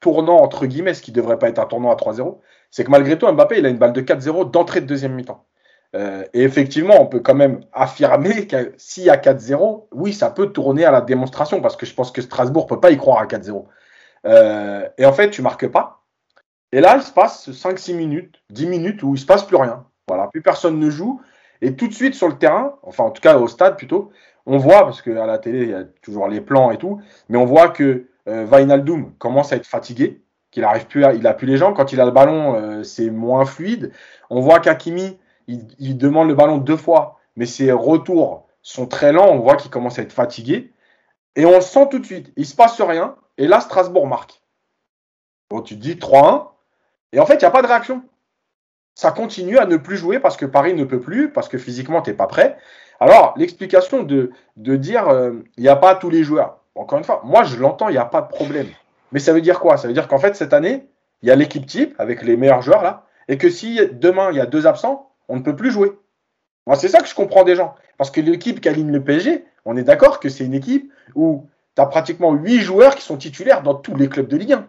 tournant, 0.00 0.38
entre 0.38 0.66
guillemets, 0.66 0.94
ce 0.94 1.02
qui 1.02 1.12
devrait 1.12 1.38
pas 1.38 1.48
être 1.48 1.58
un 1.58 1.66
tournant 1.66 1.90
à 1.90 1.94
3-0, 1.94 2.38
c'est 2.70 2.84
que 2.84 2.90
malgré 2.90 3.16
tout, 3.16 3.30
Mbappé, 3.30 3.58
il 3.58 3.66
a 3.66 3.68
une 3.68 3.78
balle 3.78 3.92
de 3.92 4.02
4-0 4.02 4.50
d'entrée 4.50 4.80
de 4.80 4.86
deuxième 4.86 5.14
mi-temps. 5.14 5.46
Euh, 5.94 6.24
et 6.32 6.42
effectivement, 6.42 7.00
on 7.00 7.06
peut 7.06 7.20
quand 7.20 7.34
même 7.34 7.60
affirmer 7.72 8.46
que 8.46 8.74
s'il 8.78 9.04
y 9.04 9.10
a 9.10 9.16
4-0, 9.16 9.88
oui, 9.92 10.12
ça 10.12 10.30
peut 10.30 10.48
tourner 10.48 10.84
à 10.84 10.90
la 10.90 11.00
démonstration, 11.00 11.60
parce 11.60 11.76
que 11.76 11.86
je 11.86 11.94
pense 11.94 12.10
que 12.10 12.22
Strasbourg 12.22 12.64
ne 12.64 12.68
peut 12.68 12.80
pas 12.80 12.90
y 12.90 12.96
croire 12.96 13.18
à 13.18 13.26
4-0. 13.26 13.66
Euh, 14.26 14.88
et 14.98 15.06
en 15.06 15.12
fait, 15.12 15.30
tu 15.30 15.42
marques 15.42 15.68
pas. 15.68 16.01
Et 16.72 16.80
là, 16.80 16.96
il 16.96 17.02
se 17.02 17.12
passe 17.12 17.50
5-6 17.50 17.94
minutes, 17.94 18.42
10 18.50 18.66
minutes 18.66 19.02
où 19.02 19.14
il 19.14 19.18
se 19.18 19.26
passe 19.26 19.44
plus 19.44 19.56
rien. 19.56 19.84
Voilà, 20.08 20.28
plus 20.28 20.42
personne 20.42 20.78
ne 20.78 20.90
joue. 20.90 21.20
Et 21.60 21.76
tout 21.76 21.86
de 21.86 21.92
suite 21.92 22.14
sur 22.14 22.28
le 22.28 22.38
terrain, 22.38 22.76
enfin 22.82 23.04
en 23.04 23.10
tout 23.10 23.20
cas 23.20 23.38
au 23.38 23.46
stade 23.46 23.76
plutôt, 23.76 24.10
on 24.46 24.58
voit, 24.58 24.82
parce 24.82 25.02
qu'à 25.02 25.26
la 25.26 25.38
télé, 25.38 25.62
il 25.62 25.70
y 25.70 25.74
a 25.74 25.84
toujours 26.02 26.26
les 26.26 26.40
plans 26.40 26.72
et 26.72 26.78
tout, 26.78 27.00
mais 27.28 27.38
on 27.38 27.44
voit 27.44 27.68
que 27.68 28.08
euh, 28.28 28.44
Vainaldum 28.44 29.12
commence 29.18 29.52
à 29.52 29.56
être 29.56 29.66
fatigué, 29.66 30.22
qu'il 30.50 30.64
arrive 30.64 30.86
plus, 30.86 31.04
à, 31.04 31.12
il 31.14 31.26
a 31.26 31.34
plus 31.34 31.46
les 31.46 31.56
jambes. 31.56 31.74
Quand 31.76 31.92
il 31.92 32.00
a 32.00 32.04
le 32.04 32.10
ballon, 32.10 32.54
euh, 32.54 32.82
c'est 32.82 33.10
moins 33.10 33.44
fluide. 33.44 33.92
On 34.30 34.40
voit 34.40 34.58
qu'Akimi, 34.58 35.18
il, 35.46 35.68
il, 35.78 35.96
demande 35.96 36.28
le 36.28 36.34
ballon 36.34 36.58
deux 36.58 36.76
fois, 36.76 37.20
mais 37.36 37.46
ses 37.46 37.70
retours 37.70 38.48
sont 38.62 38.86
très 38.86 39.12
lents. 39.12 39.28
On 39.30 39.38
voit 39.38 39.56
qu'il 39.56 39.70
commence 39.70 39.98
à 39.98 40.02
être 40.02 40.12
fatigué. 40.12 40.72
Et 41.36 41.46
on 41.46 41.52
le 41.52 41.60
sent 41.60 41.88
tout 41.90 41.98
de 41.98 42.04
suite. 42.04 42.32
Il 42.36 42.46
se 42.46 42.54
passe 42.54 42.80
rien. 42.80 43.16
Et 43.38 43.46
là, 43.46 43.60
Strasbourg 43.60 44.06
marque. 44.06 44.42
Bon, 45.48 45.62
tu 45.62 45.76
te 45.76 45.80
dis 45.80 45.94
3-1. 45.94 46.51
Et 47.12 47.20
en 47.20 47.26
fait, 47.26 47.34
il 47.34 47.40
n'y 47.40 47.44
a 47.44 47.50
pas 47.50 47.62
de 47.62 47.66
réaction. 47.66 48.02
Ça 48.94 49.10
continue 49.10 49.58
à 49.58 49.66
ne 49.66 49.76
plus 49.76 49.96
jouer 49.96 50.18
parce 50.18 50.36
que 50.36 50.46
Paris 50.46 50.74
ne 50.74 50.84
peut 50.84 51.00
plus, 51.00 51.30
parce 51.30 51.48
que 51.48 51.58
physiquement, 51.58 52.02
tu 52.02 52.10
n'es 52.10 52.16
pas 52.16 52.26
prêt. 52.26 52.58
Alors, 53.00 53.34
l'explication 53.36 54.02
de, 54.02 54.30
de 54.56 54.76
dire 54.76 55.08
euh, 55.08 55.32
il 55.56 55.62
n'y 55.62 55.68
a 55.68 55.76
pas 55.76 55.94
tous 55.94 56.10
les 56.10 56.24
joueurs. 56.24 56.58
Encore 56.74 56.98
une 56.98 57.04
fois, 57.04 57.20
moi, 57.24 57.44
je 57.44 57.56
l'entends, 57.56 57.88
il 57.88 57.92
n'y 57.92 57.98
a 57.98 58.04
pas 58.04 58.22
de 58.22 58.28
problème. 58.28 58.68
Mais 59.12 59.18
ça 59.18 59.32
veut 59.32 59.40
dire 59.40 59.60
quoi? 59.60 59.76
Ça 59.76 59.88
veut 59.88 59.94
dire 59.94 60.08
qu'en 60.08 60.18
fait, 60.18 60.36
cette 60.36 60.52
année, 60.52 60.86
il 61.22 61.28
y 61.28 61.32
a 61.32 61.36
l'équipe 61.36 61.66
type 61.66 61.94
avec 61.98 62.22
les 62.22 62.36
meilleurs 62.36 62.62
joueurs 62.62 62.82
là, 62.82 63.04
et 63.28 63.38
que 63.38 63.50
si 63.50 63.80
demain, 63.92 64.30
il 64.30 64.36
y 64.36 64.40
a 64.40 64.46
deux 64.46 64.66
absents, 64.66 65.10
on 65.28 65.36
ne 65.36 65.42
peut 65.42 65.56
plus 65.56 65.70
jouer. 65.70 65.92
Moi, 66.66 66.76
c'est 66.76 66.88
ça 66.88 67.00
que 67.00 67.08
je 67.08 67.14
comprends 67.14 67.44
des 67.44 67.56
gens. 67.56 67.74
Parce 67.98 68.10
que 68.10 68.20
l'équipe 68.20 68.60
qui 68.60 68.68
aligne 68.68 68.90
le 68.90 69.02
PSG, 69.02 69.44
on 69.64 69.76
est 69.76 69.82
d'accord 69.82 70.20
que 70.20 70.28
c'est 70.28 70.44
une 70.44 70.54
équipe 70.54 70.92
où 71.14 71.48
tu 71.76 71.82
as 71.82 71.86
pratiquement 71.86 72.32
huit 72.32 72.60
joueurs 72.60 72.94
qui 72.94 73.02
sont 73.02 73.16
titulaires 73.16 73.62
dans 73.62 73.74
tous 73.74 73.96
les 73.96 74.08
clubs 74.08 74.28
de 74.28 74.36
Ligue 74.36 74.52
1. 74.52 74.66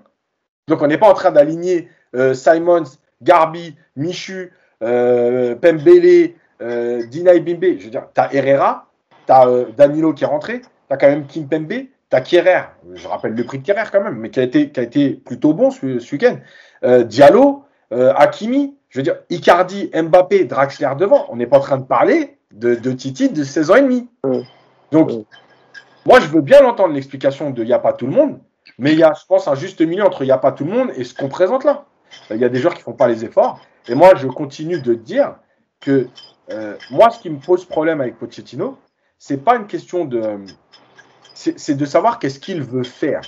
Donc, 0.68 0.82
on 0.82 0.88
n'est 0.88 0.98
pas 0.98 1.10
en 1.10 1.14
train 1.14 1.32
d'aligner 1.32 1.90
Simons, 2.34 2.84
Garbi, 3.22 3.76
Michu, 3.96 4.52
euh, 4.84 5.56
Pembele, 5.56 6.34
euh, 6.62 7.06
Dina 7.08 7.38
Bimbe. 7.40 7.78
Je 7.80 7.86
veux 7.86 7.90
dire, 7.90 8.08
tu 8.14 8.22
as 8.22 8.34
Herrera, 8.34 8.88
tu 9.26 9.32
as 9.32 9.48
euh, 9.48 9.66
Danilo 9.76 10.14
qui 10.14 10.24
est 10.24 10.28
rentré, 10.28 10.62
tu 10.62 10.68
as 10.90 10.98
quand 10.98 11.08
même 11.08 11.26
Kim 11.26 11.48
Pembe, 11.48 11.70
tu 11.70 11.88
as 12.12 12.22
Kierer. 12.22 12.64
Je 12.94 13.08
rappelle 13.08 13.34
le 13.34 13.44
prix 13.44 13.60
de 13.60 13.64
Kierer 13.64 13.84
quand 13.92 14.04
même, 14.04 14.16
mais 14.16 14.30
qui 14.30 14.40
a 14.40 14.44
été, 14.44 14.70
qui 14.70 14.80
a 14.80 14.84
été 14.84 15.12
plutôt 15.12 15.54
bon 15.54 15.72
ce, 15.72 16.00
ce 16.00 16.16
week-end. 16.16 16.38
Euh, 16.84 17.04
Diallo, 17.04 17.64
euh, 17.92 18.14
Hakimi, 18.16 18.76
je 18.90 19.00
veux 19.00 19.04
dire, 19.04 19.18
Icardi, 19.30 19.90
Mbappé, 19.94 20.46
Draxler 20.46 20.92
devant. 20.98 21.26
On 21.30 21.36
n'est 21.36 21.48
pas 21.48 21.58
en 21.58 21.62
train 21.62 21.78
de 21.78 21.86
parler 21.86 22.38
de, 22.52 22.76
de 22.76 22.92
Titi 22.92 23.30
de 23.30 23.44
16 23.44 23.72
ans 23.72 23.76
et 23.76 23.82
demi. 23.82 24.10
Donc, 24.92 25.12
moi, 26.06 26.20
je 26.20 26.28
veux 26.28 26.42
bien 26.42 26.62
l'entendre 26.62 26.94
l'explication 26.94 27.50
de 27.50 27.64
il 27.64 27.68
n'y 27.68 27.74
a 27.74 27.80
pas 27.80 27.94
tout 27.94 28.06
le 28.06 28.12
monde, 28.14 28.40
mais 28.78 28.92
il 28.92 29.00
y 29.00 29.04
a, 29.04 29.14
je 29.20 29.26
pense, 29.26 29.48
un 29.48 29.56
juste 29.56 29.82
milieu 29.82 30.06
entre 30.06 30.22
il 30.22 30.26
n'y 30.26 30.32
a 30.32 30.38
pas 30.38 30.52
tout 30.52 30.66
le 30.66 30.72
monde 30.72 30.92
et 30.96 31.04
ce 31.04 31.14
qu'on 31.14 31.30
présente 31.30 31.64
là. 31.64 31.86
Il 32.30 32.38
y 32.38 32.46
a 32.46 32.50
des 32.50 32.60
joueurs 32.60 32.74
qui 32.74 32.80
ne 32.80 32.86
font 32.86 32.94
pas 32.94 33.08
les 33.08 33.26
efforts. 33.26 33.62
Et 33.88 33.96
moi, 33.96 34.16
je 34.16 34.28
continue 34.28 34.80
de 34.80 34.94
dire 34.94 35.36
que 35.80 36.08
euh, 36.52 36.78
moi, 36.92 37.10
ce 37.10 37.20
qui 37.20 37.30
me 37.30 37.40
pose 37.40 37.66
problème 37.66 38.02
avec 38.02 38.18
Pochettino, 38.18 38.78
c'est 39.18 39.44
pas 39.44 39.56
une 39.56 39.68
question 39.68 40.06
de. 40.06 40.40
C'est 41.34 41.76
de 41.76 41.86
savoir 41.86 42.20
qu'est-ce 42.20 42.40
qu'il 42.40 42.62
veut 42.62 42.84
faire. 42.84 43.22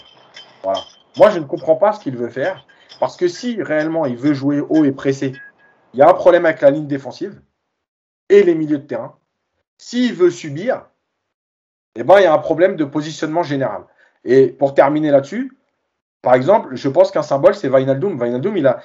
Voilà. 0.63 0.80
Moi, 1.17 1.32
je 1.32 1.39
ne 1.39 1.45
comprends 1.45 1.76
pas 1.76 1.91
ce 1.93 2.00
qu'il 2.00 2.15
veut 2.15 2.30
faire. 2.30 2.65
Parce 3.00 3.17
que 3.17 3.28
si 3.28 3.62
réellement 3.62 4.06
il 4.06 4.15
veut 4.15 4.34
jouer 4.34 4.62
haut 4.62 4.86
et 4.86 4.91
pressé, 4.91 5.34
il 5.93 6.00
y 6.00 6.04
a 6.04 6.10
un 6.10 6.13
problème 6.13 6.45
avec 6.45 6.62
la 6.62 6.69
ligne 6.69 6.88
défensive 6.88 7.41
et 8.30 8.43
les 8.43 8.56
milieux 8.56 8.78
de 8.78 8.86
terrain. 8.86 9.17
S'il 9.78 10.13
veut 10.13 10.30
subir, 10.30 10.86
eh 11.95 12.04
ben, 12.04 12.19
il 12.19 12.24
y 12.24 12.28
a 12.28 12.34
un 12.34 12.39
problème 12.39 12.76
de 12.76 12.86
positionnement 12.86 13.43
général. 13.43 13.84
Et 14.24 14.48
pour 14.48 14.74
terminer 14.74 15.12
là-dessus, 15.12 15.58
par 16.25 16.33
exemple, 16.33 16.69
je 16.75 16.89
pense 16.89 17.11
qu'un 17.11 17.21
symbole, 17.21 17.53
c'est 17.53 17.67
Vainaldum. 17.67 18.17
Vainaldum, 18.17 18.57
il 18.57 18.65
a 18.65 18.79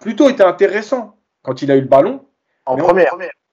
plutôt 0.00 0.30
été 0.30 0.42
intéressant 0.42 1.14
quand 1.42 1.60
il 1.60 1.70
a 1.70 1.76
eu 1.76 1.82
le 1.82 1.86
ballon. 1.86 2.24
En 2.64 2.78
première. 2.78 3.12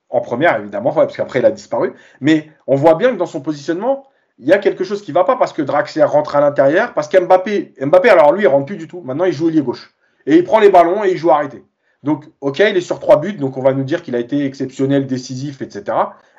En, 0.09 0.17
en 0.17 0.21
première, 0.21 0.57
évidemment, 0.61 0.93
parce 0.93 1.17
qu'après, 1.17 1.39
il 1.39 1.45
a 1.45 1.51
disparu. 1.51 1.93
Mais 2.21 2.49
on 2.67 2.75
voit 2.77 2.95
bien 2.95 3.11
que 3.11 3.17
dans 3.17 3.25
son 3.25 3.41
positionnement, 3.41 4.07
il 4.39 4.47
y 4.47 4.53
a 4.53 4.59
quelque 4.59 4.85
chose 4.85 5.01
qui 5.01 5.11
ne 5.11 5.15
va 5.15 5.25
pas 5.25 5.35
parce 5.35 5.51
que 5.51 5.61
Draxler 5.61 6.05
rentre 6.05 6.37
à 6.37 6.39
l'intérieur, 6.39 6.93
parce 6.93 7.09
qu'Mbappé, 7.09 7.73
Mbappé, 7.81 8.09
alors 8.09 8.31
lui, 8.31 8.43
il 8.43 8.47
rentre 8.47 8.65
plus 8.65 8.77
du 8.77 8.87
tout. 8.87 9.01
Maintenant, 9.01 9.25
il 9.25 9.33
joue 9.33 9.49
ailier 9.49 9.61
gauche. 9.61 9.93
Et 10.25 10.37
il 10.37 10.45
prend 10.45 10.59
les 10.59 10.69
ballons 10.69 11.03
et 11.03 11.11
il 11.11 11.17
joue 11.17 11.31
arrêté. 11.31 11.65
Donc, 12.03 12.23
ok, 12.39 12.59
il 12.59 12.77
est 12.77 12.81
sur 12.81 13.01
trois 13.01 13.17
buts, 13.17 13.33
donc 13.33 13.57
on 13.57 13.61
va 13.61 13.73
nous 13.73 13.83
dire 13.83 14.03
qu'il 14.03 14.15
a 14.15 14.19
été 14.19 14.45
exceptionnel, 14.45 15.05
décisif, 15.05 15.61
etc. 15.61 15.83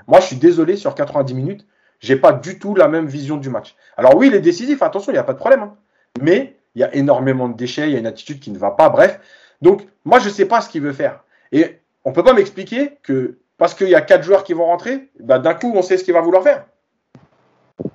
Moi, 0.06 0.20
je 0.20 0.26
suis 0.26 0.36
désolé, 0.36 0.76
sur 0.76 0.94
90 0.94 1.34
minutes, 1.34 1.66
j'ai 2.00 2.16
pas 2.16 2.32
du 2.32 2.58
tout 2.58 2.74
la 2.74 2.88
même 2.88 3.08
vision 3.08 3.36
du 3.36 3.50
match. 3.50 3.76
Alors 3.98 4.16
oui, 4.16 4.28
il 4.28 4.34
est 4.34 4.40
décisif, 4.40 4.80
attention, 4.80 5.12
il 5.12 5.16
n'y 5.16 5.20
a 5.20 5.24
pas 5.24 5.34
de 5.34 5.38
problème. 5.38 5.60
Hein. 5.60 5.76
Mais 6.20 6.56
il 6.74 6.80
y 6.80 6.84
a 6.84 6.94
énormément 6.94 7.48
de 7.48 7.56
déchets, 7.56 7.88
il 7.88 7.92
y 7.92 7.96
a 7.96 7.98
une 7.98 8.06
attitude 8.06 8.40
qui 8.40 8.50
ne 8.50 8.58
va 8.58 8.70
pas, 8.70 8.88
bref. 8.88 9.20
Donc, 9.60 9.86
moi, 10.04 10.18
je 10.18 10.28
ne 10.28 10.32
sais 10.32 10.46
pas 10.46 10.60
ce 10.60 10.68
qu'il 10.68 10.82
veut 10.82 10.92
faire. 10.92 11.22
Et 11.52 11.78
on 12.04 12.10
ne 12.10 12.14
peut 12.14 12.24
pas 12.24 12.32
m'expliquer 12.32 12.98
que 13.02 13.38
parce 13.58 13.74
qu'il 13.74 13.88
y 13.88 13.94
a 13.94 14.00
quatre 14.00 14.24
joueurs 14.24 14.44
qui 14.44 14.54
vont 14.54 14.66
rentrer, 14.66 15.08
bah, 15.20 15.38
d'un 15.38 15.54
coup, 15.54 15.72
on 15.74 15.82
sait 15.82 15.96
ce 15.96 16.04
qu'il 16.04 16.14
va 16.14 16.20
vouloir 16.20 16.42
faire. 16.42 16.64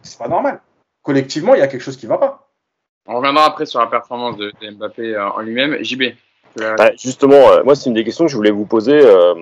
C'est 0.02 0.18
pas 0.18 0.28
normal. 0.28 0.62
Collectivement, 1.02 1.56
il 1.56 1.60
y 1.60 1.64
a 1.64 1.68
quelque 1.68 1.82
chose 1.82 1.98
qui 1.98 2.06
ne 2.06 2.10
va 2.10 2.18
pas. 2.18 2.50
On 3.08 3.16
reviendra 3.18 3.46
après 3.46 3.66
sur 3.66 3.80
la 3.80 3.88
performance 3.88 4.38
de, 4.38 4.54
Mbappé 4.62 5.16
euh, 5.16 5.30
en 5.30 5.40
lui-même. 5.40 5.84
JB. 5.84 6.04
Ouais, 6.60 6.96
justement, 6.98 7.36
euh, 7.36 7.64
moi, 7.64 7.76
c'est 7.76 7.90
une 7.90 7.94
des 7.94 8.04
questions 8.04 8.26
que 8.26 8.32
je 8.32 8.36
voulais 8.36 8.52
vous 8.52 8.66
poser. 8.66 9.00
Euh, 9.04 9.34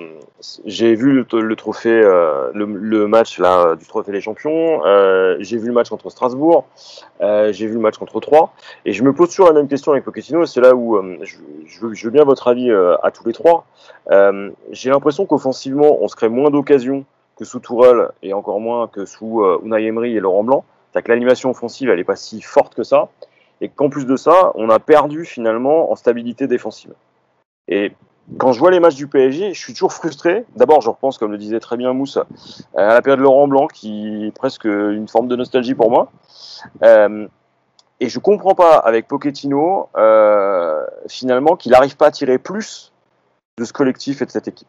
j'ai 0.65 0.95
vu 0.95 1.11
le, 1.13 1.55
trophée, 1.55 1.89
euh, 1.89 2.51
le, 2.53 3.07
match 3.07 3.39
là 3.39 3.75
du 3.75 3.85
trophée 3.85 4.11
des 4.11 4.21
champions. 4.21 4.81
J'ai 5.39 5.57
vu 5.57 5.67
le 5.67 5.73
match 5.73 5.89
contre 5.89 6.09
Strasbourg. 6.09 6.65
J'ai 7.21 7.67
vu 7.67 7.73
le 7.73 7.79
match 7.79 7.97
contre 7.97 8.19
Troyes. 8.19 8.51
Et 8.85 8.93
je 8.93 9.03
me 9.03 9.13
pose 9.13 9.29
toujours 9.29 9.47
la 9.47 9.53
même 9.53 9.67
question 9.67 9.91
avec 9.93 10.03
Pochettino. 10.03 10.45
C'est 10.45 10.61
là 10.61 10.75
où 10.75 11.01
je, 11.21 11.35
je, 11.65 11.79
veux, 11.79 11.93
je, 11.93 12.05
veux, 12.05 12.11
bien 12.11 12.23
votre 12.25 12.47
avis 12.47 12.71
à 12.71 13.11
tous 13.11 13.25
les 13.25 13.33
trois. 13.33 13.65
j'ai 14.71 14.89
l'impression 14.89 15.25
qu'offensivement, 15.25 15.97
on 16.01 16.07
se 16.07 16.15
crée 16.15 16.29
moins 16.29 16.51
d'occasions 16.51 17.05
que 17.37 17.45
sous 17.45 17.59
Tourelle 17.59 18.09
et 18.21 18.33
encore 18.33 18.59
moins 18.59 18.87
que 18.87 19.05
sous 19.05 19.43
Unai 19.63 19.85
Emery 19.85 20.15
et 20.15 20.19
Laurent 20.19 20.43
Blanc. 20.43 20.65
C'est-à-dire 20.91 21.05
que 21.05 21.11
l'animation 21.11 21.49
offensive, 21.49 21.89
elle 21.89 21.97
n'est 21.97 22.03
pas 22.03 22.15
si 22.15 22.41
forte 22.41 22.75
que 22.75 22.83
ça 22.83 23.09
et 23.61 23.69
qu'en 23.69 23.89
plus 23.89 24.05
de 24.05 24.15
ça, 24.15 24.51
on 24.55 24.69
a 24.69 24.79
perdu 24.79 25.25
finalement 25.25 25.91
en 25.91 25.95
stabilité 25.95 26.47
défensive. 26.47 26.93
Et 27.67 27.93
quand 28.37 28.53
je 28.53 28.59
vois 28.59 28.71
les 28.71 28.79
matchs 28.79 28.95
du 28.95 29.07
PSG, 29.07 29.53
je 29.53 29.59
suis 29.59 29.73
toujours 29.73 29.93
frustré. 29.93 30.45
D'abord, 30.55 30.81
je 30.81 30.89
repense, 30.89 31.17
comme 31.17 31.31
le 31.31 31.37
disait 31.37 31.59
très 31.59 31.77
bien 31.77 31.93
Mousse, 31.93 32.17
à 32.75 32.93
la 32.93 33.01
période 33.01 33.19
de 33.19 33.23
Laurent 33.23 33.47
Blanc, 33.47 33.67
qui 33.67 34.25
est 34.27 34.31
presque 34.31 34.65
une 34.65 35.07
forme 35.07 35.27
de 35.27 35.35
nostalgie 35.35 35.75
pour 35.75 35.91
moi. 35.91 36.11
Euh, 36.83 37.27
et 37.99 38.09
je 38.09 38.19
comprends 38.19 38.55
pas 38.55 38.77
avec 38.77 39.07
Pochettino, 39.07 39.89
euh, 39.95 40.85
finalement, 41.07 41.55
qu'il 41.55 41.71
n'arrive 41.71 41.95
pas 41.95 42.07
à 42.07 42.11
tirer 42.11 42.37
plus 42.37 42.91
de 43.57 43.63
ce 43.63 43.71
collectif 43.71 44.21
et 44.21 44.25
de 44.25 44.31
cette 44.31 44.47
équipe. 44.47 44.67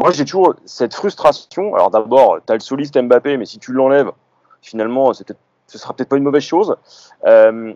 Moi, 0.00 0.10
j'ai 0.12 0.24
toujours 0.24 0.54
cette 0.64 0.94
frustration. 0.94 1.74
Alors 1.74 1.90
d'abord, 1.90 2.38
tu 2.46 2.52
as 2.52 2.56
le 2.56 2.60
soliste 2.60 3.00
Mbappé, 3.00 3.36
mais 3.36 3.46
si 3.46 3.58
tu 3.58 3.72
l'enlèves, 3.72 4.10
finalement, 4.60 5.12
ce 5.12 5.78
sera 5.78 5.94
peut-être 5.94 6.08
pas 6.08 6.16
une 6.16 6.22
mauvaise 6.22 6.42
chose. 6.42 6.76
Euh, 7.26 7.74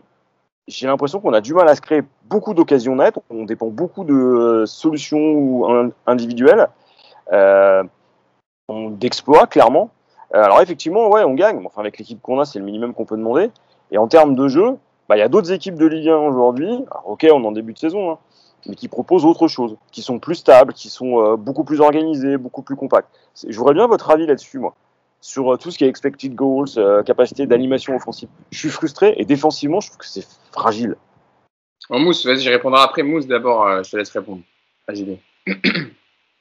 j'ai 0.69 0.87
l'impression 0.87 1.21
qu'on 1.21 1.33
a 1.33 1.41
du 1.41 1.55
mal 1.55 1.69
à 1.69 1.75
se 1.75 1.81
créer 1.81 2.03
beaucoup 2.25 2.55
d'occasions 2.55 2.97
nettes. 2.97 3.19
On 3.31 3.45
dépend 3.45 3.69
beaucoup 3.69 4.05
de 4.05 4.65
solutions 4.67 5.93
individuelles, 6.07 6.69
euh, 7.33 7.85
d'exploits, 8.69 9.47
clairement. 9.47 9.91
Euh, 10.35 10.43
alors, 10.43 10.61
effectivement, 10.61 11.09
ouais, 11.09 11.25
on 11.25 11.35
gagne. 11.35 11.63
Enfin, 11.65 11.81
avec 11.81 11.99
l'équipe 11.99 12.21
qu'on 12.21 12.41
a, 12.41 12.45
c'est 12.45 12.59
le 12.59 12.65
minimum 12.65 12.95
qu'on 12.95 13.05
peut 13.05 13.17
demander. 13.17 13.51
Et 13.93 13.99
en 13.99 14.09
termes 14.09 14.35
de 14.35 14.49
jeu, 14.49 14.77
bah, 15.09 15.17
il 15.17 15.21
y 15.21 15.23
a 15.23 15.29
d'autres 15.29 15.53
équipes 15.53 15.77
de 15.77 15.87
Ligue 15.87 16.09
1 16.09 16.17
aujourd'hui. 16.17 16.85
Ok, 17.05 17.27
on 17.31 17.43
est 17.43 17.47
en 17.47 17.53
début 17.53 17.73
de 17.73 17.79
saison, 17.79 18.11
hein, 18.11 18.19
mais 18.67 18.75
qui 18.75 18.89
proposent 18.89 19.25
autre 19.25 19.47
chose, 19.47 19.77
qui 19.93 20.03
sont 20.03 20.19
plus 20.19 20.35
stables, 20.35 20.73
qui 20.73 20.89
sont 20.89 21.21
euh, 21.21 21.37
beaucoup 21.37 21.63
plus 21.63 21.81
organisées, 21.81 22.37
beaucoup 22.37 22.63
plus 22.63 22.75
compactes. 22.75 23.09
Je 23.49 23.57
voudrais 23.57 23.75
bien 23.75 23.87
votre 23.87 24.11
avis 24.11 24.27
là-dessus, 24.27 24.59
moi 24.59 24.75
sur 25.27 25.53
euh, 25.53 25.57
tout 25.57 25.73
ce 25.73 25.79
qui 25.79 25.85
est 25.85 25.89
expected 25.89 26.35
goals, 26.35 26.69
euh, 26.77 27.03
capacité 27.03 27.47
d'animation 27.47 27.97
offensive. 27.97 28.29
Je 28.53 28.59
suis 28.59 28.69
frustré 28.69 29.15
et 29.17 29.25
défensivement, 29.25 29.81
je 29.81 29.89
trouve 29.89 29.99
que 29.99 30.07
c'est 30.07 30.27
fragile. 30.53 30.95
Oh, 31.91 31.99
Mousse, 31.99 32.25
vas-y, 32.25 32.43
je 32.43 32.51
répondrai 32.51 32.81
après. 32.81 33.03
Mousse, 33.03 33.27
d'abord, 33.27 33.67
euh, 33.67 33.83
je 33.83 33.91
te 33.91 33.97
laisse 33.97 34.11
répondre. 34.11 34.43
Vas-y. 34.89 35.19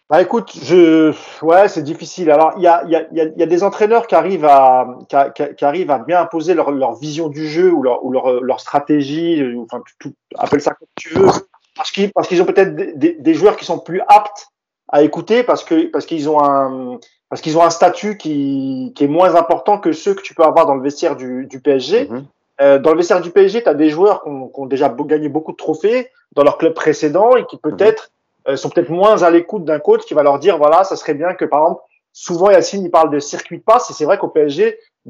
Bah 0.07 0.21
écoute, 0.21 0.51
je, 0.63 1.11
ouais, 1.43 1.67
c'est 1.67 1.81
difficile. 1.81 2.29
Alors, 2.29 2.53
il 2.57 2.61
y 2.61 2.67
a, 2.67 2.85
y, 2.85 2.95
a, 2.95 3.07
y 3.11 3.41
a 3.41 3.45
des 3.47 3.63
entraîneurs 3.63 4.05
qui 4.05 4.13
arrivent 4.13 4.45
à, 4.45 4.99
qui, 5.09 5.15
qui, 5.33 5.55
qui 5.55 5.65
arrivent 5.65 5.89
à 5.89 5.97
bien 5.97 6.21
imposer 6.21 6.53
leur, 6.53 6.69
leur, 6.69 6.93
vision 6.93 7.27
du 7.27 7.47
jeu 7.49 7.71
ou 7.71 7.81
leur, 7.81 8.05
ou 8.05 8.11
leur, 8.11 8.43
leur 8.43 8.59
stratégie, 8.59 9.43
enfin, 9.63 9.81
tout, 9.97 10.13
appelle 10.37 10.61
ça 10.61 10.75
comme 10.75 10.87
tu 10.95 11.09
veux, 11.09 11.31
parce 11.75 11.89
qu'ils, 11.89 12.13
parce 12.13 12.27
qu'ils 12.27 12.39
ont 12.39 12.45
peut-être 12.45 12.75
des, 12.75 12.93
des, 12.93 13.13
des, 13.13 13.33
joueurs 13.33 13.57
qui 13.57 13.65
sont 13.65 13.79
plus 13.79 13.99
aptes 14.07 14.51
à 14.89 15.01
écouter 15.03 15.43
parce 15.43 15.63
que, 15.63 15.87
parce 15.91 16.05
qu'ils 16.05 16.29
ont 16.29 16.43
un, 16.43 16.99
parce 17.29 17.41
qu'ils 17.41 17.57
ont 17.57 17.63
un 17.63 17.69
statut 17.69 18.17
qui, 18.17 18.93
qui, 18.95 19.03
est 19.03 19.07
moins 19.07 19.35
important 19.35 19.79
que 19.79 19.91
ceux 19.91 20.13
que 20.13 20.21
tu 20.21 20.35
peux 20.35 20.43
avoir 20.43 20.65
dans 20.65 20.75
le 20.75 20.81
vestiaire 20.81 21.15
du, 21.15 21.47
du 21.47 21.59
PSG. 21.59 22.05
-hmm. 22.05 22.23
euh, 22.61 22.79
dans 22.79 22.91
le 22.91 22.97
vestiaire 22.97 23.21
du 23.21 23.31
PSG, 23.31 23.63
tu 23.63 23.69
as 23.69 23.73
des 23.73 23.89
joueurs 23.89 24.23
qui 24.23 24.29
ont, 24.29 24.47
qui 24.47 24.59
ont, 24.59 24.65
déjà 24.65 24.89
gagné 24.89 25.29
beaucoup 25.29 25.51
de 25.51 25.57
trophées 25.57 26.09
dans 26.35 26.43
leur 26.43 26.57
club 26.57 26.73
précédent 26.73 27.35
et 27.35 27.45
qui 27.45 27.57
peut-être 27.57 28.03
-hmm. 28.05 28.51
euh, 28.51 28.55
sont 28.57 28.69
peut-être 28.69 28.91
moins 29.01 29.23
à 29.23 29.29
l'écoute 29.29 29.65
d'un 29.65 29.79
coach 29.79 30.03
qui 30.07 30.13
va 30.13 30.23
leur 30.23 30.37
dire 30.39 30.57
voilà, 30.57 30.83
ça 30.83 30.95
serait 30.95 31.17
bien 31.23 31.33
que 31.33 31.45
par 31.45 31.61
exemple, 31.63 31.81
souvent 32.13 32.49
Yacine 32.51 32.83
il 32.87 32.91
parle 32.91 33.09
de 33.09 33.19
circuit 33.19 33.57
de 33.57 33.63
passe 33.63 33.89
et 33.89 33.93
c'est 33.93 34.05
vrai 34.09 34.17
qu'au 34.17 34.29
PSG 34.29 34.65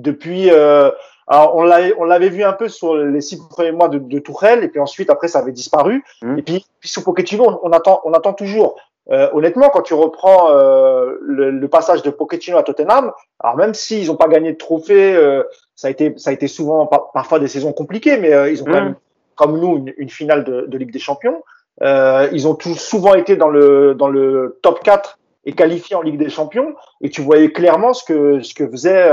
depuis 0.07 0.49
euh, 0.49 0.89
alors 1.27 1.55
on 1.59 1.63
l'avait 1.63 1.93
on 2.01 2.05
l'avait 2.11 2.29
vu 2.37 2.43
un 2.43 2.53
peu 2.61 2.67
sur 2.69 2.95
les 2.95 3.21
six 3.21 3.37
premiers 3.53 3.71
mois 3.79 3.89
de, 3.89 3.99
de 3.99 4.19
Tourelle 4.19 4.63
et 4.63 4.69
puis 4.71 4.79
ensuite 4.87 5.09
après 5.15 5.27
ça 5.27 5.39
avait 5.39 5.57
disparu 5.63 5.95
-hmm. 6.21 6.39
et 6.39 6.41
puis, 6.47 6.57
puis 6.79 6.89
sous 6.93 7.03
Pochettino 7.05 7.43
on, 7.51 7.55
on 7.67 7.71
attend 7.79 7.97
on 8.07 8.13
attend 8.17 8.33
toujours 8.33 8.71
euh, 9.11 9.29
honnêtement, 9.33 9.69
quand 9.69 9.83
tu 9.83 9.93
reprends 9.93 10.49
euh, 10.51 11.17
le, 11.21 11.51
le, 11.51 11.67
passage 11.67 12.01
de 12.01 12.09
Pochettino 12.09 12.57
à 12.57 12.63
Tottenham, 12.63 13.11
alors 13.39 13.55
même 13.55 13.73
s'ils 13.75 14.07
n'ont 14.07 14.15
pas 14.15 14.27
gagné 14.27 14.53
de 14.53 14.57
trophée, 14.57 15.15
euh, 15.15 15.43
ça 15.75 15.89
a 15.89 15.91
été 15.91 16.13
ça 16.17 16.31
a 16.31 16.33
été 16.33 16.47
souvent 16.47 16.87
parfois 16.87 17.39
des 17.39 17.47
saisons 17.47 17.71
compliquées, 17.71 18.17
mais 18.17 18.51
ils 18.51 18.61
ont 18.63 18.65
quand 18.65 18.71
même, 18.71 18.95
comme 19.35 19.59
nous, 19.59 19.77
une, 19.77 19.93
une 19.97 20.09
finale 20.09 20.43
de, 20.43 20.65
de, 20.67 20.77
Ligue 20.77 20.91
des 20.91 20.99
Champions. 20.99 21.43
ils 21.81 22.47
ont 22.47 22.55
tout, 22.55 22.73
souvent 22.73 23.13
été 23.13 23.35
dans 23.35 23.49
le 23.49 23.93
dans 23.93 24.07
le 24.07 24.57
top 24.63 24.81
4 24.81 25.19
et 25.47 25.53
qualifiés 25.53 25.95
en 25.95 26.01
Ligue 26.01 26.17
des 26.17 26.29
Champions. 26.29 26.73
Et 27.01 27.09
tu 27.11 27.21
voyais 27.21 27.51
clairement 27.51 27.93
ce 27.93 28.03
que 28.03 28.41
ce 28.41 28.55
que 28.55 28.67
faisait 28.67 29.11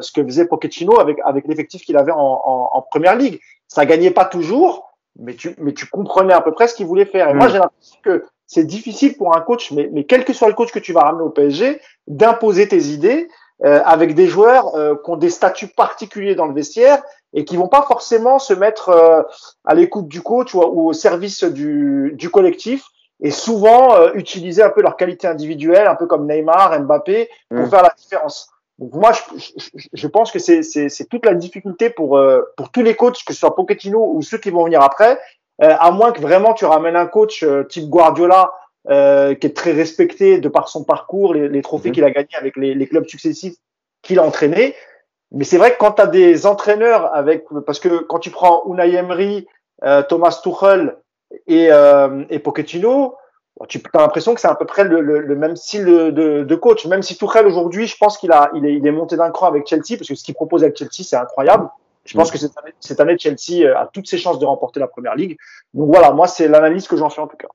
ce 0.00 0.12
que 0.12 0.22
faisait 0.22 0.46
Pochettino 0.46 1.00
avec 1.00 1.16
avec 1.24 1.48
l'effectif 1.48 1.82
qu'il 1.84 1.96
avait 1.96 2.12
en, 2.12 2.18
en, 2.18 2.70
en, 2.74 2.82
Première 2.82 3.16
Ligue. 3.16 3.40
Ça 3.66 3.86
gagnait 3.86 4.10
pas 4.10 4.26
toujours, 4.26 4.91
mais 5.18 5.34
tu 5.34 5.54
mais 5.58 5.72
tu 5.72 5.86
comprenais 5.86 6.32
à 6.32 6.40
peu 6.40 6.52
près 6.52 6.68
ce 6.68 6.74
qu'il 6.74 6.86
voulait 6.86 7.04
faire. 7.04 7.28
Et 7.28 7.34
moi 7.34 7.48
j'ai 7.48 7.58
l'impression 7.58 7.98
que 8.02 8.24
c'est 8.46 8.64
difficile 8.64 9.16
pour 9.16 9.36
un 9.36 9.40
coach, 9.40 9.72
mais, 9.72 9.88
mais 9.92 10.04
quel 10.04 10.24
que 10.24 10.32
soit 10.32 10.48
le 10.48 10.54
coach 10.54 10.72
que 10.72 10.78
tu 10.78 10.92
vas 10.92 11.02
ramener 11.02 11.22
au 11.22 11.30
PSG, 11.30 11.80
d'imposer 12.06 12.68
tes 12.68 12.82
idées 12.84 13.28
euh, 13.64 13.80
avec 13.84 14.14
des 14.14 14.26
joueurs 14.26 14.74
euh, 14.74 14.94
qui 15.02 15.10
ont 15.10 15.16
des 15.16 15.30
statuts 15.30 15.68
particuliers 15.68 16.34
dans 16.34 16.46
le 16.46 16.54
vestiaire 16.54 17.02
et 17.32 17.44
qui 17.44 17.56
vont 17.56 17.68
pas 17.68 17.82
forcément 17.82 18.38
se 18.38 18.52
mettre 18.52 18.90
euh, 18.90 19.22
à 19.64 19.74
l'écoute 19.74 20.08
du 20.08 20.20
coach 20.20 20.54
ou, 20.54 20.60
au 20.60 20.92
service 20.92 21.44
du, 21.44 22.12
du 22.14 22.28
collectif 22.28 22.84
et 23.22 23.30
souvent 23.30 23.94
euh, 23.94 24.10
utiliser 24.14 24.62
un 24.62 24.70
peu 24.70 24.82
leur 24.82 24.96
qualité 24.96 25.28
individuelle, 25.28 25.86
un 25.86 25.94
peu 25.94 26.06
comme 26.06 26.26
Neymar, 26.26 26.78
Mbappé, 26.80 27.30
pour 27.48 27.60
mmh. 27.60 27.70
faire 27.70 27.82
la 27.82 27.94
différence. 27.96 28.51
Donc 28.82 28.94
moi, 28.94 29.12
je, 29.12 29.22
je, 29.36 29.86
je 29.92 30.06
pense 30.08 30.32
que 30.32 30.40
c'est 30.40 31.08
toute 31.08 31.24
la 31.24 31.34
difficulté 31.34 31.88
pour, 31.88 32.18
euh, 32.18 32.42
pour 32.56 32.72
tous 32.72 32.82
les 32.82 32.96
coachs, 32.96 33.22
que 33.24 33.32
ce 33.32 33.38
soit 33.38 33.54
Pochettino 33.54 34.12
ou 34.12 34.22
ceux 34.22 34.38
qui 34.38 34.50
vont 34.50 34.64
venir 34.64 34.82
après, 34.82 35.20
euh, 35.62 35.76
à 35.78 35.92
moins 35.92 36.10
que 36.10 36.20
vraiment 36.20 36.52
tu 36.52 36.64
ramènes 36.64 36.96
un 36.96 37.06
coach 37.06 37.44
euh, 37.44 37.62
type 37.62 37.88
Guardiola 37.88 38.52
euh, 38.90 39.36
qui 39.36 39.46
est 39.46 39.56
très 39.56 39.70
respecté 39.70 40.40
de 40.40 40.48
par 40.48 40.68
son 40.68 40.82
parcours, 40.82 41.34
les, 41.34 41.48
les 41.48 41.62
trophées 41.62 41.90
mhm. 41.90 41.94
qu'il 41.94 42.04
a 42.04 42.10
gagnés 42.10 42.34
avec 42.36 42.56
les, 42.56 42.74
les 42.74 42.88
clubs 42.88 43.06
successifs 43.06 43.54
qu'il 44.02 44.18
a 44.18 44.24
entraînés. 44.24 44.74
Mais 45.30 45.44
c'est 45.44 45.58
vrai 45.58 45.72
que 45.72 45.78
quand 45.78 45.92
tu 45.92 46.02
as 46.02 46.08
des 46.08 46.44
entraîneurs 46.44 47.14
avec, 47.14 47.44
parce 47.64 47.78
que 47.78 48.00
quand 48.00 48.18
tu 48.18 48.30
prends 48.30 48.64
Unai 48.66 48.94
Emery, 48.94 49.46
euh, 49.84 50.02
Thomas 50.02 50.40
Tuchel 50.42 50.96
et, 51.46 51.68
euh, 51.70 52.24
et 52.30 52.40
Pochettino, 52.40 53.14
tu 53.68 53.80
as 53.92 53.98
l'impression 53.98 54.34
que 54.34 54.40
c'est 54.40 54.48
à 54.48 54.54
peu 54.54 54.64
près 54.64 54.84
le, 54.84 55.00
le, 55.00 55.20
le 55.20 55.36
même 55.36 55.56
style 55.56 55.84
de, 55.84 56.10
de, 56.10 56.42
de, 56.44 56.54
coach. 56.54 56.86
Même 56.86 57.02
si 57.02 57.16
Tuchel 57.16 57.46
aujourd'hui, 57.46 57.86
je 57.86 57.96
pense 57.96 58.18
qu'il 58.18 58.32
a, 58.32 58.50
il 58.54 58.64
est, 58.66 58.74
il 58.74 58.86
est 58.86 58.92
monté 58.92 59.16
d'un 59.16 59.30
cran 59.30 59.46
avec 59.46 59.66
Chelsea 59.66 59.96
parce 59.96 60.08
que 60.08 60.14
ce 60.14 60.24
qu'il 60.24 60.34
propose 60.34 60.62
avec 60.62 60.76
Chelsea, 60.76 61.02
c'est 61.04 61.16
incroyable. 61.16 61.68
Je 62.04 62.16
pense 62.16 62.30
mm. 62.30 62.32
que 62.32 62.38
cette 62.38 62.58
année, 62.58 62.72
cette 62.80 63.00
année, 63.00 63.18
Chelsea 63.18 63.64
euh, 63.64 63.78
a 63.78 63.86
toutes 63.92 64.08
ses 64.08 64.18
chances 64.18 64.38
de 64.38 64.46
remporter 64.46 64.80
la 64.80 64.88
première 64.88 65.14
ligue. 65.14 65.36
Donc 65.74 65.88
voilà, 65.88 66.12
moi, 66.12 66.26
c'est 66.26 66.48
l'analyse 66.48 66.88
que 66.88 66.96
j'en 66.96 67.10
fais 67.10 67.20
en 67.20 67.26
tout 67.28 67.36
cas. 67.36 67.48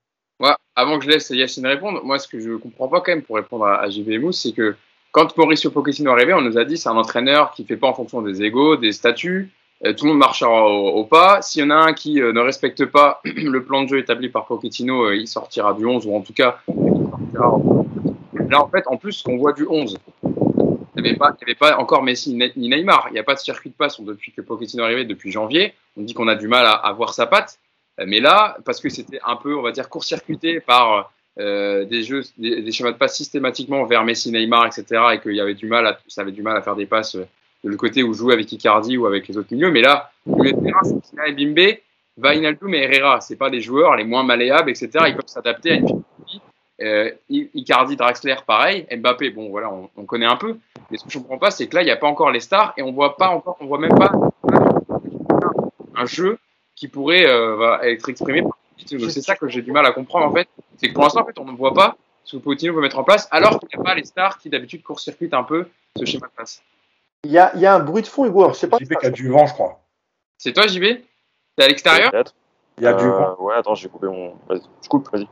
Avant 0.75 0.99
que 0.99 1.05
je 1.05 1.09
laisse 1.09 1.31
Yacine 1.31 1.65
répondre, 1.65 2.01
moi, 2.03 2.19
ce 2.19 2.27
que 2.27 2.39
je 2.39 2.51
comprends 2.51 2.87
pas 2.87 3.01
quand 3.01 3.11
même 3.11 3.23
pour 3.23 3.37
répondre 3.37 3.65
à, 3.65 3.81
à 3.81 3.89
JV 3.89 4.19
Mousse, 4.19 4.43
c'est 4.43 4.51
que 4.51 4.75
quand 5.11 5.35
Mauricio 5.35 5.71
Pochettino 5.71 6.11
est 6.11 6.13
arrivé, 6.13 6.33
on 6.35 6.41
nous 6.41 6.59
a 6.59 6.65
dit 6.65 6.77
c'est 6.77 6.89
un 6.89 6.95
entraîneur 6.95 7.51
qui 7.51 7.65
fait 7.65 7.77
pas 7.77 7.87
en 7.87 7.95
fonction 7.95 8.21
des 8.21 8.43
égaux, 8.43 8.77
des 8.77 8.91
statuts. 8.91 9.49
Euh, 9.85 9.93
tout 9.93 10.05
le 10.05 10.11
monde 10.11 10.19
marchera 10.19 10.67
au, 10.67 11.03
pas. 11.03 11.41
S'il 11.41 11.61
y 11.61 11.65
en 11.65 11.69
a 11.69 11.75
un 11.75 11.93
qui 11.93 12.21
euh, 12.21 12.33
ne 12.33 12.39
respecte 12.39 12.85
pas 12.85 13.21
le 13.25 13.63
plan 13.63 13.83
de 13.83 13.89
jeu 13.89 13.99
établi 13.99 14.29
par 14.29 14.45
Pochettino, 14.45 15.05
euh, 15.05 15.15
il 15.15 15.27
sortira 15.27 15.73
du 15.73 15.85
11 15.85 16.07
ou 16.07 16.15
en 16.15 16.21
tout 16.21 16.33
cas. 16.33 16.59
Là, 18.49 18.61
en 18.61 18.69
fait, 18.69 18.83
en 18.87 18.97
plus, 18.97 19.23
on 19.27 19.37
voit 19.37 19.53
du 19.53 19.65
11 19.67 19.97
il 20.99 21.03
n'y 21.03 21.19
avait, 21.19 21.55
pas 21.55 21.77
encore 21.77 22.01
Messi 22.01 22.33
ni 22.33 22.69
Neymar. 22.69 23.05
Il 23.11 23.13
n'y 23.13 23.19
a 23.19 23.23
pas 23.23 23.35
de 23.35 23.39
circuit 23.39 23.69
de 23.69 23.75
passe 23.75 24.01
depuis 24.01 24.31
que 24.31 24.41
Pochettino 24.41 24.81
est 24.81 24.85
arrivé, 24.87 25.05
depuis 25.05 25.31
janvier. 25.31 25.75
On 25.95 26.01
dit 26.01 26.15
qu'on 26.15 26.27
a 26.27 26.33
du 26.33 26.47
mal 26.47 26.65
à, 26.65 26.71
à, 26.71 26.91
voir 26.91 27.13
sa 27.13 27.27
patte. 27.27 27.59
Mais 28.03 28.19
là, 28.19 28.57
parce 28.65 28.79
que 28.79 28.89
c'était 28.89 29.19
un 29.23 29.35
peu, 29.35 29.55
on 29.55 29.61
va 29.61 29.71
dire, 29.71 29.89
court-circuité 29.89 30.59
par 30.59 31.11
des 31.37 32.01
jeux, 32.01 32.23
schémas 32.71 32.93
de 32.93 32.97
passe 32.97 33.15
systématiquement 33.15 33.85
vers 33.85 34.03
Messi, 34.03 34.31
Neymar, 34.31 34.65
etc. 34.65 35.01
Et 35.13 35.19
qu'il 35.19 35.35
y 35.35 35.39
avait 35.39 35.53
du 35.53 35.67
mal 35.67 35.97
ça 36.07 36.21
avait 36.21 36.31
du 36.31 36.41
mal 36.41 36.57
à 36.57 36.63
faire 36.63 36.75
des 36.75 36.87
passes 36.87 37.15
de 37.63 37.69
le 37.69 37.77
côté 37.77 38.03
où 38.03 38.13
jouer 38.13 38.33
avec 38.33 38.51
Icardi 38.51 38.97
ou 38.97 39.05
avec 39.05 39.27
les 39.27 39.37
autres 39.37 39.49
milieux. 39.51 39.71
Mais 39.71 39.81
là, 39.81 40.11
le 40.25 40.35
milieu 40.35 40.53
de 40.53 40.63
terrain, 40.63 40.81
c'est 40.83 41.35
Bimbe, 41.35 41.77
Vainaldoum 42.17 42.73
et 42.73 42.83
Herrera. 42.83 43.21
C'est 43.21 43.35
pas 43.35 43.49
des 43.49 43.61
joueurs 43.61 43.95
les 43.95 44.03
moins 44.03 44.23
malléables, 44.23 44.69
etc. 44.69 44.89
Ils 45.07 45.15
peuvent 45.15 45.27
s'adapter 45.27 45.71
à 45.71 45.75
une 45.75 45.87
philosophie 45.87 46.41
euh, 46.81 47.11
Icardi, 47.29 47.95
Draxler, 47.95 48.35
pareil. 48.45 48.85
Mbappé, 48.95 49.31
bon, 49.31 49.49
voilà, 49.49 49.71
on, 49.71 49.89
on, 49.97 50.05
connaît 50.05 50.25
un 50.25 50.35
peu. 50.35 50.57
Mais 50.91 50.97
ce 50.97 51.03
que 51.03 51.09
je 51.09 51.17
comprends 51.17 51.39
pas, 51.39 51.51
c'est 51.51 51.67
que 51.67 51.75
là, 51.75 51.81
il 51.81 51.85
n'y 51.85 51.91
a 51.91 51.97
pas 51.97 52.07
encore 52.07 52.31
les 52.31 52.39
stars 52.39 52.73
et 52.77 52.83
on 52.83 52.91
voit 52.91 53.17
pas 53.17 53.29
encore, 53.29 53.57
on 53.59 53.65
voit 53.65 53.79
même 53.79 53.97
pas 53.97 54.11
un 55.95 56.05
jeu 56.05 56.37
qui 56.75 56.87
pourrait 56.87 57.25
euh, 57.25 57.79
être 57.81 58.07
exprimé 58.07 58.43
C'est 58.85 59.21
ça 59.21 59.35
que 59.35 59.47
j'ai 59.47 59.61
du 59.61 59.71
mal 59.71 59.85
à 59.85 59.91
comprendre 59.91 60.27
en 60.27 60.33
fait. 60.33 60.47
C'est 60.77 60.89
que 60.89 60.93
pour 60.93 61.03
l'instant, 61.03 61.21
en 61.21 61.25
fait, 61.25 61.37
on 61.39 61.45
ne 61.45 61.57
voit 61.57 61.73
pas 61.73 61.97
ce 62.23 62.37
que 62.37 62.41
Pochettino 62.41 62.73
veut 62.73 62.81
mettre 62.81 62.99
en 62.99 63.03
place, 63.03 63.27
alors 63.31 63.59
qu'il 63.59 63.69
n'y 63.73 63.81
a 63.81 63.83
pas 63.83 63.95
les 63.95 64.03
stars 64.03 64.37
qui 64.37 64.49
d'habitude 64.49 64.83
court-circuitent 64.83 65.33
un 65.33 65.43
peu 65.43 65.67
ce 65.97 66.05
schéma 66.05 66.27
de 66.27 66.33
passe. 66.33 66.61
Il 67.23 67.31
y 67.31 67.37
a, 67.37 67.51
il 67.55 67.61
y 67.61 67.65
a 67.65 67.75
un 67.75 67.79
bruit 67.79 68.01
de 68.01 68.07
fond, 68.07 68.25
Hugo. 68.25 68.49
Je 68.49 68.53
sais 68.53 68.67
pas. 68.67 68.77
JB 68.77 68.95
qui 68.99 69.05
a 69.05 69.09
du 69.09 69.29
vent, 69.29 69.45
je 69.47 69.53
crois. 69.53 69.81
C'est 70.37 70.53
toi, 70.53 70.67
JB 70.67 71.01
T'es 71.55 71.63
à 71.63 71.67
l'extérieur? 71.67 72.11
Il 72.77 72.83
y 72.83 72.87
a 72.87 72.91
euh, 72.91 72.97
du 72.97 73.07
vent. 73.07 73.35
Ouais, 73.39 73.55
attends, 73.55 73.75
j'ai 73.75 73.89
coupé 73.89 74.07
mon. 74.07 74.35
Vas-y, 74.47 74.61
je 74.83 74.87
coupe, 74.87 75.09
vas-y. 75.11 75.27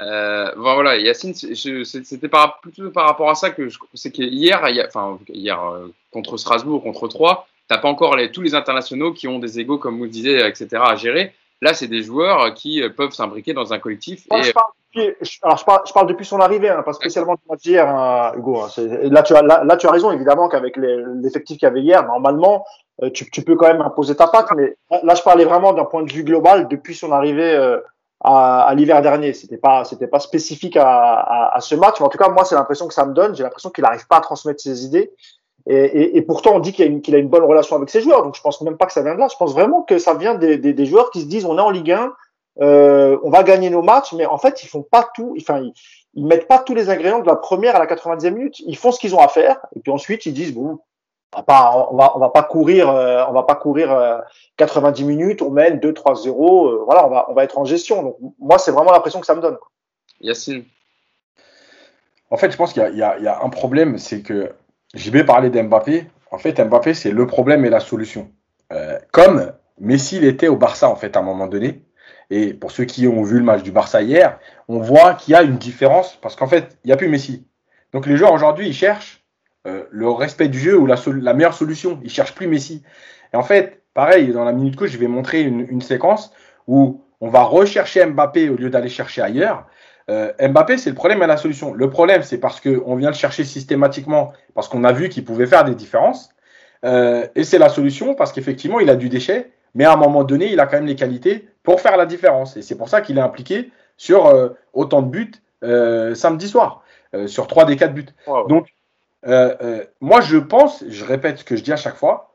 Euh, 0.00 0.52
voilà, 0.56 0.96
Yacine, 0.96 1.34
c'était 1.34 2.28
par, 2.28 2.60
plutôt 2.60 2.90
par 2.90 3.06
rapport 3.06 3.30
à 3.30 3.34
ça 3.34 3.50
que 3.50 3.68
je 3.68 3.78
sais 3.94 4.12
qu'hier, 4.12 4.62
enfin 4.86 5.18
hier 5.28 5.60
euh, 5.62 5.88
contre 6.12 6.36
Strasbourg, 6.36 6.82
contre 6.84 7.08
3, 7.08 7.48
t'as 7.66 7.78
pas 7.78 7.88
encore 7.88 8.14
les, 8.14 8.30
tous 8.30 8.40
les 8.40 8.54
internationaux 8.54 9.12
qui 9.12 9.26
ont 9.26 9.40
des 9.40 9.58
égaux, 9.58 9.78
comme 9.78 9.98
vous 9.98 10.06
disiez, 10.06 10.46
etc. 10.46 10.68
à 10.84 10.94
gérer. 10.94 11.34
Là, 11.60 11.74
c'est 11.74 11.88
des 11.88 12.02
joueurs 12.02 12.54
qui 12.54 12.82
euh, 12.82 12.88
peuvent 12.88 13.12
s'imbriquer 13.12 13.52
dans 13.52 13.72
un 13.72 13.78
collectif. 13.78 14.26
Moi, 14.30 14.40
et... 14.40 14.44
je, 14.44 14.52
parle 14.52 14.70
depuis, 14.94 15.14
alors, 15.42 15.58
je, 15.58 15.64
parle, 15.64 15.80
je 15.86 15.92
parle 15.92 16.06
depuis 16.06 16.24
son 16.24 16.38
arrivée, 16.38 16.68
hein, 16.68 16.82
pas 16.82 16.92
spécialement 16.92 17.34
du 17.34 17.40
match 17.48 17.62
d'hier, 17.62 17.88
hein, 17.88 18.32
Hugo. 18.36 18.60
Hein, 18.60 18.68
là, 18.76 19.22
tu 19.22 19.34
as, 19.34 19.42
là, 19.42 19.64
là, 19.64 19.76
tu 19.76 19.86
as 19.86 19.90
raison, 19.90 20.12
évidemment, 20.12 20.48
qu'avec 20.48 20.76
l'effectif 20.76 21.58
qu'il 21.58 21.66
y 21.66 21.70
avait 21.70 21.82
hier, 21.82 22.06
normalement, 22.06 22.64
euh, 23.02 23.10
tu, 23.10 23.28
tu, 23.30 23.42
peux 23.42 23.56
quand 23.56 23.68
même 23.68 23.80
imposer 23.80 24.14
ta 24.14 24.28
patte. 24.28 24.48
Mais 24.56 24.76
là, 25.02 25.14
je 25.14 25.22
parlais 25.22 25.44
vraiment 25.44 25.72
d'un 25.72 25.84
point 25.84 26.02
de 26.02 26.12
vue 26.12 26.24
global 26.24 26.68
depuis 26.68 26.94
son 26.94 27.12
arrivée. 27.12 27.54
Euh, 27.54 27.80
à, 28.20 28.62
à 28.62 28.74
l'hiver 28.74 29.00
dernier. 29.02 29.32
C'était 29.32 29.58
pas, 29.58 29.84
c'était 29.84 30.06
pas 30.06 30.20
spécifique 30.20 30.76
à, 30.76 30.88
à, 30.88 31.56
à, 31.56 31.60
ce 31.60 31.74
match, 31.74 31.96
mais 32.00 32.06
en 32.06 32.08
tout 32.08 32.18
cas, 32.18 32.28
moi, 32.28 32.44
c'est 32.44 32.54
l'impression 32.54 32.88
que 32.88 32.94
ça 32.94 33.06
me 33.06 33.14
donne. 33.14 33.34
J'ai 33.34 33.42
l'impression 33.42 33.70
qu'il 33.70 33.82
n'arrive 33.84 34.06
pas 34.06 34.16
à 34.16 34.20
transmettre 34.20 34.60
ses 34.60 34.84
idées. 34.84 35.12
Et, 35.66 35.76
et, 35.76 36.16
et 36.16 36.22
pourtant, 36.22 36.54
on 36.54 36.60
dit 36.60 36.72
qu'il 36.72 36.84
a, 36.84 36.88
une, 36.88 37.02
qu'il 37.02 37.14
a 37.14 37.18
une 37.18 37.28
bonne 37.28 37.44
relation 37.44 37.76
avec 37.76 37.90
ses 37.90 38.00
joueurs. 38.00 38.22
Donc, 38.22 38.36
je 38.36 38.40
pense 38.40 38.60
même 38.62 38.76
pas 38.76 38.86
que 38.86 38.92
ça 38.92 39.02
vient 39.02 39.14
de 39.14 39.20
là. 39.20 39.28
Je 39.30 39.36
pense 39.36 39.52
vraiment 39.52 39.82
que 39.82 39.98
ça 39.98 40.14
vient 40.14 40.34
des, 40.34 40.56
des, 40.56 40.72
des 40.72 40.86
joueurs 40.86 41.10
qui 41.10 41.20
se 41.20 41.26
disent, 41.26 41.44
on 41.44 41.58
est 41.58 41.62
en 41.62 41.70
Ligue 41.70 41.92
1, 41.92 42.12
euh, 42.60 43.18
on 43.22 43.30
va 43.30 43.42
gagner 43.42 43.70
nos 43.70 43.82
matchs, 43.82 44.12
mais 44.14 44.26
en 44.26 44.38
fait, 44.38 44.62
ils 44.62 44.68
font 44.68 44.82
pas 44.82 45.08
tout. 45.14 45.34
Enfin, 45.38 45.60
ils, 45.60 45.72
ils 46.14 46.26
mettent 46.26 46.48
pas 46.48 46.58
tous 46.58 46.74
les 46.74 46.90
ingrédients 46.90 47.20
de 47.20 47.26
la 47.26 47.36
première 47.36 47.76
à 47.76 47.78
la 47.78 47.86
90e 47.86 48.30
minute. 48.30 48.60
Ils 48.60 48.76
font 48.76 48.92
ce 48.92 48.98
qu'ils 48.98 49.14
ont 49.14 49.20
à 49.20 49.28
faire, 49.28 49.58
et 49.76 49.80
puis 49.80 49.92
ensuite, 49.92 50.26
ils 50.26 50.32
disent, 50.32 50.54
bon, 50.54 50.78
on 51.32 51.38
va 51.38 51.42
pas, 51.42 51.88
on 51.90 51.96
va, 51.96 52.16
on 52.16 52.18
va 52.18 52.30
pas 52.30 52.42
courir, 52.42 52.88
euh, 52.88 53.24
on 53.28 53.32
va 53.32 53.42
pas 53.42 53.54
courir 53.54 53.92
euh, 53.92 54.18
90 54.56 55.04
minutes, 55.04 55.42
on 55.42 55.50
mène 55.50 55.78
2-3-0, 55.78 56.28
euh, 56.28 56.82
voilà, 56.84 57.06
on 57.06 57.10
va, 57.10 57.26
on 57.30 57.34
va 57.34 57.44
être 57.44 57.58
en 57.58 57.64
gestion. 57.64 58.02
Donc, 58.02 58.16
moi, 58.38 58.58
c'est 58.58 58.70
vraiment 58.70 58.92
l'impression 58.92 59.20
que 59.20 59.26
ça 59.26 59.34
me 59.34 59.40
donne. 59.40 59.58
Yacine. 60.20 60.64
En 62.30 62.36
fait, 62.36 62.50
je 62.50 62.56
pense 62.56 62.72
qu'il 62.72 62.82
y, 62.82 62.96
y, 62.96 62.98
y, 62.98 63.02
a 63.28 63.42
un 63.42 63.48
problème, 63.48 63.98
c'est 63.98 64.22
que 64.22 64.52
JB 64.94 65.24
parlait 65.24 65.50
d'Mbappé. 65.50 66.06
En 66.30 66.38
fait, 66.38 66.60
Mbappé, 66.62 66.94
c'est 66.94 67.10
le 67.10 67.26
problème 67.26 67.64
et 67.64 67.70
la 67.70 67.80
solution. 67.80 68.30
Euh, 68.72 68.98
comme 69.12 69.52
Messi 69.80 70.20
l'était 70.20 70.48
au 70.48 70.56
Barça, 70.56 70.88
en 70.88 70.96
fait, 70.96 71.16
à 71.16 71.20
un 71.20 71.22
moment 71.22 71.46
donné. 71.46 71.82
Et 72.30 72.52
pour 72.52 72.70
ceux 72.70 72.84
qui 72.84 73.06
ont 73.06 73.22
vu 73.22 73.38
le 73.38 73.44
match 73.44 73.62
du 73.62 73.72
Barça 73.72 74.02
hier, 74.02 74.38
on 74.68 74.78
voit 74.80 75.14
qu'il 75.14 75.32
y 75.32 75.34
a 75.34 75.42
une 75.42 75.56
différence 75.56 76.16
parce 76.20 76.36
qu'en 76.36 76.46
fait, 76.46 76.76
il 76.84 76.88
n'y 76.88 76.92
a 76.92 76.96
plus 76.96 77.08
Messi. 77.08 77.46
Donc 77.92 78.06
les 78.06 78.16
joueurs 78.16 78.32
aujourd'hui, 78.32 78.68
ils 78.68 78.74
cherchent 78.74 79.24
euh, 79.66 79.84
le 79.90 80.10
respect 80.10 80.48
du 80.48 80.58
jeu 80.58 80.78
ou 80.78 80.84
la, 80.84 80.96
la, 81.22 81.32
meilleure 81.32 81.54
solution. 81.54 81.98
Ils 82.02 82.10
cherchent 82.10 82.34
plus 82.34 82.46
Messi. 82.46 82.82
Et 83.32 83.36
en 83.36 83.42
fait, 83.42 83.82
pareil, 83.94 84.28
dans 84.32 84.44
la 84.44 84.52
minute 84.52 84.76
coach, 84.76 84.90
je 84.90 84.98
vais 84.98 85.08
montrer 85.08 85.40
une, 85.40 85.66
une, 85.70 85.80
séquence 85.80 86.32
où 86.66 87.02
on 87.20 87.28
va 87.28 87.44
rechercher 87.44 88.04
Mbappé 88.04 88.50
au 88.50 88.56
lieu 88.56 88.68
d'aller 88.68 88.90
chercher 88.90 89.22
ailleurs. 89.22 89.66
Euh, 90.10 90.32
Mbappé, 90.40 90.78
c'est 90.78 90.90
le 90.90 90.96
problème 90.96 91.22
et 91.22 91.26
la 91.26 91.36
solution. 91.36 91.74
Le 91.74 91.90
problème, 91.90 92.22
c'est 92.22 92.38
parce 92.38 92.60
qu'on 92.60 92.96
vient 92.96 93.10
le 93.10 93.14
chercher 93.14 93.44
systématiquement, 93.44 94.32
parce 94.54 94.68
qu'on 94.68 94.84
a 94.84 94.92
vu 94.92 95.08
qu'il 95.08 95.24
pouvait 95.24 95.46
faire 95.46 95.64
des 95.64 95.74
différences. 95.74 96.30
Euh, 96.84 97.26
et 97.34 97.44
c'est 97.44 97.58
la 97.58 97.68
solution 97.68 98.14
parce 98.14 98.32
qu'effectivement, 98.32 98.80
il 98.80 98.88
a 98.88 98.96
du 98.96 99.08
déchet, 99.08 99.50
mais 99.74 99.84
à 99.84 99.92
un 99.92 99.96
moment 99.96 100.24
donné, 100.24 100.50
il 100.52 100.60
a 100.60 100.66
quand 100.66 100.76
même 100.76 100.86
les 100.86 100.96
qualités 100.96 101.48
pour 101.62 101.80
faire 101.80 101.96
la 101.96 102.06
différence. 102.06 102.56
Et 102.56 102.62
c'est 102.62 102.76
pour 102.76 102.88
ça 102.88 103.00
qu'il 103.00 103.18
est 103.18 103.22
impliqué 103.22 103.70
sur 103.96 104.26
euh, 104.26 104.50
autant 104.72 105.02
de 105.02 105.08
buts 105.08 105.32
samedi 106.14 106.46
soir, 106.46 106.84
sur 107.26 107.48
3 107.48 107.64
des 107.64 107.74
4 107.76 107.92
buts. 107.92 108.06
Wow. 108.28 108.46
Donc, 108.46 108.68
moi, 110.00 110.20
je 110.20 110.38
pense, 110.38 110.84
je 110.88 111.04
répète 111.04 111.38
ce 111.38 111.44
que 111.44 111.56
je 111.56 111.64
dis 111.64 111.72
à 111.72 111.76
chaque 111.76 111.96
fois, 111.96 112.32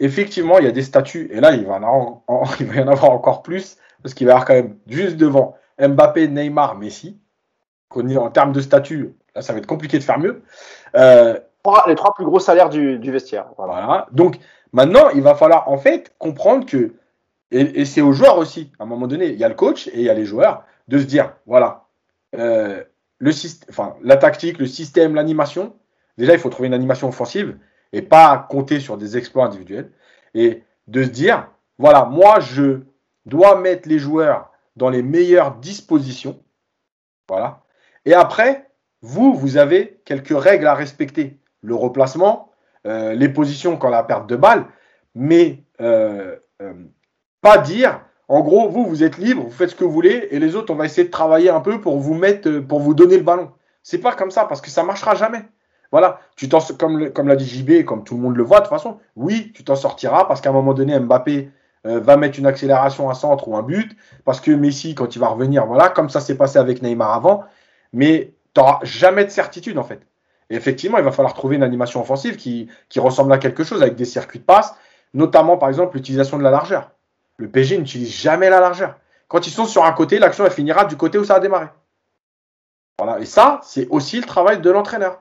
effectivement, 0.00 0.58
il 0.58 0.64
y 0.64 0.68
a 0.68 0.70
des 0.72 0.82
statuts, 0.82 1.28
et 1.30 1.40
là, 1.40 1.52
il 1.52 1.66
va, 1.66 1.74
en, 1.74 2.24
en, 2.26 2.44
il 2.60 2.66
va 2.66 2.76
y 2.76 2.80
en 2.80 2.88
avoir 2.88 3.10
encore 3.10 3.42
plus, 3.42 3.76
parce 4.02 4.14
qu'il 4.14 4.26
va 4.26 4.32
y 4.32 4.32
avoir 4.32 4.46
quand 4.46 4.54
même 4.54 4.78
juste 4.88 5.18
devant 5.18 5.56
Mbappé, 5.78 6.28
Neymar, 6.28 6.76
Messi. 6.76 7.18
En 7.90 8.30
termes 8.30 8.52
de 8.52 8.60
statut, 8.60 9.14
là, 9.36 9.42
ça 9.42 9.52
va 9.52 9.60
être 9.60 9.66
compliqué 9.66 9.98
de 9.98 10.02
faire 10.02 10.18
mieux. 10.18 10.42
les 10.94 11.94
trois 11.94 12.14
plus 12.14 12.24
gros 12.24 12.40
salaires 12.40 12.68
du, 12.68 12.98
du 12.98 13.12
vestiaire. 13.12 13.46
Voilà. 13.56 13.86
voilà. 13.86 14.06
Donc, 14.10 14.38
maintenant, 14.72 15.10
il 15.10 15.22
va 15.22 15.36
falloir 15.36 15.68
en 15.68 15.78
fait 15.78 16.12
comprendre 16.18 16.66
que, 16.66 16.94
et, 17.52 17.82
et 17.82 17.84
c'est 17.84 18.00
aux 18.00 18.12
joueurs 18.12 18.38
aussi, 18.38 18.72
à 18.80 18.82
un 18.82 18.86
moment 18.86 19.06
donné, 19.06 19.26
il 19.26 19.38
y 19.38 19.44
a 19.44 19.48
le 19.48 19.54
coach 19.54 19.86
et 19.88 19.98
il 20.00 20.02
y 20.02 20.10
a 20.10 20.14
les 20.14 20.24
joueurs, 20.24 20.64
de 20.88 20.98
se 20.98 21.04
dire, 21.04 21.34
voilà, 21.46 21.84
euh, 22.36 22.82
le 23.18 23.30
enfin, 23.70 23.96
la 24.02 24.16
tactique, 24.16 24.58
le 24.58 24.66
système, 24.66 25.14
l'animation. 25.14 25.74
Déjà, 26.18 26.32
il 26.32 26.38
faut 26.38 26.50
trouver 26.50 26.68
une 26.68 26.74
animation 26.74 27.08
offensive 27.08 27.56
et 27.92 28.02
pas 28.02 28.46
compter 28.50 28.80
sur 28.80 28.96
des 28.96 29.16
exploits 29.16 29.46
individuels. 29.46 29.90
Et 30.34 30.64
de 30.88 31.02
se 31.04 31.08
dire, 31.08 31.48
voilà, 31.78 32.04
moi, 32.04 32.40
je 32.40 32.80
dois 33.24 33.60
mettre 33.60 33.88
les 33.88 33.98
joueurs 33.98 34.50
dans 34.76 34.90
les 34.90 35.02
meilleures 35.02 35.56
dispositions. 35.56 36.42
Voilà. 37.28 37.62
Et 38.04 38.14
après, 38.14 38.70
vous, 39.02 39.34
vous 39.34 39.56
avez 39.56 40.00
quelques 40.04 40.38
règles 40.38 40.66
à 40.66 40.74
respecter. 40.74 41.38
Le 41.62 41.74
replacement, 41.74 42.50
euh, 42.86 43.14
les 43.14 43.28
positions 43.28 43.76
quand 43.76 43.88
la 43.88 44.02
perte 44.02 44.26
de 44.26 44.36
balle, 44.36 44.66
mais 45.14 45.64
euh, 45.80 46.36
euh, 46.60 46.74
pas 47.40 47.58
dire, 47.58 48.00
en 48.28 48.40
gros, 48.40 48.68
vous, 48.68 48.84
vous 48.84 49.02
êtes 49.02 49.18
libre, 49.18 49.42
vous 49.42 49.50
faites 49.50 49.70
ce 49.70 49.74
que 49.74 49.84
vous 49.84 49.90
voulez, 49.92 50.28
et 50.30 50.38
les 50.38 50.54
autres, 50.56 50.72
on 50.72 50.76
va 50.76 50.84
essayer 50.84 51.06
de 51.06 51.12
travailler 51.12 51.50
un 51.50 51.60
peu 51.60 51.80
pour 51.80 51.98
vous 51.98 52.14
mettre, 52.14 52.58
pour 52.60 52.80
vous 52.80 52.94
donner 52.94 53.16
le 53.16 53.22
ballon. 53.22 53.50
C'est 53.82 53.98
pas 53.98 54.12
comme 54.12 54.30
ça, 54.30 54.44
parce 54.44 54.60
que 54.60 54.70
ça 54.70 54.82
marchera 54.82 55.14
jamais. 55.14 55.42
Voilà, 55.92 56.18
tu 56.34 56.48
comme, 56.78 57.10
comme 57.10 57.28
l'a 57.28 57.36
dit 57.36 57.46
JB, 57.46 57.84
comme 57.84 58.02
tout 58.02 58.16
le 58.16 58.20
monde 58.20 58.36
le 58.36 58.42
voit 58.42 58.58
de 58.58 58.64
toute 58.64 58.70
façon, 58.70 58.98
oui, 59.14 59.52
tu 59.54 59.62
t'en 59.62 59.76
sortiras 59.76 60.24
parce 60.24 60.40
qu'à 60.40 60.50
un 60.50 60.52
moment 60.52 60.74
donné, 60.74 60.98
Mbappé 60.98 61.50
va 61.84 62.16
mettre 62.16 62.38
une 62.38 62.46
accélération, 62.46 63.10
un 63.10 63.14
centre 63.14 63.48
ou 63.48 63.56
un 63.56 63.62
but, 63.62 63.96
parce 64.24 64.40
que 64.40 64.50
Messi, 64.50 64.94
quand 64.94 65.14
il 65.16 65.18
va 65.18 65.28
revenir, 65.28 65.66
voilà, 65.66 65.88
comme 65.90 66.08
ça 66.08 66.20
s'est 66.20 66.36
passé 66.36 66.58
avec 66.58 66.82
Neymar 66.82 67.12
avant, 67.12 67.44
mais 67.92 68.32
tu 68.54 68.60
n'auras 68.60 68.80
jamais 68.82 69.24
de 69.24 69.30
certitude 69.30 69.78
en 69.78 69.84
fait. 69.84 70.00
Et 70.50 70.56
effectivement, 70.56 70.98
il 70.98 71.04
va 71.04 71.12
falloir 71.12 71.34
trouver 71.34 71.56
une 71.56 71.62
animation 71.62 72.00
offensive 72.00 72.36
qui, 72.36 72.68
qui 72.88 73.00
ressemble 73.00 73.32
à 73.32 73.38
quelque 73.38 73.64
chose 73.64 73.82
avec 73.82 73.96
des 73.96 74.04
circuits 74.04 74.38
de 74.38 74.44
passe, 74.44 74.74
notamment 75.12 75.56
par 75.56 75.68
exemple 75.68 75.96
l'utilisation 75.96 76.38
de 76.38 76.42
la 76.42 76.50
largeur. 76.50 76.90
Le 77.36 77.48
PG 77.48 77.78
n'utilise 77.78 78.12
jamais 78.12 78.50
la 78.50 78.60
largeur. 78.60 78.96
Quand 79.28 79.46
ils 79.46 79.50
sont 79.50 79.64
sur 79.64 79.84
un 79.84 79.92
côté, 79.92 80.18
l'action 80.18 80.44
elle 80.44 80.52
finira 80.52 80.84
du 80.84 80.96
côté 80.96 81.18
où 81.18 81.24
ça 81.24 81.36
a 81.36 81.40
démarré. 81.40 81.66
Voilà. 82.98 83.18
Et 83.18 83.26
ça, 83.26 83.60
c'est 83.62 83.88
aussi 83.88 84.20
le 84.20 84.26
travail 84.26 84.60
de 84.60 84.70
l'entraîneur. 84.70 85.20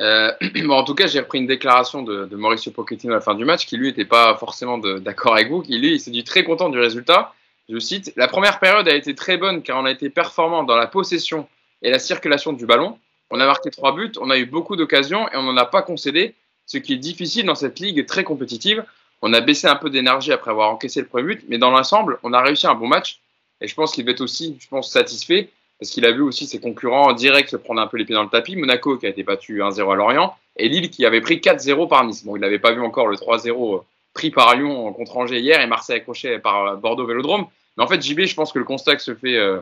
Euh, 0.00 0.32
bon, 0.64 0.74
en 0.74 0.84
tout 0.84 0.94
cas, 0.94 1.06
j'ai 1.06 1.20
repris 1.20 1.38
une 1.38 1.46
déclaration 1.46 2.02
de, 2.02 2.26
de, 2.26 2.36
Mauricio 2.36 2.72
Pochettino 2.72 3.12
à 3.12 3.16
la 3.16 3.20
fin 3.20 3.34
du 3.34 3.44
match, 3.44 3.66
qui 3.66 3.76
lui 3.76 3.88
n'était 3.88 4.04
pas 4.04 4.36
forcément 4.36 4.78
d'accord 4.78 5.34
avec 5.34 5.48
vous, 5.48 5.62
qui 5.62 5.78
lui, 5.78 5.94
il 5.94 6.00
s'est 6.00 6.10
dit 6.10 6.24
très 6.24 6.44
content 6.44 6.68
du 6.68 6.78
résultat. 6.78 7.32
Je 7.68 7.78
cite 7.78 8.12
La 8.16 8.28
première 8.28 8.60
période 8.60 8.86
a 8.88 8.94
été 8.94 9.14
très 9.14 9.36
bonne 9.36 9.62
car 9.62 9.78
on 9.78 9.84
a 9.84 9.90
été 9.90 10.08
performant 10.08 10.62
dans 10.62 10.76
la 10.76 10.86
possession 10.86 11.48
et 11.82 11.90
la 11.90 11.98
circulation 11.98 12.52
du 12.52 12.66
ballon. 12.66 12.98
On 13.30 13.40
a 13.40 13.46
marqué 13.46 13.70
trois 13.70 13.92
buts, 13.92 14.12
on 14.20 14.30
a 14.30 14.38
eu 14.38 14.46
beaucoup 14.46 14.76
d'occasions 14.76 15.28
et 15.32 15.36
on 15.36 15.42
n'en 15.42 15.56
a 15.56 15.66
pas 15.66 15.82
concédé, 15.82 16.34
ce 16.66 16.78
qui 16.78 16.92
est 16.92 16.98
difficile 16.98 17.46
dans 17.46 17.56
cette 17.56 17.80
ligue 17.80 18.06
très 18.06 18.22
compétitive. 18.22 18.84
On 19.20 19.32
a 19.32 19.40
baissé 19.40 19.66
un 19.66 19.76
peu 19.76 19.90
d'énergie 19.90 20.32
après 20.32 20.52
avoir 20.52 20.70
encaissé 20.70 21.00
le 21.00 21.06
premier 21.06 21.34
but, 21.34 21.44
mais 21.48 21.58
dans 21.58 21.70
l'ensemble, 21.70 22.18
on 22.22 22.32
a 22.32 22.40
réussi 22.40 22.66
un 22.68 22.74
bon 22.74 22.86
match. 22.86 23.20
Et 23.60 23.66
je 23.66 23.74
pense 23.74 23.92
qu'il 23.92 24.04
va 24.04 24.12
être 24.12 24.20
aussi, 24.20 24.56
je 24.60 24.68
pense, 24.68 24.92
satisfait 24.92 25.48
parce 25.78 25.90
qu'il 25.90 26.04
a 26.06 26.12
vu 26.12 26.22
aussi 26.22 26.46
ses 26.46 26.60
concurrents 26.60 27.10
en 27.10 27.12
direct 27.12 27.50
se 27.50 27.56
prendre 27.56 27.80
un 27.80 27.86
peu 27.86 27.96
les 27.96 28.04
pieds 28.04 28.14
dans 28.14 28.22
le 28.22 28.28
tapis. 28.28 28.56
Monaco 28.56 28.96
qui 28.96 29.06
a 29.06 29.10
été 29.10 29.22
battu 29.22 29.60
1-0 29.60 29.92
à 29.92 29.94
Lorient 29.94 30.36
et 30.56 30.68
Lille 30.68 30.90
qui 30.90 31.04
avait 31.04 31.20
pris 31.20 31.36
4-0 31.36 31.88
par 31.88 32.04
Nice. 32.04 32.24
Bon, 32.24 32.36
il 32.36 32.40
n'avait 32.40 32.58
pas 32.58 32.72
vu 32.72 32.80
encore 32.80 33.08
le 33.08 33.16
3-0 33.16 33.82
pris 34.14 34.30
par 34.30 34.56
Lyon 34.56 34.92
contre 34.94 35.16
Angers 35.16 35.40
hier 35.40 35.60
et 35.60 35.66
Marseille 35.66 35.96
accroché 35.96 36.38
par 36.38 36.76
Bordeaux 36.78 37.06
Vélodrome. 37.06 37.46
Mais 37.76 37.84
en 37.84 37.86
fait, 37.86 38.00
JB, 38.00 38.22
je 38.22 38.34
pense 38.34 38.52
que 38.52 38.58
le 38.58 38.64
constat 38.64 38.96
que 38.96 39.02
se 39.02 39.14
fait 39.14 39.36
euh, 39.36 39.60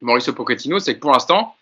Mauricio 0.00 0.32
Pochettino, 0.32 0.78
c'est 0.78 0.94
que 0.94 1.00
pour 1.00 1.12
l'instant, 1.12 1.54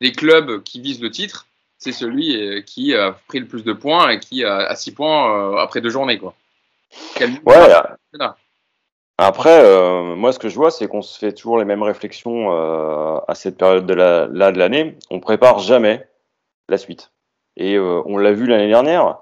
les 0.00 0.12
clubs 0.12 0.62
qui 0.62 0.80
visent 0.80 1.00
le 1.00 1.10
titre, 1.10 1.46
c'est 1.78 1.92
celui 1.92 2.36
euh, 2.36 2.60
qui 2.60 2.94
a 2.94 3.12
pris 3.28 3.40
le 3.40 3.46
plus 3.46 3.64
de 3.64 3.72
points 3.72 4.10
et 4.10 4.20
qui 4.20 4.44
a 4.44 4.74
6 4.74 4.92
points 4.92 5.54
euh, 5.54 5.56
après 5.56 5.80
deux 5.80 5.90
journées. 5.90 6.18
Quoi. 6.18 6.34
ouais, 7.20 7.36
après, 9.26 9.64
euh, 9.64 10.16
moi, 10.16 10.32
ce 10.32 10.38
que 10.38 10.48
je 10.48 10.56
vois, 10.56 10.70
c'est 10.70 10.88
qu'on 10.88 11.02
se 11.02 11.18
fait 11.18 11.32
toujours 11.32 11.58
les 11.58 11.64
mêmes 11.64 11.82
réflexions 11.82 12.52
euh, 12.52 13.18
à 13.28 13.34
cette 13.34 13.56
période 13.56 13.86
de 13.86 13.94
la, 13.94 14.26
là 14.26 14.52
de 14.52 14.58
l'année. 14.58 14.96
On 15.10 15.20
prépare 15.20 15.58
jamais 15.58 16.06
la 16.68 16.78
suite. 16.78 17.12
Et 17.56 17.76
euh, 17.76 18.02
on 18.06 18.16
l'a 18.16 18.32
vu 18.32 18.46
l'année 18.46 18.68
dernière. 18.68 19.18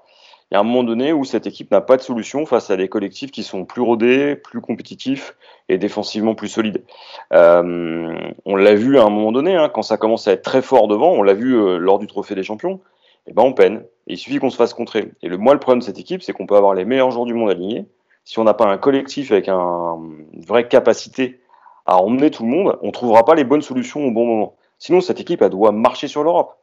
Il 0.49 0.55
y 0.55 0.57
a 0.57 0.59
un 0.59 0.63
moment 0.63 0.83
donné 0.83 1.13
où 1.13 1.23
cette 1.23 1.47
équipe 1.47 1.71
n'a 1.71 1.81
pas 1.81 1.97
de 1.97 2.01
solution 2.01 2.45
face 2.45 2.69
à 2.69 2.77
des 2.77 2.89
collectifs 2.89 3.31
qui 3.31 3.43
sont 3.43 3.65
plus 3.65 3.81
rodés, 3.81 4.35
plus 4.35 4.59
compétitifs 4.59 5.35
et 5.69 5.77
défensivement 5.77 6.35
plus 6.35 6.49
solides. 6.49 6.83
on 7.31 8.55
l'a 8.55 8.75
vu 8.75 8.99
à 8.99 9.03
un 9.03 9.09
moment 9.09 9.31
donné, 9.31 9.55
hein, 9.55 9.69
quand 9.69 9.81
ça 9.81 9.97
commence 9.97 10.27
à 10.27 10.33
être 10.33 10.41
très 10.41 10.61
fort 10.61 10.89
devant, 10.89 11.11
on 11.11 11.23
l'a 11.23 11.33
vu 11.33 11.77
lors 11.79 11.99
du 11.99 12.07
Trophée 12.07 12.35
des 12.35 12.43
Champions, 12.43 12.81
et 13.27 13.31
eh 13.31 13.33
ben 13.33 13.43
on 13.43 13.53
peine. 13.53 13.85
Il 14.07 14.17
suffit 14.17 14.39
qu'on 14.39 14.49
se 14.49 14.57
fasse 14.57 14.73
contrer. 14.73 15.11
Et 15.21 15.29
le, 15.29 15.37
moi, 15.37 15.53
le 15.53 15.59
problème 15.59 15.79
de 15.79 15.85
cette 15.85 15.99
équipe, 15.99 16.21
c'est 16.21 16.33
qu'on 16.33 16.47
peut 16.47 16.57
avoir 16.57 16.73
les 16.73 16.83
meilleurs 16.83 17.11
joueurs 17.11 17.25
du 17.25 17.33
monde 17.33 17.49
alignés 17.49 17.85
si 18.23 18.39
on 18.39 18.43
n'a 18.43 18.53
pas 18.53 18.65
un 18.65 18.77
collectif 18.77 19.31
avec 19.31 19.49
un, 19.49 19.99
une 20.33 20.45
vraie 20.45 20.67
capacité 20.67 21.41
à 21.85 21.97
emmener 21.97 22.31
tout 22.31 22.43
le 22.43 22.49
monde, 22.49 22.77
on 22.81 22.87
ne 22.87 22.91
trouvera 22.91 23.25
pas 23.25 23.35
les 23.35 23.43
bonnes 23.43 23.61
solutions 23.61 24.05
au 24.05 24.11
bon 24.11 24.25
moment. 24.25 24.55
Sinon, 24.77 25.01
cette 25.01 25.19
équipe, 25.19 25.41
elle 25.41 25.49
doit 25.49 25.71
marcher 25.71 26.07
sur 26.07 26.23
l'Europe. 26.23 26.57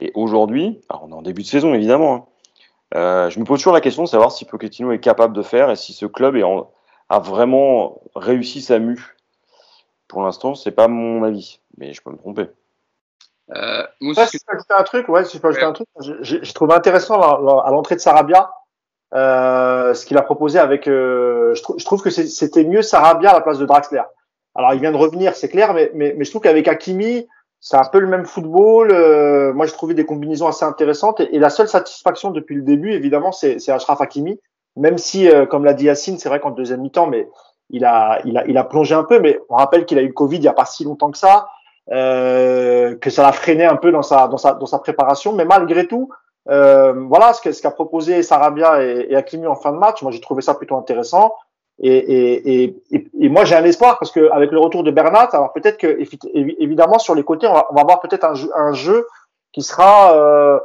Et 0.00 0.10
aujourd'hui, 0.14 0.80
on 0.90 1.10
est 1.10 1.14
en 1.14 1.22
début 1.22 1.42
de 1.42 1.46
saison 1.46 1.72
évidemment, 1.72 2.14
hein, 2.14 2.24
euh, 2.94 3.30
je 3.30 3.40
me 3.40 3.44
pose 3.44 3.58
toujours 3.58 3.72
la 3.72 3.80
question 3.80 4.04
de 4.04 4.08
savoir 4.08 4.32
si 4.32 4.44
Pochettino 4.44 4.92
est 4.92 5.00
capable 5.00 5.34
de 5.34 5.42
faire 5.42 5.70
et 5.70 5.76
si 5.76 5.92
ce 5.92 6.06
club 6.06 6.36
est 6.36 6.42
a 7.08 7.18
vraiment 7.18 8.00
réussi 8.14 8.60
sa 8.60 8.78
mue. 8.78 9.16
Pour 10.08 10.22
l'instant, 10.22 10.54
c'est 10.54 10.72
pas 10.72 10.88
mon 10.88 11.22
avis, 11.24 11.60
mais 11.76 11.92
je 11.92 12.02
peux 12.02 12.10
me 12.10 12.16
tromper. 12.16 12.48
Euh, 13.50 13.82
si 14.00 14.38
je 14.38 14.44
peux 14.46 14.54
ajouter 14.54 14.74
un 14.76 14.82
truc, 14.84 15.08
ouais, 15.08 15.24
si 15.24 15.36
je 15.36 15.42
peux 15.42 15.48
ajouter 15.48 15.64
un 15.64 15.72
truc, 15.72 15.88
j'ai 16.20 16.40
trouvé 16.52 16.74
intéressant 16.74 17.20
à 17.20 17.70
l'entrée 17.70 17.96
de 17.96 18.00
Sarabia 18.00 18.50
ce 19.12 20.06
qu'il 20.06 20.16
a 20.16 20.22
proposé 20.22 20.58
avec. 20.58 20.88
Euh, 20.88 21.54
je, 21.54 21.62
je, 21.78 21.84
trouve 21.84 22.02
que 22.02 22.10
c'était 22.10 22.64
mieux 22.64 22.82
Sarabia 22.82 23.30
à 23.30 23.34
la 23.34 23.40
place 23.40 23.58
de 23.58 23.66
Draxler. 23.66 24.02
Alors 24.54 24.72
il 24.74 24.80
vient 24.80 24.92
de 24.92 24.96
revenir, 24.96 25.34
c'est 25.34 25.48
clair, 25.48 25.74
mais, 25.74 25.90
mais, 25.94 26.14
mais, 26.16 26.24
je 26.24 26.30
trouve 26.30 26.42
qu'avec 26.42 26.68
Hakimi, 26.68 27.26
c'est 27.64 27.78
un 27.78 27.84
peu 27.84 27.98
le 27.98 28.06
même 28.06 28.26
football. 28.26 28.90
Euh, 28.92 29.54
moi, 29.54 29.64
j'ai 29.64 29.72
trouvé 29.72 29.94
des 29.94 30.04
combinaisons 30.04 30.46
assez 30.46 30.66
intéressantes. 30.66 31.20
Et, 31.20 31.38
la 31.38 31.48
seule 31.48 31.66
satisfaction 31.66 32.30
depuis 32.30 32.56
le 32.56 32.62
début, 32.62 32.92
évidemment, 32.92 33.32
c'est 33.32 33.68
Ashraf 33.70 34.02
Hakimi. 34.02 34.38
Même 34.76 34.98
si, 34.98 35.30
euh, 35.30 35.46
comme 35.46 35.64
l'a 35.64 35.72
dit 35.72 35.86
Yacine, 35.86 36.18
c'est 36.18 36.28
vrai 36.28 36.40
qu'en 36.40 36.50
deuxième 36.50 36.82
mi-temps, 36.82 37.06
mais 37.06 37.26
il 37.70 37.86
a, 37.86 38.20
il 38.26 38.36
a, 38.36 38.46
il 38.46 38.58
a 38.58 38.64
plongé 38.64 38.94
un 38.94 39.04
peu. 39.04 39.18
Mais 39.18 39.40
on 39.48 39.56
rappelle 39.56 39.86
qu'il 39.86 39.98
a 39.98 40.02
eu 40.02 40.08
le 40.08 40.12
Covid 40.12 40.36
il 40.36 40.42
n'y 40.42 40.48
a 40.48 40.52
pas 40.52 40.66
si 40.66 40.84
longtemps 40.84 41.10
que 41.10 41.16
ça, 41.16 41.48
euh, 41.90 42.96
que 42.96 43.08
ça 43.08 43.22
l'a 43.22 43.32
freiné 43.32 43.64
un 43.64 43.76
peu 43.76 43.90
dans 43.92 44.02
sa, 44.02 44.28
dans 44.28 44.36
sa, 44.36 44.52
dans 44.52 44.66
sa 44.66 44.78
préparation. 44.78 45.32
Mais 45.32 45.46
malgré 45.46 45.86
tout, 45.86 46.10
euh, 46.50 46.92
voilà 47.08 47.32
ce 47.32 47.62
qu'a 47.62 47.70
proposé 47.70 48.22
Sarabia 48.22 48.82
et, 48.82 49.08
et 49.10 49.46
en 49.46 49.54
fin 49.54 49.72
de 49.72 49.78
match. 49.78 50.02
Moi, 50.02 50.12
j'ai 50.12 50.20
trouvé 50.20 50.42
ça 50.42 50.54
plutôt 50.54 50.76
intéressant. 50.76 51.34
Et, 51.80 51.90
et, 51.90 52.76
et, 52.92 53.10
et 53.20 53.28
moi, 53.28 53.44
j'ai 53.44 53.56
un 53.56 53.64
espoir 53.64 53.98
parce 53.98 54.12
que 54.12 54.30
avec 54.30 54.52
le 54.52 54.60
retour 54.60 54.84
de 54.84 54.90
Bernat, 54.92 55.30
alors 55.32 55.52
peut-être 55.52 55.76
que 55.76 55.98
évidemment 56.34 56.98
sur 56.98 57.16
les 57.16 57.24
côtés, 57.24 57.48
on 57.48 57.54
va, 57.54 57.66
on 57.70 57.74
va 57.74 57.80
avoir 57.80 58.00
peut-être 58.00 58.24
un, 58.24 58.34
un, 58.54 58.72
jeu 58.74 59.08
qui 59.52 59.62
sera 59.62 60.14
euh, 60.16 60.60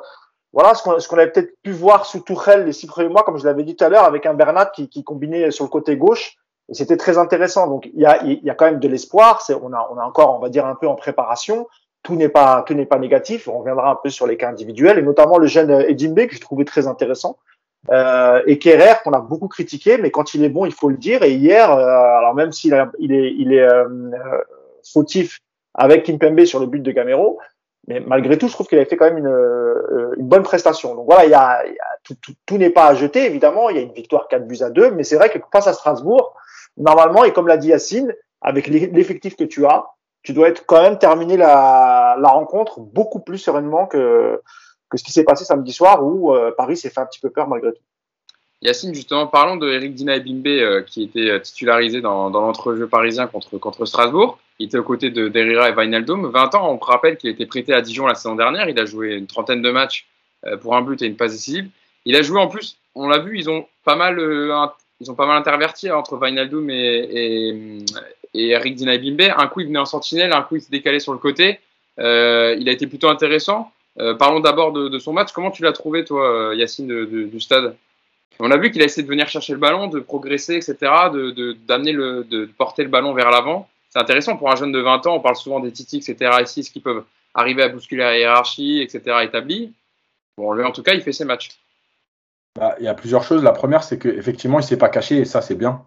voilà 0.54 0.76
ce 0.76 0.84
qu'on 0.84 0.98
qu'on 0.98 1.18
avait 1.18 1.32
peut-être 1.32 1.54
pu 1.64 1.72
voir 1.72 2.06
sous 2.06 2.20
Tuchel 2.20 2.66
les 2.66 2.74
six 2.74 2.86
premiers 2.86 3.10
mois, 3.10 3.24
comme 3.24 3.40
je 3.40 3.46
l'avais 3.46 3.64
dit 3.64 3.76
tout 3.76 3.86
à 3.86 3.90
l'heure, 3.90 4.04
avec 4.04 4.28
un 4.28 4.36
Bernat 4.36 4.68
qui, 4.68 4.88
qui 4.88 5.04
combinait 5.04 5.50
sur 5.50 5.66
le 5.66 5.70
côté 5.70 5.98
gauche. 5.98 6.36
Et 6.70 6.76
c'était 6.76 6.98
très 6.98 7.18
intéressant. 7.18 7.66
Donc 7.66 7.90
il 7.92 8.00
y 8.00 8.06
a, 8.06 8.24
y 8.24 8.50
a 8.50 8.54
quand 8.54 8.66
même 8.66 8.80
de 8.80 8.88
l'espoir. 8.88 9.42
On 9.50 9.74
a 9.74 9.90
on 9.92 9.98
a 9.98 10.04
encore 10.04 10.36
on 10.36 10.40
va 10.40 10.50
dire 10.50 10.68
un 10.68 10.76
peu 10.76 10.88
en 10.88 10.96
préparation 10.96 11.68
tout 12.10 12.16
n'est 12.16 12.30
pas 12.30 12.64
tout 12.66 12.74
n'est 12.74 12.88
pas 12.88 12.98
négatif. 12.98 13.48
On 13.48 13.60
reviendra 13.60 13.92
un 13.92 13.96
peu 13.96 14.10
sur 14.10 14.26
les 14.26 14.36
cas 14.36 14.50
individuels 14.50 14.98
et 14.98 15.04
notamment 15.04 15.38
le 15.38 15.46
jeune 15.46 15.70
Edimbe 15.70 16.26
que 16.26 16.36
je 16.36 16.42
trouvais 16.42 16.66
très 16.66 16.88
intéressant 16.88 17.38
euh, 17.92 18.42
et 18.48 18.58
Kerrer 18.58 18.96
qu'on 19.04 19.12
a 19.12 19.22
beaucoup 19.22 19.48
critiqué, 19.48 19.98
mais 20.00 20.10
quand 20.10 20.34
il 20.34 20.44
est 20.44 20.50
bon, 20.50 20.66
il 20.66 20.74
faut 20.74 20.90
le 20.90 20.98
dire. 20.98 21.22
Et 21.22 21.34
hier, 21.34 21.72
euh, 21.72 22.18
alors 22.18 22.34
même 22.34 22.52
s'il 22.52 22.76
il 22.98 23.14
est 23.14 23.32
il 23.38 23.54
est 23.54 23.62
euh, 23.62 23.86
fautif 24.92 25.40
avec 25.76 26.04
Kimpembe 26.04 26.46
sur 26.46 26.60
le 26.60 26.66
but 26.66 26.82
de 26.82 26.92
Gamero, 26.92 27.38
mais 27.88 28.00
malgré 28.00 28.38
tout, 28.40 28.48
je 28.48 28.54
trouve 28.54 28.68
qu'il 28.68 28.80
a 28.80 28.86
fait 28.86 28.98
quand 28.98 29.06
même 29.06 29.20
une, 29.20 29.28
euh, 29.28 30.16
une 30.18 30.28
bonne 30.28 30.44
prestation. 30.44 30.96
Donc 30.96 31.06
voilà, 31.06 31.26
il 31.26 31.32
y 31.32 31.36
a, 31.36 31.64
il 31.68 31.74
y 31.74 31.80
a 31.80 31.98
tout, 32.04 32.16
tout, 32.16 32.34
tout 32.48 32.58
n'est 32.58 32.72
pas 32.72 32.88
à 32.88 32.96
jeter 32.96 33.24
évidemment. 33.26 33.70
Il 33.70 33.76
y 33.76 33.80
a 33.80 33.84
une 33.84 33.94
victoire 33.94 34.28
4 34.28 34.48
buts 34.48 34.62
à 34.62 34.72
2, 34.72 34.92
mais 34.92 35.04
c'est 35.04 35.16
vrai 35.16 35.30
que 35.30 35.38
face 35.52 35.68
à 35.68 35.74
Strasbourg, 35.74 36.36
normalement 36.76 37.24
et 37.24 37.34
comme 37.34 37.48
l'a 37.48 37.58
dit 37.58 37.70
Yacine, 37.70 38.16
avec 38.42 38.68
l'effectif 38.68 39.36
que 39.36 39.44
tu 39.44 39.66
as, 39.68 39.86
tu 40.24 40.34
dois 40.34 40.50
être 40.50 40.66
quand 40.66 40.82
même 40.82 40.98
terminer 40.98 41.38
la, 41.38 42.16
rencontre 42.24 42.80
beaucoup 42.80 43.20
plus 43.20 43.38
sereinement 43.38 43.88
que, 43.88 44.42
que 44.90 44.98
ce 44.98 45.04
qui 45.04 45.12
s'est 45.12 45.24
passé 45.24 45.46
samedi 45.46 45.72
soir 45.72 46.04
où 46.04 46.34
euh, 46.34 46.52
Paris 46.56 46.78
s'est 46.78 46.90
fait 46.90 47.00
un 47.00 47.06
petit 47.06 47.20
peu 47.20 47.30
peur 47.30 47.48
malgré 47.48 47.72
tout. 47.72 47.82
Yacine, 48.62 48.94
justement, 48.94 49.26
parlons 49.26 49.56
de 49.56 49.70
Eric 49.70 49.94
Dina 49.94 50.18
et 50.18 50.20
Bimbe 50.20 50.48
euh, 50.48 50.82
qui 50.82 51.04
était 51.04 51.30
euh, 51.30 51.40
titularisé 51.40 52.02
dans, 52.02 52.30
dans 52.30 52.42
l'entrejeu 52.42 52.88
parisien 52.88 53.28
contre, 53.28 53.58
contre 53.58 53.86
Strasbourg. 53.86 54.38
Il 54.60 54.66
était 54.66 54.78
aux 54.78 54.84
côtés 54.84 55.12
de 55.12 55.30
Derrira 55.30 55.70
et 55.70 55.74
Wijnaldum. 55.74 56.30
20 56.30 56.56
ans, 56.56 56.74
on 56.74 56.78
rappelle 56.78 57.16
qu'il 57.16 57.30
été 57.30 57.46
prêté 57.46 57.74
à 57.74 57.80
Dijon 57.80 58.06
la 58.06 58.16
saison 58.16 58.36
dernière. 58.36 58.68
Il 58.68 58.78
a 58.78 58.86
joué 58.86 59.16
une 59.16 59.28
trentaine 59.28 59.62
de 59.62 59.72
matchs 59.72 60.06
pour 60.62 60.76
un 60.76 60.82
but 60.82 61.02
et 61.02 61.06
une 61.06 61.16
passe 61.16 61.32
décisive. 61.32 61.70
Il 62.04 62.18
a 62.18 62.22
joué 62.22 62.42
en 62.42 62.48
plus, 62.48 62.78
on 62.96 63.08
l'a 63.08 63.20
vu, 63.20 63.38
ils 63.38 63.50
ont 63.50 63.66
pas 63.86 63.96
mal, 63.96 64.20
ils 65.00 65.10
ont 65.10 65.16
pas 65.16 65.26
mal 65.26 65.38
interverti 65.38 65.90
entre 65.92 66.18
Wijnaldum 66.18 66.70
et, 66.70 66.76
et, 66.76 67.86
et 68.34 68.50
Eric 68.50 68.76
Dinabimbe. 68.76 69.34
Un 69.36 69.48
coup, 69.48 69.62
il 69.62 69.68
venait 69.68 69.80
en 69.80 69.86
sentinelle, 69.86 70.34
un 70.34 70.42
coup, 70.42 70.56
il 70.56 70.62
s'est 70.62 70.72
décalé 70.72 71.00
sur 71.00 71.14
le 71.14 71.20
côté. 71.20 71.60
Euh, 72.00 72.56
il 72.60 72.70
a 72.70 72.72
été 72.72 72.88
plutôt 72.88 73.10
intéressant. 73.10 73.72
Euh, 74.00 74.14
parlons 74.16 74.40
d'abord 74.40 74.72
de, 74.72 74.98
son 75.00 75.14
match. 75.14 75.32
Comment 75.34 75.52
tu 75.52 75.64
l'as 75.64 75.74
trouvé, 75.74 76.06
toi, 76.06 76.54
Yacine, 76.56 76.88
de, 76.88 77.06
de, 77.06 77.24
du 77.24 77.40
stade? 77.40 77.76
On 78.40 78.52
a 78.52 78.58
vu 78.58 78.72
qu'il 78.72 78.82
a 78.82 78.86
essayé 78.86 79.04
de 79.04 79.10
venir 79.10 79.28
chercher 79.28 79.54
le 79.54 79.60
ballon, 79.60 79.88
de 79.88 80.00
progresser, 80.00 80.56
etc., 80.56 80.78
d'amener 81.68 81.92
le, 81.92 82.24
de 82.24 82.46
porter 82.58 82.84
le 82.84 82.90
ballon 82.90 83.14
vers 83.14 83.32
l'avant. 83.32 83.68
c'est 83.90 84.00
intéressant 84.00 84.38
pour 84.38 84.50
un 84.50 84.56
jeune 84.56 84.72
de 84.72 84.80
20 84.80 85.08
ans. 85.08 85.16
On 85.16 85.20
parle 85.20 85.36
souvent 85.36 85.60
des 85.60 85.72
Titi, 85.72 85.98
etc. 85.98 86.32
ici, 86.42 86.64
qui 86.64 86.80
peuvent 86.80 87.04
arriver 87.34 87.64
à 87.64 87.70
bousculer 87.70 88.04
la 88.04 88.18
hiérarchie, 88.18 88.82
etc. 88.82 89.18
établie. 89.24 89.74
Bon, 90.38 90.54
lui, 90.54 90.64
en 90.64 90.72
tout 90.72 90.84
cas, 90.84 90.94
il 90.94 91.02
fait 91.02 91.12
ses 91.12 91.26
matchs. 91.26 91.50
Bah, 92.58 92.76
il 92.80 92.86
y 92.86 92.88
a 92.88 92.94
plusieurs 92.94 93.24
choses. 93.24 93.44
La 93.44 93.52
première, 93.52 93.84
c'est 93.84 94.00
qu'effectivement, 94.00 94.60
il 94.60 94.64
ne 94.64 94.68
s'est 94.68 94.78
pas 94.78 94.90
caché, 94.90 95.18
et 95.18 95.26
ça, 95.26 95.42
c'est 95.42 95.56
bien. 95.56 95.84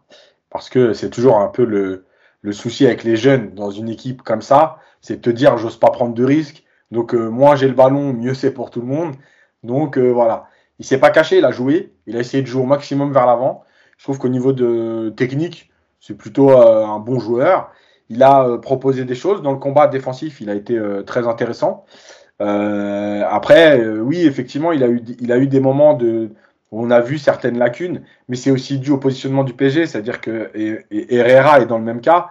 Parce 0.50 0.68
que 0.68 0.92
c'est 0.92 1.08
toujours 1.08 1.38
un 1.38 1.48
peu 1.48 1.64
le, 1.64 2.04
le, 2.42 2.52
souci 2.52 2.86
avec 2.86 3.04
les 3.04 3.16
jeunes 3.16 3.54
dans 3.54 3.70
une 3.70 3.88
équipe 3.88 4.22
comme 4.22 4.42
ça, 4.42 4.78
c'est 5.00 5.16
de 5.16 5.20
te 5.20 5.30
dire, 5.30 5.56
j'ose 5.58 5.78
pas 5.78 5.90
prendre 5.90 6.14
de 6.14 6.24
risques. 6.24 6.64
Donc, 6.90 7.14
euh, 7.14 7.28
moins 7.28 7.56
j'ai 7.56 7.68
le 7.68 7.74
ballon, 7.74 8.12
mieux 8.12 8.34
c'est 8.34 8.52
pour 8.52 8.70
tout 8.70 8.80
le 8.80 8.86
monde. 8.86 9.14
Donc, 9.62 9.98
euh, 9.98 10.10
voilà. 10.10 10.48
Il 10.78 10.84
s'est 10.84 10.98
pas 10.98 11.10
caché, 11.10 11.38
il 11.38 11.44
a 11.44 11.52
joué. 11.52 11.92
Il 12.06 12.16
a 12.16 12.20
essayé 12.20 12.42
de 12.42 12.48
jouer 12.48 12.62
au 12.62 12.66
maximum 12.66 13.12
vers 13.12 13.26
l'avant. 13.26 13.64
Je 13.98 14.04
trouve 14.04 14.18
qu'au 14.18 14.28
niveau 14.28 14.52
de 14.52 15.12
technique, 15.16 15.70
c'est 16.00 16.16
plutôt 16.16 16.50
euh, 16.50 16.84
un 16.84 16.98
bon 16.98 17.20
joueur. 17.20 17.70
Il 18.08 18.22
a 18.22 18.44
euh, 18.44 18.58
proposé 18.58 19.04
des 19.04 19.14
choses. 19.14 19.42
Dans 19.42 19.52
le 19.52 19.58
combat 19.58 19.86
défensif, 19.86 20.40
il 20.40 20.50
a 20.50 20.54
été 20.54 20.80
très 21.06 21.26
intéressant. 21.28 21.84
après, 22.40 23.80
oui, 24.00 24.26
effectivement, 24.26 24.72
il 24.72 24.82
a, 24.82 24.88
eu, 24.88 25.46
des 25.46 25.60
moments 25.60 25.94
de, 25.94 26.30
on 26.72 26.90
a 26.90 27.00
vu 27.00 27.18
certaines 27.18 27.58
lacunes, 27.58 28.02
mais 28.28 28.36
c'est 28.36 28.50
aussi 28.50 28.78
dû 28.78 28.90
au 28.90 28.98
positionnement 28.98 29.44
du 29.44 29.52
PG, 29.52 29.86
c'est-à-dire 29.86 30.20
que 30.20 30.50
Herrera 30.90 31.60
est 31.60 31.66
dans 31.66 31.78
le 31.78 31.84
même 31.84 32.00
cas. 32.00 32.30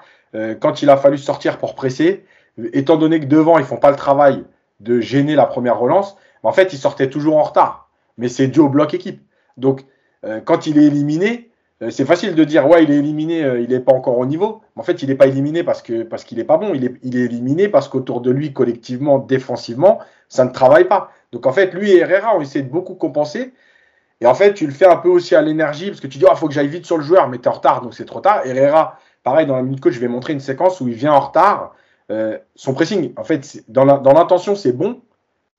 quand 0.60 0.82
il 0.82 0.90
a 0.90 0.98
fallu 0.98 1.18
sortir 1.18 1.58
pour 1.58 1.76
presser, 1.76 2.26
étant 2.74 2.98
donné 2.98 3.20
que 3.20 3.26
devant, 3.26 3.60
ils 3.60 3.66
font 3.66 3.78
pas 3.78 3.92
le 3.92 3.98
travail 3.98 4.44
de 4.80 5.00
gêner 5.00 5.36
la 5.36 5.46
première 5.46 5.78
relance, 5.78 6.18
en 6.42 6.52
fait, 6.52 6.74
il 6.74 6.80
sortait 6.80 7.10
toujours 7.10 7.38
en 7.38 7.44
retard. 7.44 7.90
Mais 8.18 8.30
c'est 8.30 8.48
dû 8.48 8.60
au 8.60 8.70
bloc 8.70 8.96
équipe. 8.96 9.22
Donc, 9.58 9.82
quand 10.46 10.66
il 10.66 10.80
est 10.80 10.86
éliminé, 10.86 11.52
euh, 11.82 11.90
c'est 11.90 12.06
facile 12.06 12.36
de 12.36 12.44
dire 12.44 12.68
ouais 12.68 12.84
il 12.84 12.92
est 12.92 12.98
éliminé, 12.98 13.44
euh, 13.44 13.60
il 13.60 13.70
n'est 13.70 13.80
pas 13.80 13.94
encore 13.94 14.18
au 14.18 14.26
niveau. 14.26 14.62
En 14.76 14.84
fait, 14.84 15.02
il 15.02 15.10
n'est 15.10 15.16
pas 15.16 15.28
éliminé 15.28 15.64
parce 15.64 15.84
parce 16.10 16.24
qu'il 16.24 16.38
n'est 16.38 16.44
pas 16.44 16.58
bon. 16.58 16.74
Il 16.74 16.86
est, 16.86 16.94
il 17.04 17.18
est 17.18 17.22
éliminé 17.22 17.70
parce 17.70 17.88
qu'autour 17.88 18.22
de 18.22 18.32
lui, 18.32 18.54
collectivement, 18.54 19.18
défensivement, 19.18 20.00
ça 20.30 20.46
ne 20.46 20.52
travaille 20.52 20.88
pas. 20.88 21.12
Donc 21.32 21.46
en 21.46 21.52
fait, 21.52 21.74
lui 21.74 21.92
et 21.92 22.00
Herrera 22.00 22.38
ont 22.38 22.42
essayé 22.42 22.64
de 22.64 22.70
beaucoup 22.70 22.96
compenser. 22.96 23.54
Et 24.22 24.28
en 24.28 24.36
fait, 24.36 24.54
tu 24.54 24.68
le 24.68 24.72
fais 24.72 24.86
un 24.86 24.98
peu 24.98 25.10
aussi 25.10 25.36
à 25.36 25.42
l'énergie 25.42 25.88
parce 25.88 26.00
que 26.00 26.08
tu 26.08 26.18
dis 26.18 26.26
il 26.26 26.30
oh, 26.32 26.36
faut 26.36 26.48
que 26.48 26.54
j'aille 26.54 26.68
vite 26.68 26.86
sur 26.86 26.98
le 26.98 27.04
joueur, 27.04 27.28
mais 27.28 27.40
tu 27.40 27.46
es 27.46 27.48
en 27.48 27.54
retard, 27.54 27.82
donc 27.82 27.94
c'est 27.94 28.06
trop 28.06 28.22
tard. 28.22 28.46
Herrera, 28.46 29.00
pareil 29.24 29.48
dans 29.48 29.56
la 29.56 29.64
minute 29.64 29.82
coach, 29.82 29.94
je 29.94 30.00
vais 30.00 30.08
montrer 30.08 30.34
une 30.34 30.40
séquence 30.40 30.80
où 30.80 30.88
il 30.88 30.94
vient 30.94 31.14
en 31.14 31.20
retard. 31.20 31.74
Euh, 32.12 32.38
son 32.56 32.74
pressing, 32.74 33.14
en 33.18 33.24
fait, 33.24 33.64
dans 33.68 33.86
l'intention, 33.86 34.56
c'est 34.56 34.74
bon, 34.74 35.02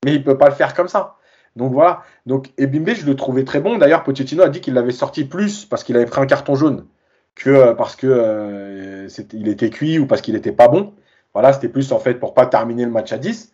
mais 0.04 0.14
il 0.14 0.24
peut 0.24 0.38
pas 0.38 0.48
le 0.48 0.54
faire 0.54 0.74
comme 0.74 0.88
ça. 0.88 1.16
Donc 1.56 1.72
voilà. 1.72 2.02
Donc 2.26 2.50
Ebimbe, 2.58 2.90
je 2.94 3.06
le 3.06 3.16
trouvais 3.16 3.44
très 3.44 3.60
bon. 3.60 3.78
D'ailleurs, 3.78 4.04
Pochettino 4.04 4.42
a 4.42 4.48
dit 4.48 4.60
qu'il 4.60 4.74
l'avait 4.74 4.92
sorti 4.92 5.24
plus 5.24 5.64
parce 5.64 5.84
qu'il 5.84 5.96
avait 5.96 6.06
pris 6.06 6.20
un 6.20 6.26
carton 6.26 6.54
jaune 6.54 6.86
que 7.34 7.50
euh, 7.50 7.74
parce 7.74 7.96
que 7.96 8.06
euh, 8.06 9.08
était 9.46 9.70
cuit 9.70 9.98
ou 9.98 10.06
parce 10.06 10.22
qu'il 10.22 10.34
n'était 10.34 10.52
pas 10.52 10.68
bon. 10.68 10.94
Voilà, 11.34 11.52
c'était 11.52 11.68
plus 11.68 11.92
en 11.92 11.98
fait 11.98 12.14
pour 12.14 12.34
pas 12.34 12.46
terminer 12.46 12.84
le 12.84 12.90
match 12.90 13.12
à 13.12 13.18
10. 13.18 13.52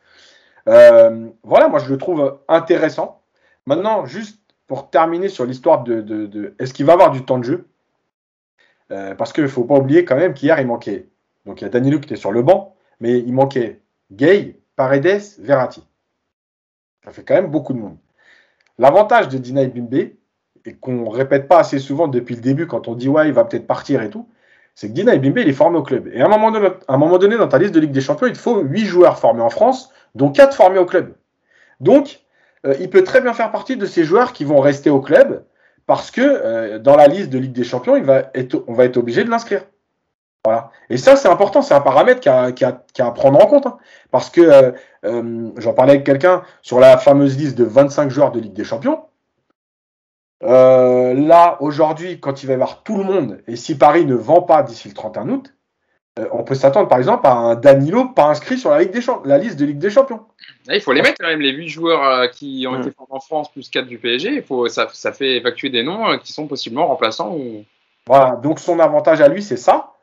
Euh, 0.68 1.28
voilà, 1.44 1.68
moi 1.68 1.78
je 1.78 1.88
le 1.90 1.98
trouve 1.98 2.38
intéressant. 2.48 3.22
Maintenant, 3.66 4.06
juste 4.06 4.37
pour 4.68 4.90
terminer 4.90 5.28
sur 5.28 5.44
l'histoire 5.44 5.82
de, 5.82 6.00
de, 6.00 6.54
est-ce 6.60 6.72
qu'il 6.72 6.86
va 6.86 6.92
avoir 6.92 7.10
du 7.10 7.24
temps 7.24 7.38
de 7.38 7.44
jeu? 7.44 7.66
Parce 8.88 9.32
qu'il 9.32 9.42
ne 9.42 9.48
faut 9.48 9.64
pas 9.64 9.74
oublier 9.74 10.04
quand 10.04 10.16
même 10.16 10.32
qu'hier 10.32 10.60
il 10.60 10.66
manquait. 10.66 11.08
Donc 11.44 11.60
il 11.60 11.64
y 11.64 11.66
a 11.66 11.70
Danilo 11.70 11.98
qui 11.98 12.06
était 12.06 12.16
sur 12.16 12.30
le 12.30 12.42
banc, 12.42 12.76
mais 13.00 13.18
il 13.18 13.32
manquait 13.32 13.80
Gay, 14.12 14.60
Paredes, 14.76 15.22
Verratti. 15.40 15.82
Ça 17.04 17.10
fait 17.10 17.24
quand 17.24 17.34
même 17.34 17.50
beaucoup 17.50 17.72
de 17.72 17.78
monde. 17.78 17.96
L'avantage 18.78 19.28
de 19.28 19.38
Dina 19.38 19.66
Bimbe, 19.66 20.12
et 20.64 20.74
qu'on 20.74 21.08
répète 21.08 21.48
pas 21.48 21.58
assez 21.58 21.78
souvent 21.78 22.08
depuis 22.08 22.34
le 22.34 22.42
début 22.42 22.66
quand 22.66 22.88
on 22.88 22.94
dit 22.94 23.08
ouais, 23.08 23.26
il 23.28 23.32
va 23.32 23.44
peut-être 23.44 23.66
partir 23.66 24.02
et 24.02 24.10
tout, 24.10 24.28
c'est 24.74 24.88
que 24.88 24.92
Dina 24.92 25.16
Bimbe, 25.16 25.38
il 25.38 25.48
est 25.48 25.52
formé 25.52 25.78
au 25.78 25.82
club. 25.82 26.08
Et 26.12 26.20
à 26.20 26.26
un, 26.26 26.28
moment 26.28 26.50
donné, 26.50 26.68
un 26.86 26.98
moment 26.98 27.18
donné, 27.18 27.36
dans 27.36 27.48
ta 27.48 27.58
liste 27.58 27.74
de 27.74 27.80
Ligue 27.80 27.90
des 27.90 28.00
Champions, 28.00 28.28
il 28.28 28.34
te 28.34 28.38
faut 28.38 28.60
8 28.60 28.84
joueurs 28.84 29.18
formés 29.18 29.42
en 29.42 29.50
France, 29.50 29.90
dont 30.14 30.30
4 30.30 30.54
formés 30.54 30.78
au 30.78 30.86
club. 30.86 31.14
Donc, 31.80 32.20
euh, 32.66 32.74
il 32.80 32.90
peut 32.90 33.04
très 33.04 33.20
bien 33.20 33.32
faire 33.32 33.50
partie 33.50 33.76
de 33.76 33.86
ces 33.86 34.04
joueurs 34.04 34.32
qui 34.32 34.44
vont 34.44 34.60
rester 34.60 34.90
au 34.90 35.00
club 35.00 35.44
parce 35.86 36.10
que 36.10 36.20
euh, 36.20 36.78
dans 36.78 36.96
la 36.96 37.06
liste 37.06 37.30
de 37.30 37.38
Ligue 37.38 37.52
des 37.52 37.64
Champions, 37.64 37.94
on 37.94 38.02
va 38.74 38.84
être 38.84 38.96
obligé 38.96 39.24
de 39.24 39.30
l'inscrire. 39.30 39.62
Voilà. 40.44 40.70
Et 40.88 40.96
ça, 40.96 41.16
c'est 41.16 41.28
important, 41.28 41.62
c'est 41.62 41.74
un 41.74 41.80
paramètre 41.80 42.20
qu'il 42.20 42.30
a, 42.30 42.44
a, 42.46 43.06
à 43.06 43.10
prendre 43.10 43.42
en 43.42 43.46
compte. 43.46 43.66
Hein. 43.66 43.78
Parce 44.10 44.30
que 44.30 44.72
euh, 45.04 45.50
j'en 45.56 45.72
parlais 45.72 45.92
avec 45.92 46.04
quelqu'un 46.04 46.42
sur 46.62 46.80
la 46.80 46.96
fameuse 46.96 47.36
liste 47.36 47.58
de 47.58 47.64
25 47.64 48.10
joueurs 48.10 48.32
de 48.32 48.40
Ligue 48.40 48.52
des 48.52 48.64
Champions. 48.64 49.02
Là, 50.40 51.56
aujourd'hui, 51.60 52.20
quand 52.20 52.42
il 52.42 52.46
va 52.46 52.52
y 52.52 52.54
avoir 52.54 52.82
tout 52.82 52.96
le 52.96 53.04
monde, 53.04 53.42
et 53.48 53.56
si 53.56 53.76
Paris 53.76 54.04
ne 54.04 54.14
vend 54.14 54.42
pas 54.42 54.62
d'ici 54.62 54.88
le 54.88 54.94
31 54.94 55.28
août, 55.30 55.52
on 56.32 56.42
peut 56.42 56.54
s'attendre 56.54 56.88
par 56.88 56.98
exemple 56.98 57.26
à 57.26 57.32
un 57.32 57.54
Danilo 57.54 58.06
pas 58.06 58.26
inscrit 58.26 58.58
sur 58.58 58.70
la, 58.70 58.80
Ligue 58.80 58.92
des 58.92 59.00
la 59.24 59.38
liste 59.38 59.58
de 59.58 59.64
Ligue 59.64 59.78
des 59.78 59.90
Champions. 59.90 60.22
Il 60.70 60.80
faut 60.80 60.92
les 60.92 61.02
mettre 61.02 61.16
quand 61.20 61.28
même, 61.28 61.40
les 61.40 61.52
8 61.52 61.68
joueurs 61.68 62.30
qui 62.30 62.66
ont 62.68 62.80
été 62.80 62.90
formés 62.90 63.14
en 63.14 63.20
France, 63.20 63.50
plus 63.50 63.68
4 63.70 63.86
du 63.86 63.98
PSG. 63.98 64.34
Il 64.34 64.42
faut, 64.42 64.68
ça, 64.68 64.88
ça 64.92 65.12
fait 65.12 65.36
évacuer 65.36 65.70
des 65.70 65.82
noms 65.82 66.18
qui 66.18 66.32
sont 66.32 66.46
possiblement 66.46 66.86
remplaçants. 66.86 67.34
Ou... 67.34 67.64
Voilà, 68.06 68.36
donc 68.36 68.58
son 68.58 68.78
avantage 68.78 69.20
à 69.20 69.28
lui, 69.28 69.42
c'est 69.42 69.56
ça. 69.56 69.94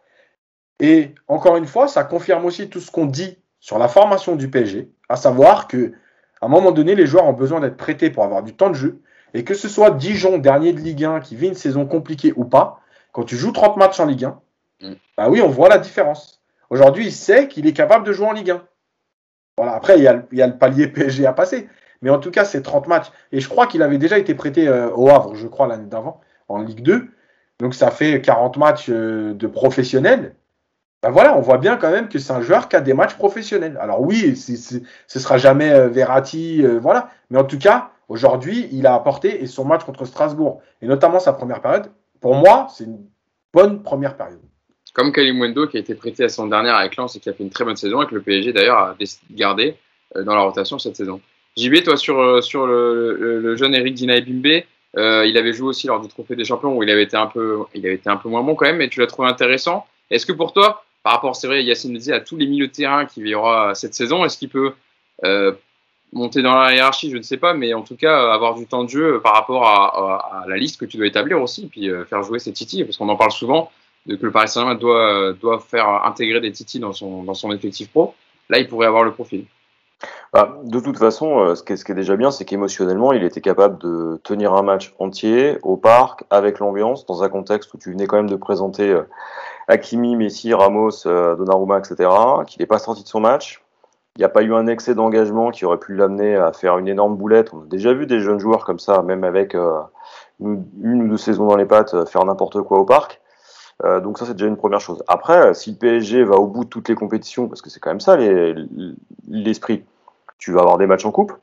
Et 0.79 1.11
encore 1.27 1.57
une 1.57 1.67
fois, 1.67 1.87
ça 1.87 2.03
confirme 2.03 2.45
aussi 2.45 2.69
tout 2.69 2.79
ce 2.79 2.91
qu'on 2.91 3.05
dit 3.05 3.37
sur 3.59 3.77
la 3.77 3.87
formation 3.87 4.35
du 4.35 4.49
PSG, 4.49 4.89
à 5.09 5.15
savoir 5.15 5.67
que 5.67 5.93
à 6.41 6.47
un 6.47 6.49
moment 6.49 6.71
donné, 6.71 6.95
les 6.95 7.07
joueurs 7.07 7.25
ont 7.25 7.33
besoin 7.33 7.59
d'être 7.61 7.77
prêtés 7.77 8.09
pour 8.09 8.23
avoir 8.23 8.43
du 8.43 8.53
temps 8.53 8.69
de 8.69 8.75
jeu. 8.75 9.01
Et 9.33 9.43
que 9.43 9.53
ce 9.53 9.67
soit 9.67 9.91
Dijon, 9.91 10.37
dernier 10.37 10.73
de 10.73 10.79
Ligue 10.79 11.03
1, 11.03 11.19
qui 11.21 11.35
vit 11.35 11.47
une 11.47 11.55
saison 11.55 11.85
compliquée 11.85 12.33
ou 12.35 12.45
pas, 12.45 12.79
quand 13.11 13.23
tu 13.23 13.35
joues 13.35 13.51
30 13.51 13.77
matchs 13.77 13.99
en 13.99 14.05
Ligue 14.05 14.25
1, 14.25 14.39
mm. 14.81 14.93
bah 15.17 15.29
oui, 15.29 15.41
on 15.41 15.49
voit 15.49 15.69
la 15.69 15.77
différence. 15.77 16.41
Aujourd'hui, 16.69 17.07
il 17.07 17.11
sait 17.11 17.47
qu'il 17.47 17.67
est 17.67 17.73
capable 17.73 18.05
de 18.05 18.11
jouer 18.11 18.27
en 18.27 18.33
Ligue 18.33 18.51
1. 18.51 18.63
Voilà, 19.57 19.73
après, 19.73 19.97
il 19.97 20.03
y, 20.03 20.07
a, 20.07 20.47
le 20.47 20.57
palier 20.57 20.87
PSG 20.93 21.25
à 21.25 21.33
passer. 21.33 21.69
Mais 22.01 22.09
en 22.09 22.19
tout 22.19 22.31
cas, 22.31 22.45
c'est 22.45 22.61
30 22.61 22.87
matchs. 22.87 23.11
Et 23.31 23.39
je 23.39 23.47
crois 23.47 23.67
qu'il 23.67 23.81
avait 23.81 23.97
déjà 23.97 24.17
été 24.17 24.35
prêté 24.35 24.67
euh, 24.67 24.89
au 24.91 25.09
Havre, 25.09 25.35
je 25.35 25.47
crois, 25.47 25.67
l'année 25.67 25.87
d'avant, 25.87 26.21
en 26.47 26.61
Ligue 26.61 26.81
2. 26.81 27.07
Donc 27.59 27.73
ça 27.73 27.89
fait 27.89 28.21
40 28.21 28.57
matchs 28.57 28.87
euh, 28.89 29.33
de 29.33 29.47
professionnels. 29.47 30.35
Ben 31.01 31.11
voilà, 31.11 31.37
on 31.37 31.41
voit 31.41 31.57
bien 31.57 31.77
quand 31.77 31.91
même 31.91 32.09
que 32.09 32.19
c'est 32.19 32.33
un 32.33 32.41
joueur 32.41 32.67
qui 32.67 32.75
a 32.75 32.81
des 32.81 32.93
matchs 32.93 33.15
professionnels. 33.15 33.77
Alors 33.79 34.01
oui, 34.01 34.35
ce 34.35 34.79
ce 35.07 35.19
sera 35.19 35.37
jamais 35.37 35.71
euh, 35.71 35.87
Verratti, 35.87 36.65
voilà. 36.81 37.09
Mais 37.29 37.39
en 37.39 37.43
tout 37.43 37.59
cas, 37.59 37.91
aujourd'hui, 38.09 38.67
il 38.71 38.87
a 38.87 38.95
apporté 38.95 39.41
et 39.41 39.47
son 39.47 39.65
match 39.65 39.83
contre 39.83 40.05
Strasbourg, 40.05 40.61
et 40.81 40.87
notamment 40.87 41.19
sa 41.19 41.31
première 41.31 41.61
période, 41.61 41.91
pour 42.19 42.35
moi, 42.35 42.67
c'est 42.71 42.85
une 42.85 43.05
bonne 43.53 43.83
première 43.83 44.17
période. 44.17 44.41
Comme 44.95 45.11
Kalimwendo 45.11 45.67
qui 45.67 45.77
a 45.77 45.79
été 45.79 45.93
prêté 45.93 46.23
à 46.23 46.29
son 46.29 46.47
dernière 46.47 46.75
avec 46.75 46.95
Lens 46.95 47.15
et 47.15 47.19
qui 47.19 47.29
a 47.29 47.33
fait 47.33 47.43
une 47.43 47.51
très 47.51 47.63
bonne 47.63 47.75
saison 47.75 48.01
et 48.01 48.07
que 48.07 48.15
le 48.15 48.21
PSG 48.21 48.51
d'ailleurs 48.53 48.79
a 48.79 48.95
décidé 48.97 49.25
de 49.29 49.37
garder 49.37 49.75
euh, 50.15 50.23
dans 50.23 50.33
la 50.33 50.41
rotation 50.41 50.79
cette 50.79 50.95
saison. 50.95 51.21
JB, 51.55 51.83
toi 51.83 51.95
sur, 51.95 52.43
sur 52.43 52.65
le, 52.65 53.55
jeune 53.55 53.75
Eric 53.75 53.93
Dinaï 53.93 54.21
Bimbe, 54.21 54.63
il 54.97 55.37
avait 55.37 55.53
joué 55.53 55.67
aussi 55.67 55.85
lors 55.85 56.01
du 56.01 56.07
Trophée 56.07 56.35
des 56.35 56.43
Champions 56.43 56.75
où 56.75 56.81
il 56.81 56.89
avait 56.89 57.03
été 57.03 57.15
un 57.15 57.27
peu, 57.27 57.59
il 57.75 57.85
avait 57.85 57.95
été 57.95 58.09
un 58.09 58.17
peu 58.17 58.29
moins 58.29 58.41
bon 58.41 58.55
quand 58.55 58.65
même, 58.65 58.77
mais 58.77 58.89
tu 58.89 58.99
l'as 58.99 59.07
trouvé 59.07 59.29
intéressant. 59.29 59.85
Est-ce 60.09 60.25
que 60.25 60.33
pour 60.33 60.51
toi, 60.51 60.83
par 61.05 61.13
rapport, 61.13 61.35
c'est 61.35 61.45
vrai, 61.45 61.63
Yacine 61.63 61.93
disait, 61.93 62.13
à 62.13 62.19
tous 62.19 62.35
les 62.35 62.47
milieux 62.47 62.65
de 62.65 62.71
terrain 62.71 63.05
qu'il 63.05 63.27
y 63.27 63.35
aura 63.35 63.75
cette 63.75 63.93
saison, 63.93 64.25
est-ce 64.25 64.39
qu'il 64.39 64.49
peut 64.49 64.73
euh, 65.23 65.51
monter 66.13 66.41
dans 66.41 66.55
la 66.55 66.73
hiérarchie? 66.73 67.11
Je 67.11 67.17
ne 67.17 67.21
sais 67.21 67.37
pas, 67.37 67.53
mais 67.53 67.75
en 67.75 67.83
tout 67.83 67.95
cas, 67.95 68.33
avoir 68.33 68.55
du 68.55 68.65
temps 68.65 68.83
de 68.83 68.89
jeu 68.89 69.21
par 69.21 69.35
rapport 69.35 69.67
à, 69.67 70.45
la 70.47 70.57
liste 70.57 70.79
que 70.79 70.85
tu 70.85 70.97
dois 70.97 71.05
établir 71.05 71.39
aussi, 71.39 71.67
puis 71.67 71.91
euh, 71.91 72.05
faire 72.05 72.23
jouer 72.23 72.39
ses 72.39 72.51
Titi, 72.53 72.83
parce 72.83 72.97
qu'on 72.97 73.07
en 73.09 73.15
parle 73.15 73.31
souvent, 73.31 73.71
que 74.07 74.25
le 74.25 74.31
Paris 74.31 74.47
Saint-Germain 74.47 74.75
doit, 74.75 75.33
doit 75.33 75.59
faire 75.59 75.87
intégrer 76.05 76.41
des 76.41 76.51
Titi 76.51 76.79
dans 76.79 76.93
son, 76.93 77.23
dans 77.23 77.33
son 77.33 77.51
effectif 77.51 77.89
pro. 77.89 78.13
Là, 78.49 78.59
il 78.59 78.67
pourrait 78.67 78.87
avoir 78.87 79.03
le 79.03 79.11
profil. 79.11 79.45
Bah, 80.33 80.59
de 80.63 80.79
toute 80.79 80.97
façon, 80.97 81.39
euh, 81.39 81.55
ce 81.55 81.63
qui, 81.63 81.73
est, 81.73 81.77
ce 81.77 81.85
qui 81.85 81.93
est 81.93 81.95
déjà 81.95 82.15
bien, 82.15 82.29
c'est 82.29 82.45
qu'émotionnellement, 82.45 83.13
il 83.13 83.23
était 83.23 83.41
capable 83.41 83.77
de 83.79 84.19
tenir 84.23 84.53
un 84.53 84.61
match 84.61 84.93
entier 84.99 85.57
au 85.63 85.77
parc, 85.77 86.25
avec 86.29 86.59
l'ambiance, 86.59 87.05
dans 87.05 87.23
un 87.23 87.29
contexte 87.29 87.73
où 87.73 87.77
tu 87.77 87.91
venais 87.91 88.05
quand 88.05 88.17
même 88.17 88.29
de 88.29 88.35
présenter 88.35 88.95
Hakimi, 89.67 90.15
Messi, 90.15 90.53
Ramos, 90.53 91.07
euh, 91.07 91.35
Donnarumma, 91.35 91.79
etc., 91.79 92.09
qu'il 92.47 92.61
n'est 92.61 92.67
pas 92.67 92.79
sorti 92.79 93.03
de 93.03 93.07
son 93.07 93.19
match. 93.19 93.63
Il 94.15 94.19
n'y 94.19 94.25
a 94.25 94.29
pas 94.29 94.43
eu 94.43 94.53
un 94.53 94.67
excès 94.67 94.95
d'engagement 94.95 95.51
qui 95.51 95.65
aurait 95.65 95.79
pu 95.79 95.95
l'amener 95.95 96.35
à 96.35 96.53
faire 96.53 96.77
une 96.77 96.87
énorme 96.87 97.17
boulette. 97.17 97.53
On 97.53 97.63
a 97.63 97.65
déjà 97.65 97.93
vu 97.93 98.05
des 98.05 98.19
jeunes 98.19 98.39
joueurs 98.39 98.63
comme 98.63 98.79
ça, 98.79 99.01
même 99.01 99.23
avec 99.23 99.55
euh, 99.55 99.81
une, 100.39 101.03
ou 101.03 101.07
deux 101.09 101.17
saisons 101.17 101.47
dans 101.47 101.57
les 101.57 101.65
pattes, 101.65 101.93
euh, 101.93 102.05
faire 102.05 102.23
n'importe 102.23 102.61
quoi 102.61 102.79
au 102.79 102.85
parc. 102.85 103.19
Donc 103.83 104.17
ça, 104.17 104.25
c'est 104.25 104.33
déjà 104.33 104.47
une 104.47 104.57
première 104.57 104.79
chose. 104.79 105.03
Après, 105.07 105.53
si 105.53 105.71
le 105.71 105.77
PSG 105.77 106.23
va 106.23 106.35
au 106.35 106.47
bout 106.47 106.63
de 106.63 106.69
toutes 106.69 106.87
les 106.87 106.95
compétitions, 106.95 107.47
parce 107.47 107.61
que 107.61 107.69
c'est 107.69 107.79
quand 107.79 107.89
même 107.89 107.99
ça 107.99 108.17
l'esprit, 109.27 109.83
tu 110.37 110.51
vas 110.53 110.61
avoir 110.61 110.77
des 110.77 110.87
matchs 110.87 111.05
en 111.05 111.11
coupe, 111.11 111.33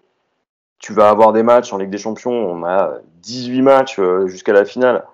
tu 0.78 0.92
vas 0.92 1.10
avoir 1.10 1.32
des 1.32 1.42
matchs 1.42 1.72
en 1.72 1.78
Ligue 1.78 1.90
des 1.90 1.98
Champions, 1.98 2.32
on 2.32 2.64
a 2.64 2.94
18 3.20 3.62
matchs 3.62 4.00
jusqu'à 4.26 4.52
la 4.52 4.64
finale 4.64 5.04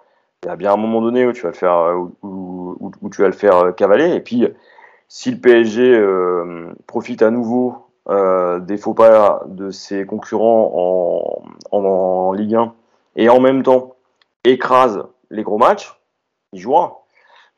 il 0.44 0.46
y 0.46 0.50
a 0.50 0.56
bien 0.56 0.72
un 0.72 0.76
moment 0.76 1.00
donné 1.00 1.26
où 1.26 1.32
tu 1.32 1.42
vas 1.42 1.48
le 1.48 1.54
faire, 1.54 1.76
euh, 1.76 2.08
où, 2.22 3.10
tu 3.10 3.22
vas 3.22 3.28
le 3.28 3.34
faire 3.34 3.56
euh, 3.56 3.72
cavaler. 3.72 4.14
Et 4.14 4.20
puis, 4.20 4.46
si 5.08 5.30
le 5.32 5.38
PSG 5.38 5.82
euh, 5.82 6.72
profite 6.86 7.22
à 7.22 7.30
nouveau 7.30 7.84
des 8.60 8.78
faux 8.78 8.94
pas 8.94 9.42
de 9.48 9.70
ses 9.70 10.06
concurrents 10.06 11.42
en, 11.70 12.32
Ligue 12.32 12.54
1 12.54 12.72
et 13.16 13.28
en 13.28 13.38
même 13.38 13.62
temps 13.62 13.96
écrase 14.44 15.04
les 15.30 15.42
gros 15.42 15.58
matchs, 15.58 16.00
il 16.54 16.60
jouera. 16.60 16.97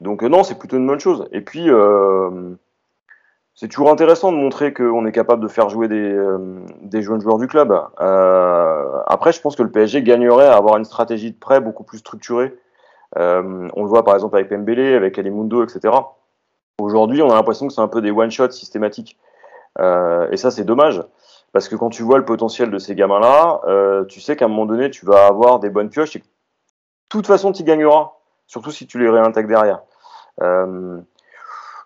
Donc 0.00 0.22
non, 0.22 0.42
c'est 0.42 0.58
plutôt 0.58 0.76
une 0.76 0.86
bonne 0.86 1.00
chose. 1.00 1.28
Et 1.32 1.40
puis, 1.40 1.68
c'est 3.54 3.68
toujours 3.68 3.90
intéressant 3.90 4.32
de 4.32 4.36
montrer 4.36 4.72
qu'on 4.72 5.04
est 5.06 5.12
capable 5.12 5.42
de 5.42 5.48
faire 5.48 5.68
jouer 5.68 5.88
des, 5.88 6.18
des 6.82 7.02
jeunes 7.02 7.20
joueurs 7.20 7.38
du 7.38 7.46
club. 7.46 7.72
après, 7.98 9.32
je 9.32 9.40
pense 9.40 9.56
que 9.56 9.62
le 9.62 9.70
PSG 9.70 10.02
gagnerait 10.02 10.46
à 10.46 10.56
avoir 10.56 10.76
une 10.78 10.84
stratégie 10.84 11.32
de 11.32 11.38
prêt 11.38 11.60
beaucoup 11.60 11.84
plus 11.84 11.98
structurée. 11.98 12.54
on 13.16 13.82
le 13.82 13.86
voit 13.86 14.04
par 14.04 14.14
exemple 14.14 14.36
avec 14.36 14.48
Pembele, 14.48 14.94
avec 14.94 15.18
Alimundo, 15.18 15.62
etc. 15.62 15.94
Aujourd'hui, 16.78 17.20
on 17.20 17.30
a 17.30 17.34
l'impression 17.34 17.66
que 17.66 17.74
c'est 17.74 17.82
un 17.82 17.88
peu 17.88 18.00
des 18.00 18.10
one-shots 18.10 18.52
systématiques. 18.52 19.18
et 19.78 20.36
ça, 20.36 20.50
c'est 20.50 20.64
dommage. 20.64 21.02
Parce 21.52 21.68
que 21.68 21.76
quand 21.76 21.90
tu 21.90 22.02
vois 22.02 22.18
le 22.18 22.24
potentiel 22.24 22.70
de 22.70 22.78
ces 22.78 22.94
gamins-là, 22.94 23.60
euh, 23.66 24.04
tu 24.04 24.20
sais 24.20 24.36
qu'à 24.36 24.44
un 24.44 24.48
moment 24.48 24.66
donné, 24.66 24.90
tu 24.90 25.04
vas 25.04 25.26
avoir 25.26 25.58
des 25.58 25.70
bonnes 25.70 25.90
pioches 25.90 26.16
et 26.16 26.20
de 26.20 26.24
toute 27.08 27.26
façon, 27.26 27.52
tu 27.52 27.64
gagneras. 27.64 28.12
Surtout 28.46 28.70
si 28.70 28.86
tu 28.86 28.98
les 28.98 29.08
réintègres 29.08 29.48
derrière. 29.48 29.82
Euh, 30.42 30.98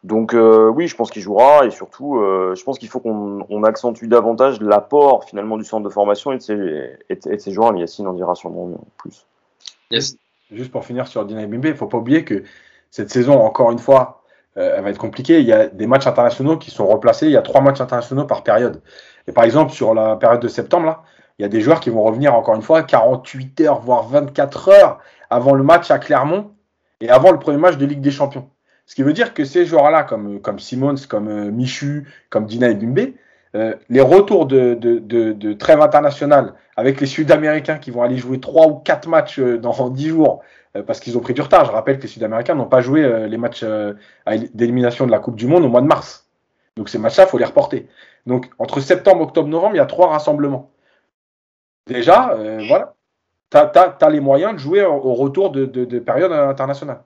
donc 0.03 0.35
euh, 0.35 0.69
oui, 0.69 0.87
je 0.87 0.97
pense 0.97 1.11
qu'il 1.11 1.23
jouera 1.23 1.65
et 1.65 1.71
surtout, 1.71 2.19
je 2.19 2.63
pense 2.63 2.79
qu'il 2.79 2.89
faut 2.89 3.01
qu'on 3.01 3.63
accentue 3.65 4.07
davantage 4.07 4.61
l'apport 4.61 5.25
finalement 5.25 5.57
du 5.57 5.65
centre 5.65 5.83
de 5.83 5.93
formation 5.93 6.33
et 6.33 6.37
de 6.37 6.43
ses, 6.43 6.99
et 7.09 7.17
de 7.17 7.39
ses 7.39 7.53
joueurs. 7.53 7.75
Yacine 7.75 8.07
en 8.07 8.13
dira 8.13 8.35
sûrement 8.35 8.71
plus. 8.99 9.27
Juste 10.51 10.71
pour 10.71 10.85
finir 10.85 11.07
sur 11.07 11.25
Dina 11.25 11.47
Bimbe, 11.47 11.65
il 11.65 11.71
ne 11.71 11.75
faut 11.77 11.87
pas 11.87 11.97
oublier 11.97 12.25
que 12.25 12.45
cette 12.91 13.11
saison, 13.11 13.41
encore 13.41 13.73
une 13.73 13.79
fois, 13.79 14.23
elle 14.57 14.83
va 14.83 14.91
être 14.91 14.99
compliquée. 14.99 15.41
Il 15.41 15.47
y 15.47 15.55
a 15.55 15.69
des 15.69 15.87
matchs 15.87 16.07
internationaux 16.07 16.59
qui 16.59 16.71
sont 16.71 16.87
replacés. 16.87 17.27
Il 17.27 17.33
y 17.33 17.37
a 17.39 17.43
trois 17.43 17.63
matchs 17.63 17.81
internationaux 17.81 18.27
par 18.27 18.43
période. 18.43 18.83
Et 19.27 19.33
par 19.33 19.45
exemple, 19.45 19.73
sur 19.73 19.95
la 19.95 20.17
période 20.17 20.41
de 20.41 20.49
septembre, 20.49 20.87
là, 20.87 21.03
il 21.39 21.43
y 21.43 21.45
a 21.45 21.49
des 21.49 21.61
joueurs 21.61 21.81
qui 21.81 21.91
vont 21.91 22.03
revenir 22.03 22.35
encore 22.35 22.55
une 22.55 22.63
fois 22.63 22.83
48 22.83 23.61
heures, 23.63 23.81
voire 23.81 24.07
24 24.07 24.69
heures 24.69 24.99
avant 25.31 25.55
le 25.55 25.65
match 25.65 25.91
à 25.91 25.99
Clermont 25.99 26.54
et 27.01 27.11
avant 27.11 27.33
le 27.33 27.39
premier 27.39 27.59
match 27.59 27.77
de 27.77 27.87
Ligue 27.87 28.01
des 28.01 28.11
Champions. 28.11 28.49
Ce 28.87 28.95
qui 28.95 29.03
veut 29.03 29.13
dire 29.13 29.35
que 29.35 29.45
ces 29.45 29.65
joueurs-là, 29.65 30.03
comme, 30.03 30.41
comme 30.41 30.59
Simons, 30.59 30.95
comme 31.09 31.29
euh, 31.29 31.51
Michu, 31.51 32.07
comme 32.29 32.47
Dina 32.47 32.69
et 32.69 32.75
Bimbe, 32.75 33.15
euh, 33.55 33.75
les 33.89 34.01
retours 34.01 34.47
de, 34.47 34.75
de, 34.75 34.99
de, 34.99 35.53
trêve 35.53 35.81
internationale 35.81 36.55
avec 36.77 37.01
les 37.01 37.07
Sud-Américains 37.07 37.79
qui 37.79 37.91
vont 37.93 38.03
aller 38.03 38.17
jouer 38.17 38.41
3 38.41 38.67
ou 38.67 38.75
4 38.77 39.09
matchs 39.09 39.39
euh, 39.39 39.59
dans 39.59 39.89
10 39.91 40.09
jours 40.09 40.43
parce 40.89 40.99
qu'ils 40.99 41.17
ont 41.17 41.21
pris 41.21 41.35
du 41.35 41.41
retard. 41.41 41.65
Je 41.67 41.71
rappelle 41.71 41.99
que 41.99 42.03
les 42.03 42.09
Sud-Américains 42.09 42.57
n'ont 42.57 42.67
pas 42.67 42.81
joué 42.81 43.29
les 43.29 43.37
matchs 43.37 43.65
d'élimination 44.55 45.07
de 45.07 45.13
la 45.13 45.21
Coupe 45.21 45.37
du 45.37 45.47
Monde 45.47 45.63
au 45.63 45.69
mois 45.69 45.81
de 45.81 45.87
mars. 45.87 46.29
Donc 46.75 46.89
ces 46.89 46.99
matchs-là, 46.99 47.27
il 47.27 47.31
faut 47.31 47.39
les 47.39 47.45
reporter. 47.45 47.87
Donc, 48.27 48.51
entre 48.59 48.81
septembre, 48.81 49.21
octobre, 49.21 49.49
novembre, 49.49 49.77
il 49.77 49.79
y 49.79 49.81
a 49.81 49.87
trois 49.87 50.09
rassemblements. 50.09 50.73
Déjà, 51.87 52.37
voilà, 52.67 52.94
tu 53.63 54.05
as, 54.05 54.11
les 54.11 54.21
moyens 54.21 54.55
de 54.55 54.59
jouer 54.59 54.85
au 54.85 55.15
retour 55.15 55.51
de, 55.51 55.99
période 55.99 56.33
internationale. 56.33 57.03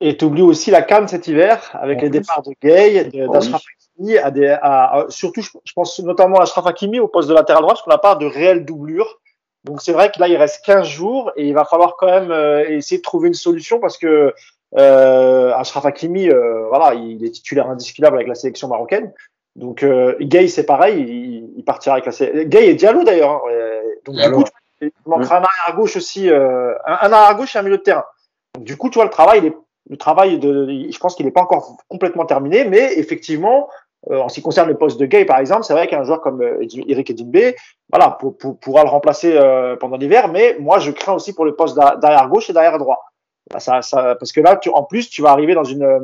Et 0.00 0.16
tu 0.16 0.26
oublies 0.26 0.42
aussi 0.42 0.70
la 0.70 0.82
Cannes 0.82 1.08
cet 1.08 1.26
hiver, 1.26 1.70
avec 1.72 2.02
les 2.02 2.10
départs 2.10 2.42
de 2.42 2.52
Gay, 2.62 3.04
d'Ashraf 3.32 3.62
Hakimi, 3.98 4.16
surtout, 5.08 5.40
je 5.40 5.72
pense 5.74 5.98
notamment 6.00 6.38
à 6.38 6.42
Ashraf 6.42 6.66
Hakimi 6.66 7.00
au 7.00 7.08
poste 7.08 7.28
de 7.28 7.34
latéral 7.34 7.62
droit, 7.62 7.72
parce 7.72 7.82
qu'on 7.82 7.90
n'a 7.90 7.98
pas 7.98 8.14
de 8.14 8.26
réelle 8.26 8.64
doublure. 8.64 9.20
Donc 9.64 9.80
c'est 9.82 9.92
vrai 9.92 10.12
que 10.14 10.20
là, 10.20 10.28
il 10.28 10.36
reste 10.36 10.64
15 10.64 10.86
jours 10.86 11.32
et 11.34 11.48
il 11.48 11.54
va 11.54 11.64
falloir 11.64 11.96
quand 11.96 12.06
même 12.06 12.30
euh, 12.30 12.68
essayer 12.68 12.98
de 12.98 13.02
trouver 13.02 13.28
une 13.28 13.34
solution 13.34 13.80
parce 13.80 13.98
que 13.98 14.32
euh, 14.76 15.52
Ashraf 15.54 15.86
Hakimi, 15.86 16.28
euh, 16.28 16.66
voilà, 16.68 16.94
il 16.94 17.24
est 17.24 17.30
titulaire 17.30 17.68
indiscutable 17.68 18.16
avec 18.16 18.28
la 18.28 18.34
sélection 18.34 18.68
marocaine. 18.68 19.12
Donc 19.54 19.82
euh, 19.82 20.14
Gay 20.20 20.48
c'est 20.48 20.66
pareil, 20.66 21.50
il, 21.56 21.64
partira 21.64 21.96
avec 21.96 22.06
la 22.06 22.44
Gay 22.44 22.68
et 22.68 22.74
Diallo 22.74 23.04
d'ailleurs. 23.04 23.30
Hein, 23.30 23.80
donc 24.04 24.16
du 24.16 24.30
coup, 24.30 24.44
il 24.80 24.90
manquera 25.06 25.38
un 25.38 25.42
arrière 25.42 25.76
gauche 25.76 25.96
aussi, 25.96 26.30
euh, 26.30 26.74
un, 26.86 27.12
arrière 27.12 27.36
gauche 27.36 27.56
et 27.56 27.58
un 27.58 27.62
milieu 27.62 27.78
de 27.78 27.82
terrain. 27.82 28.04
Donc, 28.54 28.64
du 28.64 28.76
coup, 28.76 28.90
tu 28.90 28.94
vois 28.94 29.04
le 29.04 29.10
travail, 29.10 29.52
le 29.88 29.96
travail 29.96 30.38
de, 30.38 30.88
je 30.90 30.98
pense 30.98 31.14
qu'il 31.14 31.26
n'est 31.26 31.32
pas 31.32 31.42
encore 31.42 31.76
complètement 31.88 32.26
terminé, 32.26 32.64
mais 32.64 32.98
effectivement, 32.98 33.68
euh, 34.10 34.20
en 34.20 34.28
ce 34.28 34.34
qui 34.34 34.42
concerne 34.42 34.68
le 34.68 34.76
poste 34.76 35.00
de 35.00 35.06
Gay 35.06 35.24
par 35.24 35.38
exemple, 35.38 35.64
c'est 35.64 35.72
vrai 35.72 35.88
qu'un 35.88 36.04
joueur 36.04 36.20
comme 36.20 36.40
euh, 36.42 36.64
Eric 36.86 37.10
Edinbe, 37.10 37.54
voilà, 37.90 38.10
pour, 38.10 38.36
pour, 38.36 38.58
pourra 38.58 38.84
le 38.84 38.88
remplacer 38.88 39.36
euh, 39.36 39.74
pendant 39.76 39.96
l'hiver, 39.96 40.28
mais 40.28 40.56
moi 40.60 40.78
je 40.78 40.92
crains 40.92 41.14
aussi 41.14 41.32
pour 41.32 41.44
le 41.44 41.56
poste 41.56 41.76
d'arrière 41.76 42.28
gauche 42.28 42.48
et 42.48 42.52
d'arrière 42.52 42.78
droit. 42.78 43.04
Bah, 43.52 43.58
parce 43.60 44.32
que 44.32 44.40
là, 44.40 44.56
tu, 44.56 44.70
en 44.70 44.82
plus, 44.82 45.08
tu 45.08 45.22
vas 45.22 45.30
arriver 45.30 45.54
dans 45.54 45.64
une. 45.64 45.84
Euh, 45.84 46.00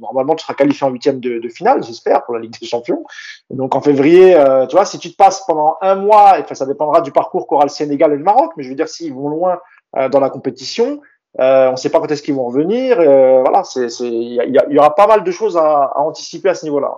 normalement, 0.00 0.34
tu 0.34 0.42
seras 0.42 0.54
qualifié 0.54 0.84
en 0.86 0.90
huitième 0.90 1.20
de, 1.20 1.38
de 1.38 1.48
finale, 1.48 1.84
j'espère, 1.84 2.24
pour 2.24 2.34
la 2.34 2.40
Ligue 2.40 2.58
des 2.58 2.66
Champions. 2.66 3.04
Donc 3.50 3.76
en 3.76 3.80
février, 3.80 4.34
euh, 4.34 4.66
tu 4.66 4.74
vois, 4.74 4.84
si 4.84 4.98
tu 4.98 5.12
te 5.12 5.16
passes 5.16 5.44
pendant 5.46 5.76
un 5.80 5.94
mois, 5.94 6.40
et, 6.40 6.54
ça 6.54 6.66
dépendra 6.66 7.00
du 7.00 7.12
parcours 7.12 7.46
qu'aura 7.46 7.64
le 7.64 7.70
Sénégal 7.70 8.12
et 8.12 8.16
le 8.16 8.24
Maroc, 8.24 8.52
mais 8.56 8.64
je 8.64 8.70
veux 8.70 8.74
dire, 8.74 8.88
s'ils 8.88 9.14
vont 9.14 9.28
loin 9.28 9.60
euh, 9.96 10.08
dans 10.08 10.18
la 10.18 10.30
compétition, 10.30 11.00
on 11.38 11.70
ne 11.70 11.76
sait 11.76 11.90
pas 11.90 12.00
quand 12.00 12.10
est-ce 12.10 12.22
qu'ils 12.22 12.34
vont 12.34 12.46
revenir. 12.46 12.96
voilà, 12.96 13.62
c'est, 13.62 13.86
il 14.00 14.32
y, 14.32 14.72
y, 14.74 14.78
aura 14.78 14.94
pas 14.94 15.06
mal 15.06 15.22
de 15.22 15.30
choses 15.30 15.56
à, 15.56 15.92
à 15.94 16.00
anticiper 16.00 16.48
à 16.48 16.54
ce 16.54 16.64
niveau-là. 16.64 16.92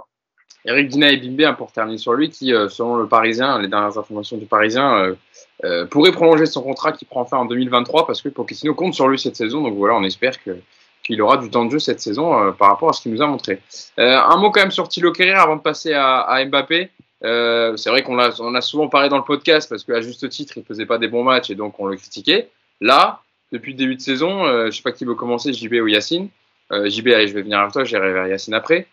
Eric 0.65 0.89
Dina 0.89 1.13
et 1.13 1.19
Bimbe, 1.19 1.43
hein, 1.43 1.55
pour 1.55 1.71
terminer 1.71 1.99
sur 1.99 2.15
lui, 2.15 2.31
qui, 2.31 2.53
selon 2.71 2.97
le 2.97 3.07
Parisien, 3.07 3.61
les 3.61 3.69
dernières 3.69 3.99
informations 3.99 4.39
du 4.39 4.47
Parisien, 4.47 5.15
euh, 5.63 5.87
pourrait 5.87 6.11
prolonger 6.11 6.47
son 6.47 6.63
contrat 6.63 6.93
qui 6.93 7.05
prend 7.05 7.25
fin 7.25 7.39
en 7.39 7.45
2023 7.45 8.07
parce 8.07 8.21
que 8.21 8.29
Pochettino 8.29 8.75
compte 8.75 8.95
sur 8.95 9.09
lui 9.09 9.19
cette 9.19 9.37
saison. 9.37 9.63
Donc 9.63 9.75
voilà, 9.77 9.95
on 9.95 10.03
espère 10.03 10.43
que 10.43 10.57
qu'il 11.05 11.21
aura 11.21 11.37
du 11.37 11.51
temps 11.51 11.67
de 11.67 11.71
jeu 11.71 11.79
cette 11.79 12.01
saison 12.01 12.37
euh, 12.39 12.51
par 12.51 12.69
rapport 12.69 12.89
à 12.89 12.93
ce 12.95 13.03
qu'il 13.03 13.13
nous 13.13 13.23
a 13.23 13.27
montré. 13.27 13.61
Euh, 13.99 14.19
un 14.19 14.37
mot 14.39 14.51
quand 14.51 14.61
même 14.61 14.71
sur 14.71 14.89
Thilo 14.89 15.13
Kehrer 15.13 15.35
avant 15.35 15.57
de 15.57 15.61
passer 15.61 15.93
à, 15.93 16.21
à 16.21 16.45
Mbappé. 16.45 16.91
c'est 17.23 17.91
vrai 17.91 18.03
qu'on 18.03 18.19
a, 18.19 18.41
on 18.41 18.55
a 18.55 18.61
souvent 18.63 18.89
parlé 18.89 19.11
dans 19.11 19.19
le 19.19 19.25
podcast 19.25 19.69
parce 19.69 19.85
qu'à 19.85 20.01
juste 20.01 20.29
titre, 20.31 20.55
il 20.57 20.65
faisait 20.65 20.87
pas 20.87 20.99
des 20.99 21.09
bons 21.09 21.23
matchs 21.23 21.51
et 21.51 21.55
donc 21.55 21.79
on 21.79 21.87
le 21.87 21.97
critiquait. 21.97 22.49
Là, 22.81 23.21
depuis 23.53 23.73
le 23.73 23.79
début 23.79 23.97
de 23.97 24.01
saison, 24.01 24.47
je 24.67 24.71
sais 24.71 24.83
pas 24.83 24.93
qui 24.93 25.05
veut 25.05 25.15
commencer, 25.15 25.53
JB 25.53 25.75
ou 25.75 25.89
Yacine. 25.89 26.29
JB, 26.71 27.09
allez, 27.09 27.29
je 27.29 27.35
vais 27.35 27.43
venir 27.43 27.59
avec 27.61 27.73
toi, 27.73 27.85
j'irai 27.85 28.13
vers 28.13 28.27
Yacine 28.27 28.55
après. 28.55 28.87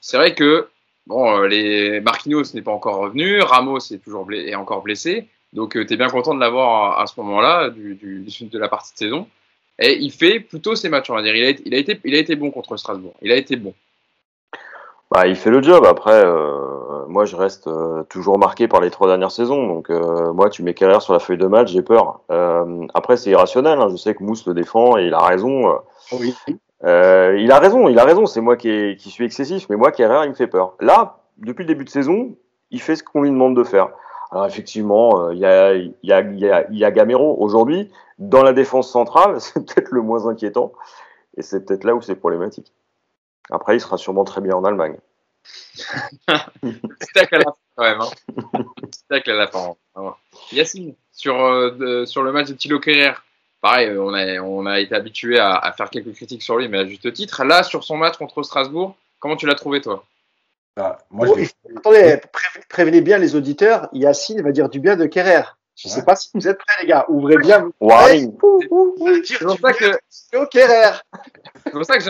c'est 0.00 0.16
vrai 0.16 0.34
que 0.34 0.66
bon, 1.06 1.42
les 1.42 2.00
Marquinhos 2.00 2.54
n'est 2.54 2.62
pas 2.62 2.72
encore 2.72 2.96
revenu, 2.96 3.40
Ramos 3.40 3.78
est 3.92 4.02
toujours 4.02 4.26
est 4.32 4.54
encore 4.54 4.82
blessé. 4.82 5.28
Donc, 5.54 5.76
euh, 5.76 5.86
tu 5.86 5.94
es 5.94 5.96
bien 5.96 6.08
content 6.08 6.34
de 6.34 6.40
l'avoir 6.40 7.00
à, 7.00 7.06
ce 7.06 7.18
moment-là, 7.20 7.70
du, 7.70 7.94
du, 7.94 8.24
de 8.24 8.58
la 8.58 8.68
partie 8.68 8.92
de 8.92 8.98
saison. 8.98 9.28
Et 9.78 9.98
il 10.00 10.10
fait 10.10 10.40
plutôt 10.40 10.74
ses 10.74 10.88
matchs, 10.88 11.10
on 11.10 11.14
va 11.14 11.22
dire. 11.22 11.34
Il 11.34 11.46
a, 11.46 11.50
il 11.64 11.74
a, 11.74 11.78
été, 11.78 12.00
il 12.04 12.14
a 12.14 12.18
été 12.18 12.36
bon 12.36 12.50
contre 12.50 12.76
Strasbourg. 12.76 13.14
Il 13.22 13.30
a 13.30 13.36
été 13.36 13.56
bon. 13.56 13.72
Bah, 15.10 15.28
il 15.28 15.36
fait 15.36 15.50
le 15.50 15.62
job. 15.62 15.84
Après, 15.84 16.24
euh, 16.24 17.06
moi, 17.06 17.24
je 17.24 17.36
reste 17.36 17.68
euh, 17.68 18.02
toujours 18.04 18.36
marqué 18.36 18.66
par 18.66 18.80
les 18.80 18.90
trois 18.90 19.06
dernières 19.06 19.30
saisons. 19.30 19.66
Donc, 19.66 19.90
moi, 19.90 20.50
tu 20.50 20.64
mets 20.64 20.74
carrière 20.74 21.02
sur 21.02 21.12
la 21.12 21.20
feuille 21.20 21.38
de 21.38 21.46
match, 21.46 21.70
j'ai 21.70 21.82
peur. 21.82 22.20
après, 22.92 23.16
c'est 23.16 23.30
irrationnel. 23.30 23.78
Hein. 23.78 23.88
Je 23.90 23.96
sais 23.96 24.14
que 24.14 24.24
Mousse 24.24 24.46
le 24.46 24.54
défend 24.54 24.98
et 24.98 25.06
il 25.06 25.14
a 25.14 25.20
raison. 25.20 25.78
Oui. 26.12 26.34
il 26.48 27.52
a 27.52 27.58
raison, 27.60 27.88
il 27.88 27.98
a 27.98 28.04
raison. 28.04 28.26
C'est 28.26 28.40
moi 28.40 28.56
qui, 28.56 28.96
qui, 28.96 29.10
suis 29.10 29.24
excessif, 29.24 29.68
mais 29.70 29.76
moi, 29.76 29.92
carrière, 29.92 30.24
il 30.24 30.30
me 30.30 30.34
fait 30.34 30.48
peur. 30.48 30.74
Là, 30.80 31.18
depuis 31.38 31.62
le 31.62 31.68
début 31.68 31.84
de 31.84 31.90
saison, 31.90 32.34
il 32.72 32.80
fait 32.80 32.96
ce 32.96 33.04
qu'on 33.04 33.22
lui 33.22 33.30
demande 33.30 33.56
de 33.56 33.62
faire. 33.62 33.90
Alors 34.34 34.46
effectivement, 34.46 35.30
il 35.30 35.38
y, 35.38 35.44
a, 35.46 36.90
Gamero 36.90 37.36
aujourd'hui. 37.38 37.88
Dans 38.18 38.42
la 38.42 38.52
défense 38.52 38.90
centrale, 38.90 39.40
c'est 39.40 39.64
peut-être 39.64 39.92
le 39.92 40.02
moins 40.02 40.26
inquiétant. 40.26 40.72
Et 41.36 41.42
c'est 41.42 41.64
peut-être 41.64 41.84
là 41.84 41.94
où 41.94 42.02
c'est 42.02 42.16
problématique. 42.16 42.72
Après, 43.50 43.76
il 43.76 43.80
sera 43.80 43.96
sûrement 43.96 44.24
très 44.24 44.40
bien 44.40 44.56
en 44.56 44.64
Allemagne. 44.64 44.96
C'est 45.44 46.32
à 47.32 47.38
la 47.38 47.44
fin 47.44 47.54
quand 47.76 47.84
même. 47.84 48.00
Hein. 48.00 48.10
à 49.10 49.32
la 49.32 49.46
fin. 49.46 49.76
Yacine, 50.50 50.94
sur, 51.12 51.40
euh, 51.40 52.04
sur 52.04 52.24
le 52.24 52.32
match 52.32 52.48
de 52.48 52.54
Thilo 52.54 52.80
Kerrer, 52.80 53.14
pareil, 53.60 53.88
euh, 53.90 54.02
on 54.02 54.14
a, 54.14 54.40
on 54.40 54.66
a 54.66 54.80
été 54.80 54.96
habitué 54.96 55.38
à, 55.38 55.54
à, 55.54 55.72
faire 55.72 55.90
quelques 55.90 56.12
critiques 56.12 56.42
sur 56.42 56.56
lui, 56.56 56.66
mais 56.66 56.78
à 56.78 56.86
juste 56.86 57.12
titre. 57.12 57.44
Là, 57.44 57.62
sur 57.62 57.84
son 57.84 57.96
match 57.98 58.16
contre 58.16 58.42
Strasbourg, 58.42 58.96
comment 59.20 59.36
tu 59.36 59.46
l'as 59.46 59.54
trouvé, 59.54 59.80
toi? 59.80 60.04
Ah, 60.76 60.98
moi, 61.10 61.28
Attendez, 61.76 62.20
prévenez 62.68 63.00
bien 63.00 63.18
les 63.18 63.36
auditeurs. 63.36 63.88
Yacine 63.92 64.42
va 64.42 64.50
dire 64.50 64.68
du 64.68 64.80
bien 64.80 64.96
de 64.96 65.06
Kerrer. 65.06 65.42
Je 65.76 65.88
ne 65.88 65.92
sais 65.92 66.04
pas 66.04 66.14
si 66.14 66.30
vous 66.34 66.46
êtes 66.46 66.58
prêts, 66.58 66.82
les 66.82 66.88
gars. 66.88 67.04
Ouvrez 67.08 67.36
bien. 67.38 67.70
C'est 67.80 69.44
pour 69.44 69.58
ça 69.58 69.72
que 69.72 69.98
C'est 70.08 71.70
pour 71.70 71.84
ça 71.84 71.98
que 71.98 72.04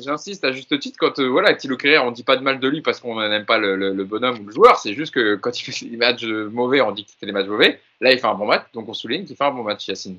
j'insiste 0.00 0.44
à 0.44 0.52
juste 0.52 0.78
titre 0.78 0.96
quand 0.98 1.18
euh, 1.18 1.28
voilà, 1.28 1.54
Thilo 1.54 1.76
Kerrer, 1.76 1.98
on 1.98 2.12
dit 2.12 2.22
pas 2.22 2.36
de 2.36 2.42
mal 2.42 2.60
de 2.60 2.68
lui 2.68 2.82
parce 2.82 3.00
qu'on 3.00 3.20
n'aime 3.20 3.46
pas 3.46 3.58
le, 3.58 4.04
bonhomme 4.04 4.40
ou 4.40 4.46
le 4.46 4.52
joueur. 4.52 4.78
C'est 4.78 4.94
juste 4.94 5.14
que 5.14 5.36
quand 5.36 5.60
il 5.60 5.72
fait 5.72 5.86
des 5.86 5.96
matchs 5.96 6.24
mauvais, 6.24 6.80
on 6.80 6.92
dit 6.92 7.04
qu'il 7.04 7.16
fait 7.18 7.26
des 7.26 7.32
matchs 7.32 7.48
mauvais. 7.48 7.80
Là, 8.00 8.12
il 8.12 8.18
fait 8.18 8.26
un 8.26 8.34
bon 8.34 8.46
match, 8.46 8.64
donc 8.74 8.88
on 8.88 8.94
souligne 8.94 9.24
qu'il 9.24 9.36
fait 9.36 9.44
un 9.44 9.50
bon 9.52 9.62
match, 9.62 9.86
Yacine. 9.88 10.18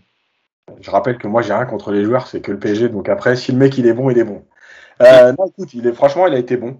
Je 0.80 0.92
rappelle 0.92 1.18
que 1.18 1.28
moi, 1.28 1.42
j'ai 1.42 1.54
rien 1.54 1.66
contre 1.66 1.92
les 1.92 2.04
joueurs, 2.04 2.28
c'est 2.28 2.42
que 2.42 2.52
le 2.52 2.60
PSG. 2.60 2.90
Donc 2.90 3.10
après, 3.10 3.36
si 3.36 3.52
le 3.52 3.58
mec 3.58 3.78
il 3.78 3.88
est 3.88 3.94
bon, 3.94 4.10
il 4.10 4.18
est 4.18 4.24
bon. 4.24 4.46
Euh, 5.02 5.34
non, 5.38 5.48
écoute, 5.48 5.74
il 5.74 5.88
est 5.88 5.94
franchement, 5.94 6.28
il 6.28 6.34
a 6.34 6.40
été 6.40 6.58
bon. 6.58 6.78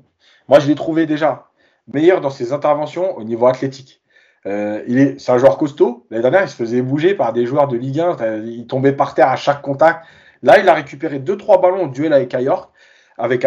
Moi, 0.48 0.60
je 0.60 0.68
l'ai 0.68 0.76
trouvé 0.76 1.06
déjà 1.06 1.48
meilleur 1.94 2.22
dans 2.22 2.30
ses 2.30 2.54
interventions 2.54 3.18
au 3.18 3.24
niveau 3.24 3.48
athlétique. 3.48 4.02
Euh, 4.48 4.84
il 4.88 5.00
est, 5.00 5.20
c'est 5.20 5.32
un 5.32 5.38
joueur 5.38 5.58
costaud. 5.58 6.06
L'année 6.10 6.24
dernière, 6.24 6.44
il 6.44 6.50
se 6.50 6.56
faisait 6.56 6.82
bouger 6.82 7.14
par 7.14 7.34
des 7.34 7.46
joueurs 7.46 7.68
de 7.68 7.78
Ligue 7.78 8.00
1. 8.00 8.18
Il 8.44 8.68
tombait 8.68 8.94
par 8.94 9.14
terre 9.14 9.30
à 9.30 9.36
chaque 9.36 9.62
contact. 9.62 10.06
Là, 10.44 10.60
il 10.60 10.68
a 10.68 10.74
récupéré 10.74 11.20
deux 11.20 11.38
trois 11.38 11.62
ballons 11.62 11.86
au 11.86 11.88
duel 11.88 12.14
avec 12.14 12.34
Ajorc, 12.34 12.72
avec. 13.18 13.46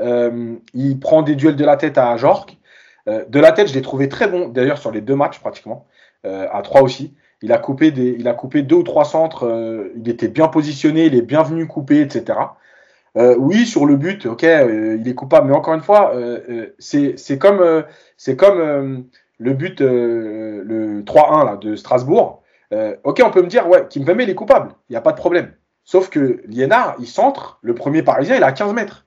Euh, 0.00 0.56
il 0.74 0.98
prend 1.00 1.22
des 1.22 1.34
duels 1.34 1.56
de 1.56 1.64
la 1.64 1.76
tête 1.76 1.98
à 1.98 2.10
Ajorc. 2.10 2.56
Euh, 3.08 3.24
de 3.28 3.40
la 3.40 3.52
tête, 3.52 3.68
je 3.68 3.74
l'ai 3.74 3.82
trouvé 3.82 4.08
très 4.08 4.28
bon. 4.28 4.48
D'ailleurs, 4.48 4.78
sur 4.78 4.90
les 4.90 5.00
deux 5.00 5.14
matchs 5.14 5.38
pratiquement, 5.38 5.86
à 6.24 6.60
trois 6.62 6.82
aussi. 6.82 7.14
Il 7.40 7.52
a 7.52 7.58
coupé 7.58 7.92
des, 7.92 8.16
il 8.18 8.26
a 8.26 8.34
coupé 8.34 8.62
deux 8.62 8.76
ou 8.76 8.82
trois 8.82 9.04
centres. 9.04 9.90
il 9.96 10.08
était 10.08 10.28
bien 10.28 10.48
positionné. 10.48 11.06
Il 11.06 11.14
est 11.14 11.22
bien 11.22 11.42
venu 11.42 11.66
couper, 11.66 12.00
etc. 12.00 12.38
Euh, 13.18 13.34
oui, 13.36 13.66
sur 13.66 13.84
le 13.84 13.96
but, 13.96 14.26
ok, 14.26 14.44
euh, 14.44 14.96
il 15.00 15.08
est 15.08 15.14
coupable, 15.14 15.48
mais 15.48 15.56
encore 15.56 15.74
une 15.74 15.82
fois, 15.82 16.14
euh, 16.14 16.68
c'est 16.78 17.38
comme, 17.38 17.84
le 19.38 19.52
but, 19.52 19.80
le 19.80 21.02
3-1 21.02 21.44
là, 21.44 21.56
de 21.56 21.74
Strasbourg. 21.74 22.42
ok, 22.72 23.22
on 23.24 23.30
peut 23.30 23.42
me 23.42 23.48
dire, 23.48 23.68
ouais, 23.68 23.86
il 23.94 24.30
est 24.30 24.34
coupable, 24.34 24.72
il 24.88 24.92
n'y 24.92 24.96
a 24.96 25.00
pas 25.00 25.12
de 25.12 25.16
problème. 25.16 25.52
Sauf 25.84 26.10
que 26.10 26.42
Liénard, 26.46 26.96
il 27.00 27.06
centre, 27.06 27.58
le 27.62 27.74
premier 27.74 28.02
parisien, 28.02 28.36
il 28.36 28.42
est 28.42 28.46
à 28.46 28.52
15 28.52 28.72
mètres. 28.74 29.06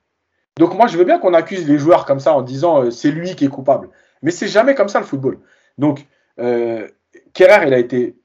Donc 0.58 0.74
moi, 0.74 0.86
je 0.88 0.98
veux 0.98 1.04
bien 1.04 1.18
qu'on 1.18 1.32
accuse 1.32 1.66
les 1.66 1.78
joueurs 1.78 2.04
comme 2.04 2.20
ça 2.20 2.34
en 2.34 2.42
disant 2.42 2.90
c'est 2.90 3.10
lui 3.10 3.34
qui 3.34 3.46
est 3.46 3.48
coupable. 3.48 3.88
Mais 4.20 4.30
c'est 4.30 4.48
jamais 4.48 4.74
comme 4.74 4.88
ça 4.88 4.98
le 4.98 5.06
football. 5.06 5.38
Donc, 5.78 6.06
Kerrer, 6.36 7.66
il 7.66 7.72
a 7.72 7.78
été 7.78 8.18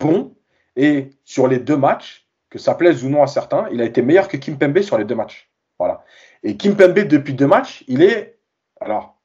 bon, 0.00 0.34
et 0.76 1.10
sur 1.24 1.48
les 1.48 1.58
deux 1.58 1.76
matchs, 1.76 2.29
que 2.50 2.58
ça 2.58 2.74
plaise 2.74 3.04
ou 3.04 3.08
non 3.08 3.22
à 3.22 3.26
certains, 3.26 3.68
il 3.72 3.80
a 3.80 3.84
été 3.84 4.02
meilleur 4.02 4.28
que 4.28 4.36
Kim 4.36 4.58
Pembe 4.58 4.80
sur 4.80 4.98
les 4.98 5.04
deux 5.04 5.14
matchs. 5.14 5.50
Voilà. 5.78 6.04
Et 6.42 6.56
Kim 6.56 6.76
Pembe, 6.76 6.98
depuis 6.98 7.34
deux 7.34 7.46
matchs, 7.46 7.84
il 7.88 8.02
est, 8.02 8.38
alors, 8.80 9.16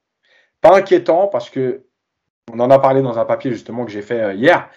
pas 0.61 0.77
inquiétant 0.77 1.27
parce 1.27 1.49
que 1.49 1.85
on 2.53 2.59
en 2.59 2.69
a 2.69 2.79
parlé 2.79 3.01
dans 3.01 3.17
un 3.17 3.25
papier 3.25 3.51
justement 3.51 3.85
que 3.85 3.91
j'ai 3.91 4.03
fait 4.03 4.21
euh, 4.21 4.33
hier. 4.33 4.69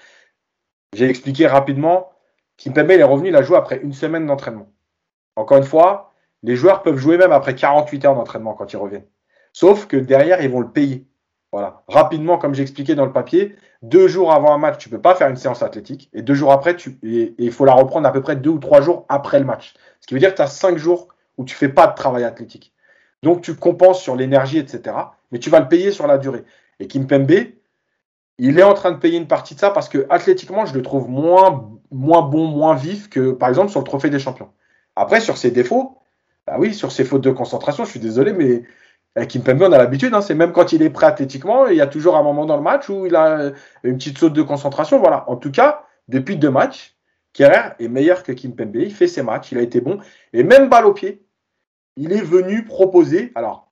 J'ai 0.95 1.09
expliqué 1.09 1.47
rapidement. 1.47 2.11
Kim 2.57 2.73
Pembe, 2.73 2.91
il 2.91 3.01
est 3.01 3.05
revenu, 3.05 3.29
il 3.29 3.37
a 3.37 3.43
joué 3.43 3.57
après 3.57 3.79
une 3.83 3.93
semaine 3.93 4.27
d'entraînement. 4.27 4.73
Encore 5.37 5.59
une 5.59 5.65
fois, 5.65 6.15
les 6.43 6.57
joueurs 6.57 6.83
peuvent 6.83 6.97
jouer 6.97 7.19
même 7.19 7.33
après 7.33 7.55
48 7.55 8.05
heures 8.07 8.15
d'entraînement 8.15 8.55
quand 8.55 8.73
ils 8.73 8.77
reviennent. 8.77 9.07
Sauf 9.53 9.87
que 9.87 9.97
derrière, 9.97 10.43
ils 10.43 10.51
vont 10.51 10.61
le 10.61 10.71
payer. 10.71 11.07
Voilà. 11.53 11.83
Rapidement, 11.89 12.37
comme 12.39 12.55
j'ai 12.55 12.63
expliqué 12.63 12.95
dans 12.95 13.07
le 13.07 13.13
papier, 13.13 13.57
deux 13.83 14.09
jours 14.09 14.33
avant 14.33 14.53
un 14.53 14.59
match, 14.59 14.79
tu 14.79 14.89
peux 14.89 15.01
pas 15.01 15.15
faire 15.15 15.29
une 15.29 15.37
séance 15.37 15.63
athlétique. 15.63 16.11
Et 16.13 16.23
deux 16.23 16.35
jours 16.35 16.53
après, 16.53 16.77
tu, 16.77 16.99
et 17.03 17.35
il 17.39 17.53
faut 17.53 17.65
la 17.65 17.73
reprendre 17.73 18.07
à 18.07 18.13
peu 18.13 18.21
près 18.21 18.37
deux 18.37 18.51
ou 18.51 18.59
trois 18.59 18.81
jours 18.83 19.07
après 19.09 19.39
le 19.39 19.47
match. 19.47 19.75
Ce 20.01 20.07
qui 20.07 20.15
veut 20.15 20.21
dire 20.21 20.31
que 20.31 20.37
tu 20.37 20.43
as 20.43 20.47
cinq 20.47 20.77
jours 20.77 21.09
où 21.39 21.45
tu 21.45 21.55
fais 21.55 21.69
pas 21.69 21.87
de 21.87 21.95
travail 21.95 22.25
athlétique. 22.25 22.73
Donc 23.23 23.41
tu 23.41 23.55
compenses 23.55 24.03
sur 24.03 24.15
l'énergie, 24.15 24.59
etc. 24.59 24.95
Mais 25.33 25.39
tu 25.39 25.51
vas 25.51 25.61
le 25.61 25.69
payer 25.69 25.91
sur 25.91 26.07
la 26.07 26.19
durée. 26.19 26.45
Et 26.81 26.87
Kim 26.87 27.07
Pembe, 27.07 27.33
il 28.39 28.59
est 28.59 28.63
en 28.63 28.75
train 28.75 28.93
de 28.93 28.99
payer 28.99 29.19
une 29.19 29.27
partie 29.27 29.55
de 29.55 29.61
ça 29.61 29.71
parce 29.71 29.89
que 29.89 30.07
athlétiquement, 30.11 30.67
je 30.67 30.75
le 30.75 30.83
trouve 30.83 31.09
moins, 31.09 31.71
moins 31.91 32.23
bon, 32.23 32.47
moins 32.47 32.75
vif 32.75 33.09
que 33.09 33.33
par 33.33 33.49
exemple 33.49 33.71
sur 33.71 33.81
le 33.81 33.85
trophée 33.85 34.11
des 34.11 34.19
champions. 34.19 34.51
Après, 34.97 35.21
sur 35.21 35.39
ses 35.39 35.51
défauts, 35.51 35.99
bah 36.47 36.57
oui, 36.59 36.75
sur 36.75 36.93
ses 36.93 37.05
fautes 37.05 37.23
de 37.23 37.31
concentration, 37.31 37.85
je 37.85 37.91
suis 37.91 38.01
désolé, 38.01 38.33
mais 38.33 38.65
Kim 39.29 39.43
Pembe, 39.43 39.63
on 39.63 39.73
a 39.73 39.79
l'habitude, 39.79 40.15
hein, 40.15 40.21
c'est 40.21 40.35
même 40.35 40.53
quand 40.53 40.73
il 40.73 40.81
est 40.83 40.91
prêt 40.91 41.07
athlétiquement, 41.07 41.67
il 41.67 41.77
y 41.77 41.81
a 41.81 41.89
toujours 41.89 42.17
un 42.17 42.23
moment 42.23 42.47
dans 42.47 42.57
le 42.57 42.63
match 42.63 42.89
où 42.89 43.05
il 43.05 43.17
a 43.17 43.53
une 43.83 43.97
petite 43.97 44.19
saute 44.19 44.33
de 44.33 44.43
concentration. 44.43 45.01
Voilà. 45.01 45.29
En 45.29 45.37
tout 45.37 45.51
cas, 45.51 45.87
depuis 46.07 46.37
deux 46.37 46.51
matchs, 46.51 46.97
Kerrer 47.33 47.75
est 47.79 47.89
meilleur 47.89 48.23
que 48.23 48.33
Kim 48.33 48.55
Pembe. 48.55 48.77
Il 48.77 48.95
fait 48.95 49.07
ses 49.07 49.23
matchs, 49.23 49.53
il 49.53 49.59
a 49.59 49.63
été 49.63 49.81
bon. 49.81 49.99
Et 50.33 50.43
même 50.43 50.69
balle 50.69 50.87
au 50.87 50.93
pied, 50.93 51.25
il 51.97 52.13
est 52.13 52.23
venu 52.23 52.65
proposer. 52.65 53.33
Alors, 53.35 53.71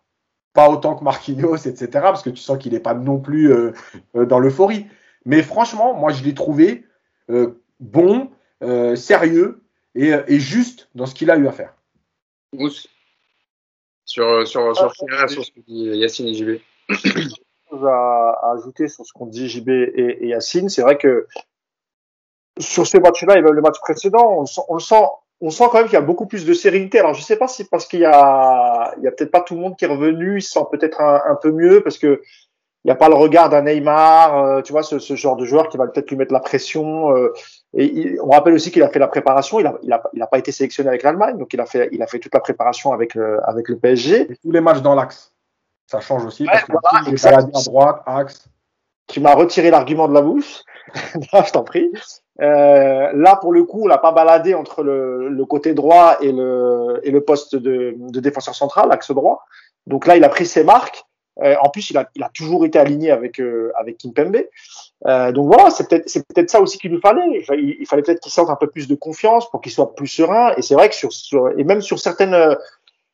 pas 0.53 0.71
autant 0.71 0.97
que 0.97 1.05
Marquinhos, 1.05 1.57
etc., 1.57 1.89
parce 1.93 2.23
que 2.23 2.31
tu 2.31 2.41
sens 2.41 2.59
qu'il 2.59 2.73
n'est 2.73 2.81
pas 2.81 2.95
non 2.95 3.19
plus 3.19 3.53
euh, 3.53 3.73
euh, 4.17 4.25
dans 4.25 4.39
l'euphorie. 4.39 4.87
Mais 5.25 5.43
franchement, 5.43 5.95
moi, 5.95 6.13
je 6.13 6.25
l'ai 6.25 6.35
trouvé 6.35 6.85
euh, 7.31 7.63
bon, 7.81 8.31
sérieux 8.95 9.63
et, 9.95 10.39
juste 10.39 10.89
dans 10.95 11.05
ce 11.05 11.15
qu'il 11.15 11.31
a 11.31 11.37
eu 11.37 11.47
à 11.47 11.53
faire. 11.53 11.75
Sur, 14.07 14.47
sur, 14.47 14.75
sur, 14.75 14.93
ah, 15.13 15.29
sur 15.29 15.45
ce 15.45 15.51
que 15.51 15.61
dit 15.61 15.85
Yacine 15.99 16.29
et 16.29 16.35
JB. 16.35 16.61
À, 17.73 18.39
à 18.43 18.55
ajouter 18.57 18.87
sur 18.87 19.05
ce 19.05 19.13
qu'ont 19.13 19.27
dit 19.27 19.49
JB 19.49 19.69
et, 19.69 20.19
et 20.21 20.29
Yacine, 20.29 20.69
c'est 20.69 20.83
vrai 20.83 20.97
que 20.97 21.27
sur 22.59 22.87
ces 22.87 23.01
matchs-là 23.01 23.37
et 23.37 23.43
même 23.43 23.53
le 23.53 23.61
match 23.61 23.79
précédent, 23.81 24.39
on, 24.41 24.45
on 24.69 24.75
le 24.75 24.81
sent, 24.81 25.03
on 25.41 25.51
sent 25.51 25.65
quand 25.71 25.79
même 25.79 25.87
qu'il 25.87 25.95
y 25.95 25.97
a 25.97 26.01
beaucoup 26.01 26.27
plus 26.27 26.47
de 26.47 26.55
sérénité. 26.55 27.01
Alors 27.01 27.15
je 27.15 27.23
sais 27.23 27.37
pas 27.37 27.49
si 27.49 27.65
parce 27.65 27.87
qu'il 27.87 28.01
y 28.01 28.05
a, 28.05 28.95
il 28.99 29.03
y 29.03 29.09
a 29.09 29.11
peut-être 29.11 29.33
pas 29.33 29.41
tout 29.41 29.57
le 29.57 29.61
monde 29.61 29.77
qui 29.77 29.85
est 29.85 29.89
revenu, 29.89 30.39
il 30.39 30.43
se 30.43 30.53
sent 30.53 30.65
peut-être 30.71 31.01
un, 31.01 31.21
un, 31.29 31.35
peu 31.35 31.51
mieux 31.51 31.83
parce 31.83 31.99
que 31.99 32.23
il 32.85 32.89
n'y 32.89 32.93
a 32.93 32.97
pas 32.97 33.09
le 33.09 33.17
regard 33.17 33.49
d'un 33.49 33.63
Neymar, 33.63 34.39
euh, 34.39 34.63
tu 34.63 34.73
vois, 34.73 34.85
ce, 34.85 35.01
ce, 35.01 35.17
genre 35.17 35.37
de 35.37 35.45
joueur 35.45 35.69
qui 35.69 35.77
va 35.77 35.89
peut-être 35.89 36.09
lui 36.09 36.17
mettre 36.17 36.33
la 36.33 36.39
pression. 36.39 37.17
Euh, 37.17 37.35
et 37.79 38.19
on 38.21 38.31
rappelle 38.31 38.55
aussi 38.55 38.71
qu'il 38.71 38.83
a 38.83 38.89
fait 38.89 38.99
la 38.99 39.09
préparation. 39.09 39.61
Il 39.61 39.67
a, 39.67 39.79
il 39.83 39.93
a, 39.93 40.03
il 40.15 40.23
a 40.23 40.27
pas 40.27 40.39
été 40.39 40.51
sélectionné 40.51 40.89
avec 40.89 41.03
l'Allemagne, 41.03 41.37
donc 41.37 41.53
il 41.53 41.61
a 41.61 41.67
fait, 41.67 41.89
il 41.93 42.03
a 42.03 42.07
fait 42.07 42.19
toute 42.19 42.35
la 42.35 42.41
préparation 42.41 42.93
avec 42.93 43.15
le, 43.15 43.39
avec 43.49 43.69
le 43.69 43.77
PSG. 43.79 44.29
tous 44.43 44.51
les 44.51 44.61
matchs 44.61 44.81
dans 44.81 44.95
l'axe, 44.95 45.33
ça 45.87 46.01
change 46.01 46.25
aussi 46.25 46.45
parce 46.45 46.65
que 46.65 46.73
voilà, 46.73 47.39
à 47.39 47.63
droite, 47.63 48.03
axe. 48.07 48.49
Tu 49.09 49.21
m'as 49.21 49.35
retiré 49.35 49.71
l'argument 49.71 50.09
de 50.09 50.15
la 50.15 50.23
bouche. 50.23 50.63
je 50.95 51.53
t'en 51.53 51.63
prie. 51.63 51.93
Euh, 52.41 53.13
là, 53.13 53.37
pour 53.37 53.53
le 53.53 53.65
coup, 53.65 53.85
on 53.85 53.87
l'a 53.87 53.99
pas 53.99 54.13
baladé 54.13 54.55
entre 54.55 54.83
le, 54.83 55.29
le, 55.29 55.45
côté 55.45 55.75
droit 55.75 56.17
et 56.21 56.33
le, 56.33 57.01
et 57.03 57.11
le 57.11 57.21
poste 57.21 57.57
de, 57.57 57.95
de 57.97 58.21
défenseur 58.21 58.55
central, 58.55 58.91
axe 58.91 59.11
droit. 59.11 59.45
Donc 59.87 60.07
là, 60.07 60.17
il 60.17 60.25
a 60.25 60.29
pris 60.29 60.47
ses 60.47 60.65
marques. 60.65 61.05
Euh, 61.43 61.55
en 61.61 61.69
plus, 61.69 61.91
il 61.91 61.99
a, 61.99 62.09
il 62.15 62.23
a 62.23 62.31
toujours 62.31 62.65
été 62.65 62.79
aligné 62.79 63.11
avec 63.11 63.41
euh, 63.41 63.73
avec 63.79 63.99
Kimpembe. 63.99 64.39
Euh, 65.05 65.31
donc 65.33 65.53
voilà, 65.53 65.71
c'est 65.71 65.89
peut-être 65.89 66.09
c'est 66.09 66.27
peut-être 66.27 66.49
ça 66.49 66.61
aussi 66.61 66.79
qu'il 66.79 66.91
lui 66.91 67.01
fallait. 67.01 67.45
Il, 67.59 67.87
fallait 67.87 68.03
peut-être 68.03 68.21
qu'il 68.21 68.33
sente 68.33 68.49
un 68.49 68.57
peu 68.57 68.67
plus 68.67 68.89
de 68.89 68.95
confiance 68.95 69.51
pour 69.51 69.61
qu'il 69.61 69.73
soit 69.73 69.95
plus 69.95 70.07
serein. 70.07 70.55
Et 70.57 70.63
c'est 70.63 70.75
vrai 70.75 70.89
que 70.89 70.95
sur, 70.95 71.13
sur, 71.13 71.51
et 71.59 71.65
même 71.65 71.83
sur 71.83 71.99
certaines 71.99 72.57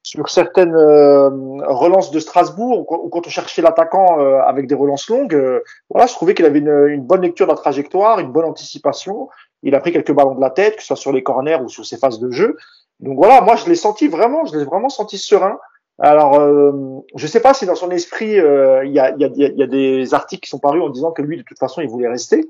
sur 0.05 0.29
certaines 0.29 0.75
euh, 0.75 1.29
relances 1.69 2.11
de 2.11 2.19
Strasbourg, 2.19 2.81
ou 2.91 3.09
quand 3.09 3.27
on 3.27 3.31
cherchait 3.31 3.63
l'attaquant 3.63 4.21
euh, 4.21 4.41
avec 4.41 4.67
des 4.67 4.75
relances 4.75 5.09
longues, 5.09 5.63
voilà, 5.91 6.07
je 6.07 6.15
trouvais 6.15 6.35
qu'il 6.35 6.45
avait 6.45 6.59
une, 6.59 6.87
une, 6.89 7.03
bonne 7.03 7.23
lecture 7.23 7.47
de 7.47 7.53
la 7.53 7.57
trajectoire, 7.57 8.19
une 8.19 8.33
bonne 8.33 8.45
anticipation. 8.45 9.29
Il 9.63 9.75
a 9.77 9.81
pris 9.81 9.93
quelques 9.93 10.13
ballons 10.13 10.35
de 10.35 10.41
la 10.41 10.51
tête, 10.51 10.77
que 10.77 10.83
ce 10.83 10.89
soit 10.89 10.97
sur 10.97 11.13
les 11.13 11.23
corners 11.23 11.61
ou 11.63 11.69
sur 11.69 11.87
ses 11.87 11.99
phases 11.99 12.19
de 12.19 12.31
jeu. 12.31 12.57
Donc 13.01 13.17
voilà, 13.17 13.41
moi 13.41 13.57
je 13.57 13.67
l'ai 13.67 13.75
senti 13.75 14.09
vraiment, 14.09 14.45
je 14.45 14.57
l'ai 14.57 14.65
vraiment 14.65 14.89
senti 14.89 15.19
serein. 15.19 15.59
Alors, 16.03 16.41
euh, 16.41 16.73
je 17.15 17.25
ne 17.25 17.29
sais 17.31 17.41
pas 17.41 17.55
si 17.55 17.65
dans 17.65 17.77
son 17.77 17.93
esprit, 17.93 18.37
euh, 18.37 18.85
il 18.85 18.91
y, 18.91 18.99
a, 18.99 19.15
y, 19.17 19.25
a, 19.25 19.29
y, 19.29 19.63
a, 19.63 19.67
des 19.69 20.15
articles 20.15 20.43
qui 20.43 20.51
sont 20.51 20.59
parus 20.59 20.83
en 20.83 20.89
disant 20.89 21.13
que 21.13 21.23
lui, 21.23 21.37
de 21.37 21.43
toute 21.43 21.61
façon, 21.61 21.81
il 21.81 21.89
voulait 21.89 22.09
rester. 22.09 22.45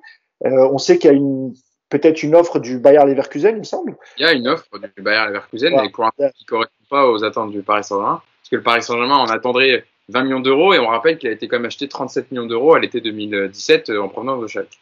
Euh, 0.46 0.66
on 0.72 0.78
sait 0.78 0.98
qu'il 0.98 1.10
y 1.10 1.14
a 1.14 1.16
une 1.16 1.54
peut-être 1.90 2.22
une 2.22 2.34
offre 2.34 2.58
du 2.58 2.78
Bayer 2.78 3.04
Leverkusen, 3.04 3.54
il 3.54 3.58
me 3.58 3.64
semble. 3.64 3.94
Il 4.16 4.24
y 4.24 4.26
a 4.26 4.32
une 4.32 4.48
offre 4.48 4.78
du 4.78 5.02
Bayer 5.02 5.26
Leverkusen, 5.26 5.76
mais 5.82 5.90
pour 5.90 6.06
un 6.06 6.10
qui 6.16 6.44
ne 6.44 6.46
correspond 6.48 6.84
pas 6.88 7.06
aux 7.10 7.22
attentes 7.22 7.50
du 7.50 7.60
Paris 7.60 7.84
Saint-Germain. 7.84 8.22
Parce 8.40 8.48
que 8.50 8.56
le 8.56 8.62
Paris 8.62 8.82
Saint-Germain 8.82 9.16
en 9.16 9.26
attendrait 9.26 9.84
20 10.08 10.24
millions 10.24 10.40
d'euros, 10.40 10.72
et 10.72 10.78
on 10.78 10.86
rappelle 10.86 11.18
qu'il 11.18 11.28
a 11.28 11.32
été 11.32 11.46
quand 11.46 11.56
même 11.56 11.66
acheté 11.66 11.88
37 11.88 12.32
millions 12.32 12.46
d'euros 12.46 12.72
à 12.72 12.80
l'été 12.80 13.02
2017 13.02 13.90
en 13.90 14.08
provenance 14.08 14.40
de 14.40 14.46
Schalke. 14.46 14.78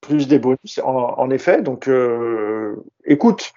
Plus 0.00 0.26
des 0.26 0.40
bonus, 0.40 0.80
en, 0.82 1.14
en 1.16 1.30
effet. 1.30 1.62
Donc, 1.62 1.88
écoute, 3.04 3.52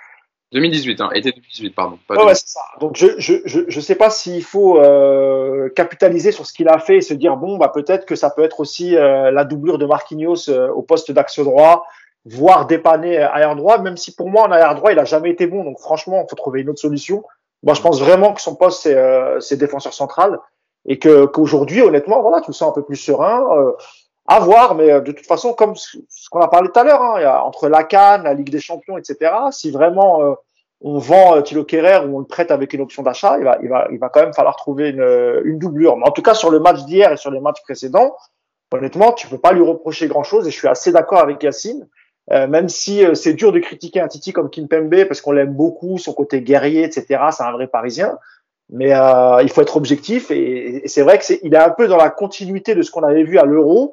2018, 0.54 1.00
hein, 1.00 1.10
été 1.14 1.32
2018, 1.32 1.74
pardon. 1.74 1.98
Pas 2.08 2.26
ouais, 2.26 2.36
c'est 2.36 2.50
ça. 2.50 2.60
Donc 2.82 2.98
je 2.98 3.08
je 3.18 3.36
je, 3.46 3.62
je 3.68 3.80
sais 3.80 3.96
pas 3.96 4.10
s'il 4.10 4.44
faut 4.44 4.80
euh, 4.80 5.70
capitaliser 5.70 6.34
sur 6.34 6.46
ce 6.46 6.52
qu'il 6.52 6.68
a 6.68 6.78
fait 6.80 6.98
et 6.98 7.02
se 7.02 7.14
dire 7.14 7.38
bon 7.38 7.58
bah 7.58 7.72
peut-être 7.74 8.06
que 8.06 8.16
ça 8.16 8.30
peut 8.30 8.44
être 8.44 8.60
aussi 8.60 8.98
euh, 8.98 9.32
la 9.32 9.46
doublure 9.46 9.78
de 9.78 9.86
Marquinhos 9.86 10.50
euh, 10.50 10.70
au 10.70 10.82
poste 10.82 11.12
d'axe 11.12 11.40
droit, 11.40 11.86
voire 12.26 12.68
dépanner 12.68 13.18
arrière 13.18 13.56
droit. 13.56 13.78
Même 13.78 13.96
si 13.96 14.14
pour 14.14 14.30
moi 14.30 14.44
en 14.44 14.52
arrière 14.52 14.76
droit 14.76 14.92
il 14.92 15.00
a 15.00 15.06
jamais 15.06 15.30
été 15.30 15.48
bon, 15.48 15.64
donc 15.64 15.80
franchement 15.80 16.24
il 16.26 16.30
faut 16.30 16.36
trouver 16.36 16.62
une 16.62 16.70
autre 16.70 16.82
solution. 16.82 17.24
Moi 17.64 17.74
je 17.74 17.82
pense 17.82 18.02
vraiment 18.02 18.34
que 18.34 18.42
son 18.42 18.56
poste 18.56 18.84
c'est 18.84 18.98
euh, 18.98 19.40
c'est 19.40 19.56
défenseur 19.56 19.94
central 19.94 20.38
et 20.86 21.00
que 21.00 21.28
qu'aujourd'hui 21.28 21.82
honnêtement 21.82 22.22
voilà 22.22 22.42
tu 22.42 22.50
le 22.50 22.54
sens 22.54 22.72
un 22.72 22.74
peu 22.74 22.84
plus 22.84 22.98
serein. 22.98 23.42
À 24.36 24.40
voir, 24.40 24.76
mais 24.76 25.02
de 25.02 25.12
toute 25.12 25.26
façon, 25.26 25.54
comme 25.54 25.76
ce 25.76 25.98
qu'on 26.30 26.40
a 26.40 26.48
parlé 26.48 26.70
tout 26.74 26.80
à 26.80 26.84
l'heure, 26.84 27.02
hein, 27.02 27.42
entre 27.44 27.68
la 27.68 27.84
Cannes, 27.84 28.24
la 28.24 28.34
Ligue 28.34 28.50
des 28.50 28.60
Champions, 28.60 28.98
etc. 28.98 29.32
Si 29.52 29.72
vraiment 29.72 30.22
euh, 30.22 30.34
on 30.82 30.98
vend 30.98 31.36
euh, 31.36 31.42
Thilo 31.42 31.64
Kerrer 31.64 32.06
ou 32.06 32.18
on 32.18 32.20
le 32.20 32.26
prête 32.26 32.52
avec 32.52 32.74
une 32.74 32.82
option 32.82 33.04
d'achat, 33.04 33.38
il 33.38 33.44
va, 33.44 33.58
il 33.62 33.70
va, 33.70 33.88
il 33.92 34.00
va 34.00 34.10
quand 34.10 34.22
même 34.22 34.34
falloir 34.34 34.56
trouver 34.56 34.90
une, 34.90 35.42
une 35.46 35.60
doublure. 35.60 35.98
Mais 35.98 36.08
en 36.08 36.12
tout 36.12 36.22
cas, 36.22 36.34
sur 36.34 36.50
le 36.50 36.60
match 36.60 36.84
d'hier 36.86 37.12
et 37.12 37.18
sur 37.18 37.32
les 37.32 37.40
matchs 37.40 37.62
précédents, 37.64 38.16
honnêtement, 38.72 39.12
tu 39.12 39.28
peux 39.28 39.38
pas 39.38 39.52
lui 39.52 39.64
reprocher 39.64 40.08
grand 40.08 40.24
chose. 40.24 40.48
Et 40.48 40.52
je 40.52 40.58
suis 40.58 40.68
assez 40.68 40.92
d'accord 40.92 41.20
avec 41.20 41.42
Yacine. 41.44 41.88
Euh, 42.32 42.48
même 42.48 42.70
si 42.70 43.04
euh, 43.04 43.14
c'est 43.14 43.34
dur 43.34 43.52
de 43.52 43.60
critiquer 43.60 44.00
un 44.00 44.08
Titi 44.08 44.32
comme 44.32 44.50
Kim 44.50 44.68
Pembe 44.68 45.06
parce 45.06 45.22
qu'on 45.22 45.32
l'aime 45.32 45.54
beaucoup, 45.54 45.98
son 45.98 46.14
côté 46.14 46.42
guerrier, 46.42 46.84
etc. 46.84 47.24
C'est 47.32 47.44
un 47.44 47.52
vrai 47.52 47.68
Parisien. 47.68 48.18
Mais 48.70 48.94
euh, 48.94 49.42
il 49.42 49.50
faut 49.50 49.62
être 49.62 49.76
objectif 49.76 50.32
et, 50.32 50.86
et 50.86 50.88
c'est 50.88 51.02
vrai 51.02 51.18
que 51.18 51.26
c'est, 51.26 51.42
il 51.44 51.54
est 51.54 51.58
un 51.58 51.72
peu 51.72 51.90
dans 51.90 51.98
la 51.98 52.10
continuité 52.10 52.74
de 52.74 52.82
ce 52.84 52.92
qu'on 52.92 53.04
avait 53.04 53.24
vu 53.24 53.38
à 53.38 53.44
l'Euro, 53.44 53.92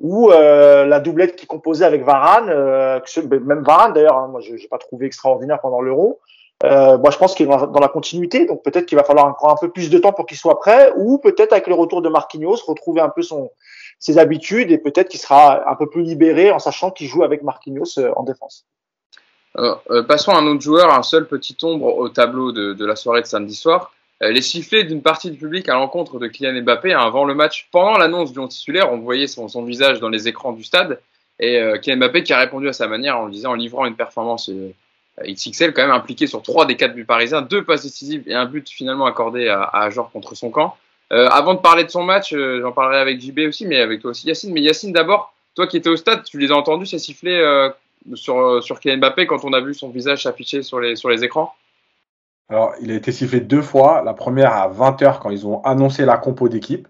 où 0.00 0.30
euh, 0.30 0.86
la 0.86 0.98
doublette 0.98 1.36
qui 1.36 1.46
composait 1.46 1.84
avec 1.84 2.04
Varane, 2.04 2.48
euh, 2.48 3.00
même 3.44 3.62
Varane 3.62 3.92
d'ailleurs, 3.92 4.16
hein, 4.16 4.28
moi 4.28 4.40
je 4.40 4.54
n'ai 4.54 4.68
pas 4.68 4.78
trouvé 4.78 5.06
extraordinaire 5.06 5.60
pendant 5.60 5.80
l'Euro. 5.80 6.20
Euh, 6.64 6.98
moi 6.98 7.10
je 7.10 7.18
pense 7.18 7.34
qu'il 7.34 7.46
est 7.46 7.50
dans 7.50 7.80
la 7.80 7.88
continuité, 7.88 8.46
donc 8.46 8.62
peut-être 8.62 8.86
qu'il 8.86 8.96
va 8.96 9.04
falloir 9.04 9.26
encore 9.26 9.50
un 9.50 9.56
peu 9.60 9.70
plus 9.70 9.90
de 9.90 9.98
temps 9.98 10.12
pour 10.12 10.26
qu'il 10.26 10.36
soit 10.36 10.58
prêt, 10.58 10.92
ou 10.96 11.18
peut-être 11.18 11.52
avec 11.52 11.66
le 11.66 11.74
retour 11.74 12.02
de 12.02 12.08
Marquinhos 12.08 12.56
retrouver 12.66 13.00
un 13.00 13.08
peu 13.08 13.22
son 13.22 13.50
ses 14.00 14.16
habitudes 14.16 14.72
et 14.72 14.78
peut-être 14.78 15.10
qu'il 15.10 15.20
sera 15.20 15.70
un 15.70 15.76
peu 15.76 15.88
plus 15.88 16.02
libéré 16.02 16.50
en 16.50 16.58
sachant 16.58 16.90
qu'il 16.90 17.06
joue 17.06 17.22
avec 17.22 17.42
Marquinhos 17.42 17.98
euh, 17.98 18.10
en 18.16 18.24
défense. 18.24 18.64
Alors, 19.54 19.82
euh, 19.90 20.02
passons 20.02 20.32
à 20.32 20.38
un 20.38 20.46
autre 20.46 20.62
joueur, 20.62 20.92
un 20.92 21.02
seul 21.02 21.26
petit 21.26 21.56
ombre 21.62 21.98
au 21.98 22.08
tableau 22.08 22.50
de, 22.50 22.72
de 22.72 22.86
la 22.86 22.96
soirée 22.96 23.20
de 23.20 23.26
samedi 23.26 23.54
soir. 23.54 23.92
Euh, 24.22 24.30
les 24.30 24.42
sifflets 24.42 24.84
d'une 24.84 25.02
partie 25.02 25.30
du 25.30 25.38
public 25.38 25.68
à 25.68 25.74
l'encontre 25.74 26.18
de 26.18 26.26
Kylian 26.26 26.62
Mbappé 26.62 26.92
avant 26.92 27.24
le 27.24 27.34
match, 27.34 27.68
pendant 27.70 27.96
l'annonce 27.96 28.32
du 28.32 28.48
titulaire, 28.48 28.92
on 28.92 28.98
voyait 28.98 29.26
son, 29.26 29.48
son, 29.48 29.64
visage 29.64 30.00
dans 30.00 30.08
les 30.08 30.28
écrans 30.28 30.52
du 30.52 30.62
stade. 30.62 31.00
Et 31.38 31.58
euh, 31.58 31.78
Kylian 31.78 31.96
Mbappé 31.98 32.22
qui 32.22 32.32
a 32.32 32.38
répondu 32.38 32.68
à 32.68 32.72
sa 32.72 32.86
manière 32.86 33.18
en 33.18 33.28
disant, 33.28 33.52
en 33.52 33.54
livrant 33.54 33.86
une 33.86 33.96
performance 33.96 34.50
euh, 34.50 34.72
XXL 35.24 35.72
quand 35.72 35.82
même 35.82 35.90
impliqué 35.90 36.26
sur 36.26 36.42
trois 36.42 36.66
des 36.66 36.76
quatre 36.76 36.94
buts 36.94 37.04
parisiens, 37.04 37.42
deux 37.42 37.64
passes 37.64 37.82
décisives 37.82 38.24
et 38.26 38.34
un 38.34 38.46
but 38.46 38.68
finalement 38.68 39.06
accordé 39.06 39.48
à, 39.48 39.62
à 39.62 39.84
Ajor 39.84 40.10
contre 40.10 40.34
son 40.34 40.50
camp. 40.50 40.76
Euh, 41.12 41.28
avant 41.28 41.54
de 41.54 41.60
parler 41.60 41.84
de 41.84 41.90
son 41.90 42.04
match, 42.04 42.32
euh, 42.32 42.60
j'en 42.62 42.72
parlerai 42.72 43.00
avec 43.00 43.20
JB 43.20 43.40
aussi, 43.48 43.66
mais 43.66 43.80
avec 43.80 44.00
toi 44.00 44.12
aussi 44.12 44.28
Yacine. 44.28 44.52
Mais 44.52 44.60
Yacine, 44.60 44.92
d'abord, 44.92 45.34
toi 45.56 45.66
qui 45.66 45.76
étais 45.76 45.88
au 45.88 45.96
stade, 45.96 46.22
tu 46.24 46.38
les 46.38 46.52
as 46.52 46.54
entendus 46.54 46.86
ces 46.86 46.98
sifflets 46.98 47.40
euh, 47.40 47.68
sur, 48.14 48.62
sur 48.62 48.78
Kylian 48.78 48.98
Mbappé 48.98 49.26
quand 49.26 49.44
on 49.44 49.52
a 49.52 49.60
vu 49.60 49.74
son 49.74 49.90
visage 49.90 50.22
s'afficher 50.22 50.62
sur 50.62 50.78
les, 50.78 50.94
sur 50.94 51.10
les 51.10 51.24
écrans? 51.24 51.54
Alors, 52.50 52.74
il 52.80 52.90
a 52.90 52.94
été 52.94 53.12
sifflé 53.12 53.40
deux 53.40 53.62
fois. 53.62 54.02
La 54.04 54.12
première 54.12 54.52
à 54.52 54.68
20h 54.68 55.20
quand 55.20 55.30
ils 55.30 55.46
ont 55.46 55.62
annoncé 55.62 56.04
la 56.04 56.18
compo 56.18 56.48
d'équipe. 56.48 56.88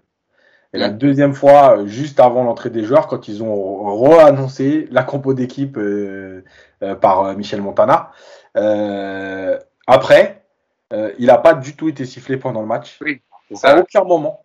Et 0.72 0.78
la 0.78 0.88
deuxième 0.88 1.34
fois, 1.34 1.84
juste 1.84 2.20
avant 2.20 2.44
l'entrée 2.44 2.70
des 2.70 2.84
joueurs, 2.84 3.08
quand 3.08 3.26
ils 3.26 3.42
ont 3.42 3.96
re-annoncé 3.98 4.86
la 4.92 5.02
compo 5.02 5.34
d'équipe 5.34 5.76
euh, 5.76 6.44
euh, 6.82 6.94
par 6.94 7.36
Michel 7.36 7.60
Montana. 7.60 8.12
Euh, 8.56 9.58
après, 9.86 10.44
il 11.18 11.26
n'a 11.26 11.38
pas 11.38 11.54
du 11.54 11.76
tout 11.76 11.88
été 11.88 12.04
sifflé 12.04 12.36
pendant 12.36 12.60
le 12.60 12.66
match. 12.66 12.98
Oui. 13.00 13.20
À 13.64 13.78
aucun 13.78 14.04
moment. 14.04 14.44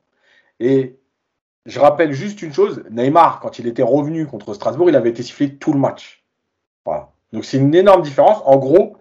Et 0.59 0.97
je 1.65 1.79
rappelle 1.79 2.11
juste 2.11 2.41
une 2.41 2.53
chose, 2.53 2.83
Neymar, 2.89 3.39
quand 3.39 3.59
il 3.59 3.67
était 3.67 3.83
revenu 3.83 4.25
contre 4.25 4.53
Strasbourg, 4.53 4.89
il 4.89 4.95
avait 4.95 5.09
été 5.09 5.23
sifflé 5.23 5.55
tout 5.55 5.73
le 5.73 5.79
match. 5.79 6.23
Voilà. 6.85 7.11
Donc 7.33 7.45
c'est 7.45 7.57
une 7.57 7.73
énorme 7.73 8.01
différence. 8.01 8.41
En 8.45 8.57
gros, 8.57 8.97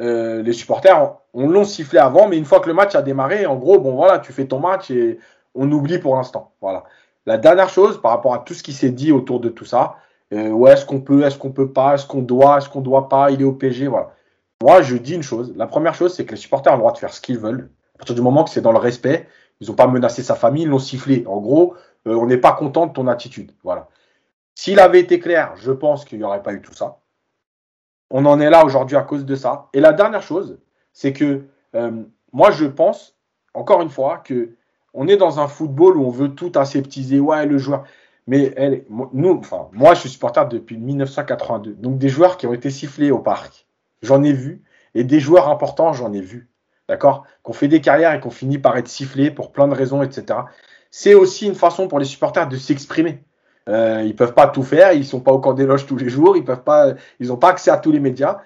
euh, 0.00 0.42
les 0.42 0.52
supporters, 0.52 1.16
on 1.34 1.48
l'ont 1.48 1.64
sifflé 1.64 1.98
avant, 1.98 2.28
mais 2.28 2.38
une 2.38 2.44
fois 2.44 2.60
que 2.60 2.68
le 2.68 2.74
match 2.74 2.94
a 2.94 3.02
démarré, 3.02 3.46
en 3.46 3.56
gros, 3.56 3.78
bon 3.78 3.94
voilà, 3.94 4.18
tu 4.18 4.32
fais 4.32 4.46
ton 4.46 4.60
match 4.60 4.90
et 4.90 5.18
on 5.54 5.70
oublie 5.72 5.98
pour 5.98 6.16
l'instant. 6.16 6.52
Voilà. 6.60 6.84
La 7.26 7.36
dernière 7.36 7.68
chose, 7.68 8.00
par 8.00 8.12
rapport 8.12 8.34
à 8.34 8.38
tout 8.38 8.54
ce 8.54 8.62
qui 8.62 8.72
s'est 8.72 8.90
dit 8.90 9.12
autour 9.12 9.40
de 9.40 9.48
tout 9.48 9.64
ça, 9.64 9.96
euh, 10.32 10.66
est-ce 10.66 10.86
qu'on 10.86 11.00
peut, 11.00 11.22
est-ce 11.22 11.38
qu'on 11.38 11.50
peut 11.50 11.72
pas, 11.72 11.94
est-ce 11.94 12.06
qu'on 12.06 12.22
doit, 12.22 12.58
est-ce 12.58 12.68
qu'on 12.68 12.80
doit 12.80 13.08
pas, 13.08 13.30
il 13.30 13.40
est 13.40 13.44
au 13.44 13.52
PG, 13.52 13.86
voilà. 13.88 14.12
Moi, 14.62 14.82
je 14.82 14.96
dis 14.96 15.14
une 15.14 15.22
chose. 15.22 15.52
La 15.56 15.66
première 15.66 15.94
chose, 15.94 16.14
c'est 16.14 16.24
que 16.24 16.32
les 16.32 16.40
supporters 16.40 16.72
ont 16.72 16.76
le 16.76 16.80
droit 16.80 16.92
de 16.92 16.98
faire 16.98 17.12
ce 17.12 17.20
qu'ils 17.20 17.38
veulent. 17.38 17.70
À 17.94 17.98
partir 17.98 18.14
du 18.14 18.22
moment 18.22 18.44
que 18.44 18.50
c'est 18.50 18.60
dans 18.60 18.72
le 18.72 18.78
respect, 18.78 19.28
ils 19.60 19.68
n'ont 19.68 19.74
pas 19.74 19.86
menacé 19.86 20.22
sa 20.22 20.34
famille, 20.34 20.64
ils 20.64 20.68
l'ont 20.68 20.78
sifflé. 20.78 21.24
En 21.26 21.40
gros, 21.40 21.74
euh, 22.06 22.14
on 22.14 22.26
n'est 22.26 22.38
pas 22.38 22.52
content 22.52 22.86
de 22.86 22.92
ton 22.92 23.06
attitude. 23.06 23.52
Voilà. 23.62 23.88
S'il 24.54 24.80
avait 24.80 25.00
été 25.00 25.20
clair, 25.20 25.54
je 25.56 25.70
pense 25.70 26.04
qu'il 26.04 26.18
n'y 26.18 26.24
aurait 26.24 26.42
pas 26.42 26.52
eu 26.52 26.60
tout 26.60 26.74
ça. 26.74 26.98
On 28.10 28.24
en 28.26 28.40
est 28.40 28.50
là 28.50 28.64
aujourd'hui 28.64 28.96
à 28.96 29.02
cause 29.02 29.24
de 29.24 29.34
ça. 29.34 29.68
Et 29.72 29.80
la 29.80 29.92
dernière 29.92 30.22
chose, 30.22 30.58
c'est 30.92 31.12
que 31.12 31.44
euh, 31.74 32.02
moi, 32.32 32.50
je 32.50 32.64
pense, 32.64 33.16
encore 33.54 33.82
une 33.82 33.90
fois, 33.90 34.18
que 34.18 34.54
on 34.94 35.06
est 35.06 35.16
dans 35.16 35.40
un 35.40 35.48
football 35.48 35.96
où 35.96 36.06
on 36.06 36.10
veut 36.10 36.34
tout 36.34 36.52
aseptiser. 36.54 37.20
Ouais, 37.20 37.46
le 37.46 37.58
joueur. 37.58 37.84
Mais 38.26 38.52
elle, 38.56 38.84
nous, 39.12 39.38
enfin, 39.38 39.68
moi, 39.72 39.94
je 39.94 40.00
suis 40.00 40.08
supporter 40.10 40.46
depuis 40.48 40.76
1982. 40.78 41.74
Donc, 41.74 41.98
des 41.98 42.08
joueurs 42.08 42.36
qui 42.36 42.46
ont 42.46 42.52
été 42.52 42.70
sifflés 42.70 43.10
au 43.10 43.18
parc, 43.18 43.66
j'en 44.02 44.22
ai 44.22 44.32
vu. 44.32 44.62
Et 44.94 45.04
des 45.04 45.20
joueurs 45.20 45.48
importants, 45.48 45.92
j'en 45.92 46.12
ai 46.12 46.20
vu 46.20 46.48
d'accord? 46.88 47.24
Qu'on 47.42 47.52
fait 47.52 47.68
des 47.68 47.80
carrières 47.80 48.12
et 48.14 48.20
qu'on 48.20 48.30
finit 48.30 48.58
par 48.58 48.76
être 48.76 48.88
sifflé 48.88 49.30
pour 49.30 49.52
plein 49.52 49.68
de 49.68 49.74
raisons, 49.74 50.02
etc. 50.02 50.40
C'est 50.90 51.14
aussi 51.14 51.46
une 51.46 51.54
façon 51.54 51.86
pour 51.86 51.98
les 51.98 52.04
supporters 52.04 52.48
de 52.48 52.56
s'exprimer. 52.56 53.22
Euh, 53.68 54.02
ils 54.04 54.16
peuvent 54.16 54.34
pas 54.34 54.48
tout 54.48 54.62
faire, 54.62 54.92
ils 54.92 55.04
sont 55.04 55.20
pas 55.20 55.32
au 55.32 55.38
camp 55.38 55.52
des 55.52 55.66
loges 55.66 55.86
tous 55.86 55.96
les 55.96 56.08
jours, 56.08 56.36
ils 56.36 56.44
peuvent 56.44 56.62
pas, 56.62 56.94
ils 57.20 57.28
n'ont 57.28 57.36
pas 57.36 57.50
accès 57.50 57.70
à 57.70 57.76
tous 57.76 57.92
les 57.92 58.00
médias. 58.00 58.40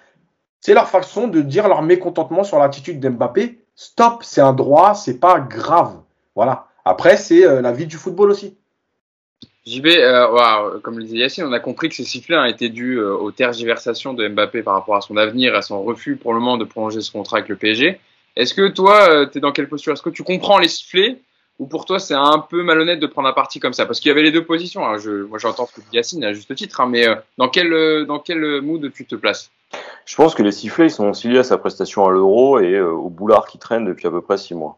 C'est 0.61 0.75
leur 0.75 0.89
façon 0.89 1.29
de 1.29 1.41
dire 1.41 1.69
leur 1.69 1.83
mécontentement 1.83 2.45
sur 2.45 2.59
l'attitude 2.59 3.01
d'Mbappé. 3.01 3.59
Stop, 3.75 4.23
c'est 4.23 4.41
un 4.41 4.53
droit, 4.53 4.95
c'est 4.95 5.19
pas 5.19 5.41
grave. 5.41 6.01
Voilà. 6.35 6.67
Après, 6.85 7.17
c'est 7.17 7.47
euh, 7.47 7.61
la 7.61 7.73
vie 7.73 7.87
du 7.87 7.97
football 7.97 8.31
aussi. 8.31 8.57
JB, 9.67 9.87
euh, 9.87 10.81
comme 10.81 10.99
le 10.99 11.05
disait 11.05 11.19
Yacine, 11.19 11.45
on 11.45 11.53
a 11.53 11.61
compris 11.61 11.89
que 11.89 11.95
ces 11.95 12.05
sifflets 12.05 12.37
ont 12.37 12.45
été 12.45 12.69
dus 12.69 12.97
euh, 12.97 13.15
aux 13.15 13.31
tergiversations 13.31 14.13
de 14.13 14.27
Mbappé 14.27 14.63
par 14.63 14.75
rapport 14.75 14.97
à 14.97 15.01
son 15.01 15.17
avenir, 15.17 15.55
à 15.55 15.63
son 15.63 15.83
refus 15.83 16.17
pour 16.17 16.35
le 16.35 16.41
moment 16.41 16.59
de 16.59 16.65
prolonger 16.65 17.01
ce 17.01 17.13
contrat 17.13 17.39
avec 17.39 17.49
le 17.49 17.57
PSG. 17.57 18.01
Est-ce 18.35 18.55
que 18.55 18.69
toi, 18.69 19.09
euh, 19.09 19.27
tu 19.31 19.39
es 19.39 19.41
dans 19.41 19.53
quelle 19.53 19.69
posture? 19.69 19.93
Est-ce 19.93 20.03
que 20.03 20.11
tu 20.11 20.25
comprends 20.25 20.59
les 20.59 20.69
sifflets? 20.69 21.21
Ou 21.63 21.67
pour 21.67 21.85
toi 21.85 21.99
c'est 21.99 22.15
un 22.15 22.39
peu 22.39 22.63
malhonnête 22.63 22.99
de 22.99 23.07
prendre 23.07 23.29
un 23.29 23.33
parti 23.33 23.61
comme 23.61 23.73
ça? 23.73 23.87
Parce 23.87 24.01
qu'il 24.01 24.09
y 24.09 24.13
avait 24.13 24.23
les 24.23 24.33
deux 24.33 24.45
positions. 24.45 24.85
Hein. 24.85 24.97
Moi 25.29 25.39
j'entends 25.39 25.67
ce 25.67 25.77
que 25.77 25.81
Yacine 25.93 26.25
à 26.25 26.33
juste 26.33 26.55
titre, 26.55 26.81
hein, 26.81 26.89
mais 26.89 27.07
euh, 27.07 27.15
dans 27.39 27.49
quel 27.49 27.73
euh, 27.73 28.07
quel 28.25 28.61
mood 28.61 28.93
tu 28.93 29.07
te 29.07 29.15
places? 29.15 29.51
Je 30.05 30.17
pense 30.17 30.35
que 30.35 30.43
les 30.43 30.53
sifflets 30.53 30.87
ils 30.87 30.91
sont 30.91 31.11
aussi 31.11 31.29
liés 31.29 31.39
à 31.39 31.45
sa 31.45 31.59
prestation 31.59 32.05
à 32.07 32.11
l'Euro 32.11 32.59
et 32.59 32.81
au 32.81 33.09
boulard 33.09 33.47
qui 33.47 33.59
traîne 33.59 33.85
depuis 33.85 34.07
à 34.07 34.11
peu 34.11 34.21
près 34.21 34.37
six 34.37 34.55
mois. 34.55 34.77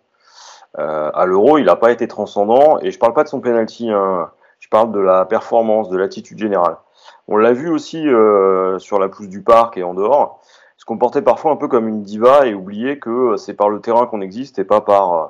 à 0.76 1.24
l'Euro, 1.26 1.58
il 1.58 1.64
n'a 1.64 1.76
pas 1.76 1.90
été 1.90 2.06
transcendant 2.06 2.78
et 2.80 2.90
je 2.90 2.98
parle 2.98 3.14
pas 3.14 3.24
de 3.24 3.28
son 3.28 3.40
penalty. 3.40 3.90
Hein. 3.90 4.30
Je 4.60 4.68
parle 4.68 4.92
de 4.92 5.00
la 5.00 5.24
performance, 5.24 5.88
de 5.88 5.96
l'attitude 5.98 6.38
générale. 6.38 6.76
On 7.28 7.36
l'a 7.36 7.52
vu 7.52 7.70
aussi 7.70 8.02
sur 8.78 8.98
la 8.98 9.08
pousse 9.08 9.28
du 9.28 9.42
parc 9.42 9.76
et 9.78 9.82
en 9.82 9.94
dehors 9.94 10.40
se 10.84 10.86
comporter 10.86 11.22
parfois 11.22 11.50
un 11.52 11.56
peu 11.56 11.66
comme 11.66 11.88
une 11.88 12.02
diva 12.02 12.46
et 12.46 12.52
oublier 12.52 12.98
que 12.98 13.08
euh, 13.08 13.36
c'est 13.38 13.54
par 13.54 13.70
le 13.70 13.80
terrain 13.80 14.06
qu'on 14.06 14.20
existe 14.20 14.58
et 14.58 14.64
pas 14.64 14.82
par 14.82 15.12
euh, 15.14 15.26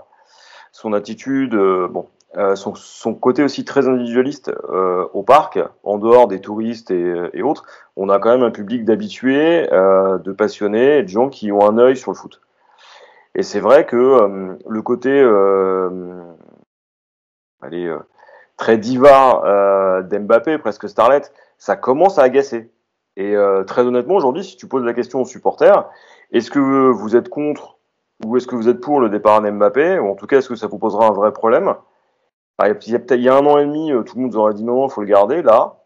son 0.74 0.92
attitude, 0.92 1.54
euh, 1.54 1.88
bon, 1.88 2.08
son, 2.56 2.74
son, 2.74 3.14
côté 3.14 3.44
aussi 3.44 3.64
très 3.64 3.86
individualiste 3.86 4.50
au 5.12 5.22
parc, 5.22 5.60
en 5.84 5.98
dehors 5.98 6.26
des 6.26 6.40
touristes 6.40 6.90
et, 6.90 7.42
autres. 7.42 7.64
On 7.94 8.08
a 8.08 8.18
quand 8.18 8.30
même 8.30 8.42
un 8.42 8.50
public 8.50 8.84
d'habitués, 8.84 9.68
de 9.70 10.32
passionnés, 10.32 11.04
de 11.04 11.08
gens 11.08 11.28
qui 11.28 11.52
ont 11.52 11.64
un 11.64 11.78
œil 11.78 11.96
sur 11.96 12.10
le 12.10 12.16
foot. 12.16 12.40
Et 13.36 13.44
c'est 13.44 13.60
vrai 13.60 13.86
que 13.86 14.58
le 14.68 14.82
côté, 14.82 15.20
allez, 17.62 17.96
très 18.56 18.78
diva 18.78 20.02
d'Mbappé, 20.02 20.58
presque 20.58 20.88
starlet, 20.88 21.22
ça 21.56 21.76
commence 21.76 22.18
à 22.18 22.22
agacer. 22.24 22.68
Et 23.16 23.36
euh, 23.36 23.64
très 23.64 23.82
honnêtement, 23.82 24.16
aujourd'hui, 24.16 24.44
si 24.44 24.56
tu 24.56 24.66
poses 24.66 24.84
la 24.84 24.92
question 24.92 25.20
aux 25.20 25.24
supporters, 25.24 25.88
est-ce 26.32 26.50
que 26.50 26.58
vous 26.58 27.16
êtes 27.16 27.28
contre 27.28 27.73
ou 28.24 28.36
est-ce 28.36 28.46
que 28.46 28.54
vous 28.54 28.68
êtes 28.68 28.80
pour 28.80 29.00
le 29.00 29.08
départ 29.08 29.40
Mbappé 29.40 29.98
Ou 29.98 30.08
en 30.08 30.14
tout 30.14 30.26
cas, 30.26 30.38
est-ce 30.38 30.48
que 30.48 30.56
ça 30.56 30.66
vous 30.66 30.78
posera 30.78 31.06
un 31.06 31.12
vrai 31.12 31.32
problème? 31.32 31.74
Il, 32.62 32.66
y 32.66 32.94
a 32.94 33.14
il 33.14 33.22
y 33.22 33.28
a 33.28 33.34
un 33.34 33.46
an 33.46 33.58
et 33.58 33.64
demi, 33.64 33.90
euh, 33.90 34.02
tout 34.02 34.16
le 34.16 34.22
monde 34.22 34.34
aurait 34.36 34.54
dit 34.54 34.62
non, 34.62 34.86
il 34.86 34.90
faut 34.90 35.00
le 35.00 35.08
garder. 35.08 35.42
Là, 35.42 35.80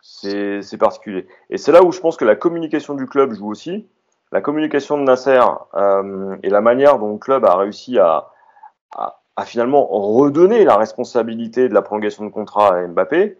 c'est 0.00 0.78
particulier. 0.78 1.26
Et 1.50 1.58
c'est 1.58 1.72
là 1.72 1.82
où 1.82 1.90
je 1.90 2.00
pense 2.00 2.16
que 2.16 2.24
la 2.24 2.36
communication 2.36 2.94
du 2.94 3.06
club 3.06 3.32
joue 3.32 3.50
aussi. 3.50 3.88
La 4.30 4.40
communication 4.40 4.98
de 4.98 5.02
Nasser 5.02 5.40
euh, 5.74 6.36
et 6.42 6.50
la 6.50 6.60
manière 6.60 6.98
dont 6.98 7.12
le 7.12 7.18
club 7.18 7.44
a 7.44 7.56
réussi 7.56 7.98
à, 7.98 8.28
à, 8.94 9.20
à, 9.36 9.44
finalement 9.44 9.86
redonner 9.86 10.64
la 10.64 10.76
responsabilité 10.76 11.68
de 11.68 11.74
la 11.74 11.82
prolongation 11.82 12.24
de 12.24 12.30
contrat 12.30 12.76
à 12.76 12.86
Mbappé, 12.86 13.38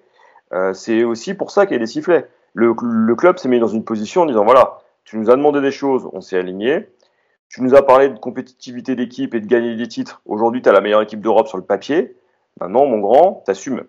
euh, 0.55 0.72
c'est 0.72 1.05
aussi 1.05 1.35
pour 1.35 1.51
ça 1.51 1.66
qu'il 1.66 1.74
y 1.74 1.76
a 1.76 1.81
des 1.81 1.87
sifflets 1.87 2.29
le, 2.55 3.14
club 3.14 3.39
s'est 3.39 3.49
mis 3.49 3.61
dans 3.61 3.68
une 3.68 3.85
position 3.85 4.22
en 4.22 4.26
disant 4.26 4.45
voilà, 4.45 4.79
tu 5.05 5.16
nous 5.16 5.31
as 5.31 5.37
demandé 5.37 5.61
des 5.61 5.70
choses, 5.70 6.09
on 6.12 6.20
s'est 6.20 6.39
aligné. 6.39 6.89
Tu 7.49 7.62
nous 7.62 7.74
as 7.74 7.82
parlé 7.82 8.11
de 8.11 8.18
compétitivité 8.18 8.94
d'équipe 8.94 9.34
et 9.34 9.40
de 9.40 9.46
gagner 9.46 9.74
des 9.74 9.88
titres. 9.88 10.20
Aujourd'hui, 10.26 10.61
tu 10.61 10.68
as 10.68 10.72
la 10.72 10.82
meilleure 10.82 11.01
équipe 11.01 11.22
d'Europe 11.22 11.49
sur 11.49 11.57
le 11.57 11.64
papier. 11.64 12.14
Maintenant, 12.61 12.84
mon 12.84 12.99
grand, 12.99 13.42
t'assumes. 13.46 13.84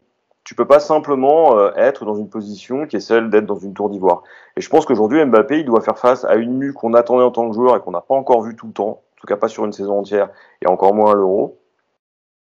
Tu 0.46 0.56
peux 0.56 0.66
pas 0.66 0.80
simplement 0.80 1.58
euh, 1.58 1.72
être 1.76 2.06
dans 2.06 2.16
une 2.16 2.30
position 2.30 2.88
qui 2.88 2.96
est 2.96 3.02
celle 3.02 3.30
d'être 3.30 3.46
dans 3.46 3.60
une 3.60 3.74
tour 3.74 3.90
d'ivoire. 3.90 4.24
Et 4.56 4.62
je 4.62 4.70
pense 4.70 4.86
qu'aujourd'hui, 4.86 5.24
Mbappé, 5.26 5.60
il 5.60 5.66
doit 5.66 5.82
faire 5.82 6.00
face 6.00 6.24
à 6.24 6.36
une 6.36 6.58
mue 6.58 6.74
qu'on 6.74 6.94
attendait 6.94 7.24
en 7.24 7.32
tant 7.32 7.50
que 7.50 7.54
joueur 7.54 7.76
et 7.76 7.82
qu'on 7.82 7.92
n'a 7.92 8.02
pas 8.02 8.16
encore 8.16 8.42
vu 8.44 8.56
tout 8.56 8.68
le 8.68 8.74
temps, 8.74 8.90
en 8.90 9.16
tout 9.18 9.28
cas 9.28 9.36
pas 9.36 9.50
sur 9.50 9.66
une 9.66 9.74
saison 9.74 10.00
entière 10.00 10.30
et 10.62 10.68
encore 10.68 10.94
moins 10.94 11.12
à 11.12 11.14
l'Euro. 11.14 11.60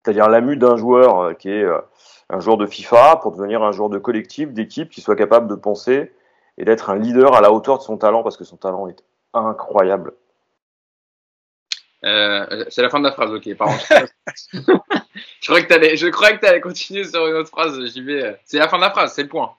C'est-à-dire 0.04 0.28
la 0.28 0.42
mue 0.42 0.58
d'un 0.58 0.76
joueur 0.76 1.18
euh, 1.18 1.32
qui 1.32 1.48
est 1.48 1.64
euh, 1.64 1.80
un 2.28 2.40
joueur 2.40 2.58
de 2.58 2.66
FIFA 2.66 3.16
pour 3.22 3.32
devenir 3.32 3.62
un 3.62 3.72
joueur 3.72 3.88
de 3.88 3.98
collectif, 3.98 4.52
d'équipe, 4.52 4.90
qui 4.90 5.00
soit 5.00 5.16
capable 5.16 5.48
de 5.48 5.54
penser 5.54 6.12
et 6.58 6.64
d'être 6.66 6.90
un 6.90 6.96
leader 6.96 7.34
à 7.34 7.40
la 7.40 7.52
hauteur 7.52 7.78
de 7.78 7.82
son 7.82 7.96
talent 7.96 8.22
parce 8.22 8.36
que 8.36 8.44
son 8.44 8.56
talent 8.56 8.86
est 8.86 9.02
incroyable. 9.32 10.12
Euh, 12.04 12.64
c'est 12.68 12.82
la 12.82 12.90
fin 12.90 13.00
de 13.00 13.04
la 13.04 13.12
phrase, 13.12 13.32
ok, 13.32 13.54
pardon. 13.56 13.74
je 14.52 15.46
croyais 15.46 15.66
que 15.66 15.74
tu 15.74 15.96
je 16.06 16.06
croyais 16.08 16.38
que 16.38 16.46
allais 16.46 16.60
continuer 16.60 17.04
sur 17.04 17.26
une 17.26 17.34
autre 17.34 17.48
phrase, 17.48 17.78
j'y 17.86 18.02
vais. 18.02 18.38
C'est 18.44 18.58
la 18.58 18.68
fin 18.68 18.76
de 18.76 18.82
la 18.82 18.90
phrase, 18.90 19.14
c'est 19.14 19.22
le 19.22 19.28
point. 19.28 19.52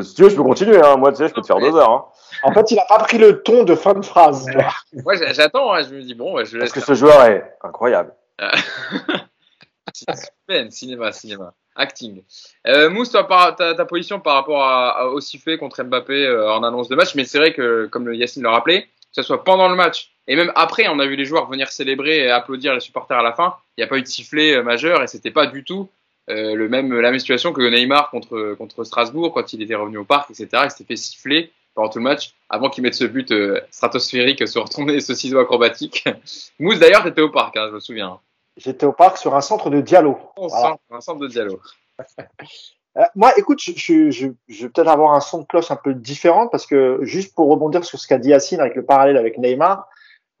Si 0.00 0.14
tu 0.14 0.22
veux, 0.22 0.28
je 0.28 0.36
peux 0.36 0.42
continuer, 0.42 0.80
hein. 0.82 0.96
moi, 0.96 1.10
tu 1.10 1.18
sais, 1.18 1.28
je 1.28 1.34
peux 1.34 1.42
te 1.42 1.46
faire 1.46 1.58
deux 1.58 1.74
heures. 1.74 1.90
Hein. 1.90 2.04
En 2.44 2.52
fait, 2.52 2.70
il 2.70 2.78
a 2.78 2.84
pas 2.84 2.98
pris 2.98 3.18
le 3.18 3.42
ton 3.42 3.64
de 3.64 3.74
fin 3.74 3.94
de 3.94 4.04
phrase. 4.04 4.46
Moi, 4.92 5.14
j'attends, 5.32 5.72
hein. 5.72 5.82
je 5.82 5.94
me 5.94 6.02
dis, 6.02 6.14
bon, 6.14 6.44
je 6.44 6.56
laisse. 6.56 6.70
Parce 6.70 6.72
que 6.72 6.80
ce 6.80 6.94
joueur 6.94 7.24
est 7.24 7.56
incroyable. 7.62 8.14
cinéma, 10.70 11.12
cinéma. 11.12 11.52
Acting. 11.76 12.22
Euh, 12.66 12.90
Mousse, 12.90 13.10
toi, 13.10 13.54
ta, 13.56 13.74
ta, 13.74 13.84
position 13.84 14.20
par 14.20 14.34
rapport 14.34 14.62
à, 14.62 15.08
au 15.08 15.20
sifflet 15.20 15.56
contre 15.56 15.82
Mbappé 15.82 16.26
euh, 16.26 16.52
en 16.52 16.62
annonce 16.62 16.88
de 16.88 16.96
match, 16.96 17.14
mais 17.14 17.24
c'est 17.24 17.38
vrai 17.38 17.52
que, 17.52 17.86
comme 17.86 18.06
le 18.06 18.16
Yacine 18.16 18.42
l'a 18.42 18.50
rappelé, 18.50 18.88
que 19.14 19.22
ce 19.22 19.22
soit 19.22 19.44
pendant 19.44 19.68
le 19.68 19.76
match 19.76 20.10
et 20.30 20.36
même 20.36 20.52
après, 20.54 20.86
on 20.86 21.00
a 21.00 21.06
vu 21.06 21.16
les 21.16 21.24
joueurs 21.24 21.50
venir 21.50 21.72
célébrer 21.72 22.18
et 22.18 22.30
applaudir 22.30 22.72
les 22.72 22.78
supporters 22.78 23.18
à 23.18 23.22
la 23.24 23.32
fin. 23.32 23.56
Il 23.76 23.80
n'y 23.80 23.84
a 23.84 23.88
pas 23.88 23.98
eu 23.98 24.02
de 24.02 24.06
sifflet 24.06 24.54
euh, 24.54 24.62
majeur 24.62 25.02
et 25.02 25.08
c'était 25.08 25.32
pas 25.32 25.46
du 25.46 25.64
tout 25.64 25.88
euh, 26.28 26.54
le 26.54 26.68
même, 26.68 26.94
la 26.94 27.10
même 27.10 27.18
situation 27.18 27.52
que 27.52 27.62
Neymar 27.62 28.10
contre, 28.10 28.54
contre 28.56 28.84
Strasbourg 28.84 29.34
quand 29.34 29.52
il 29.52 29.60
était 29.60 29.74
revenu 29.74 29.98
au 29.98 30.04
parc, 30.04 30.30
etc. 30.30 30.48
Il 30.66 30.70
s'était 30.70 30.84
fait 30.84 30.96
siffler 30.96 31.50
pendant 31.74 31.88
tout 31.88 31.98
le 31.98 32.04
match 32.04 32.34
avant 32.48 32.70
qu'il 32.70 32.84
mette 32.84 32.94
ce 32.94 33.04
but 33.04 33.32
euh, 33.32 33.60
stratosphérique 33.72 34.46
sur 34.46 34.62
retourner 34.62 35.00
ce 35.00 35.16
ciseau 35.16 35.40
acrobatique. 35.40 36.04
Mousse, 36.60 36.78
d'ailleurs, 36.78 37.02
t'étais 37.02 37.22
au 37.22 37.30
parc, 37.30 37.56
hein, 37.56 37.66
je 37.68 37.74
me 37.74 37.80
souviens. 37.80 38.20
J'étais 38.56 38.86
au 38.86 38.92
parc 38.92 39.18
sur 39.18 39.34
un 39.34 39.40
centre 39.40 39.68
de 39.68 39.80
dialogue. 39.80 40.18
Voilà. 40.36 40.76
Un 40.92 41.00
centre 41.00 41.18
de 41.18 41.26
dialogue. 41.26 41.58
Euh, 42.98 43.04
moi, 43.14 43.32
écoute, 43.36 43.60
je, 43.62 43.72
je, 43.76 44.10
je, 44.10 44.28
je 44.48 44.62
vais 44.62 44.68
peut-être 44.68 44.88
avoir 44.88 45.14
un 45.14 45.20
son 45.20 45.38
de 45.38 45.46
cloche 45.46 45.70
un 45.70 45.76
peu 45.76 45.94
différent 45.94 46.48
parce 46.48 46.66
que 46.66 46.98
juste 47.02 47.34
pour 47.34 47.48
rebondir 47.48 47.84
sur 47.84 47.98
ce 47.98 48.08
qu'a 48.08 48.18
dit 48.18 48.30
Yacine 48.30 48.60
avec 48.60 48.74
le 48.74 48.84
parallèle 48.84 49.16
avec 49.16 49.38
Neymar, 49.38 49.88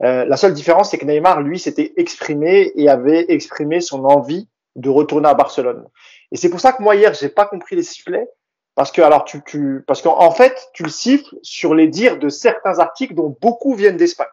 euh, 0.02 0.24
la 0.24 0.36
seule 0.36 0.54
différence, 0.54 0.90
c'est 0.90 0.98
que 0.98 1.04
Neymar, 1.04 1.42
lui, 1.42 1.58
s'était 1.58 1.92
exprimé 1.96 2.72
et 2.74 2.88
avait 2.88 3.26
exprimé 3.28 3.80
son 3.80 4.04
envie 4.04 4.48
de 4.76 4.88
retourner 4.88 5.28
à 5.28 5.34
Barcelone. 5.34 5.86
Et 6.32 6.36
c'est 6.36 6.48
pour 6.48 6.60
ça 6.60 6.72
que 6.72 6.82
moi 6.82 6.96
hier, 6.96 7.12
j'ai 7.14 7.28
pas 7.28 7.46
compris 7.46 7.76
les 7.76 7.82
sifflets 7.82 8.28
parce 8.74 8.92
que 8.92 9.02
alors 9.02 9.24
tu, 9.24 9.42
tu 9.44 9.84
parce 9.86 10.00
qu'en 10.00 10.30
fait, 10.30 10.70
tu 10.72 10.84
le 10.84 10.88
siffles 10.88 11.36
sur 11.42 11.74
les 11.74 11.88
dires 11.88 12.18
de 12.18 12.28
certains 12.28 12.78
articles 12.78 13.14
dont 13.14 13.36
beaucoup 13.40 13.74
viennent 13.74 13.96
d'Espagne. 13.96 14.28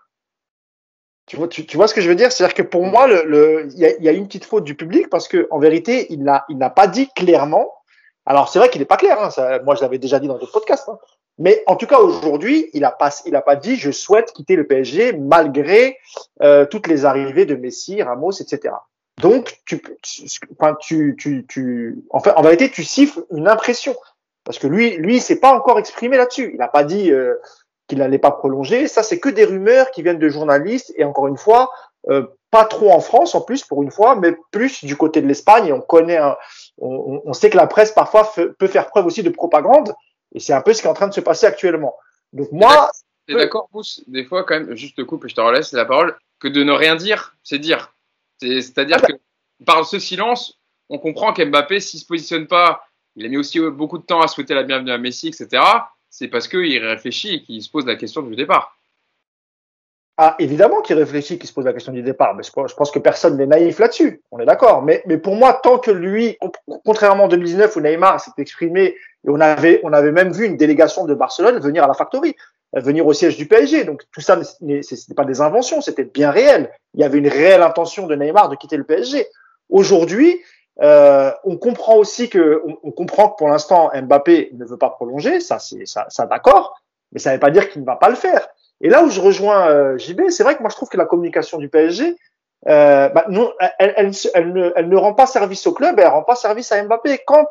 Tu 1.25 1.35
vois, 1.35 1.49
tu, 1.49 1.65
tu, 1.65 1.75
vois 1.75 1.89
ce 1.89 1.93
que 1.93 1.99
je 1.99 2.07
veux 2.07 2.15
dire? 2.15 2.31
C'est-à-dire 2.31 2.55
que 2.55 2.61
pour 2.61 2.85
moi, 2.85 3.07
il 3.09 3.27
le, 3.27 3.67
y, 3.75 3.85
a, 3.85 3.97
y, 3.99 4.07
a, 4.07 4.13
une 4.13 4.27
petite 4.27 4.45
faute 4.45 4.63
du 4.63 4.75
public 4.75 5.09
parce 5.09 5.27
que 5.27 5.47
en 5.51 5.59
vérité, 5.59 6.07
il 6.09 6.23
n'a 6.23 6.45
il 6.47 6.57
n'a 6.57 6.69
pas 6.69 6.87
dit 6.87 7.09
clairement. 7.15 7.73
Alors 8.27 8.49
c'est 8.49 8.59
vrai 8.59 8.69
qu'il 8.69 8.79
n'est 8.79 8.85
pas 8.85 8.97
clair. 8.97 9.19
Hein, 9.19 9.59
moi, 9.63 9.73
je 9.73 9.81
l'avais 9.81 9.97
déjà 9.97 10.19
dit 10.19 10.27
dans 10.27 10.37
d'autres 10.37 10.51
podcasts. 10.51 10.89
Hein, 10.89 10.99
mais 11.39 11.63
en 11.65 11.75
tout 11.75 11.87
cas, 11.87 11.99
aujourd'hui, 11.99 12.69
il 12.73 12.81
n'a 12.81 12.91
pas, 12.91 13.09
il 13.25 13.35
a 13.35 13.41
pas 13.41 13.55
dit 13.55 13.77
je 13.77 13.89
souhaite 13.89 14.33
quitter 14.33 14.55
le 14.55 14.67
PSG 14.67 15.13
malgré 15.13 15.97
euh, 16.41 16.65
toutes 16.65 16.87
les 16.87 17.05
arrivées 17.05 17.45
de 17.45 17.55
Messi, 17.55 18.03
Ramos, 18.03 18.33
etc. 18.33 18.73
Donc, 19.21 19.57
tu, 19.65 19.81
enfin, 20.59 20.75
tu, 20.79 21.15
tu, 21.17 21.45
tu, 21.47 22.03
en 22.11 22.19
fait, 22.19 22.31
en 22.31 22.41
vérité, 22.41 22.69
tu 22.69 22.83
siffles 22.83 23.23
une 23.31 23.47
impression 23.47 23.95
parce 24.43 24.59
que 24.59 24.67
lui, 24.67 24.97
lui, 24.97 25.19
s'est 25.19 25.39
pas 25.39 25.53
encore 25.53 25.79
exprimé 25.79 26.17
là-dessus. 26.17 26.51
Il 26.53 26.57
n'a 26.57 26.67
pas 26.67 26.83
dit 26.83 27.11
euh, 27.11 27.35
qu'il 27.87 27.99
n'allait 27.99 28.19
pas 28.19 28.31
prolonger. 28.31 28.87
Ça, 28.87 29.03
c'est 29.03 29.19
que 29.19 29.29
des 29.29 29.45
rumeurs 29.45 29.91
qui 29.91 30.03
viennent 30.03 30.19
de 30.19 30.29
journalistes 30.29 30.93
et 30.97 31.03
encore 31.03 31.27
une 31.27 31.37
fois, 31.37 31.69
pas 32.51 32.65
trop 32.65 32.91
en 32.91 32.99
France 32.99 33.35
en 33.35 33.41
plus 33.41 33.63
pour 33.63 33.83
une 33.83 33.91
fois, 33.91 34.15
mais 34.15 34.35
plus 34.51 34.83
du 34.85 34.95
côté 34.95 35.21
de 35.21 35.27
l'Espagne. 35.27 35.67
Et 35.67 35.73
on 35.73 35.81
connaît, 35.81 36.17
un, 36.17 36.37
on, 36.77 37.21
on, 37.25 37.33
sait 37.33 37.49
que 37.49 37.57
la 37.57 37.67
presse 37.67 37.91
parfois 37.91 38.31
peut 38.57 38.67
faire 38.67 38.87
preuve 38.87 39.05
aussi 39.05 39.23
de 39.23 39.29
propagande. 39.29 39.93
Et 40.33 40.39
c'est 40.39 40.53
un 40.53 40.61
peu 40.61 40.73
ce 40.73 40.81
qui 40.81 40.87
est 40.87 40.91
en 40.91 40.93
train 40.93 41.07
de 41.07 41.13
se 41.13 41.21
passer 41.21 41.45
actuellement. 41.45 41.95
Donc 42.33 42.51
moi. 42.51 42.89
T'es 43.27 43.33
d'accord, 43.33 43.67
Pousse 43.71 44.01
Des 44.07 44.23
fois, 44.23 44.43
quand 44.43 44.55
même, 44.55 44.75
juste 44.75 44.95
te 44.95 45.01
coupe 45.01 45.25
et 45.25 45.29
je 45.29 45.35
te 45.35 45.41
relaisse 45.41 45.73
la 45.73 45.85
parole, 45.85 46.17
que 46.39 46.47
de 46.47 46.63
ne 46.63 46.71
rien 46.71 46.95
dire, 46.95 47.35
c'est 47.43 47.59
dire. 47.59 47.93
C'est-à-dire 48.39 49.01
que 49.01 49.13
par 49.65 49.85
ce 49.85 49.99
silence, 49.99 50.59
on 50.89 50.97
comprend 50.97 51.33
qu'Mbappé, 51.33 51.79
s'il 51.79 51.99
se 51.99 52.05
positionne 52.05 52.47
pas, 52.47 52.87
il 53.15 53.25
a 53.25 53.29
mis 53.29 53.37
aussi 53.37 53.59
beaucoup 53.59 53.97
de 53.97 54.03
temps 54.03 54.21
à 54.21 54.27
souhaiter 54.27 54.53
la 54.53 54.63
bienvenue 54.63 54.91
à 54.91 54.97
Messi, 54.97 55.27
etc. 55.27 55.61
C'est 56.09 56.27
parce 56.27 56.47
qu'il 56.47 56.85
réfléchit 56.85 57.35
et 57.35 57.43
qu'il 57.43 57.61
se 57.61 57.69
pose 57.69 57.85
la 57.85 57.95
question 57.95 58.21
du 58.21 58.35
départ. 58.35 58.76
Ah, 60.19 60.35
évidemment 60.39 60.81
qu'il 60.81 60.97
réfléchit, 60.97 61.37
qu'il 61.37 61.47
se 61.47 61.53
pose 61.53 61.65
la 61.65 61.73
question 61.73 61.93
du 61.93 62.01
départ, 62.01 62.33
mais 62.33 62.41
je 62.41 62.51
pense 62.51 62.89
que 62.89 62.97
personne 62.97 63.37
n'est 63.37 63.45
naïf 63.45 63.77
là-dessus. 63.77 64.23
On 64.31 64.39
est 64.39 64.45
d'accord. 64.45 64.81
Mais, 64.81 65.03
mais 65.05 65.19
pour 65.19 65.35
moi, 65.35 65.53
tant 65.53 65.77
que 65.77 65.91
lui, 65.91 66.39
contrairement 66.85 67.25
en 67.25 67.27
2019 67.27 67.75
où 67.75 67.81
Neymar 67.81 68.19
s'est 68.19 68.31
exprimé 68.39 68.81
et 68.83 68.95
on 69.27 69.39
avait, 69.39 69.79
on 69.83 69.93
avait 69.93 70.11
même 70.11 70.31
vu 70.31 70.45
une 70.45 70.57
délégation 70.57 71.05
de 71.05 71.13
Barcelone 71.13 71.59
venir 71.59 71.83
à 71.83 71.87
la 71.87 71.93
factory, 71.93 72.35
venir 72.73 73.05
au 73.05 73.13
siège 73.13 73.37
du 73.37 73.47
PSG. 73.47 73.83
Donc 73.83 74.05
tout 74.11 74.21
ça, 74.21 74.43
ce 74.43 74.55
n'était 74.63 75.13
pas 75.15 75.25
des 75.25 75.39
inventions, 75.39 75.81
c'était 75.81 76.05
bien 76.05 76.31
réel. 76.31 76.71
Il 76.95 77.01
y 77.01 77.03
avait 77.03 77.19
une 77.19 77.27
réelle 77.27 77.61
intention 77.61 78.07
de 78.07 78.15
Neymar 78.15 78.49
de 78.49 78.55
quitter 78.55 78.77
le 78.77 78.85
PSG. 78.85 79.27
Aujourd'hui, 79.69 80.41
euh, 80.81 81.31
on 81.43 81.57
comprend 81.57 81.95
aussi 81.95 82.27
que, 82.27 82.63
on, 82.65 82.77
on 82.81 82.91
comprend 82.91 83.29
que 83.29 83.37
pour 83.37 83.49
l'instant 83.49 83.91
Mbappé 83.93 84.49
ne 84.53 84.65
veut 84.65 84.77
pas 84.77 84.89
prolonger, 84.89 85.41
ça 85.41 85.59
c'est 85.59 85.85
ça, 85.85 86.05
ça 86.09 86.25
d'accord, 86.25 86.81
mais 87.11 87.19
ça 87.19 87.29
ne 87.29 87.35
veut 87.35 87.39
pas 87.39 87.51
dire 87.51 87.69
qu'il 87.69 87.81
ne 87.81 87.85
va 87.85 87.95
pas 87.97 88.09
le 88.09 88.15
faire. 88.15 88.47
Et 88.81 88.89
là 88.89 89.03
où 89.03 89.09
je 89.09 89.19
rejoins 89.19 89.69
euh, 89.69 89.97
JB, 89.97 90.29
c'est 90.29 90.43
vrai 90.43 90.55
que 90.55 90.61
moi 90.61 90.69
je 90.69 90.75
trouve 90.75 90.89
que 90.89 90.97
la 90.97 91.05
communication 91.05 91.57
du 91.57 91.69
PSG, 91.69 92.15
euh, 92.67 93.09
bah, 93.09 93.25
non, 93.29 93.51
elle, 93.79 93.93
elle, 93.97 94.11
elle, 94.33 94.53
ne, 94.53 94.71
elle, 94.75 94.89
ne, 94.89 94.95
rend 94.95 95.13
pas 95.13 95.25
service 95.25 95.65
au 95.67 95.73
club, 95.73 95.99
elle 95.99 96.07
rend 96.07 96.23
pas 96.23 96.35
service 96.35 96.71
à 96.71 96.83
Mbappé. 96.83 97.19
Quand 97.25 97.49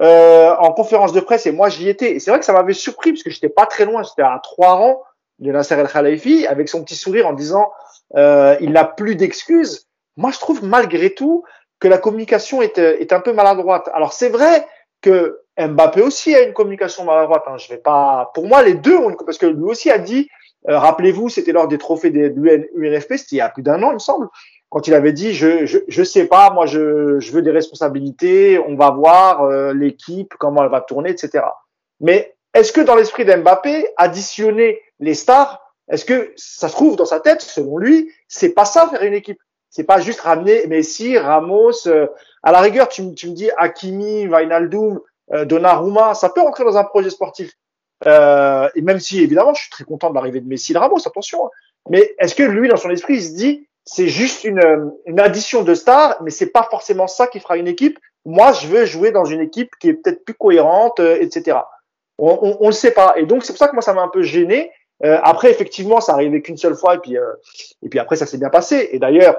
euh, 0.00 0.54
en 0.56 0.72
conférence 0.72 1.12
de 1.12 1.20
presse, 1.20 1.46
et 1.46 1.52
moi 1.52 1.68
j'y 1.68 1.88
étais, 1.88 2.12
et 2.12 2.20
c'est 2.20 2.30
vrai 2.30 2.40
que 2.40 2.46
ça 2.46 2.52
m'avait 2.52 2.72
surpris 2.72 3.12
parce 3.12 3.22
que 3.22 3.30
j'étais 3.30 3.48
pas 3.48 3.66
très 3.66 3.84
loin, 3.84 4.02
j'étais 4.02 4.22
à 4.22 4.40
trois 4.42 4.74
rangs 4.74 5.02
de 5.38 5.50
Nasser 5.50 5.74
El 5.74 5.88
Khalifi 5.88 6.46
avec 6.46 6.68
son 6.68 6.82
petit 6.82 6.96
sourire 6.96 7.26
en 7.26 7.32
disant 7.32 7.72
euh, 8.16 8.56
il 8.60 8.72
n'a 8.72 8.84
plus 8.84 9.16
d'excuses. 9.16 9.86
Moi 10.16 10.30
je 10.30 10.38
trouve 10.38 10.64
malgré 10.64 11.14
tout 11.14 11.44
que 11.80 11.88
la 11.88 11.98
communication 11.98 12.62
est, 12.62 12.78
est 12.78 13.12
un 13.12 13.20
peu 13.20 13.32
maladroite. 13.32 13.90
Alors 13.94 14.12
c'est 14.12 14.28
vrai 14.28 14.66
que 15.00 15.40
Mbappé 15.58 16.00
aussi 16.00 16.34
a 16.34 16.42
une 16.42 16.52
communication 16.52 17.04
maladroite. 17.04 17.44
Hein. 17.46 17.58
Je 17.58 17.68
vais 17.68 17.78
pas. 17.78 18.30
Pour 18.34 18.46
moi, 18.46 18.62
les 18.62 18.74
deux 18.74 18.96
ont 18.96 19.10
une 19.10 19.16
parce 19.16 19.38
que 19.38 19.46
lui 19.46 19.64
aussi 19.64 19.90
a 19.90 19.98
dit 19.98 20.28
euh, 20.68 20.78
rappelez-vous, 20.78 21.28
c'était 21.28 21.52
lors 21.52 21.68
des 21.68 21.78
trophées 21.78 22.10
de 22.10 22.32
l'UNFP, 22.74 23.16
c'était 23.16 23.36
il 23.36 23.38
y 23.38 23.40
a 23.40 23.48
plus 23.48 23.62
d'un 23.62 23.82
an, 23.82 23.90
il 23.90 23.94
me 23.94 23.98
semble, 23.98 24.28
quand 24.68 24.86
il 24.86 24.94
avait 24.94 25.12
dit 25.12 25.34
je 25.34 25.66
je, 25.66 25.78
je 25.88 26.02
sais 26.02 26.26
pas, 26.26 26.50
moi 26.50 26.66
je, 26.66 27.18
je 27.18 27.32
veux 27.32 27.42
des 27.42 27.50
responsabilités, 27.50 28.58
on 28.58 28.76
va 28.76 28.90
voir 28.90 29.42
euh, 29.42 29.72
l'équipe 29.74 30.34
comment 30.38 30.62
elle 30.62 30.70
va 30.70 30.80
tourner, 30.80 31.10
etc. 31.10 31.44
Mais 32.00 32.34
est-ce 32.54 32.72
que 32.72 32.80
dans 32.80 32.94
l'esprit 32.94 33.24
d'Mbappé, 33.24 33.88
additionner 33.96 34.80
les 35.00 35.14
stars, 35.14 35.62
est-ce 35.88 36.04
que 36.04 36.32
ça 36.36 36.68
se 36.68 36.74
trouve 36.74 36.96
dans 36.96 37.04
sa 37.04 37.20
tête, 37.20 37.42
selon 37.42 37.78
lui, 37.78 38.10
c'est 38.28 38.50
pas 38.50 38.64
ça 38.64 38.88
faire 38.88 39.02
une 39.02 39.14
équipe 39.14 39.40
C'est 39.68 39.84
pas 39.84 40.00
juste 40.00 40.20
ramener 40.20 40.66
Messi, 40.66 41.18
Ramos, 41.18 41.86
euh, 41.86 42.06
à 42.42 42.52
la 42.52 42.60
rigueur, 42.60 42.88
tu, 42.88 43.14
tu 43.14 43.28
me 43.28 43.34
dis 43.34 43.50
Hakimi, 43.56 44.26
Wijnaldum, 44.26 45.00
euh, 45.32 45.44
Donnarumma, 45.44 46.14
ça 46.14 46.28
peut 46.28 46.40
rentrer 46.40 46.64
dans 46.64 46.76
un 46.76 46.84
projet 46.84 47.10
sportif. 47.10 47.52
Euh, 48.06 48.68
et 48.74 48.82
même 48.82 49.00
si, 49.00 49.20
évidemment, 49.20 49.54
je 49.54 49.62
suis 49.62 49.70
très 49.70 49.84
content 49.84 50.10
de 50.10 50.14
l'arrivée 50.14 50.40
de 50.40 50.48
Messi 50.48 50.72
de 50.72 50.78
Ramos, 50.78 51.06
attention. 51.06 51.46
Hein. 51.46 51.50
Mais 51.90 52.14
est-ce 52.18 52.34
que 52.34 52.42
lui, 52.42 52.68
dans 52.68 52.76
son 52.76 52.90
esprit, 52.90 53.14
il 53.14 53.22
se 53.22 53.34
dit, 53.34 53.68
c'est 53.84 54.08
juste 54.08 54.44
une, 54.44 54.92
une 55.06 55.20
addition 55.20 55.62
de 55.62 55.74
stars, 55.74 56.22
mais 56.22 56.30
c'est 56.30 56.50
pas 56.50 56.66
forcément 56.70 57.06
ça 57.06 57.26
qui 57.26 57.40
fera 57.40 57.56
une 57.56 57.68
équipe? 57.68 57.98
Moi, 58.24 58.52
je 58.52 58.68
veux 58.68 58.84
jouer 58.84 59.10
dans 59.10 59.24
une 59.24 59.40
équipe 59.40 59.70
qui 59.80 59.88
est 59.88 59.94
peut-être 59.94 60.24
plus 60.24 60.34
cohérente, 60.34 61.00
euh, 61.00 61.18
etc. 61.20 61.58
On, 62.18 62.38
on, 62.42 62.56
on, 62.60 62.66
le 62.66 62.72
sait 62.72 62.92
pas. 62.92 63.14
Et 63.16 63.26
donc, 63.26 63.44
c'est 63.44 63.52
pour 63.52 63.58
ça 63.58 63.68
que 63.68 63.72
moi, 63.74 63.82
ça 63.82 63.92
m'a 63.92 64.02
un 64.02 64.08
peu 64.08 64.22
gêné. 64.22 64.70
Euh, 65.04 65.18
après, 65.22 65.50
effectivement, 65.50 66.00
ça 66.00 66.12
arrivait 66.12 66.42
qu'une 66.42 66.56
seule 66.56 66.76
fois, 66.76 66.94
et 66.94 66.98
puis, 66.98 67.16
euh, 67.16 67.32
et 67.82 67.88
puis 67.88 67.98
après, 67.98 68.16
ça 68.16 68.26
s'est 68.26 68.38
bien 68.38 68.50
passé. 68.50 68.90
Et 68.92 68.98
d'ailleurs, 68.98 69.36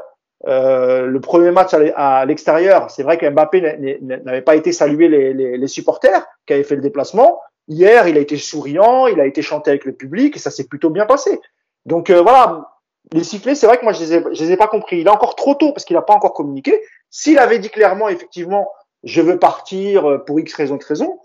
euh, 0.48 1.06
le 1.06 1.22
premier 1.22 1.52
match 1.52 1.74
à 1.96 2.26
l'extérieur, 2.26 2.92
c'est 2.92 3.04
vrai 3.04 3.18
que 3.18 3.30
Mbappé 3.30 3.62
n'avait 4.02 4.42
pas 4.42 4.56
été 4.56 4.74
saluer 4.74 5.08
les, 5.08 5.34
les, 5.34 5.58
les 5.58 5.68
supporters 5.68 6.26
qui 6.46 6.54
avaient 6.54 6.64
fait 6.64 6.76
le 6.76 6.82
déplacement. 6.82 7.40
Hier, 7.68 8.08
il 8.08 8.18
a 8.18 8.20
été 8.20 8.38
souriant, 8.38 9.08
il 9.08 9.20
a 9.20 9.26
été 9.26 9.42
chanté 9.42 9.70
avec 9.70 9.86
le 9.86 9.94
public 9.94 10.36
et 10.36 10.40
ça 10.40 10.52
s'est 10.52 10.66
plutôt 10.66 10.90
bien 10.90 11.06
passé. 11.06 11.40
Donc 11.86 12.10
euh, 12.10 12.22
voilà, 12.22 12.70
les 13.12 13.24
sifflets, 13.24 13.56
c'est 13.56 13.68
vrai 13.68 13.78
que 13.78 13.84
moi 13.84 13.94
je 13.94 14.02
les, 14.02 14.14
ai, 14.14 14.24
les 14.30 14.52
ai 14.52 14.58
pas 14.58 14.68
compris. 14.68 15.00
Il 15.00 15.08
est 15.08 15.12
encore 15.12 15.36
trop 15.36 15.56
tôt 15.56 15.72
parce 15.72 15.86
qu'il 15.86 15.96
n'a 15.96 16.02
pas 16.02 16.14
encore 16.14 16.34
communiqué. 16.34 16.82
S'il 17.10 17.40
avait 17.40 17.60
dit 17.60 17.70
clairement, 17.70 18.10
effectivement, 18.10 18.70
je 19.04 19.22
veux 19.22 19.40
partir 19.40 20.10
euh, 20.10 20.18
pour 20.18 20.40
X 20.40 20.54
raison 20.54 20.78
de 20.78 20.84
raison, 20.84 21.20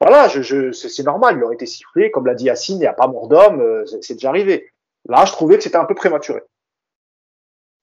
voilà, 0.00 0.28
je, 0.28 0.42
je, 0.42 0.72
c'est 0.72 1.04
normal, 1.04 1.36
il 1.36 1.44
aurait 1.44 1.54
été 1.54 1.66
sifflé, 1.66 2.10
comme 2.10 2.26
l'a 2.26 2.34
dit 2.34 2.46
Yacine, 2.46 2.76
il 2.76 2.80
n'y 2.80 2.86
a 2.86 2.92
pas 2.92 3.06
mort 3.06 3.28
d'homme, 3.28 3.60
euh, 3.60 3.84
c'est 4.00 4.14
déjà 4.14 4.30
arrivé. 4.30 4.68
Là, 5.08 5.24
je 5.24 5.32
trouvais 5.32 5.56
que 5.56 5.62
c'était 5.62 5.76
un 5.76 5.84
peu 5.84 5.94
prématuré. 5.94 6.40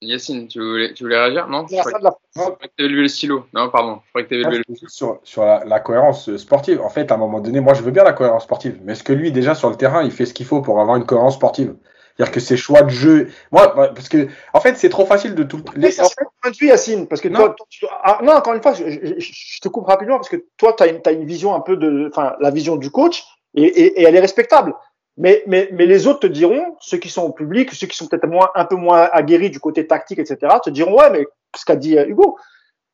Yacine, 0.02 0.48
tu 0.48 0.60
voulais, 0.60 0.94
tu 0.94 1.04
voulais 1.04 1.18
réagir 1.18 1.48
Non? 1.48 1.66
Je 1.70 1.76
croyais, 1.78 1.94
que 1.94 2.68
tu 2.78 2.84
avais 2.84 2.90
levé 2.90 3.02
le 3.02 3.08
stylo. 3.10 3.46
Non, 3.54 3.70
pardon. 3.70 4.00
Je 4.06 4.10
croyais 4.10 4.28
que 4.28 4.34
tu 4.34 4.46
avais 4.46 4.58
levé 4.58 4.64
le 4.68 4.88
Sur, 4.88 5.20
sur 5.24 5.44
la, 5.44 5.64
la, 5.66 5.80
cohérence 5.82 6.36
sportive. 6.38 6.82
En 6.82 6.90
fait, 6.90 7.12
à 7.12 7.16
un 7.16 7.18
moment 7.18 7.42
donné, 7.42 7.60
moi, 7.60 7.74
je 7.74 7.82
veux 7.82 7.92
bien 7.92 8.06
la 8.06 8.14
cohérence 8.14 8.44
sportive. 8.44 8.80
Mais 8.84 8.94
est-ce 8.94 9.04
que 9.04 9.12
lui, 9.12 9.32
déjà, 9.32 9.56
sur 9.56 9.70
le 9.70 9.76
terrain, 9.76 10.04
il 10.04 10.12
fait 10.12 10.26
ce 10.26 10.34
qu'il 10.34 10.46
faut 10.46 10.62
pour 10.62 10.80
avoir 10.80 10.96
une 10.96 11.06
cohérence 11.06 11.36
sportive? 11.36 11.76
C'est-à-dire 12.16 12.34
que 12.34 12.40
ses 12.40 12.58
choix 12.58 12.82
de 12.82 12.90
jeu. 12.90 13.30
Moi, 13.52 13.74
parce 13.74 14.10
que, 14.10 14.28
en 14.54 14.60
fait, 14.60 14.78
c'est 14.78 14.90
trop 14.90 15.06
facile 15.06 15.36
de 15.36 15.44
tout. 15.44 15.62
Mais 15.76 15.92
ça, 15.92 16.04
c'est 16.06 16.16
point 16.42 16.52
de 16.52 16.56
vue, 16.58 16.68
Yacine. 16.68 17.08
Parce 17.08 17.22
que 17.22 17.30
non. 17.30 17.40
toi, 17.40 17.56
toi 17.58 17.66
tu... 17.70 17.86
ah, 18.04 18.20
non, 18.24 18.34
encore 18.34 18.54
une 18.54 18.62
fois, 18.62 18.74
je, 18.74 18.90
je, 18.90 19.14
je, 19.18 19.62
te 19.62 19.68
coupe 19.70 19.86
rapidement 19.86 20.16
parce 20.16 20.30
que 20.30 20.46
toi, 20.58 20.74
tu 20.74 20.84
as 20.84 20.88
une, 20.88 21.00
as 21.06 21.12
une 21.12 21.26
vision 21.26 21.56
un 21.56 21.62
peu 21.62 21.78
de. 21.78 22.10
Enfin, 22.10 22.36
la 22.40 22.52
vision 22.52 22.76
du 22.76 22.92
coach 22.92 23.24
et, 23.54 23.64
et, 23.64 24.02
et 24.02 24.04
elle 24.04 24.16
est 24.16 24.22
respectable. 24.22 24.74
Mais, 25.20 25.44
mais, 25.46 25.70
mais 25.74 25.86
les 25.86 26.08
autres 26.08 26.22
te 26.22 26.28
diront, 26.28 26.78
ceux 26.80 26.98
qui 26.98 27.10
sont 27.10 27.24
au 27.24 27.32
public, 27.32 27.72
ceux 27.74 27.88
qui 27.88 27.98
sont 27.98 28.08
peut-être 28.08 28.28
moins, 28.28 28.50
un 28.56 28.66
peu 28.66 28.76
moins 28.76 29.10
aguerris 29.12 29.52
du 29.52 29.60
côté 29.60 29.86
tactique, 29.86 30.20
etc., 30.20 30.38
te 30.64 30.70
diront, 30.70 30.98
ouais, 30.98 31.10
mais 31.12 31.28
ce 31.56 31.66
qu'a 31.66 31.76
dit 31.76 31.96
Hugo, 31.96 32.38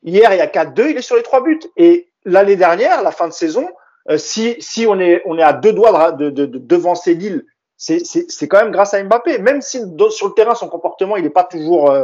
hier, 0.04 0.34
il 0.34 0.38
y 0.38 0.42
a 0.42 0.48
4-2, 0.48 0.90
il 0.90 0.98
est 0.98 1.02
sur 1.02 1.16
les 1.16 1.24
trois 1.24 1.42
buts. 1.42 1.60
Et 1.78 2.10
l'année 2.26 2.56
dernière, 2.56 3.04
la 3.04 3.12
fin 3.12 3.28
de 3.28 3.34
saison, 3.34 3.68
euh, 4.10 4.18
si, 4.18 4.56
si 4.60 4.86
on 4.88 5.00
est, 5.00 5.22
on 5.26 5.38
est 5.38 5.44
à 5.44 5.54
deux 5.54 5.72
doigts 5.72 6.12
de, 6.12 6.30
de, 6.30 6.46
de 6.46 6.58
devancer 6.58 7.14
Lille, 7.14 7.46
c'est, 7.78 8.48
quand 8.48 8.60
même 8.60 8.72
grâce 8.72 8.94
à 8.94 9.04
Mbappé. 9.04 9.40
Même 9.40 9.62
si 9.62 9.80
sur 10.10 10.28
le 10.28 10.34
terrain, 10.34 10.56
son 10.56 10.70
comportement, 10.70 11.18
il 11.18 11.24
n'est 11.24 11.30
pas 11.30 11.44
toujours 11.44 11.92
euh, 11.92 12.04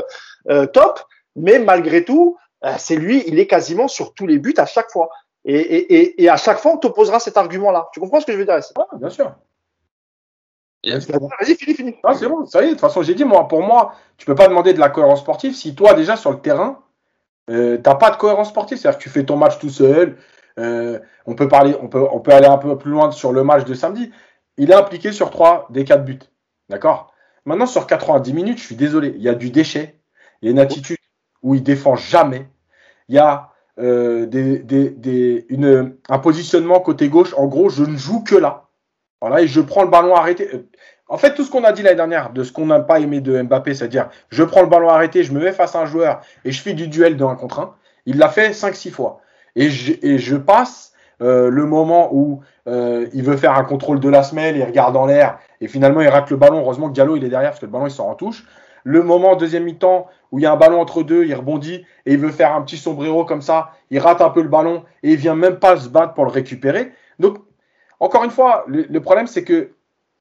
euh, 0.50 0.66
top, 0.66 1.00
mais 1.36 1.60
malgré 1.60 2.04
tout, 2.04 2.38
euh, 2.64 2.74
c'est 2.78 2.96
lui, 2.96 3.24
il 3.28 3.40
est 3.40 3.48
quasiment 3.48 3.88
sur 3.88 4.14
tous 4.14 4.28
les 4.28 4.38
buts 4.38 4.54
à 4.58 4.66
chaque 4.66 4.92
fois. 4.92 5.10
Et, 5.46 5.56
et, 5.56 5.96
et, 5.96 6.24
et 6.24 6.30
à 6.30 6.38
chaque 6.38 6.60
fois, 6.60 6.74
on 6.74 6.78
t'opposera 6.78 7.20
cet 7.20 7.38
argument-là. 7.38 7.90
Tu 7.94 8.00
comprends 8.00 8.20
ce 8.20 8.26
que 8.26 8.34
je 8.34 8.38
veux 8.38 8.46
dire 8.46 8.60
ah, 8.78 8.88
Bien 8.98 9.10
sûr. 9.10 9.34
Vas-y, 11.40 11.56
finis, 11.56 11.76
finis. 11.76 11.96
Ah, 12.04 12.14
c'est 12.16 12.28
bon, 12.28 12.46
ça 12.46 12.62
y 12.62 12.66
est, 12.66 12.68
de 12.68 12.72
toute 12.72 12.82
façon, 12.82 13.04
j'ai 13.04 13.14
dit, 13.14 13.24
moi, 13.24 13.48
pour 13.48 13.62
moi, 13.62 13.96
tu 14.18 14.26
peux 14.26 14.36
pas 14.36 14.48
demander 14.48 14.74
de 14.74 14.80
la 14.80 14.90
cohérence 14.90 15.20
sportive 15.20 15.54
si 15.54 15.76
toi, 15.76 15.94
déjà, 15.94 16.16
sur 16.16 16.32
le 16.32 16.40
terrain, 16.40 16.80
euh, 17.50 17.78
t'as 17.78 17.96
pas 17.96 18.12
de 18.12 18.18
cohérence 18.18 18.50
sportive. 18.50 18.78
C'est-à-dire 18.78 18.98
que 18.98 19.04
tu 19.04 19.10
fais 19.10 19.24
ton 19.24 19.38
match 19.38 19.60
tout 19.60 19.70
seul. 19.70 20.18
Euh, 20.60 21.00
on, 21.26 21.36
peut 21.36 21.48
parler, 21.48 21.76
on, 21.82 21.88
peut, 21.88 22.06
on 22.12 22.20
peut 22.20 22.32
aller 22.32 22.48
un 22.48 22.58
peu 22.58 22.78
plus 22.78 22.92
loin 22.92 23.12
sur 23.12 23.32
le 23.32 23.44
match 23.44 23.66
de 23.66 23.74
samedi. 23.74 24.12
Il 24.58 24.72
est 24.72 24.76
impliqué 24.76 25.12
sur 25.12 25.30
3 25.30 25.68
des 25.70 25.84
4 25.84 26.04
buts. 26.04 26.20
D'accord? 26.70 27.14
Maintenant, 27.46 27.66
sur 27.66 27.88
90 27.88 28.34
minutes, 28.34 28.60
je 28.60 28.64
suis 28.64 28.76
désolé, 28.76 29.14
il 29.16 29.22
y 29.22 29.30
a 29.30 29.36
du 29.36 29.50
déchet. 29.50 30.00
Il 30.42 30.46
y 30.46 30.50
a 30.50 30.52
une 30.52 30.60
attitude 30.60 30.98
où 31.42 31.56
il 31.56 31.64
défend 31.64 31.96
jamais. 31.96 32.48
Il 33.08 33.16
y 33.16 33.20
a 33.20 33.52
euh, 33.80 34.26
des, 34.26 34.60
des, 34.60 34.90
des, 34.90 35.46
une, 35.50 35.98
un 36.10 36.20
positionnement 36.20 36.80
côté 36.80 37.10
gauche. 37.10 37.34
En 37.36 37.48
gros, 37.48 37.70
je 37.70 37.84
ne 37.84 37.98
joue 37.98 38.24
que 38.24 38.36
là. 38.36 38.70
Voilà, 39.22 39.42
et 39.42 39.48
je 39.48 39.62
prends 39.62 39.84
le 39.84 39.90
ballon 39.90 40.16
arrêté. 40.16 40.50
Euh, 40.54 40.68
en 41.08 41.18
fait, 41.18 41.34
tout 41.36 41.44
ce 41.44 41.52
qu'on 41.52 41.64
a 41.64 41.72
dit 41.72 41.84
l'année 41.84 41.98
dernière 41.98 42.32
de 42.32 42.44
ce 42.44 42.52
qu'on 42.52 42.66
n'a 42.66 42.80
pas 42.80 43.00
aimé 43.00 43.22
de 43.22 43.42
Mbappé, 43.42 43.76
c'est-à-dire 43.76 44.10
je 44.30 44.44
prends 44.44 44.62
le 44.62 44.68
ballon 44.68 44.90
arrêté, 44.90 45.24
je 45.24 45.34
me 45.34 45.40
mets 45.40 45.52
face 45.52 45.76
à 45.76 45.82
un 45.82 45.86
joueur 45.86 46.22
et 46.46 46.52
je 46.52 46.62
fais 46.62 46.74
du 46.74 46.88
duel 46.88 47.18
de 47.18 47.24
1 47.24 47.36
contre 47.36 47.60
1, 47.60 47.76
il 48.06 48.18
l'a 48.18 48.30
fait 48.30 48.52
5-6 48.52 48.92
fois. 48.92 49.20
Et 49.56 49.70
je, 49.70 49.94
et 50.02 50.18
je 50.18 50.38
passe 50.38 50.94
euh, 51.22 51.50
le 51.50 51.66
moment 51.66 52.10
où 52.14 52.42
euh, 52.68 53.08
il 53.14 53.24
veut 53.24 53.38
faire 53.38 53.56
un 53.56 53.64
contrôle 53.64 54.00
de 54.00 54.10
la 54.10 54.24
semelle, 54.24 54.58
il 54.58 54.64
regarde 54.64 54.96
en 54.96 55.06
l'air 55.06 55.38
et 55.60 55.68
finalement 55.68 56.02
il 56.02 56.08
rate 56.08 56.30
le 56.30 56.38
ballon. 56.38 56.60
Heureusement 56.60 56.88
que 56.88 56.94
Diallo 56.94 57.16
il 57.16 57.24
est 57.24 57.30
derrière 57.30 57.52
parce 57.52 57.60
que 57.60 57.66
le 57.66 57.72
ballon 57.72 57.88
il 57.88 57.92
sort 57.92 58.08
en 58.08 58.16
touche. 58.16 58.46
Le 58.84 59.04
moment 59.04 59.36
deuxième 59.36 59.66
mi-temps 59.66 60.08
où 60.32 60.40
il 60.40 60.44
y 60.44 60.46
a 60.46 60.52
un 60.54 60.58
ballon 60.58 60.80
entre 60.80 61.04
deux, 61.04 61.26
il 61.26 61.36
rebondit 61.36 61.86
et 62.06 62.14
il 62.14 62.18
veut 62.18 62.32
faire 62.32 62.56
un 62.56 62.62
petit 62.62 62.78
sombrero 62.78 63.26
comme 63.26 63.42
ça, 63.42 63.72
il 63.92 64.00
rate 64.00 64.22
un 64.22 64.30
peu 64.30 64.42
le 64.42 64.48
ballon 64.48 64.84
et 65.04 65.12
il 65.12 65.18
vient 65.18 65.36
même 65.36 65.60
pas 65.60 65.78
se 65.78 65.90
battre 65.90 66.14
pour 66.14 66.26
le 66.26 66.32
récupérer. 66.32 66.92
Donc 67.20 67.38
encore 68.02 68.26
une 68.26 68.32
fois, 68.32 68.66
le, 68.68 69.00
problème 69.00 69.28
c'est 69.28 69.44
que 69.44 69.72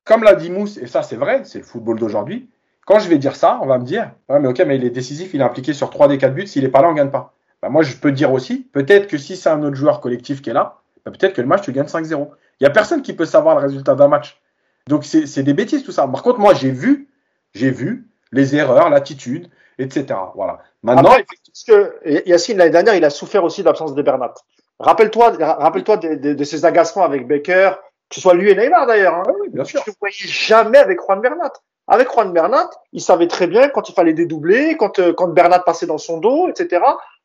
comme 0.04 0.22
l'a 0.22 0.34
dit 0.34 0.50
Mousse, 0.50 0.76
et 0.78 0.86
ça 0.86 1.02
c'est 1.02 1.16
vrai, 1.16 1.42
c'est 1.44 1.58
le 1.58 1.64
football 1.64 1.98
d'aujourd'hui, 1.98 2.48
quand 2.86 2.98
je 2.98 3.08
vais 3.08 3.18
dire 3.18 3.36
ça, 3.36 3.58
on 3.62 3.66
va 3.66 3.78
me 3.78 3.84
dire, 3.84 4.12
mais 4.28 4.48
ok, 4.48 4.62
mais 4.66 4.76
il 4.76 4.84
est 4.84 4.90
décisif, 4.90 5.34
il 5.34 5.40
est 5.40 5.44
impliqué 5.44 5.72
sur 5.72 5.90
3 5.90 6.08
des 6.08 6.18
4 6.18 6.34
buts, 6.34 6.46
s'il 6.46 6.62
n'est 6.62 6.70
pas 6.70 6.82
là, 6.82 6.88
on 6.88 6.92
ne 6.92 6.96
gagne 6.96 7.10
pas. 7.10 7.34
Bah, 7.62 7.68
moi, 7.68 7.82
je 7.82 7.96
peux 7.96 8.12
dire 8.12 8.32
aussi, 8.32 8.66
peut-être 8.72 9.06
que 9.06 9.18
si 9.18 9.36
c'est 9.36 9.50
un 9.50 9.62
autre 9.62 9.76
joueur 9.76 10.00
collectif 10.00 10.42
qui 10.42 10.50
est 10.50 10.54
là, 10.54 10.78
bah, 11.04 11.10
peut-être 11.10 11.34
que 11.34 11.40
le 11.40 11.46
match, 11.46 11.62
tu 11.62 11.72
gagnes 11.72 11.86
5-0. 11.86 12.28
Il 12.60 12.64
n'y 12.64 12.66
a 12.66 12.70
personne 12.70 13.02
qui 13.02 13.12
peut 13.12 13.24
savoir 13.24 13.54
le 13.56 13.62
résultat 13.62 13.94
d'un 13.94 14.08
match. 14.08 14.40
Donc, 14.86 15.04
c'est 15.04 15.42
des 15.42 15.54
bêtises, 15.54 15.84
tout 15.84 15.92
ça. 15.92 16.06
Par 16.08 16.22
contre, 16.22 16.38
moi, 16.38 16.54
j'ai 16.54 16.70
vu, 16.70 17.08
j'ai 17.54 17.70
vu 17.70 18.08
les 18.32 18.56
erreurs, 18.56 18.90
l'attitude, 18.90 19.48
etc. 19.78 20.18
Voilà. 20.34 20.60
Maintenant. 20.82 21.10
Parce 21.10 21.64
que 21.64 22.28
Yacine, 22.28 22.58
l'année 22.58 22.70
dernière, 22.70 22.94
il 22.94 23.04
a 23.04 23.10
souffert 23.10 23.44
aussi 23.44 23.60
de 23.60 23.66
l'absence 23.66 23.94
de 23.94 24.02
Bernat. 24.02 24.34
Rappelle-toi 24.80 25.36
rappelle 25.38 25.84
de, 25.84 26.14
de, 26.14 26.34
de, 26.34 26.44
ses 26.44 26.64
agacements 26.64 27.04
avec 27.04 27.28
Baker, 27.28 27.72
que 28.08 28.14
ce 28.14 28.20
soit 28.20 28.34
lui 28.34 28.50
et 28.50 28.56
Neymar 28.56 28.86
d'ailleurs. 28.86 29.14
Hein. 29.14 29.22
Ah 29.26 29.32
oui, 29.40 29.48
bien 29.50 29.64
sûr. 29.64 29.82
Je 29.84 29.90
ne 29.90 29.96
voyais 30.00 30.16
jamais 30.16 30.78
avec 30.78 30.98
Juan 31.00 31.20
Bernat. 31.20 31.52
Avec 31.86 32.10
Juan 32.10 32.32
Bernat, 32.32 32.70
il 32.92 33.02
savait 33.02 33.28
très 33.28 33.46
bien 33.46 33.68
quand 33.68 33.88
il 33.88 33.94
fallait 33.94 34.14
dédoubler, 34.14 34.76
quand, 34.78 34.98
euh, 34.98 35.12
quand 35.12 35.28
Bernat 35.28 35.60
passait 35.60 35.86
dans 35.86 35.98
son 35.98 36.18
dos, 36.18 36.48
etc. 36.48 36.82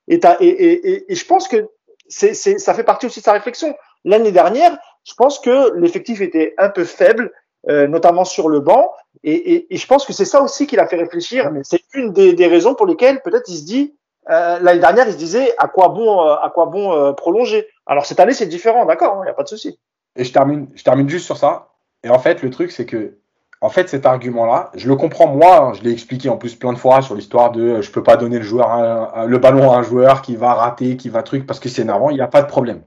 Et, 0.08 0.16
et, 0.16 0.44
et, 0.44 1.12
et 1.12 1.16
je 1.16 1.26
pense 1.26 1.48
que 1.48 1.70
c'est, 2.08 2.34
c'est, 2.34 2.58
ça 2.58 2.74
fait 2.74 2.84
partie 2.84 3.06
aussi 3.06 3.22
de 3.22 3.26
sa 3.26 3.34
réflexion. 3.34 3.74
L'année 4.04 4.32
dernière, 4.32 4.78
je 5.04 5.14
pense 5.14 5.40
que 5.40 5.74
l'effectif 5.76 6.22
était 6.22 6.54
un 6.58 6.70
peu 6.70 6.84
faible, 6.84 7.32
euh, 7.70 7.88
notamment 7.88 8.26
sur 8.26 8.50
le 8.50 8.60
banc, 8.60 8.92
et, 9.24 9.74
et, 9.74 9.78
je 9.78 9.88
pense 9.88 10.06
que 10.06 10.14
c'est 10.14 10.26
ça 10.26 10.42
aussi 10.42 10.68
qui 10.68 10.76
l'a 10.76 10.86
fait 10.88 10.98
réfléchir. 10.98 11.50
C'est 11.64 11.82
une 11.94 12.12
des, 12.12 12.34
des, 12.34 12.46
raisons 12.46 12.76
pour 12.76 12.86
lesquelles 12.86 13.22
peut-être 13.22 13.50
il 13.50 13.58
se 13.58 13.66
dit 13.66 13.96
euh, 14.30 14.60
l'année 14.60 14.80
dernière, 14.80 15.08
il 15.08 15.14
se 15.14 15.18
disait 15.18 15.54
à 15.58 15.68
quoi 15.68 15.90
bon, 15.90 16.22
euh, 16.22 16.36
à 16.36 16.52
quoi 16.54 16.66
bon 16.66 16.94
euh, 16.94 17.14
prolonger? 17.14 17.68
Alors 17.86 18.06
cette 18.06 18.20
année, 18.20 18.34
c'est 18.34 18.48
différent, 18.48 18.86
d'accord, 18.86 19.16
il 19.16 19.20
hein, 19.20 19.24
n'y 19.26 19.30
a 19.30 19.34
pas 19.34 19.44
de 19.44 19.48
souci. 19.48 19.80
Et 20.16 20.24
je 20.24 20.34
termine, 20.34 20.68
je 20.74 20.84
termine 20.84 21.08
juste 21.08 21.26
sur 21.26 21.38
ça. 21.38 21.70
Et 22.04 22.10
en 22.10 22.20
fait, 22.20 22.42
le 22.42 22.50
truc, 22.50 22.72
c'est 22.72 22.86
que 22.86 23.18
en 23.62 23.70
fait, 23.70 23.88
cet 23.90 24.06
argument-là, 24.06 24.72
je 24.76 24.88
le 24.88 24.96
comprends 24.96 25.28
moi, 25.28 25.58
hein, 25.58 25.74
je 25.74 25.82
l'ai 25.82 25.92
expliqué 25.92 26.30
en 26.30 26.38
plus 26.38 26.56
plein 26.56 26.74
de 26.74 26.78
fois 26.78 27.02
sur 27.02 27.16
l'histoire 27.16 27.52
de 27.52 27.82
je 27.82 27.92
peux 27.92 28.04
pas 28.04 28.18
donner 28.18 28.38
le, 28.38 28.44
joueur 28.44 29.26
le 29.28 29.38
ballon 29.38 29.72
à 29.72 29.78
un 29.78 29.84
joueur 29.84 30.22
qui 30.22 30.36
va 30.36 30.54
rater, 30.54 30.98
qui 30.98 31.10
va 31.10 31.24
truc, 31.24 31.46
parce 31.46 31.60
que 31.60 31.70
c'est 31.70 31.84
énervant, 31.84 32.10
il 32.10 32.16
n'y 32.16 32.22
a 32.22 32.28
pas 32.28 32.42
de 32.42 32.48
problème. 32.48 32.84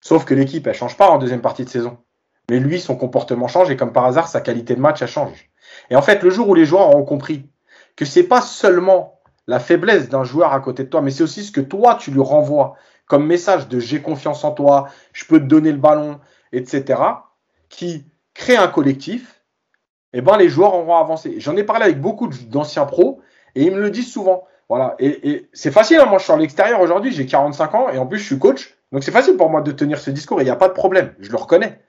Sauf 0.00 0.24
que 0.24 0.34
l'équipe, 0.34 0.66
elle 0.66 0.74
change 0.74 0.96
pas 0.96 1.08
en 1.08 1.18
deuxième 1.18 1.40
partie 1.40 1.64
de 1.64 1.70
saison. 1.70 1.98
Mais 2.48 2.58
lui, 2.58 2.80
son 2.80 2.96
comportement 2.96 3.48
change 3.48 3.70
et 3.70 3.76
comme 3.76 3.92
par 3.92 4.06
hasard, 4.06 4.28
sa 4.28 4.40
qualité 4.40 4.74
de 4.74 4.80
match, 4.80 5.02
elle 5.02 5.08
change. 5.08 5.50
Et 5.88 5.96
en 5.96 6.02
fait, 6.02 6.22
le 6.22 6.30
jour 6.30 6.48
où 6.48 6.54
les 6.54 6.64
joueurs 6.64 6.88
auront 6.88 7.04
compris 7.04 7.48
que 7.96 8.04
c'est 8.04 8.24
pas 8.24 8.40
seulement 8.40 9.19
la 9.50 9.58
faiblesse 9.58 10.08
d'un 10.08 10.22
joueur 10.22 10.52
à 10.52 10.60
côté 10.60 10.84
de 10.84 10.88
toi, 10.88 11.02
mais 11.02 11.10
c'est 11.10 11.24
aussi 11.24 11.42
ce 11.42 11.50
que 11.50 11.60
toi, 11.60 11.96
tu 11.96 12.12
lui 12.12 12.20
renvoies 12.20 12.76
comme 13.06 13.26
message 13.26 13.66
de 13.66 13.80
j'ai 13.80 14.00
confiance 14.00 14.44
en 14.44 14.52
toi, 14.52 14.86
je 15.12 15.24
peux 15.24 15.40
te 15.40 15.44
donner 15.44 15.72
le 15.72 15.78
ballon, 15.78 16.20
etc., 16.52 17.02
qui 17.68 18.04
crée 18.32 18.54
un 18.54 18.68
collectif 18.68 19.42
eh 20.12 20.20
ben, 20.20 20.36
les 20.36 20.48
joueurs 20.48 20.74
auront 20.74 20.96
avancé. 20.96 21.34
J'en 21.40 21.56
ai 21.56 21.64
parlé 21.64 21.84
avec 21.84 22.00
beaucoup 22.00 22.28
d'anciens 22.28 22.86
pros 22.86 23.20
et 23.56 23.64
ils 23.64 23.72
me 23.72 23.80
le 23.80 23.90
disent 23.90 24.12
souvent. 24.12 24.44
Voilà. 24.68 24.94
Et, 25.00 25.30
et 25.30 25.48
c'est 25.52 25.72
facile, 25.72 25.98
hein. 25.98 26.06
moi 26.06 26.18
je 26.18 26.24
suis 26.24 26.32
à 26.32 26.36
l'extérieur 26.36 26.80
aujourd'hui, 26.80 27.10
j'ai 27.10 27.26
45 27.26 27.74
ans 27.74 27.88
et 27.88 27.98
en 27.98 28.06
plus 28.06 28.18
je 28.18 28.26
suis 28.26 28.38
coach. 28.38 28.76
Donc 28.92 29.02
c'est 29.02 29.10
facile 29.10 29.36
pour 29.36 29.50
moi 29.50 29.62
de 29.62 29.72
tenir 29.72 29.98
ce 29.98 30.12
discours 30.12 30.38
et 30.38 30.44
il 30.44 30.46
n'y 30.46 30.52
a 30.52 30.56
pas 30.56 30.68
de 30.68 30.74
problème, 30.74 31.12
je 31.18 31.30
le 31.30 31.36
reconnais. 31.36 31.80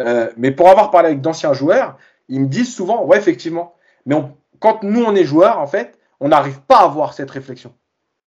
Euh, 0.00 0.30
mais 0.38 0.50
pour 0.50 0.70
avoir 0.70 0.90
parlé 0.90 1.08
avec 1.08 1.20
d'anciens 1.20 1.52
joueurs, 1.52 1.98
ils 2.28 2.40
me 2.40 2.46
disent 2.46 2.74
souvent, 2.74 3.04
ouais, 3.04 3.18
effectivement. 3.18 3.74
Mais 4.06 4.16
quand 4.60 4.82
nous 4.82 5.04
on 5.04 5.14
est 5.14 5.24
joueurs, 5.24 5.58
en 5.58 5.66
fait, 5.66 5.98
on 6.22 6.28
n'arrive 6.28 6.60
pas 6.62 6.78
à 6.78 6.84
avoir 6.84 7.12
cette 7.12 7.30
réflexion. 7.30 7.74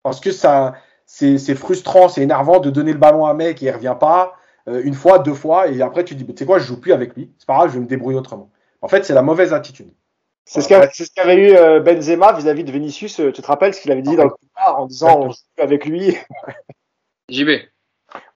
Parce 0.02 0.20
que 0.20 0.32
ça, 0.32 0.74
c'est 1.06 1.54
frustrant, 1.54 2.08
c'est 2.08 2.22
énervant 2.22 2.60
de 2.60 2.68
donner 2.68 2.92
le 2.92 2.98
ballon 2.98 3.24
à 3.24 3.30
un 3.30 3.34
mec 3.34 3.62
et 3.62 3.66
il 3.66 3.70
revient 3.70 3.96
pas 3.98 4.34
euh, 4.68 4.82
une 4.84 4.94
fois, 4.94 5.20
deux 5.20 5.34
fois, 5.34 5.68
et 5.68 5.80
après 5.80 6.04
tu 6.04 6.16
dis, 6.16 6.26
tu 6.26 6.34
sais 6.36 6.44
quoi, 6.44 6.58
je 6.58 6.66
joue 6.66 6.80
plus 6.80 6.92
avec 6.92 7.14
lui, 7.14 7.32
c'est 7.38 7.46
pas 7.46 7.54
grave, 7.54 7.68
je 7.68 7.74
vais 7.74 7.80
me 7.80 7.86
débrouiller 7.86 8.18
autrement. 8.18 8.50
En 8.82 8.88
fait, 8.88 9.04
c'est 9.04 9.14
la 9.14 9.22
mauvaise 9.22 9.52
attitude. 9.52 9.90
C'est 10.44 10.60
ce 10.60 10.68
qu'avait 11.14 11.36
eu 11.36 11.56
euh, 11.56 11.80
Benzema 11.80 12.32
vis-à-vis 12.32 12.62
de 12.62 12.70
Vinicius. 12.70 13.18
Euh, 13.18 13.32
tu 13.32 13.42
te 13.42 13.46
rappelles 13.46 13.74
ce 13.74 13.80
qu'il 13.80 13.90
avait 13.90 14.02
dit 14.02 14.14
dans 14.14 14.24
le 14.24 14.30
couloir 14.30 14.80
en 14.80 14.86
disant 14.86 15.18
on 15.20 15.30
joue 15.30 15.36
avec 15.58 15.86
lui 15.86 16.16
JB. 17.28 17.50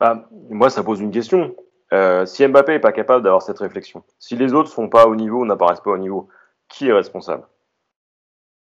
Bah, 0.00 0.28
moi, 0.48 0.70
ça 0.70 0.82
pose 0.82 1.00
une 1.00 1.12
question. 1.12 1.54
Euh, 1.92 2.26
si 2.26 2.46
Mbappé 2.46 2.72
n'est 2.72 2.80
pas 2.80 2.92
capable 2.92 3.22
d'avoir 3.22 3.42
cette 3.42 3.58
réflexion, 3.58 4.02
si 4.18 4.36
les 4.36 4.54
autres 4.54 4.70
sont 4.70 4.88
pas 4.88 5.06
au 5.06 5.16
niveau, 5.16 5.44
n'apparaissent 5.44 5.80
pas 5.80 5.90
au 5.90 5.98
niveau, 5.98 6.28
qui 6.68 6.88
est 6.88 6.92
responsable? 6.92 7.44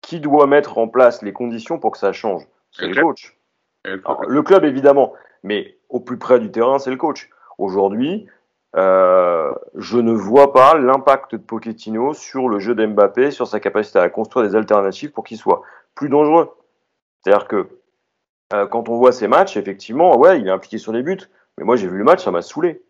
Qui 0.07 0.21
doit 0.21 0.47
mettre 0.47 0.79
en 0.79 0.87
place 0.87 1.23
les 1.23 1.33
conditions 1.33 1.81
pour 1.81 1.91
que 1.91 1.99
ça 1.99 2.13
change 2.13 2.47
C'est 2.71 2.87
le, 2.87 3.03
coach. 3.03 3.37
le 3.85 4.43
club, 4.43 4.65
évidemment, 4.65 5.15
mais 5.43 5.77
au 5.89 5.99
plus 5.99 6.17
près 6.17 6.39
du 6.39 6.53
terrain, 6.53 6.79
c'est 6.79 6.91
le 6.93 6.97
coach. 6.97 7.29
Aujourd'hui, 7.59 8.29
euh, 8.77 9.53
je 9.75 9.99
ne 9.99 10.13
vois 10.13 10.53
pas 10.53 10.79
l'impact 10.79 11.33
de 11.33 11.39
Pochettino 11.39 12.13
sur 12.15 12.49
le 12.49 12.61
jeu 12.61 12.77
d'Mbappé, 12.77 13.33
sur 13.33 13.49
sa 13.49 13.59
capacité 13.59 13.99
à 13.99 14.09
construire 14.09 14.47
des 14.47 14.55
alternatives 14.55 15.11
pour 15.11 15.25
qu'il 15.25 15.39
soit 15.39 15.63
plus 15.97 16.09
dangereux. 16.09 16.55
C'est-à-dire 17.25 17.49
que 17.49 17.69
euh, 18.53 18.69
quand 18.69 18.89
on 18.89 18.99
voit 18.99 19.11
ces 19.11 19.27
matchs, 19.27 19.57
effectivement, 19.57 20.17
ouais, 20.17 20.39
il 20.39 20.47
est 20.47 20.53
impliqué 20.53 20.79
sur 20.79 20.93
les 20.93 21.03
buts, 21.03 21.19
mais 21.59 21.65
moi 21.65 21.75
j'ai 21.75 21.89
vu 21.89 21.99
le 21.99 22.05
match, 22.05 22.23
ça 22.23 22.31
m'a 22.31 22.43
saoulé. 22.43 22.81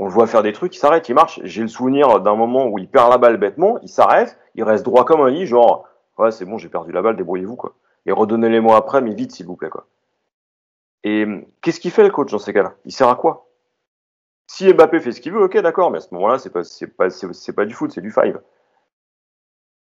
On 0.00 0.06
le 0.06 0.10
voit 0.10 0.26
faire 0.26 0.42
des 0.42 0.52
trucs, 0.52 0.74
il 0.74 0.78
s'arrête, 0.78 1.08
il 1.08 1.14
marche. 1.14 1.38
J'ai 1.44 1.62
le 1.62 1.68
souvenir 1.68 2.18
d'un 2.18 2.34
moment 2.34 2.66
où 2.66 2.80
il 2.80 2.88
perd 2.88 3.08
la 3.08 3.18
balle 3.18 3.36
bêtement, 3.36 3.78
il 3.82 3.88
s'arrête, 3.88 4.36
il 4.56 4.64
reste 4.64 4.84
droit 4.84 5.04
comme 5.04 5.20
un 5.20 5.30
lit, 5.30 5.46
genre, 5.46 5.86
ouais, 6.20 6.30
c'est 6.30 6.44
bon, 6.44 6.58
j'ai 6.58 6.68
perdu 6.68 6.92
la 6.92 7.02
balle, 7.02 7.16
débrouillez-vous, 7.16 7.56
quoi. 7.56 7.74
Et 8.06 8.12
redonnez-les-moi 8.12 8.76
après, 8.76 9.00
mais 9.00 9.14
vite, 9.14 9.32
s'il 9.32 9.46
vous 9.46 9.56
plaît. 9.56 9.70
Et 11.04 11.26
qu'est-ce 11.62 11.80
qu'il 11.80 11.90
fait 11.90 12.02
le 12.02 12.10
coach 12.10 12.30
dans 12.30 12.38
ces 12.38 12.52
cas-là? 12.52 12.74
Il 12.84 12.92
sert 12.92 13.08
à 13.08 13.16
quoi? 13.16 13.46
Si 14.46 14.72
Mbappé 14.72 15.00
fait 15.00 15.12
ce 15.12 15.20
qu'il 15.20 15.32
veut, 15.32 15.42
ok, 15.42 15.58
d'accord, 15.58 15.90
mais 15.90 15.98
à 15.98 16.00
ce 16.00 16.12
moment-là, 16.14 16.38
c'est 16.38 16.50
pas, 16.50 16.62
pas, 16.96 17.08
pas 17.56 17.64
du 17.64 17.74
foot, 17.74 17.92
c'est 17.92 18.00
du 18.00 18.10
five. 18.10 18.40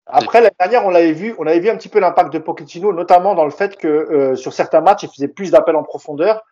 Après, 0.06 0.40
l'année 0.40 0.54
dernière, 0.58 0.86
on 0.86 0.90
l'avait 0.90 1.12
vu, 1.12 1.34
on 1.38 1.46
avait 1.46 1.58
vu 1.58 1.68
un 1.68 1.76
petit 1.76 1.88
peu 1.88 1.98
l'impact 1.98 2.32
de 2.32 2.38
Pochettino, 2.38 2.92
notamment 2.92 3.34
dans 3.34 3.44
le 3.44 3.50
fait 3.50 3.76
que 3.76 3.88
euh, 3.88 4.36
sur 4.36 4.52
certains 4.52 4.80
matchs, 4.80 5.02
il 5.02 5.08
faisait 5.08 5.28
plus 5.28 5.50
d'appels 5.50 5.76
en 5.76 5.82
profondeur. 5.82 6.44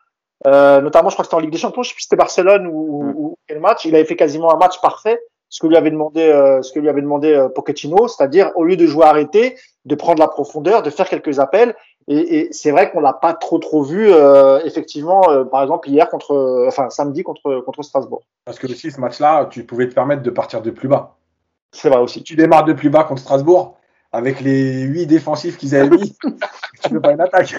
Euh, 0.47 0.81
notamment, 0.81 1.09
je 1.09 1.15
crois 1.15 1.23
que 1.23 1.29
c'était 1.29 1.37
en 1.37 1.41
Ligue 1.41 1.53
des 1.53 1.59
Champions, 1.59 1.83
je 1.83 1.91
sais 1.91 1.95
plus 1.95 2.03
si 2.03 2.09
c'était 2.09 2.17
Barcelone 2.17 2.67
ou, 2.67 3.15
ou, 3.17 3.39
quel 3.47 3.61
match. 3.61 3.85
Il 3.85 3.95
avait 3.95 4.05
fait 4.05 4.17
quasiment 4.17 4.53
un 4.53 4.59
match 4.59 4.81
parfait, 4.81 5.21
ce 5.55 5.61
que 5.61 5.69
lui 5.69 5.77
avait 5.77 5.93
demandé, 5.93 6.21
euh, 6.21 6.63
ce 6.63 6.73
que 6.73 6.81
lui 6.81 6.89
avait 6.89 7.01
demandé 7.01 7.33
euh, 7.33 7.49
Pochettino, 7.49 8.09
c'est-à-dire 8.09 8.51
au 8.57 8.65
lieu 8.65 8.77
de 8.77 8.87
jouer 8.87 9.05
arrêté, 9.05 9.57
de 9.85 9.95
prendre 9.95 10.19
la 10.19 10.27
profondeur, 10.27 10.83
de 10.83 10.91
faire 10.91 11.09
quelques 11.09 11.39
appels. 11.39 11.77
Et, 12.09 12.39
et 12.39 12.49
c'est 12.51 12.73
vrai 12.73 12.91
qu'on 12.91 12.99
l'a 12.99 13.13
pas 13.13 13.35
trop 13.35 13.59
trop 13.59 13.85
vu 13.85 14.09
euh, 14.11 14.59
effectivement, 14.65 15.23
par 15.53 15.63
exemple 15.63 15.89
hier 15.89 16.11
contre, 16.11 16.65
enfin 16.67 16.91
samedi 16.91 17.23
contre 17.23 17.61
contre 17.61 17.83
Strasbourg. 17.85 18.25
Parce 18.45 18.59
que 18.59 18.67
aussi 18.67 18.91
ce 18.91 19.01
match-là, 19.01 19.47
tu 19.49 19.63
pouvais 19.63 19.89
te 19.89 19.95
permettre 19.95 20.23
de 20.23 20.31
partir 20.31 20.61
de 20.61 20.73
plus 20.73 20.89
bas. 20.89 21.15
C'est 21.71 21.89
vrai 21.89 22.01
aussi. 22.01 22.25
Tu 22.25 22.35
démarres 22.35 22.65
de 22.65 22.73
plus 22.73 22.91
bas 22.91 23.05
contre 23.05 23.21
Strasbourg 23.21 23.77
avec 24.15 24.41
les 24.41 24.83
huit 24.83 25.07
défensifs 25.07 25.57
qu'ils 25.57 25.75
avaient 25.75 25.97
mis. 25.97 26.17
tu 26.83 26.89
peux 26.89 27.01
pas 27.01 27.13
une 27.13 27.21
attaque. 27.21 27.57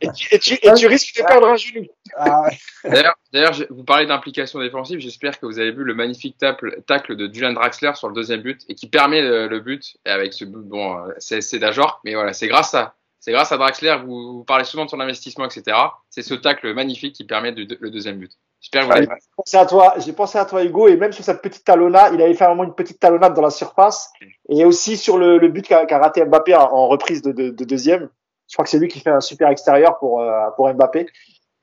et, 0.00 0.10
tu, 0.12 0.34
et, 0.34 0.38
tu, 0.38 0.54
et 0.54 0.72
tu 0.72 0.86
risques 0.86 1.14
de 1.18 1.22
perdre 1.24 1.48
un 1.48 1.56
genou. 1.56 1.86
Ah 2.16 2.42
ouais. 2.42 3.02
D'ailleurs, 3.32 3.54
vous 3.68 3.84
parlez 3.84 4.06
d'implication 4.06 4.60
défensive. 4.60 4.98
J'espère 4.98 5.38
que 5.38 5.44
vous 5.44 5.58
avez 5.58 5.72
vu 5.72 5.84
le 5.84 5.94
magnifique 5.94 6.38
tacle, 6.38 6.82
tacle 6.86 7.16
de 7.16 7.32
Julian 7.32 7.52
Draxler 7.52 7.92
sur 7.96 8.08
le 8.08 8.14
deuxième 8.14 8.40
but 8.40 8.62
et 8.70 8.74
qui 8.74 8.88
permet 8.88 9.20
le, 9.20 9.46
le 9.46 9.60
but. 9.60 9.98
Et 10.06 10.10
avec 10.10 10.32
ce 10.32 10.46
but, 10.46 10.66
bon, 10.66 10.96
c'est 11.18 11.58
d'Ajor, 11.58 12.00
mais 12.04 12.14
voilà, 12.14 12.32
c'est 12.32 12.48
grâce 12.48 12.72
à 12.72 12.94
c'est 13.18 13.32
grâce 13.32 13.52
à 13.52 13.58
Draxler, 13.58 13.98
vous, 14.02 14.38
vous, 14.38 14.44
parlez 14.44 14.64
souvent 14.64 14.86
de 14.86 14.90
son 14.90 14.98
investissement, 14.98 15.44
etc. 15.44 15.76
C'est 16.08 16.22
ce 16.22 16.32
tacle 16.32 16.72
magnifique 16.72 17.14
qui 17.14 17.24
permet 17.24 17.52
de, 17.52 17.76
le 17.78 17.90
deuxième 17.90 18.18
but. 18.18 18.32
J'espère 18.60 18.88
que 18.88 19.00
vous. 19.00 19.02
J'ai 19.02 19.32
pensé 19.36 19.56
à 19.56 19.66
toi, 19.66 19.94
j'ai 19.98 20.12
pensé 20.12 20.38
à 20.38 20.44
toi, 20.44 20.62
Hugo, 20.62 20.88
et 20.88 20.96
même 20.96 21.12
sur 21.12 21.24
cette 21.24 21.40
petite 21.40 21.64
talonnade, 21.64 22.12
il 22.14 22.22
avait 22.22 22.34
fait 22.34 22.44
un 22.44 22.50
moment 22.50 22.64
une 22.64 22.74
petite 22.74 23.00
talonnade 23.00 23.34
dans 23.34 23.42
la 23.42 23.50
surface, 23.50 24.12
et 24.48 24.64
aussi 24.64 24.96
sur 24.96 25.16
le, 25.16 25.38
le 25.38 25.48
but 25.48 25.66
qu'a 25.66 25.86
qu 25.86 25.94
raté 25.94 26.24
Mbappé 26.24 26.54
en, 26.54 26.88
reprise 26.88 27.22
de, 27.22 27.32
de, 27.32 27.50
de, 27.50 27.64
deuxième. 27.64 28.10
Je 28.48 28.54
crois 28.54 28.64
que 28.64 28.70
c'est 28.70 28.78
lui 28.78 28.88
qui 28.88 29.00
fait 29.00 29.10
un 29.10 29.20
super 29.20 29.48
extérieur 29.48 29.98
pour, 29.98 30.20
euh, 30.20 30.50
pour 30.56 30.72
Mbappé. 30.72 31.06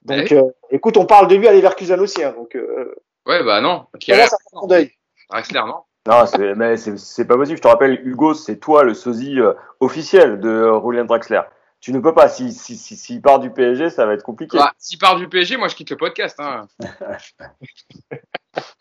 Donc, 0.03 0.17
ouais. 0.17 0.33
euh, 0.33 0.49
écoute, 0.71 0.97
on 0.97 1.05
parle 1.05 1.27
de 1.27 1.35
lui 1.35 1.47
à 1.47 1.53
Leverkusen 1.53 1.99
aussi, 1.99 2.23
hein, 2.23 2.33
donc. 2.35 2.55
Euh, 2.55 2.95
ouais, 3.27 3.43
bah 3.43 3.61
non. 3.61 3.85
Okay. 3.93 4.13
Là, 4.13 4.27
ça 4.27 4.37
fait 4.37 4.67
deuil. 4.67 4.91
Draxler, 5.29 5.61
non. 5.67 5.81
Non, 6.07 6.23
mais 6.55 6.77
c'est 6.77 7.25
pas 7.25 7.35
possible. 7.35 7.57
Je 7.57 7.61
te 7.61 7.67
rappelle, 7.67 7.99
Hugo, 8.05 8.33
c'est 8.33 8.57
toi 8.57 8.83
le 8.83 8.93
sosie 8.93 9.39
officiel 9.81 10.39
de 10.39 10.71
Julian 10.81 11.03
Draxler. 11.03 11.41
Tu 11.79 11.93
ne 11.93 11.99
peux 11.99 12.13
pas. 12.13 12.27
S'il 12.27 12.53
si, 12.53 12.75
si, 12.75 12.95
si, 12.95 13.19
part 13.19 13.39
du 13.39 13.51
PSG, 13.51 13.89
ça 13.89 14.05
va 14.05 14.13
être 14.13 14.23
compliqué. 14.23 14.57
Bah, 14.57 14.73
S'il 14.77 14.97
part 14.97 15.15
du 15.17 15.27
PSG, 15.27 15.57
moi 15.57 15.67
je 15.67 15.75
quitte 15.75 15.91
le 15.91 15.97
podcast. 15.97 16.39
Hein. 16.39 16.67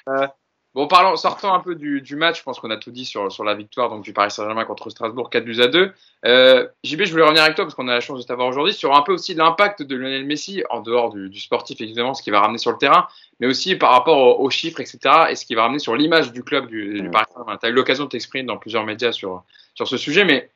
euh, 0.09 0.27
bon, 0.75 0.89
parlons, 0.89 1.15
sortons 1.17 1.53
un 1.53 1.61
peu 1.61 1.75
du, 1.75 2.01
du 2.01 2.17
match. 2.17 2.39
Je 2.39 2.43
pense 2.43 2.59
qu'on 2.59 2.71
a 2.71 2.79
tout 2.79 2.91
dit 2.91 3.05
sur, 3.05 3.31
sur 3.31 3.45
la 3.45 3.55
victoire 3.55 3.91
donc, 3.91 4.03
du 4.03 4.15
Paris 4.15 4.31
Saint-Germain 4.31 4.65
contre 4.65 4.89
Strasbourg, 4.89 5.29
4 5.29 5.45
buts 5.45 5.61
à 5.61 5.67
2. 5.67 5.93
Euh, 6.25 6.67
JB, 6.85 7.05
je 7.05 7.11
voulais 7.11 7.25
revenir 7.25 7.43
avec 7.43 7.55
toi 7.55 7.67
parce 7.67 7.75
qu'on 7.75 7.87
a 7.89 7.93
la 7.95 8.01
chance 8.01 8.19
de 8.19 8.27
t'avoir 8.27 8.49
aujourd'hui 8.49 8.73
sur 8.73 8.95
un 8.97 9.03
peu 9.03 9.13
aussi 9.13 9.35
l'impact 9.35 9.83
de 9.83 9.95
Lionel 9.95 10.25
Messi, 10.25 10.65
en 10.71 10.81
dehors 10.81 11.11
du, 11.11 11.29
du, 11.29 11.39
sportif 11.39 11.81
évidemment, 11.83 12.15
ce 12.15 12.23
qu'il 12.23 12.33
va 12.33 12.41
ramener 12.41 12.59
sur 12.59 12.73
le 12.73 12.79
terrain, 12.79 13.09
mais 13.41 13.47
aussi 13.47 13.77
par 13.77 13.91
rapport 13.91 14.41
aux, 14.41 14.43
aux 14.43 14.51
chiffres, 14.51 14.81
etc. 14.81 14.99
et 15.29 15.37
ce 15.37 15.45
qu'il 15.45 15.57
va 15.57 15.65
ramener 15.65 15.81
sur 15.81 15.95
l'image 15.95 16.33
du 16.33 16.43
club 16.43 16.67
du, 16.67 17.03
du 17.03 17.11
Paris 17.11 17.27
Saint-Germain. 17.35 17.59
Tu 17.59 17.67
as 17.67 17.69
eu 17.69 17.73
l'occasion 17.73 18.05
de 18.05 18.09
t'exprimer 18.09 18.45
dans 18.45 18.57
plusieurs 18.57 18.85
médias 18.85 19.13
sur, 19.13 19.45
sur 19.75 19.87
ce 19.87 19.99
sujet, 19.99 20.25
mais 20.25 20.51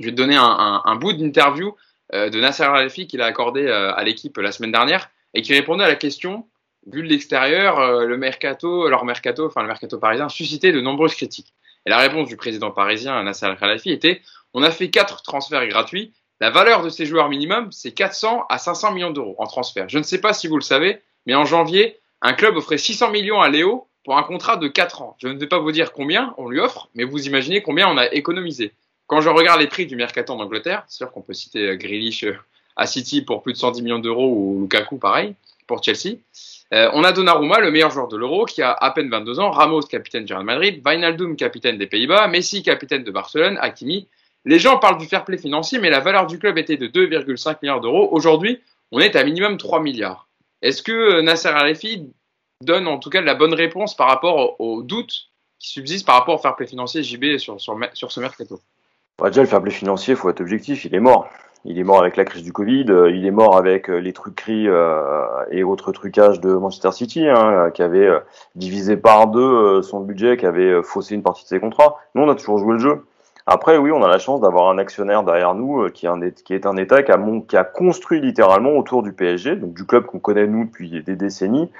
je 0.00 0.06
vais 0.06 0.12
te 0.12 0.16
donner 0.16 0.36
un, 0.36 0.96
bout 0.96 1.12
d'interview 1.12 1.76
euh, 2.12 2.28
de 2.28 2.40
Nasser 2.40 2.64
Al-Khelaifi 2.64 3.06
qu'il 3.06 3.22
a 3.22 3.26
accordé 3.26 3.66
euh, 3.66 3.94
à 3.94 4.02
l'équipe 4.04 4.36
la 4.38 4.52
semaine 4.52 4.72
dernière 4.72 5.10
et 5.34 5.42
qui 5.42 5.54
répondait 5.54 5.84
à 5.84 5.88
la 5.88 5.94
question 5.94 6.46
vu 6.86 7.02
de 7.02 7.08
l'extérieur, 7.08 7.78
euh, 7.78 8.04
le 8.04 8.16
mercato, 8.16 8.88
leur 8.88 9.04
mercato, 9.04 9.46
enfin 9.46 9.62
le 9.62 9.68
mercato 9.68 9.98
parisien, 9.98 10.28
suscitait 10.28 10.72
de 10.72 10.80
nombreuses 10.80 11.14
critiques. 11.14 11.54
Et 11.86 11.90
la 11.90 11.98
réponse 11.98 12.28
du 12.28 12.36
président 12.36 12.70
parisien 12.70 13.22
Nasser 13.22 13.46
Al-Khelaifi 13.46 13.90
était 13.90 14.22
on 14.54 14.62
a 14.62 14.70
fait 14.70 14.90
quatre 14.90 15.22
transferts 15.22 15.66
gratuits. 15.68 16.12
La 16.40 16.50
valeur 16.50 16.82
de 16.82 16.88
ces 16.88 17.06
joueurs 17.06 17.28
minimum, 17.28 17.70
c'est 17.70 17.92
400 17.92 18.46
à 18.48 18.58
500 18.58 18.92
millions 18.92 19.10
d'euros 19.10 19.36
en 19.38 19.46
transfert. 19.46 19.88
Je 19.88 19.98
ne 19.98 20.02
sais 20.02 20.20
pas 20.20 20.32
si 20.32 20.48
vous 20.48 20.56
le 20.56 20.62
savez, 20.62 21.00
mais 21.26 21.34
en 21.34 21.44
janvier, 21.44 21.98
un 22.20 22.32
club 22.32 22.56
offrait 22.56 22.78
600 22.78 23.10
millions 23.10 23.40
à 23.40 23.48
Léo 23.48 23.86
pour 24.04 24.18
un 24.18 24.24
contrat 24.24 24.56
de 24.56 24.66
4 24.66 25.02
ans. 25.02 25.16
Je 25.18 25.28
ne 25.28 25.38
vais 25.38 25.46
pas 25.46 25.60
vous 25.60 25.70
dire 25.70 25.92
combien 25.92 26.34
on 26.38 26.48
lui 26.48 26.58
offre, 26.58 26.88
mais 26.94 27.04
vous 27.04 27.26
imaginez 27.26 27.62
combien 27.62 27.88
on 27.88 27.96
a 27.96 28.12
économisé. 28.12 28.72
Quand 29.12 29.20
je 29.20 29.28
regarde 29.28 29.60
les 29.60 29.66
prix 29.66 29.84
du 29.84 29.94
mercato 29.94 30.32
en 30.32 30.40
Angleterre, 30.40 30.84
c'est 30.88 30.96
sûr 30.96 31.12
qu'on 31.12 31.20
peut 31.20 31.34
citer 31.34 31.76
Grealish 31.76 32.24
à 32.76 32.86
City 32.86 33.20
pour 33.20 33.42
plus 33.42 33.52
de 33.52 33.58
110 33.58 33.82
millions 33.82 33.98
d'euros 33.98 34.26
ou 34.26 34.62
Lukaku 34.62 34.96
pareil 34.96 35.34
pour 35.66 35.84
Chelsea. 35.84 36.16
Euh, 36.72 36.88
on 36.94 37.04
a 37.04 37.12
Donnarumma, 37.12 37.60
le 37.60 37.70
meilleur 37.70 37.90
joueur 37.90 38.08
de 38.08 38.16
l'Euro, 38.16 38.46
qui 38.46 38.62
a 38.62 38.72
à 38.72 38.90
peine 38.90 39.10
22 39.10 39.38
ans, 39.38 39.50
Ramos, 39.50 39.82
capitaine 39.82 40.24
du 40.24 40.32
Real 40.32 40.46
Madrid, 40.46 40.80
Wijnaldum, 40.82 41.36
capitaine 41.36 41.76
des 41.76 41.86
Pays-Bas, 41.86 42.26
Messi, 42.28 42.62
capitaine 42.62 43.04
de 43.04 43.10
Barcelone, 43.10 43.58
Hakimi. 43.60 44.08
Les 44.46 44.58
gens 44.58 44.78
parlent 44.78 44.96
du 44.96 45.04
fair 45.04 45.26
play 45.26 45.36
financier, 45.36 45.78
mais 45.78 45.90
la 45.90 46.00
valeur 46.00 46.26
du 46.26 46.38
club 46.38 46.56
était 46.56 46.78
de 46.78 46.86
2,5 46.86 47.58
milliards 47.60 47.82
d'euros. 47.82 48.08
Aujourd'hui, 48.12 48.62
on 48.92 48.98
est 48.98 49.14
à 49.14 49.24
minimum 49.24 49.58
3 49.58 49.80
milliards. 49.80 50.26
Est-ce 50.62 50.82
que 50.82 51.20
Nasser 51.20 51.48
Al-Khelaifi 51.48 52.10
donne 52.62 52.88
en 52.88 52.96
tout 52.96 53.10
cas 53.10 53.20
la 53.20 53.34
bonne 53.34 53.52
réponse 53.52 53.94
par 53.94 54.08
rapport 54.08 54.58
aux 54.58 54.82
doutes 54.82 55.28
qui 55.58 55.68
subsistent 55.68 56.06
par 56.06 56.14
rapport 56.14 56.36
au 56.36 56.42
fair 56.42 56.56
play 56.56 56.66
financier 56.66 57.02
JB 57.02 57.36
sur, 57.36 57.60
sur 57.60 58.10
ce 58.10 58.18
mercato? 58.18 58.58
Bah 59.18 59.28
Déjà, 59.28 59.42
le 59.42 59.48
fair 59.48 59.62
play 59.62 59.70
financier, 59.70 60.14
faut 60.14 60.30
être 60.30 60.40
objectif, 60.40 60.84
il 60.84 60.94
est 60.94 61.00
mort. 61.00 61.28
Il 61.64 61.78
est 61.78 61.84
mort 61.84 62.00
avec 62.00 62.16
la 62.16 62.24
crise 62.24 62.42
du 62.42 62.52
Covid, 62.52 62.86
euh, 62.88 63.10
il 63.10 63.24
est 63.24 63.30
mort 63.30 63.56
avec 63.56 63.88
euh, 63.88 63.98
les 63.98 64.12
truqueries 64.12 64.66
euh, 64.66 65.24
et 65.52 65.62
autres 65.62 65.92
trucages 65.92 66.40
de 66.40 66.52
Manchester 66.54 66.90
City, 66.90 67.28
hein, 67.28 67.70
qui 67.72 67.82
avait 67.82 68.10
divisé 68.56 68.96
par 68.96 69.28
deux 69.28 69.80
son 69.82 70.00
budget, 70.00 70.36
qui 70.36 70.46
avait 70.46 70.82
faussé 70.82 71.14
une 71.14 71.22
partie 71.22 71.44
de 71.44 71.48
ses 71.48 71.60
contrats. 71.60 71.96
Nous, 72.14 72.22
on 72.22 72.28
a 72.28 72.34
toujours 72.34 72.58
joué 72.58 72.72
le 72.72 72.78
jeu. 72.80 73.06
Après, 73.46 73.76
oui, 73.76 73.92
on 73.92 74.02
a 74.02 74.08
la 74.08 74.18
chance 74.18 74.40
d'avoir 74.40 74.70
un 74.70 74.78
actionnaire 74.78 75.22
derrière 75.22 75.54
nous 75.54 75.88
qui 75.90 76.06
est 76.06 76.08
un, 76.08 76.20
qui 76.30 76.54
est 76.54 76.64
un 76.64 76.76
État 76.76 77.02
qui 77.02 77.10
a, 77.10 77.20
qui 77.48 77.56
a 77.56 77.64
construit 77.64 78.20
littéralement 78.20 78.70
autour 78.70 79.02
du 79.02 79.12
PSG, 79.12 79.56
donc 79.56 79.74
du 79.74 79.84
club 79.84 80.06
qu'on 80.06 80.20
connaît 80.20 80.46
nous 80.46 80.64
depuis 80.64 81.02
des 81.02 81.16
décennies, 81.16 81.70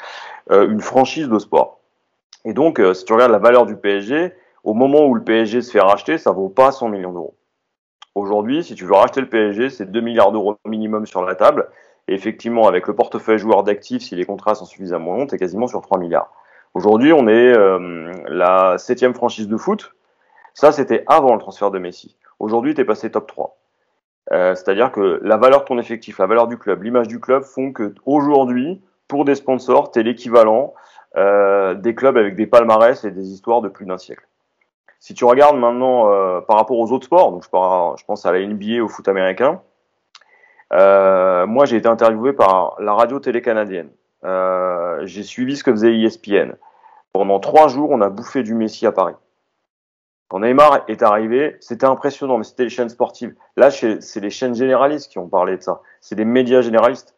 une 0.51 0.81
franchise 0.81 1.29
de 1.29 1.39
sport. 1.39 1.79
Et 2.45 2.53
donc, 2.53 2.81
si 2.95 3.05
tu 3.05 3.13
regardes 3.13 3.33
la 3.33 3.39
valeur 3.39 3.67
du 3.67 3.77
PSG, 3.77 4.33
au 4.65 4.75
moment 4.75 5.07
où 5.07 5.15
le 5.15 5.25
PSG 5.25 5.63
se 5.63 5.71
fait 5.71 5.81
racheter, 5.81 6.19
ça 6.19 6.31
vaut 6.33 6.49
pas 6.49 6.73
100 6.73 6.89
millions 6.89 7.13
d'euros. 7.13 7.37
Aujourd'hui, 8.15 8.63
si 8.63 8.75
tu 8.75 8.85
veux 8.85 8.95
racheter 8.95 9.21
le 9.21 9.29
PSG, 9.29 9.71
c'est 9.71 9.91
2 9.91 10.01
milliards 10.01 10.33
d'euros 10.33 10.57
minimum 10.67 11.07
sur 11.07 11.23
la 11.25 11.35
table. 11.35 11.69
Et 12.09 12.15
effectivement, 12.15 12.67
avec 12.67 12.87
le 12.87 12.95
portefeuille 12.95 13.39
joueur 13.39 13.63
d'actifs, 13.63 14.03
si 14.03 14.17
les 14.17 14.25
contrats 14.25 14.55
sont 14.55 14.65
suffisamment 14.65 15.15
longs, 15.15 15.27
tu 15.27 15.35
es 15.35 15.39
quasiment 15.39 15.67
sur 15.67 15.81
3 15.81 15.99
milliards. 15.99 16.31
Aujourd'hui, 16.75 17.13
on 17.13 17.29
est 17.29 17.57
euh, 17.57 18.13
la 18.29 18.77
septième 18.79 19.15
franchise 19.15 19.49
de 19.49 19.57
foot. 19.57 19.95
Ça, 20.55 20.73
c'était 20.73 21.05
avant 21.07 21.35
le 21.35 21.41
transfert 21.41 21.71
de 21.71 21.79
Messi. 21.79 22.17
Aujourd'hui, 22.39 22.75
tu 22.75 22.81
es 22.81 22.85
passé 22.85 23.11
top 23.11 23.27
3. 23.27 23.57
Euh, 24.33 24.55
C'est-à-dire 24.55 24.93
que 24.93 25.21
la 25.23 25.37
valeur 25.37 25.61
de 25.61 25.65
ton 25.65 25.79
effectif, 25.79 26.19
la 26.19 26.27
valeur 26.27 26.47
du 26.47 26.59
club, 26.59 26.83
l'image 26.83 27.09
du 27.09 27.21
club 27.21 27.43
font 27.43 27.73
que 27.73 27.95
aujourd'hui, 28.05 28.83
pour 29.09 29.25
des 29.25 29.35
sponsors, 29.35 29.91
tu 29.91 30.01
es 30.01 30.03
l'équivalent 30.03 30.75
euh, 31.17 31.75
des 31.75 31.95
clubs 31.95 32.17
avec 32.17 32.37
des 32.37 32.47
palmarès 32.47 33.05
et 33.05 33.11
des 33.11 33.33
histoires 33.33 33.61
de 33.61 33.69
plus 33.69 33.87
d'un 33.87 33.99
siècle. 33.99 34.27
Si 35.03 35.15
tu 35.15 35.25
regardes 35.25 35.57
maintenant 35.57 36.13
euh, 36.13 36.41
par 36.43 36.57
rapport 36.57 36.79
aux 36.79 36.93
autres 36.93 37.07
sports, 37.07 37.33
donc 37.33 37.43
je, 37.43 37.51
par, 37.51 37.97
je, 37.97 38.05
pense 38.05 38.25
à 38.25 38.31
la 38.31 38.39
NBA, 38.47 38.85
au 38.85 38.87
foot 38.87 39.09
américain, 39.09 39.61
euh, 40.73 41.45
moi 41.45 41.65
j'ai 41.65 41.77
été 41.77 41.89
interviewé 41.89 42.33
par 42.33 42.77
la 42.79 42.95
radio-télé 42.95 43.43
canadienne. 43.43 43.91
Euh, 44.23 45.01
j'ai 45.03 45.25
suivi 45.25 45.57
ce 45.57 45.65
que 45.65 45.73
faisait 45.73 45.93
ESPN. 45.93 46.53
Pendant 47.13 47.41
trois 47.41 47.67
jours, 47.67 47.91
on 47.91 48.01
a 48.01 48.11
bouffé 48.11 48.45
du 48.45 48.55
Messi 48.55 48.87
à 48.87 48.93
Paris. 48.93 49.17
Quand 50.29 50.39
Neymar 50.39 50.85
est 50.87 51.03
arrivé, 51.03 51.57
c'était 51.59 51.87
impressionnant, 51.87 52.39
mais 52.39 52.45
c'était 52.45 52.63
les 52.63 52.71
chaînes 52.71 52.89
sportives. 52.89 53.35
Là, 53.57 53.73
c'est 53.73 54.21
les 54.21 54.31
chaînes 54.31 54.55
généralistes 54.55 55.11
qui 55.11 55.19
ont 55.19 55.29
parlé 55.29 55.57
de 55.57 55.63
ça. 55.63 55.81
C'est 56.01 56.15
des 56.15 56.25
médias 56.25 56.61
généralistes. 56.61 57.17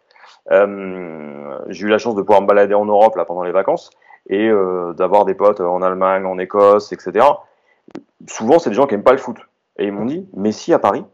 Euh, 0.52 1.58
j'ai 1.68 1.84
eu 1.84 1.90
la 1.90 1.98
chance 1.98 2.14
de 2.14 2.22
pouvoir 2.22 2.40
me 2.40 2.46
balader 2.46 2.74
en 2.74 2.86
Europe 2.86 3.14
là 3.16 3.26
pendant 3.26 3.42
les 3.42 3.52
vacances 3.52 3.90
et 4.26 4.48
euh, 4.48 4.94
d'avoir 4.94 5.26
des 5.26 5.34
potes 5.34 5.60
en 5.60 5.82
Allemagne, 5.82 6.24
en 6.24 6.38
Écosse, 6.38 6.90
etc 6.90 7.26
souvent, 8.26 8.58
c'est 8.58 8.70
des 8.70 8.76
gens 8.76 8.86
qui 8.86 8.94
n'aiment 8.94 9.04
pas 9.04 9.12
le 9.12 9.18
foot. 9.18 9.36
Et 9.78 9.86
ils 9.86 9.92
m'ont 9.92 10.04
dit, 10.04 10.28
Messi 10.34 10.72
à 10.72 10.78
Paris, 10.78 11.04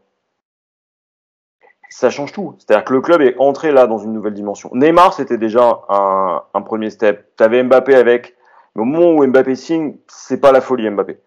ça 1.89 2.09
change 2.09 2.31
tout. 2.31 2.55
C'est-à-dire 2.57 2.85
que 2.85 2.93
le 2.93 3.01
club 3.01 3.21
est 3.21 3.35
entré 3.37 3.71
là 3.71 3.85
dans 3.85 3.97
une 3.97 4.13
nouvelle 4.13 4.33
dimension. 4.33 4.69
Neymar, 4.73 5.13
c'était 5.13 5.37
déjà 5.37 5.81
un, 5.89 6.61
premier 6.61 6.89
step. 6.89 7.35
Tu 7.37 7.43
avais 7.43 7.61
Mbappé 7.63 7.95
avec, 7.95 8.35
mais 8.75 8.83
au 8.83 8.85
moment 8.85 9.11
où 9.11 9.27
Mbappé 9.27 9.55
signe, 9.55 9.97
c'est 10.07 10.39
pas 10.39 10.51
la 10.51 10.61
folie 10.61 10.89
Mbappé. 10.89 11.19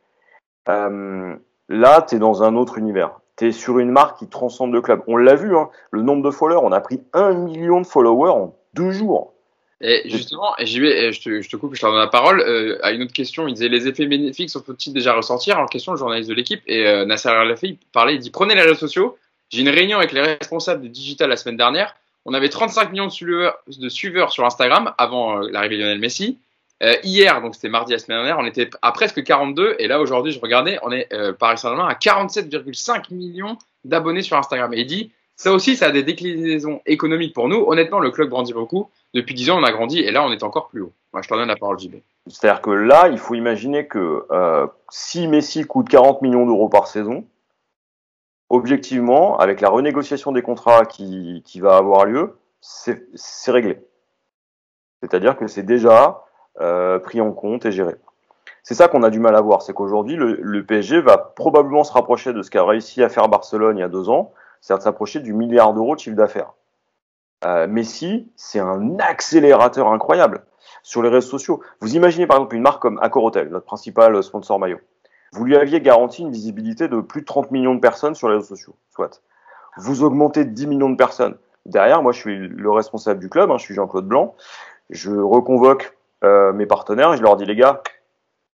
Euh, 0.71 1.37
là, 1.69 2.03
tu 2.03 2.17
es 2.17 2.19
dans 2.19 2.43
un 2.43 2.57
autre 2.57 2.79
univers. 2.79 3.21
Tu 3.37 3.49
es 3.49 3.53
sur 3.53 3.79
une 3.79 3.91
marque 3.91 4.19
qui 4.19 4.29
transcende 4.29 4.73
le 4.73 4.81
club. 4.81 5.03
On 5.07 5.17
l'a 5.17 5.35
vu, 5.35 5.57
hein, 5.57 5.69
le 5.91 6.03
nombre 6.03 6.23
de 6.23 6.31
followers, 6.31 6.63
on 6.63 6.73
a 6.73 6.81
pris 6.81 7.03
un 7.13 7.35
million 7.35 7.81
de 7.81 7.87
followers 7.87 8.31
en 8.31 8.55
deux 8.73 8.91
jours. 8.91 9.34
Et 9.81 10.03
justement, 10.07 10.55
je, 10.59 11.23
te, 11.23 11.43
je 11.43 11.49
te 11.49 11.57
coupe, 11.57 11.75
je 11.75 11.81
te 11.81 11.87
donne 11.87 11.97
la 11.97 12.07
parole. 12.07 12.41
Euh, 12.41 12.79
à 12.83 12.93
une 12.93 13.03
autre 13.03 13.13
question, 13.13 13.49
il 13.49 13.55
disait 13.55 13.69
les 13.69 13.89
effets 13.89 14.07
bénéfiques 14.07 14.51
sont-ils 14.51 14.93
déjà 14.93 15.15
ressentir 15.15 15.59
En 15.59 15.67
question, 15.67 15.93
le 15.93 15.99
journaliste 15.99 16.29
de 16.29 16.35
l'équipe 16.35 16.63
et 16.67 16.87
euh, 16.87 17.05
Nasser 17.05 17.29
Al-Khelaifi 17.29 17.79
parlait, 17.93 18.15
il 18.15 18.21
dit 18.21 18.31
prenez 18.31 18.55
les 18.55 18.63
réseaux 18.63 18.75
sociaux. 18.75 19.19
J'ai 19.51 19.61
une 19.61 19.69
réunion 19.69 19.99
avec 19.99 20.13
les 20.13 20.21
responsables 20.21 20.83
du 20.83 20.89
digital 20.89 21.29
la 21.29 21.37
semaine 21.37 21.57
dernière. 21.57 21.95
On 22.25 22.33
avait 22.33 22.49
35 22.49 22.91
millions 22.91 23.07
de 23.07 23.89
suiveurs, 23.89 24.33
sur 24.33 24.45
Instagram 24.45 24.95
avant 24.99 25.43
euh, 25.43 25.49
l'arrivée 25.51 25.77
de 25.77 25.83
Lionel 25.83 25.99
Messi. 25.99 26.39
Euh, 26.83 26.95
hier, 27.05 27.41
donc 27.41 27.55
c'était 27.55 27.69
mardi 27.69 27.93
la 27.93 27.99
semaine 27.99 28.19
dernière, 28.19 28.39
on 28.39 28.47
était 28.47 28.69
à 28.83 28.91
presque 28.93 29.23
42 29.23 29.77
et 29.79 29.87
là 29.87 30.01
aujourd'hui, 30.01 30.33
je 30.33 30.41
regardais, 30.41 30.79
on 30.83 30.91
est 30.91 31.13
euh, 31.13 31.33
Paris 31.33 31.57
Saint-Germain 31.59 31.87
à 31.87 31.95
47,5 31.95 33.15
millions 33.15 33.57
d'abonnés 33.85 34.23
sur 34.23 34.37
Instagram. 34.37 34.75
Et 34.75 34.81
il 34.81 34.87
dit 34.87 35.13
ça 35.37 35.53
aussi, 35.53 35.77
ça 35.77 35.87
a 35.87 35.91
des 35.91 36.03
déclinaisons 36.03 36.81
économiques 36.87 37.35
pour 37.35 37.49
nous. 37.49 37.65
Honnêtement, 37.67 37.99
le 37.99 38.11
club 38.11 38.29
grandit 38.29 38.53
beaucoup. 38.53 38.91
Depuis 39.15 39.35
10 39.35 39.51
ans, 39.51 39.61
on 39.61 39.65
a 39.65 39.73
grandi 39.73 39.99
et 40.01 40.11
là, 40.11 40.25
on 40.25 40.33
est 40.33 40.43
encore 40.43 40.69
plus 40.69 40.83
haut. 40.83 40.93
Moi, 41.13 41.23
je 41.23 41.29
t'en 41.29 41.37
donne 41.37 41.49
la 41.49 41.57
parole, 41.57 41.79
JB. 41.79 41.97
C'est-à-dire 42.27 42.63
que 42.63 42.71
là, 42.71 43.09
il 43.09 43.19
faut 43.19 43.35
imaginer 43.35 43.87
que 43.87 44.27
euh, 44.31 44.67
si 44.91 45.29
Messi 45.29 45.65
coûte 45.65 45.89
40 45.89 46.23
millions 46.23 46.47
d'euros 46.47 46.69
par 46.69 46.87
saison, 46.87 47.25
objectivement, 48.49 49.37
avec 49.39 49.61
la 49.61 49.69
renégociation 49.69 50.33
des 50.33 50.43
contrats 50.43 50.87
qui, 50.87 51.43
va 51.61 51.77
avoir 51.77 52.07
lieu, 52.07 52.37
c'est 52.61 53.01
réglé. 53.49 53.81
C'est-à-dire 55.03 55.37
que 55.37 55.47
c'est 55.47 55.63
déjà 55.63 56.25
euh, 56.61 56.99
pris 56.99 57.21
en 57.21 57.33
compte 57.33 57.67
et 57.67 57.73
géré. 57.73 57.97
C'est 58.63 58.75
ça 58.75 58.89
qu'on 58.89 59.03
a 59.03 59.11
du 59.11 59.19
mal 59.19 59.37
à 59.37 59.43
voir, 59.43 59.61
c'est 59.61 59.75
qu'aujourd'hui, 59.75 60.17
le, 60.17 60.65
PSG 60.65 61.01
va 61.03 61.19
probablement 61.19 61.85
se 61.85 61.93
rapprocher 61.93 62.33
de 62.33 62.41
ce 62.41 62.51
qu'a 62.51 62.65
réussi 62.65 63.03
à 63.03 63.11
faire 63.11 63.29
Barcelone 63.29 63.77
il 63.77 63.81
y 63.81 63.85
a 63.85 63.89
deux 63.89 64.09
ans, 64.09 64.33
c'est-à-dire 64.65 64.79
de 64.79 64.85
s'approcher 64.85 65.21
du 65.21 65.35
milliard 65.35 65.75
d'euros 65.75 65.95
de 65.95 66.01
chiffre 66.01 66.17
d'affaires. 66.17 66.55
Euh, 67.45 67.67
Messi, 67.67 68.33
c'est 68.35 68.61
un 68.61 68.99
accélérateur 68.99 69.89
incroyable 69.89 70.47
sur 70.83 71.03
les 71.03 71.11
réseaux 71.11 71.29
sociaux. 71.29 71.63
Vous 71.83 71.97
imaginez 71.97 72.27
par 72.27 72.39
exemple 72.39 72.57
une 72.57 72.63
marque 72.63 72.81
comme 72.81 72.99
Accor 73.03 73.25
Hotel, 73.25 73.51
notre 73.51 73.67
principal 73.67 74.23
sponsor 74.23 74.59
maillot. 74.59 74.79
Vous 75.33 75.45
lui 75.45 75.55
aviez 75.55 75.83
garanti 75.83 76.23
une 76.23 76.31
visibilité 76.31 76.89
de 76.89 77.03
plus 77.03 77.21
de 77.21 77.27
30 77.27 77.51
millions 77.51 77.75
de 77.75 77.81
personnes 77.81 78.15
sur 78.15 78.31
les 78.31 78.37
réseaux 78.37 78.57
sociaux, 78.57 78.75
soit. 78.89 79.21
Vous 79.77 80.03
augmentez 80.03 80.47
de 80.47 80.51
10 80.51 80.67
millions 80.67 80.89
de 80.89 80.97
personnes. 80.97 81.37
Derrière, 81.67 82.03
moi, 82.03 82.13
je 82.13 82.21
suis 82.21 82.49
le 82.49 82.71
responsable 82.71 83.21
du 83.21 83.29
club, 83.29 83.51
hein, 83.51 83.59
je 83.59 83.65
suis 83.65 83.75
Jean-Claude 83.75 84.07
Blanc. 84.09 84.35
Je 84.89 85.11
reconvoque 85.11 85.95
euh, 86.23 86.55
mes 86.55 86.65
partenaires 86.65 87.13
et 87.13 87.19
je 87.19 87.23
leur 87.23 87.37
dis, 87.37 87.45
les 87.45 87.57
gars, 87.57 87.83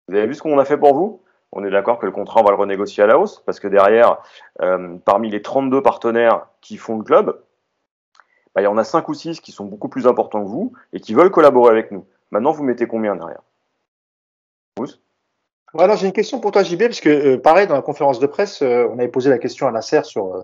vous 0.09 0.17
avez 0.17 0.27
vu 0.27 0.35
ce 0.35 0.43
qu'on 0.43 0.59
a 0.59 0.65
fait 0.65 0.79
pour 0.79 0.93
vous? 0.93 1.23
On 1.53 1.65
est 1.65 1.71
d'accord 1.71 1.99
que 1.99 2.07
le 2.07 2.13
contrat, 2.13 2.41
on 2.41 2.45
va 2.45 2.51
le 2.51 2.57
renégocier 2.57 3.03
à 3.03 3.07
la 3.07 3.19
hausse, 3.19 3.43
parce 3.45 3.61
que 3.61 3.69
derrière, 3.69 4.19
euh, 4.63 4.97
parmi 5.05 5.31
les 5.31 5.43
32 5.43 5.83
partenaires 5.83 6.47
qui 6.61 6.77
font 6.77 6.99
le 6.99 7.05
club, 7.05 7.41
bah, 8.55 8.63
il 8.63 8.65
y 8.65 8.69
en 8.69 8.79
a 8.79 8.85
5 8.85 9.09
ou 9.09 9.15
6 9.15 9.41
qui 9.41 9.53
sont 9.53 9.65
beaucoup 9.65 9.89
plus 9.89 10.07
importants 10.07 10.43
que 10.43 10.49
vous 10.49 10.73
et 10.93 11.01
qui 11.01 11.15
veulent 11.15 11.31
collaborer 11.31 11.71
avec 11.71 11.91
nous. 11.91 12.05
Maintenant, 12.31 12.53
vous 12.53 12.63
mettez 12.63 12.87
combien 12.87 13.17
derrière? 13.17 13.43
Voilà, 15.73 15.95
j'ai 15.95 16.07
une 16.07 16.13
question 16.13 16.41
pour 16.41 16.51
toi, 16.51 16.63
JB, 16.65 16.81
parce 16.83 17.01
que 17.01 17.09
euh, 17.09 17.39
pareil, 17.39 17.67
dans 17.67 17.77
la 17.77 17.83
conférence 17.83 18.19
de 18.19 18.27
presse, 18.27 18.63
euh, 18.63 18.89
on 18.91 18.99
avait 18.99 19.09
posé 19.09 19.31
la 19.31 19.39
question 19.39 19.69
à 19.69 19.71
Nasser 19.71 20.03
sur 20.03 20.35
euh, 20.35 20.43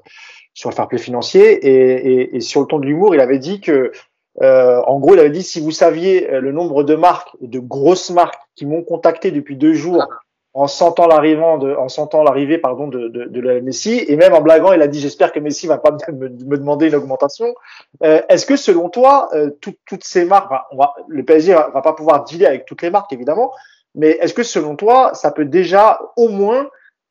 sur 0.54 0.70
le 0.70 0.74
fair 0.74 0.88
play 0.88 0.98
financier 0.98 1.52
et, 1.52 2.12
et, 2.12 2.36
et 2.36 2.40
sur 2.40 2.60
le 2.60 2.66
ton 2.66 2.78
de 2.78 2.86
l'humour, 2.86 3.14
il 3.14 3.20
avait 3.20 3.38
dit 3.38 3.60
que, 3.60 3.92
en 4.40 4.98
gros, 4.98 5.14
il 5.14 5.20
avait 5.20 5.30
dit 5.30 5.42
si 5.42 5.60
vous 5.60 5.70
saviez 5.70 6.28
le 6.30 6.50
nombre 6.50 6.82
de 6.82 6.94
marques, 6.94 7.36
de 7.42 7.58
grosses 7.58 8.10
marques 8.10 8.40
qui 8.54 8.64
m'ont 8.64 8.82
contacté 8.82 9.32
depuis 9.32 9.56
deux 9.56 9.74
jours 9.74 10.06
en 10.58 10.66
sentant 10.66 11.06
l'arrivée 11.06 11.40
de, 11.60 11.74
en 11.76 11.88
sentant 11.88 12.22
l'arrivée 12.22 12.58
pardon 12.58 12.88
de, 12.88 13.08
de, 13.08 13.24
de 13.24 13.60
Messi 13.60 14.04
et 14.08 14.16
même 14.16 14.34
en 14.34 14.40
blaguant, 14.40 14.72
il 14.72 14.82
a 14.82 14.88
dit 14.88 15.00
j'espère 15.00 15.32
que 15.32 15.38
Messi 15.40 15.66
va 15.66 15.78
pas 15.78 15.90
me, 16.12 16.28
me 16.28 16.56
demander 16.56 16.88
une 16.88 16.94
augmentation. 16.94 17.54
Est-ce 18.00 18.46
que 18.46 18.56
selon 18.56 18.88
toi, 18.88 19.28
toutes 19.60 20.04
ces 20.04 20.24
marques, 20.24 20.50
on 20.72 20.76
va, 20.76 20.94
le 21.08 21.24
PSG 21.24 21.54
va, 21.54 21.68
va 21.68 21.82
pas 21.82 21.92
pouvoir 21.92 22.24
dealer 22.24 22.46
avec 22.46 22.64
toutes 22.64 22.82
les 22.82 22.90
marques 22.90 23.12
évidemment, 23.12 23.52
mais 23.96 24.10
est-ce 24.20 24.34
que 24.34 24.42
selon 24.42 24.76
toi, 24.76 25.12
ça 25.14 25.30
peut 25.30 25.46
déjà 25.46 26.00
au 26.16 26.28
moins 26.28 26.68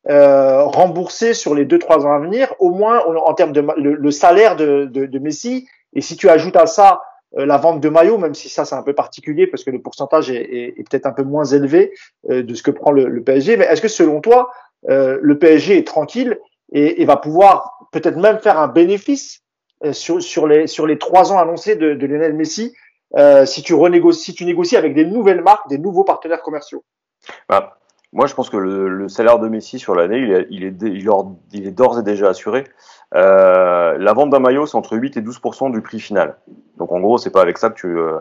euh, 0.07 0.63
rembourser 0.63 1.33
sur 1.33 1.55
les 1.55 1.65
deux 1.65 1.79
trois 1.79 2.05
ans 2.05 2.13
à 2.13 2.19
venir, 2.19 2.53
au 2.59 2.69
moins 2.69 3.03
en, 3.03 3.33
termes 3.33 3.53
de 3.53 3.65
le, 3.75 4.11
salaire 4.11 4.55
de, 4.55 4.85
de, 4.85 5.07
de, 5.07 5.19
Messi 5.19 5.67
Et 5.93 6.01
si 6.01 6.15
tu 6.15 6.29
ajoutes 6.29 6.55
à 6.55 6.67
ça 6.67 6.91
euh, 6.91 6.99
la 7.35 7.57
vente 7.57 7.81
de 7.81 7.89
maillots, 7.89 8.17
même 8.17 8.33
si 8.33 8.49
ça 8.49 8.63
c'est 8.65 8.75
un 8.75 8.83
peu 8.83 8.93
particulier 8.93 9.47
parce 9.47 9.63
que 9.63 9.71
le 9.71 9.81
pourcentage 9.81 10.31
est, 10.31 10.73
peut-être 10.89 11.05
un 11.05 11.11
peu 11.11 11.23
moins 11.23 11.45
élevé 11.45 11.91
euh, 12.29 12.43
de 12.43 12.53
ce 12.53 12.63
que 12.63 12.71
prend 12.71 12.91
le, 12.91 13.21
PSG, 13.21 13.57
mais 13.57 13.65
est-ce 13.65 13.81
que 13.81 13.87
selon 13.87 14.21
toi, 14.21 14.51
euh, 14.89 15.19
le 15.21 15.37
PSG 15.37 15.77
est 15.77 15.87
tranquille 15.87 16.39
et, 16.71 17.03
va 17.05 17.17
pouvoir 17.17 17.77
peut-être 17.91 18.17
même 18.17 18.39
faire 18.39 18.59
un 18.59 18.67
bénéfice 18.67 19.41
euh, 19.83 19.93
sur, 19.93 20.47
les, 20.47 20.97
trois 20.97 21.31
ans 21.31 21.37
annoncés 21.37 21.75
de, 21.75 21.93
de 21.93 22.05
Lionel 22.07 22.33
Messi 22.33 22.73
euh, 23.17 23.45
si 23.45 23.61
tu 23.61 23.73
renégocies, 23.73 24.23
si 24.23 24.33
tu 24.33 24.45
négocies 24.45 24.77
avec 24.77 24.93
des 24.93 25.05
nouvelles 25.05 25.41
marques, 25.41 25.69
des 25.69 25.77
nouveaux 25.77 26.03
partenaires 26.03 26.41
commerciaux? 26.41 26.83
Bah, 27.47 27.77
Moi, 28.15 28.27
je 28.27 28.33
pense 28.33 28.49
que 28.49 28.55
le, 28.55 28.87
le 28.87 29.09
salaire 29.09 29.39
de 29.39 29.49
Messi 29.49 29.77
sur 29.77 29.93
l'année, 29.93 30.19
il 30.19 30.31
est, 30.31 30.47
il 30.49 30.63
est, 30.63 30.81
il 30.81 31.67
est 31.67 31.71
d'ores 31.71 31.99
et 31.99 32.03
déjà 32.03 32.29
assuré. 32.29 32.63
Euh, 33.13 33.97
la 33.97 34.13
vente 34.13 34.29
d'un 34.29 34.39
maillot, 34.39 34.65
c'est 34.65 34.77
entre 34.77 34.95
8 34.95 35.17
et 35.17 35.21
12% 35.21 35.69
du 35.73 35.81
prix 35.81 35.99
final. 35.99 36.37
Donc, 36.77 36.93
en 36.93 37.01
gros, 37.01 37.17
c'est 37.17 37.29
pas 37.29 37.41
avec 37.41 37.57
ça 37.57 37.69
que 37.69 37.75
tu, 37.75 37.87
euh, 37.87 38.19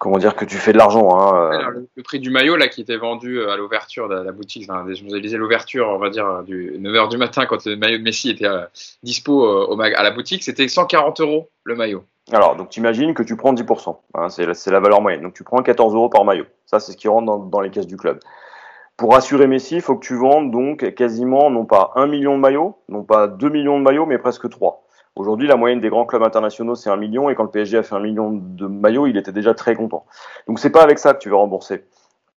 comment 0.00 0.18
dire 0.18 0.34
que 0.34 0.44
tu 0.44 0.56
fais 0.56 0.72
de 0.72 0.78
l'argent. 0.78 1.16
Hein. 1.16 1.50
Alors, 1.52 1.70
le, 1.70 2.02
prix 2.02 2.18
du 2.18 2.30
maillot 2.30 2.56
là 2.56 2.66
qui 2.66 2.80
était 2.80 2.96
vendu 2.96 3.38
euh, 3.38 3.52
à 3.52 3.56
l'ouverture 3.56 4.08
de 4.08 4.16
la 4.16 4.32
boutique, 4.32 4.68
enfin, 4.68 4.84
je 4.92 5.04
vous 5.04 5.14
ai 5.14 5.20
lisé 5.20 5.36
l'ouverture, 5.36 5.88
on 5.88 5.98
va 5.98 6.10
dire 6.10 6.42
du 6.42 6.76
9h 6.76 7.08
du 7.10 7.16
matin 7.16 7.46
quand 7.46 7.64
le 7.66 7.76
maillot 7.76 7.98
de 7.98 8.02
Messi 8.02 8.30
était 8.30 8.46
euh, 8.46 8.64
dispo 9.04 9.46
au 9.46 9.76
mag 9.76 9.94
à 9.96 10.02
la 10.02 10.10
boutique, 10.10 10.42
c'était 10.42 10.66
140 10.66 11.20
euros 11.20 11.48
le 11.62 11.76
maillot. 11.76 12.02
Alors, 12.32 12.56
donc 12.56 12.70
tu 12.70 12.80
imagines 12.80 13.14
que 13.14 13.22
tu 13.22 13.36
prends 13.36 13.54
10%, 13.54 13.96
hein, 14.14 14.28
c'est 14.30 14.46
la, 14.46 14.54
la, 14.66 14.80
valeur 14.80 15.00
moyenne. 15.00 15.22
Donc 15.22 15.34
tu 15.34 15.44
prends 15.44 15.62
14 15.62 15.94
euros 15.94 16.08
par 16.08 16.24
maillot. 16.24 16.46
Ça, 16.66 16.80
c'est 16.80 16.92
ce 16.92 16.96
qui 16.96 17.06
rentre 17.06 17.26
dans, 17.26 17.38
dans, 17.38 17.60
les 17.60 17.70
caisses 17.70 17.86
du 17.86 17.96
club. 17.96 18.18
Pour 18.96 19.16
assurer 19.16 19.48
Messi, 19.48 19.76
il 19.76 19.80
faut 19.80 19.96
que 19.96 20.06
tu 20.06 20.14
vendes 20.14 20.52
donc 20.52 20.94
quasiment 20.94 21.50
non 21.50 21.64
pas 21.66 21.90
1 21.96 22.06
million 22.06 22.36
de 22.36 22.40
maillots, 22.40 22.78
non 22.88 23.02
pas 23.02 23.26
2 23.26 23.48
millions 23.48 23.78
de 23.78 23.84
maillots, 23.84 24.06
mais 24.06 24.18
presque 24.18 24.48
3. 24.48 24.84
Aujourd'hui, 25.16 25.46
la 25.46 25.56
moyenne 25.56 25.80
des 25.80 25.90
grands 25.90 26.06
clubs 26.06 26.22
internationaux, 26.22 26.74
c'est 26.74 26.90
un 26.90 26.96
million, 26.96 27.28
et 27.30 27.34
quand 27.34 27.44
le 27.44 27.50
PSG 27.50 27.78
a 27.78 27.82
fait 27.82 27.94
un 27.94 28.00
million 28.00 28.30
de 28.32 28.66
maillots, 28.66 29.06
il 29.06 29.16
était 29.16 29.32
déjà 29.32 29.54
très 29.54 29.74
content. 29.74 30.06
Donc 30.48 30.58
c'est 30.58 30.70
pas 30.70 30.82
avec 30.82 30.98
ça 30.98 31.14
que 31.14 31.18
tu 31.18 31.28
vas 31.28 31.36
rembourser. 31.36 31.84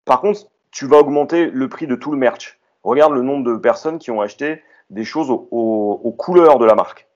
Par 0.04 0.20
contre, 0.20 0.42
tu 0.70 0.86
vas 0.86 0.98
augmenter 0.98 1.50
le 1.50 1.68
prix 1.68 1.86
de 1.86 1.94
tout 1.94 2.12
le 2.12 2.18
merch. 2.18 2.58
Regarde 2.84 3.12
le 3.14 3.22
nombre 3.22 3.44
de 3.44 3.56
personnes 3.56 3.98
qui 3.98 4.10
ont 4.10 4.20
acheté 4.20 4.62
des 4.90 5.04
choses 5.04 5.30
aux 5.30 6.14
couleurs 6.16 6.58
de 6.58 6.64
la 6.64 6.74
marque. 6.74 7.07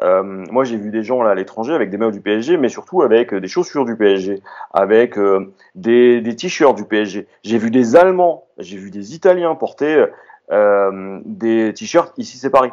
Euh, 0.00 0.22
moi, 0.22 0.64
j'ai 0.64 0.76
vu 0.76 0.90
des 0.90 1.02
gens 1.02 1.22
là 1.22 1.30
à 1.30 1.34
l'étranger 1.34 1.74
avec 1.74 1.90
des 1.90 1.98
maillots 1.98 2.12
du 2.12 2.22
PSG, 2.22 2.56
mais 2.56 2.68
surtout 2.68 3.02
avec 3.02 3.34
euh, 3.34 3.40
des 3.40 3.48
chaussures 3.48 3.84
du 3.84 3.96
PSG, 3.96 4.40
avec 4.72 5.18
euh, 5.18 5.52
des, 5.74 6.20
des 6.20 6.34
t-shirts 6.34 6.76
du 6.76 6.84
PSG. 6.84 7.26
J'ai 7.42 7.58
vu 7.58 7.70
des 7.70 7.94
Allemands, 7.94 8.48
j'ai 8.58 8.78
vu 8.78 8.90
des 8.90 9.14
Italiens 9.14 9.54
porter 9.54 10.06
euh, 10.50 11.20
des 11.24 11.72
t-shirts 11.74 12.12
ici 12.16 12.38
c'est 12.38 12.50
Paris. 12.50 12.70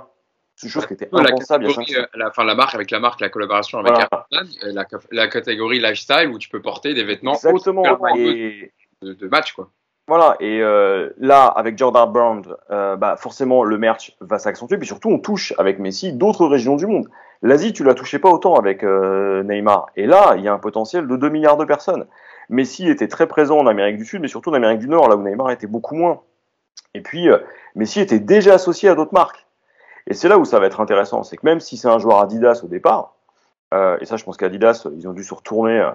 C'est 0.56 0.68
une 0.68 0.74
chose 0.74 0.88
qui 0.88 0.94
était 0.94 1.08
impensable. 1.12 1.68
La, 1.68 2.08
la, 2.16 2.28
enfin, 2.30 2.44
la 2.44 2.56
marque 2.56 2.76
avec 2.76 2.92
la 2.92 3.00
marque, 3.00 3.22
la 3.22 3.30
collaboration 3.30 3.80
avec 3.80 3.94
voilà. 3.94 4.46
la, 4.64 4.86
la, 5.12 5.28
catégorie 5.30 5.80
lifestyle 5.80 6.30
où 6.34 6.38
tu 6.38 6.50
peux 6.50 6.62
porter 6.62 6.94
des 6.94 7.06
vêtements 7.06 7.36
Exactement. 7.36 7.84
De, 7.84 9.14
de 9.14 9.28
match 9.30 9.54
quoi. 9.54 9.70
Voilà, 10.10 10.38
et 10.40 10.60
euh, 10.64 11.12
là, 11.20 11.46
avec 11.46 11.78
Jordan 11.78 12.12
Brand, 12.12 12.58
euh, 12.72 12.96
bah, 12.96 13.16
forcément, 13.16 13.64
le 13.64 13.78
merch 13.78 14.18
va 14.22 14.40
s'accentuer, 14.40 14.80
puis 14.80 14.88
surtout, 14.88 15.10
on 15.10 15.20
touche 15.20 15.54
avec 15.60 15.78
Messi 15.78 16.14
d'autres 16.14 16.48
régions 16.48 16.78
du 16.78 16.88
monde. 16.88 17.08
L'Asie, 17.44 17.74
tu 17.74 17.84
la 17.84 17.94
touchais 17.94 18.18
pas 18.18 18.32
autant 18.32 18.56
avec 18.56 18.84
euh, 18.84 19.44
Neymar, 19.44 19.86
et 19.96 20.08
là, 20.08 20.34
il 20.36 20.44
y 20.44 20.48
a 20.48 20.54
un 20.54 20.58
potentiel 20.58 21.06
de 21.06 21.16
2 21.16 21.30
milliards 21.30 21.58
de 21.58 21.66
personnes. 21.66 22.08
Messi 22.50 22.90
était 22.90 23.08
très 23.08 23.28
présent 23.28 23.60
en 23.60 23.68
Amérique 23.68 23.98
du 23.98 24.06
Sud, 24.06 24.20
mais 24.20 24.28
surtout 24.28 24.50
en 24.50 24.54
Amérique 24.54 24.80
du 24.80 24.90
Nord, 24.90 25.10
là 25.10 25.16
où 25.16 25.22
Neymar 25.22 25.52
était 25.52 25.68
beaucoup 25.68 25.94
moins. 25.94 26.22
Et 26.96 27.02
puis, 27.02 27.28
Messi 27.76 28.00
était 28.00 28.18
déjà 28.18 28.56
associé 28.56 28.90
à 28.90 28.96
d'autres 28.96 29.14
marques. 29.14 29.46
Et 30.08 30.16
c'est 30.16 30.28
là 30.28 30.40
où 30.40 30.46
ça 30.46 30.60
va 30.60 30.66
être 30.66 30.82
intéressant, 30.82 31.22
c'est 31.22 31.38
que 31.38 31.46
même 31.46 31.60
si 31.60 31.78
c'est 31.78 31.88
un 31.88 32.00
joueur 32.00 32.18
Adidas 32.18 32.62
au 32.64 32.68
départ, 32.68 33.14
et 33.72 34.06
ça, 34.06 34.18
je 34.18 34.24
pense 34.24 34.38
qu'Adidas, 34.38 34.88
ils 34.98 35.08
ont 35.08 35.14
dû 35.14 35.24
se 35.24 35.36
retourner 35.36 35.88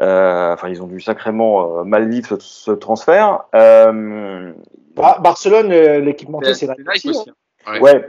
euh, 0.00 0.52
enfin, 0.52 0.68
ils 0.68 0.82
ont 0.82 0.86
dû 0.86 1.00
sacrément 1.00 1.80
euh, 1.80 1.84
mal 1.84 2.08
vivre 2.08 2.26
ce, 2.28 2.36
ce 2.38 2.70
transfert. 2.70 3.44
Euh, 3.54 4.52
bah, 4.94 5.18
Barcelone, 5.22 5.68
l'équipementier, 5.68 6.54
c'est 6.54 6.66
Nike 6.66 7.06
aussi. 7.06 7.30
Hein. 7.30 7.72
Ouais. 7.72 7.80
ouais. 7.80 8.08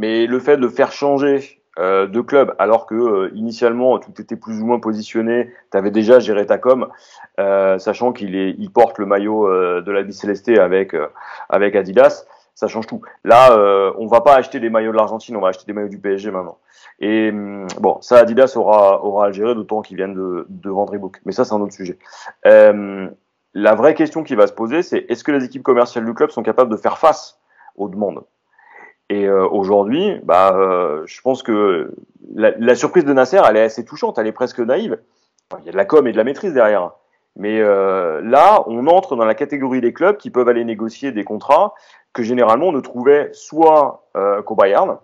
mais 0.00 0.26
le 0.26 0.38
fait 0.40 0.56
de 0.56 0.68
faire 0.68 0.92
changer 0.92 1.62
euh, 1.78 2.06
de 2.06 2.20
club, 2.20 2.54
alors 2.58 2.86
que 2.86 2.94
euh, 2.94 3.30
initialement 3.34 3.98
tout 3.98 4.20
était 4.20 4.36
plus 4.36 4.60
ou 4.60 4.66
moins 4.66 4.80
positionné, 4.80 5.52
tu 5.70 5.78
avais 5.78 5.90
déjà 5.90 6.18
géré 6.18 6.44
ta 6.46 6.58
com, 6.58 6.88
sachant 7.36 8.12
qu'il 8.12 8.34
est, 8.34 8.54
il 8.58 8.70
porte 8.70 8.98
le 8.98 9.06
maillot 9.06 9.48
de 9.80 9.92
la 9.92 10.10
Célesté 10.10 10.58
avec 10.58 10.96
avec 11.48 11.76
Adidas, 11.76 12.24
ça 12.58 12.66
change 12.66 12.86
tout. 12.86 13.00
Là, 13.24 13.56
on 13.98 14.06
va 14.06 14.20
pas 14.20 14.34
acheter 14.34 14.58
des 14.58 14.68
maillots 14.68 14.92
de 14.92 14.96
l'Argentine, 14.96 15.36
on 15.36 15.40
va 15.40 15.48
acheter 15.48 15.64
des 15.66 15.72
maillots 15.72 15.88
du 15.88 15.98
PSG 15.98 16.30
maintenant. 16.30 16.58
Et 17.00 17.30
hum, 17.30 17.66
bon, 17.78 17.98
ça 18.00 18.18
Adidas 18.18 18.54
aura, 18.56 19.04
aura 19.04 19.26
à 19.26 19.30
d'autant 19.30 19.82
qu'ils 19.82 19.96
viennent 19.96 20.14
de, 20.14 20.70
vendre 20.70 20.94
ebook. 20.94 21.20
Mais 21.24 21.32
ça, 21.32 21.44
c'est 21.44 21.54
un 21.54 21.60
autre 21.60 21.72
sujet. 21.72 21.98
Euh, 22.46 23.08
la 23.54 23.74
vraie 23.74 23.94
question 23.94 24.24
qui 24.24 24.34
va 24.34 24.46
se 24.46 24.52
poser, 24.52 24.82
c'est 24.82 25.06
est-ce 25.08 25.24
que 25.24 25.32
les 25.32 25.44
équipes 25.44 25.62
commerciales 25.62 26.04
du 26.04 26.14
club 26.14 26.30
sont 26.30 26.42
capables 26.42 26.70
de 26.70 26.76
faire 26.76 26.98
face 26.98 27.38
aux 27.76 27.88
demandes 27.88 28.24
Et 29.08 29.26
euh, 29.26 29.46
aujourd'hui, 29.48 30.20
bah, 30.24 30.54
euh, 30.54 31.02
je 31.06 31.20
pense 31.20 31.42
que 31.42 31.94
la, 32.34 32.74
surprise 32.74 33.04
de 33.04 33.12
Nasser, 33.12 33.40
elle 33.48 33.56
est 33.56 33.62
assez 33.62 33.84
touchante, 33.84 34.18
elle 34.18 34.26
est 34.26 34.32
presque 34.32 34.60
naïve. 34.60 34.98
il 35.60 35.66
y 35.66 35.68
a 35.68 35.72
de 35.72 35.76
la 35.76 35.84
com 35.84 36.06
et 36.06 36.12
de 36.12 36.16
la 36.16 36.24
maîtrise 36.24 36.52
derrière. 36.52 36.92
Mais 37.36 37.60
euh, 37.60 38.20
là, 38.22 38.64
on 38.66 38.88
entre 38.88 39.14
dans 39.14 39.24
la 39.24 39.36
catégorie 39.36 39.80
des 39.80 39.92
clubs 39.92 40.16
qui 40.16 40.30
peuvent 40.30 40.48
aller 40.48 40.64
négocier 40.64 41.12
des 41.12 41.22
contrats 41.22 41.72
que 42.12 42.22
généralement 42.22 42.68
on 42.68 42.72
ne 42.72 42.80
trouvait 42.80 43.30
soit 43.32 44.08
euh, 44.16 44.42
qu'au 44.42 44.54
Bayern, 44.54 44.98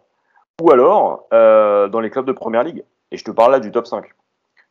ou 0.60 0.70
alors 0.70 1.26
euh, 1.32 1.89
dans 1.89 2.01
les 2.01 2.10
clubs 2.10 2.26
de 2.26 2.32
première 2.32 2.64
ligue. 2.64 2.85
Et 3.10 3.16
je 3.16 3.24
te 3.24 3.31
parle 3.31 3.52
là 3.52 3.60
du 3.60 3.70
top 3.70 3.86
5. 3.86 4.05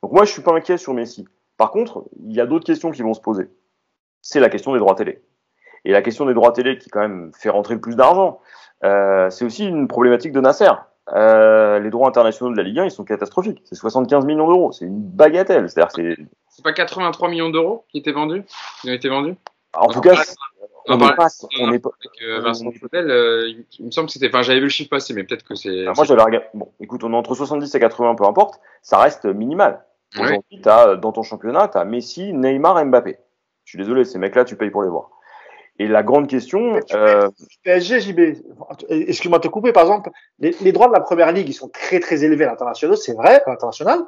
Donc 0.02 0.12
moi, 0.12 0.26
je 0.26 0.32
suis 0.32 0.42
pas 0.42 0.54
inquiet 0.54 0.78
sur 0.78 0.94
Messi. 0.94 1.26
Par 1.58 1.72
contre, 1.72 2.04
il 2.26 2.34
y 2.34 2.42
a 2.42 2.46
d'autres 2.46 2.66
questions 2.66 2.92
qui 2.92 3.02
vont 3.02 3.14
se 3.14 3.22
poser. 3.22 3.50
C'est 4.22 4.40
la 4.40 4.50
question 4.50 4.74
des 4.74 4.80
droits 4.80 4.96
télé. 4.96 5.22
Et 5.86 5.92
la 5.92 6.02
question 6.02 6.26
des 6.26 6.34
droits 6.34 6.52
télé 6.52 6.78
qui 6.78 6.90
quand 6.90 7.02
même 7.02 7.32
fait 7.38 7.50
rentrer 7.50 7.76
le 7.76 7.82
plus 7.82 7.96
d'argent, 7.96 8.40
euh, 8.84 9.30
c'est 9.30 9.46
aussi 9.46 9.66
une 9.66 9.88
problématique 9.88 10.32
de 10.32 10.42
Nasser. 10.42 10.72
Euh, 11.14 11.80
les 11.80 11.90
droits 11.90 12.08
internationaux 12.08 12.52
de 12.52 12.58
la 12.58 12.64
Ligue 12.64 12.80
1, 12.80 12.86
ils 12.86 12.92
sont 12.92 13.04
catastrophiques. 13.04 13.62
C'est 13.66 13.76
75 13.76 14.26
millions 14.26 14.48
d'euros. 14.48 14.72
C'est 14.72 14.86
une 14.86 15.02
bagatelle. 15.02 15.70
C'est-à-dire 15.70 15.92
c'est. 15.92 16.18
C'est 16.50 16.64
pas 16.64 16.74
83 16.74 17.30
millions 17.30 17.50
d'euros 17.50 17.86
qui 17.90 17.98
étaient 17.98 18.12
vendus, 18.12 18.44
qui 18.82 18.90
ont 18.90 18.94
été 18.94 19.10
vendus? 19.10 19.36
En 19.74 19.88
tout 19.88 20.02
cas, 20.02 20.22
on 20.88 20.98
n'est 20.98 21.16
pas, 21.16 21.28
on 21.60 21.72
est 21.72 21.80
pas. 21.80 21.90
Avec 21.90 22.22
euh, 22.22 22.42
Vincent 22.42 22.72
Fontenelle, 22.72 23.10
euh, 23.10 23.52
il 23.80 23.86
me 23.86 23.92
semble 23.92 24.08
que 24.08 24.14
c'était, 24.14 24.28
enfin, 24.28 24.42
j'avais 24.42 24.60
vu 24.60 24.66
le 24.66 24.70
chiffre 24.70 24.90
passer, 24.90 25.14
mais 25.14 25.24
peut-être 25.24 25.44
que 25.44 25.56
c'est. 25.56 25.86
moi, 25.96 26.04
j'avais 26.06 26.22
regardé. 26.22 26.48
Bon, 26.54 26.72
écoute, 26.80 27.04
on 27.04 27.14
est 27.14 27.16
entre 27.16 27.36
70 27.36 27.74
et 27.74 27.80
80, 27.80 28.16
peu 28.16 28.26
importe, 28.26 28.60
ça 28.82 28.98
reste 29.00 29.26
minimal. 29.26 29.84
Aujourd'hui, 30.16 30.44
oui. 30.52 30.62
t'as 30.62 30.96
dans 30.96 31.12
ton 31.12 31.24
championnat, 31.24 31.68
t'as 31.68 31.86
Messi, 31.86 32.34
Neymar, 32.34 32.86
Mbappé. 32.86 33.18
Je 33.64 33.72
suis 33.72 33.78
désolé, 33.78 34.04
ces 34.04 34.20
mecs-là, 34.20 34.46
tu 34.46 34.56
payes 34.56 34.70
pour 34.70 34.84
les 34.84 34.90
voir. 34.90 35.10
Et 35.80 35.88
la 35.88 36.04
grande 36.04 36.28
question. 36.28 36.80
Euh... 36.94 37.30
PSG, 37.64 38.00
JB, 38.00 38.20
excuse-moi 38.90 39.40
de 39.40 39.44
te 39.44 39.48
couper, 39.48 39.72
par 39.72 39.84
exemple, 39.84 40.12
les, 40.40 40.56
les, 40.62 40.72
droits 40.72 40.88
de 40.88 40.94
la 40.94 41.00
première 41.00 41.32
ligue, 41.32 41.50
ils 41.50 41.54
sont 41.54 41.70
très 41.70 42.00
très 42.00 42.24
élevés 42.24 42.46
à 42.46 42.50
l'international, 42.50 42.96
c'est 42.98 43.14
vrai, 43.14 43.42
à 43.46 43.50
l'international, 43.50 44.02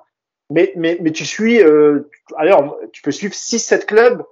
mais, 0.51 0.73
mais, 0.75 0.97
mais 1.01 1.11
tu 1.11 1.25
suis, 1.25 1.61
euh, 1.61 2.09
alors, 2.37 2.77
tu 2.91 3.01
peux 3.01 3.11
suivre 3.11 3.33
6-7 3.33 3.85
clubs 3.85 4.23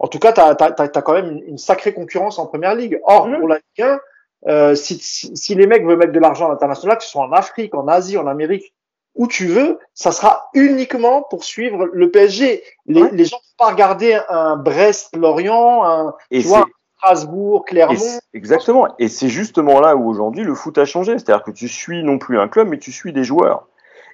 en 0.00 0.08
tout 0.08 0.18
cas, 0.18 0.32
tu 0.32 0.40
as, 0.40 0.56
as, 0.58 0.72
as, 0.78 1.02
quand 1.02 1.12
même 1.12 1.42
une, 1.46 1.58
sacrée 1.58 1.92
concurrence 1.92 2.38
en 2.38 2.46
première 2.46 2.74
ligue. 2.74 2.98
Or, 3.04 3.28
mmh. 3.28 3.38
pour 3.38 3.48
la 3.48 3.56
Ligue 3.56 3.86
1, 3.86 4.00
euh, 4.48 4.74
si, 4.74 4.98
si, 4.98 5.36
si, 5.36 5.54
les 5.54 5.66
mecs 5.66 5.84
veulent 5.84 5.98
mettre 5.98 6.12
de 6.12 6.18
l'argent 6.18 6.46
à 6.46 6.48
l'international, 6.48 6.96
que 6.96 7.04
ce 7.04 7.10
soit 7.10 7.22
en 7.22 7.32
Afrique, 7.32 7.74
en 7.74 7.86
Asie, 7.86 8.16
en 8.16 8.26
Amérique, 8.26 8.74
où 9.14 9.26
tu 9.26 9.46
veux, 9.46 9.78
ça 9.92 10.10
sera 10.10 10.48
uniquement 10.54 11.22
pour 11.22 11.44
suivre 11.44 11.86
le 11.92 12.10
PSG. 12.10 12.62
Les, 12.86 13.02
ouais. 13.02 13.10
les 13.12 13.26
gens 13.26 13.36
ne 13.36 13.64
vont 13.64 13.66
pas 13.66 13.72
regarder 13.72 14.18
un 14.30 14.56
Brest-Lorient, 14.56 15.84
un 15.84 16.14
tu 16.30 16.40
vois, 16.40 16.66
Strasbourg, 16.96 17.66
Clermont. 17.66 17.94
Et 17.94 18.36
exactement. 18.38 18.88
Et 18.98 19.08
c'est 19.08 19.28
justement 19.28 19.80
là 19.80 19.96
où 19.96 20.08
aujourd'hui 20.08 20.44
le 20.44 20.54
foot 20.54 20.78
a 20.78 20.86
changé. 20.86 21.18
C'est-à-dire 21.18 21.44
que 21.44 21.50
tu 21.50 21.68
suis 21.68 22.02
non 22.02 22.18
plus 22.18 22.38
un 22.38 22.48
club, 22.48 22.68
mais 22.68 22.78
tu 22.78 22.92
suis 22.92 23.12
des 23.12 23.24
joueurs. 23.24 23.66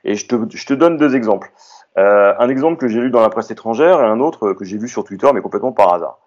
Et 0.05 0.17
je 0.17 0.27
te, 0.27 0.37
je 0.51 0.67
te 0.67 0.75
donne 0.75 0.97
deux 0.97 1.15
exemples. 1.15 1.53
Euh, 1.99 2.35
un 2.39 2.49
exemple 2.49 2.77
que 2.79 2.89
j'ai 2.89 3.01
lu 3.01 3.11
dans 3.11 3.21
la 3.23 3.31
presse 3.31 3.51
étrangère 3.51 4.01
et 4.01 4.05
un 4.05 4.21
autre 4.21 4.53
que 4.53 4.65
j'ai 4.65 4.77
vu 4.79 4.89
sur 4.89 5.05
Twitter, 5.05 5.29
mais 5.35 5.41
complètement 5.41 5.73
par 5.73 5.95
hasard. 5.95 6.19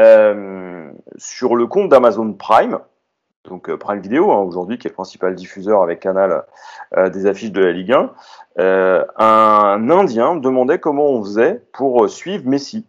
euh, 0.00 0.90
sur 1.16 1.56
le 1.56 1.66
compte 1.66 1.88
d'Amazon 1.88 2.32
Prime, 2.34 2.78
donc 3.44 3.68
euh, 3.70 3.76
Prime 3.78 4.00
Video 4.00 4.30
hein, 4.30 4.38
aujourd'hui, 4.38 4.78
qui 4.78 4.86
est 4.86 4.90
le 4.90 4.94
principal 4.94 5.34
diffuseur 5.34 5.82
avec 5.82 6.00
Canal 6.00 6.44
euh, 6.96 7.08
des 7.08 7.26
affiches 7.26 7.50
de 7.52 7.60
la 7.64 7.72
Ligue 7.72 7.92
1, 7.92 8.12
euh, 8.60 9.04
un 9.16 9.88
Indien 9.90 10.36
demandait 10.36 10.78
comment 10.78 11.06
on 11.06 11.24
faisait 11.24 11.62
pour 11.72 12.08
suivre 12.08 12.44
Messi. 12.46 12.86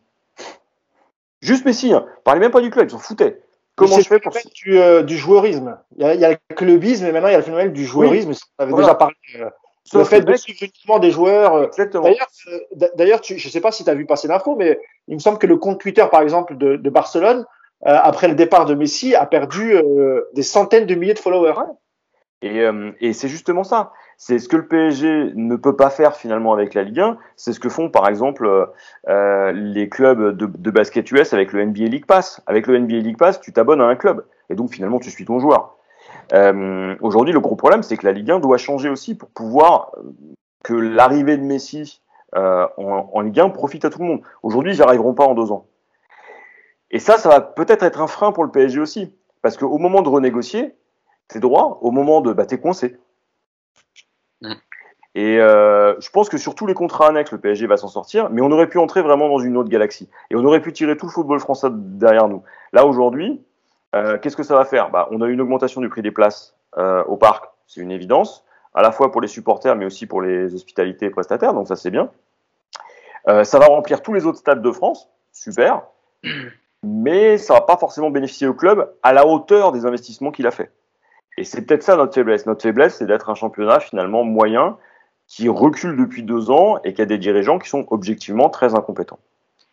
Juste 1.41 1.65
Messi, 1.65 1.93
hein. 1.93 2.05
parlait 2.25 2.41
même 2.41 2.51
pas 2.51 2.61
du 2.61 2.69
club, 2.69 2.87
ils 2.87 2.91
s'en 2.91 2.97
foutaient. 2.99 3.41
Comment 3.75 3.97
je 3.97 4.07
fais 4.09 4.19
pour 4.19 4.33
du, 4.65 4.77
du 5.05 5.17
joueurisme. 5.17 5.77
Il 5.95 6.01
y, 6.03 6.05
a, 6.05 6.13
il 6.13 6.19
y 6.19 6.25
a 6.25 6.31
le 6.31 6.55
clubisme, 6.55 7.05
mais 7.05 7.13
maintenant 7.13 7.29
il 7.29 7.31
y 7.31 7.35
a 7.35 7.37
le 7.37 7.43
phénomène 7.45 7.71
du 7.71 7.85
joueurisme. 7.85 8.33
On 8.59 8.63
avait 8.63 8.71
Voilà. 8.71 8.87
déjà 8.87 8.95
parlé. 8.95 9.15
Le 9.97 10.03
fait 10.03 10.21
de 10.21 10.35
suivre 10.35 10.59
uniquement 10.61 10.99
des 10.99 11.11
joueurs. 11.11 11.55
euh, 11.55 11.65
Exactement. 11.67 12.03
D'ailleurs, 12.03 12.27
euh, 12.51 12.59
d- 12.75 12.89
d'ailleurs, 12.95 13.21
tu- 13.21 13.37
je 13.37 13.47
ne 13.47 13.51
sais 13.51 13.61
pas 13.61 13.71
si 13.71 13.83
tu 13.83 13.89
as 13.89 13.95
vu 13.95 14.05
passer 14.05 14.27
l'info, 14.27 14.55
mais 14.55 14.79
il 15.07 15.15
me 15.15 15.19
semble 15.19 15.37
que 15.39 15.47
le 15.47 15.57
compte 15.57 15.79
Twitter, 15.79 16.05
par 16.11 16.21
exemple, 16.21 16.55
de, 16.57 16.75
de 16.75 16.89
Barcelone, 16.89 17.45
euh, 17.87 17.97
après 18.03 18.27
le 18.27 18.35
départ 18.35 18.65
de 18.65 18.75
Messi, 18.75 19.15
a 19.15 19.25
perdu 19.25 19.73
euh, 19.75 20.21
des 20.33 20.43
centaines 20.43 20.85
de 20.85 20.95
milliers 20.95 21.13
de 21.13 21.19
followers. 21.19 21.53
Et, 22.41 22.61
euh, 22.61 22.91
et 23.01 23.11
c'est 23.13 23.27
justement 23.27 23.63
ça. 23.63 23.91
C'est 24.17 24.39
ce 24.39 24.47
que 24.47 24.55
le 24.57 24.67
PSG 24.67 25.31
ne 25.35 25.55
peut 25.55 25.75
pas 25.75 25.89
faire 25.89 26.15
finalement 26.15 26.53
avec 26.53 26.73
la 26.73 26.83
Ligue 26.83 26.99
1. 26.99 27.17
C'est 27.35 27.51
ce 27.53 27.59
que 27.59 27.67
font 27.69 27.89
par 27.89 28.07
exemple 28.07 28.47
les 29.07 29.89
clubs 29.89 30.35
de, 30.37 30.45
de 30.45 30.71
basket 30.71 31.09
US 31.11 31.33
avec 31.33 31.51
le 31.53 31.65
NBA 31.65 31.85
League 31.85 32.05
Pass. 32.05 32.41
Avec 32.47 32.67
le 32.67 32.77
NBA 32.79 32.97
League 32.97 33.17
Pass, 33.17 33.39
tu 33.41 33.51
t'abonnes 33.53 33.81
à 33.81 33.85
un 33.85 33.95
club 33.95 34.25
et 34.49 34.55
donc 34.55 34.71
finalement 34.71 34.99
tu 34.99 35.09
suis 35.09 35.25
ton 35.25 35.39
joueur. 35.39 35.77
Euh, 36.33 36.95
Aujourd'hui, 37.01 37.33
le 37.33 37.39
gros 37.39 37.55
problème, 37.55 37.83
c'est 37.83 37.97
que 37.97 38.05
la 38.05 38.11
Ligue 38.11 38.31
1 38.31 38.39
doit 38.39 38.57
changer 38.57 38.89
aussi 38.89 39.15
pour 39.15 39.29
pouvoir 39.29 39.91
euh, 39.97 40.11
que 40.63 40.73
l'arrivée 40.73 41.37
de 41.37 41.43
Messi 41.43 42.01
euh, 42.35 42.67
en, 42.77 43.09
en 43.13 43.21
Ligue 43.21 43.39
1 43.39 43.49
profite 43.49 43.85
à 43.85 43.89
tout 43.89 43.99
le 43.99 44.05
monde. 44.05 44.21
Aujourd'hui, 44.43 44.73
ils 44.73 44.77
n'y 44.77 44.83
arriveront 44.83 45.13
pas 45.13 45.25
en 45.25 45.33
deux 45.33 45.51
ans. 45.51 45.65
Et 46.91 46.99
ça, 46.99 47.17
ça 47.17 47.29
va 47.29 47.41
peut-être 47.41 47.83
être 47.83 48.01
un 48.01 48.07
frein 48.07 48.31
pour 48.31 48.43
le 48.43 48.51
PSG 48.51 48.79
aussi. 48.79 49.13
Parce 49.41 49.57
qu'au 49.57 49.77
moment 49.77 50.01
de 50.01 50.09
renégocier, 50.09 50.75
tes 51.27 51.39
droits, 51.39 51.79
au 51.81 51.91
moment 51.91 52.21
de. 52.21 52.33
Bah, 52.33 52.45
t'es 52.45 52.59
coincé. 52.59 52.97
Et 55.15 55.39
euh, 55.39 55.99
je 55.99 56.09
pense 56.11 56.29
que 56.29 56.37
sur 56.37 56.55
tous 56.55 56.67
les 56.67 56.73
contrats 56.73 57.07
annexes, 57.09 57.31
le 57.31 57.39
PSG 57.39 57.67
va 57.67 57.77
s'en 57.77 57.87
sortir, 57.87 58.29
mais 58.29 58.41
on 58.41 58.51
aurait 58.51 58.69
pu 58.69 58.77
entrer 58.77 59.01
vraiment 59.01 59.27
dans 59.27 59.39
une 59.39 59.57
autre 59.57 59.69
galaxie. 59.69 60.07
Et 60.29 60.35
on 60.35 60.45
aurait 60.45 60.61
pu 60.61 60.71
tirer 60.71 60.97
tout 60.97 61.07
le 61.07 61.11
football 61.11 61.39
français 61.39 61.67
derrière 61.71 62.27
nous. 62.27 62.43
Là, 62.73 62.85
aujourd'hui, 62.85 63.41
euh, 63.95 64.17
qu'est-ce 64.17 64.37
que 64.37 64.43
ça 64.43 64.55
va 64.55 64.65
faire? 64.65 64.91
Bah, 64.91 65.07
On 65.11 65.21
a 65.21 65.27
une 65.27 65.41
augmentation 65.41 65.81
du 65.81 65.89
prix 65.89 66.01
des 66.01 66.11
places 66.11 66.55
euh, 66.77 67.03
au 67.05 67.17
parc, 67.17 67.45
c'est 67.67 67.81
une 67.81 67.91
évidence, 67.91 68.45
à 68.73 68.81
la 68.81 68.91
fois 68.91 69.11
pour 69.11 69.21
les 69.21 69.27
supporters, 69.27 69.75
mais 69.75 69.85
aussi 69.85 70.05
pour 70.05 70.21
les 70.21 70.53
hospitalités 70.53 71.07
et 71.07 71.09
prestataires, 71.09 71.53
donc 71.53 71.67
ça 71.67 71.75
c'est 71.75 71.91
bien. 71.91 72.11
Euh, 73.27 73.43
ça 73.43 73.59
va 73.59 73.65
remplir 73.65 74.01
tous 74.01 74.13
les 74.13 74.25
autres 74.25 74.37
stades 74.37 74.61
de 74.61 74.71
France, 74.71 75.09
super, 75.31 75.83
mais 76.83 77.37
ça 77.37 77.55
va 77.55 77.61
pas 77.61 77.77
forcément 77.77 78.09
bénéficier 78.09 78.47
au 78.47 78.53
club 78.53 78.93
à 79.03 79.13
la 79.13 79.25
hauteur 79.25 79.71
des 79.71 79.85
investissements 79.85 80.31
qu'il 80.31 80.47
a 80.47 80.51
fait. 80.51 80.71
Et 81.37 81.43
c'est 81.43 81.61
peut-être 81.65 81.83
ça 81.83 81.95
notre 81.95 82.13
faiblesse. 82.13 82.45
Notre 82.45 82.63
faiblesse, 82.63 82.97
c'est 82.97 83.05
d'être 83.05 83.29
un 83.29 83.35
championnat 83.35 83.79
finalement 83.79 84.23
moyen 84.23 84.77
qui 85.25 85.47
recule 85.47 85.95
depuis 85.95 86.23
deux 86.23 86.51
ans 86.51 86.79
et 86.83 86.93
qui 86.93 87.01
a 87.01 87.05
des 87.05 87.17
dirigeants 87.17 87.59
qui 87.59 87.69
sont 87.69 87.85
objectivement 87.91 88.49
très 88.49 88.75
incompétents. 88.75 89.19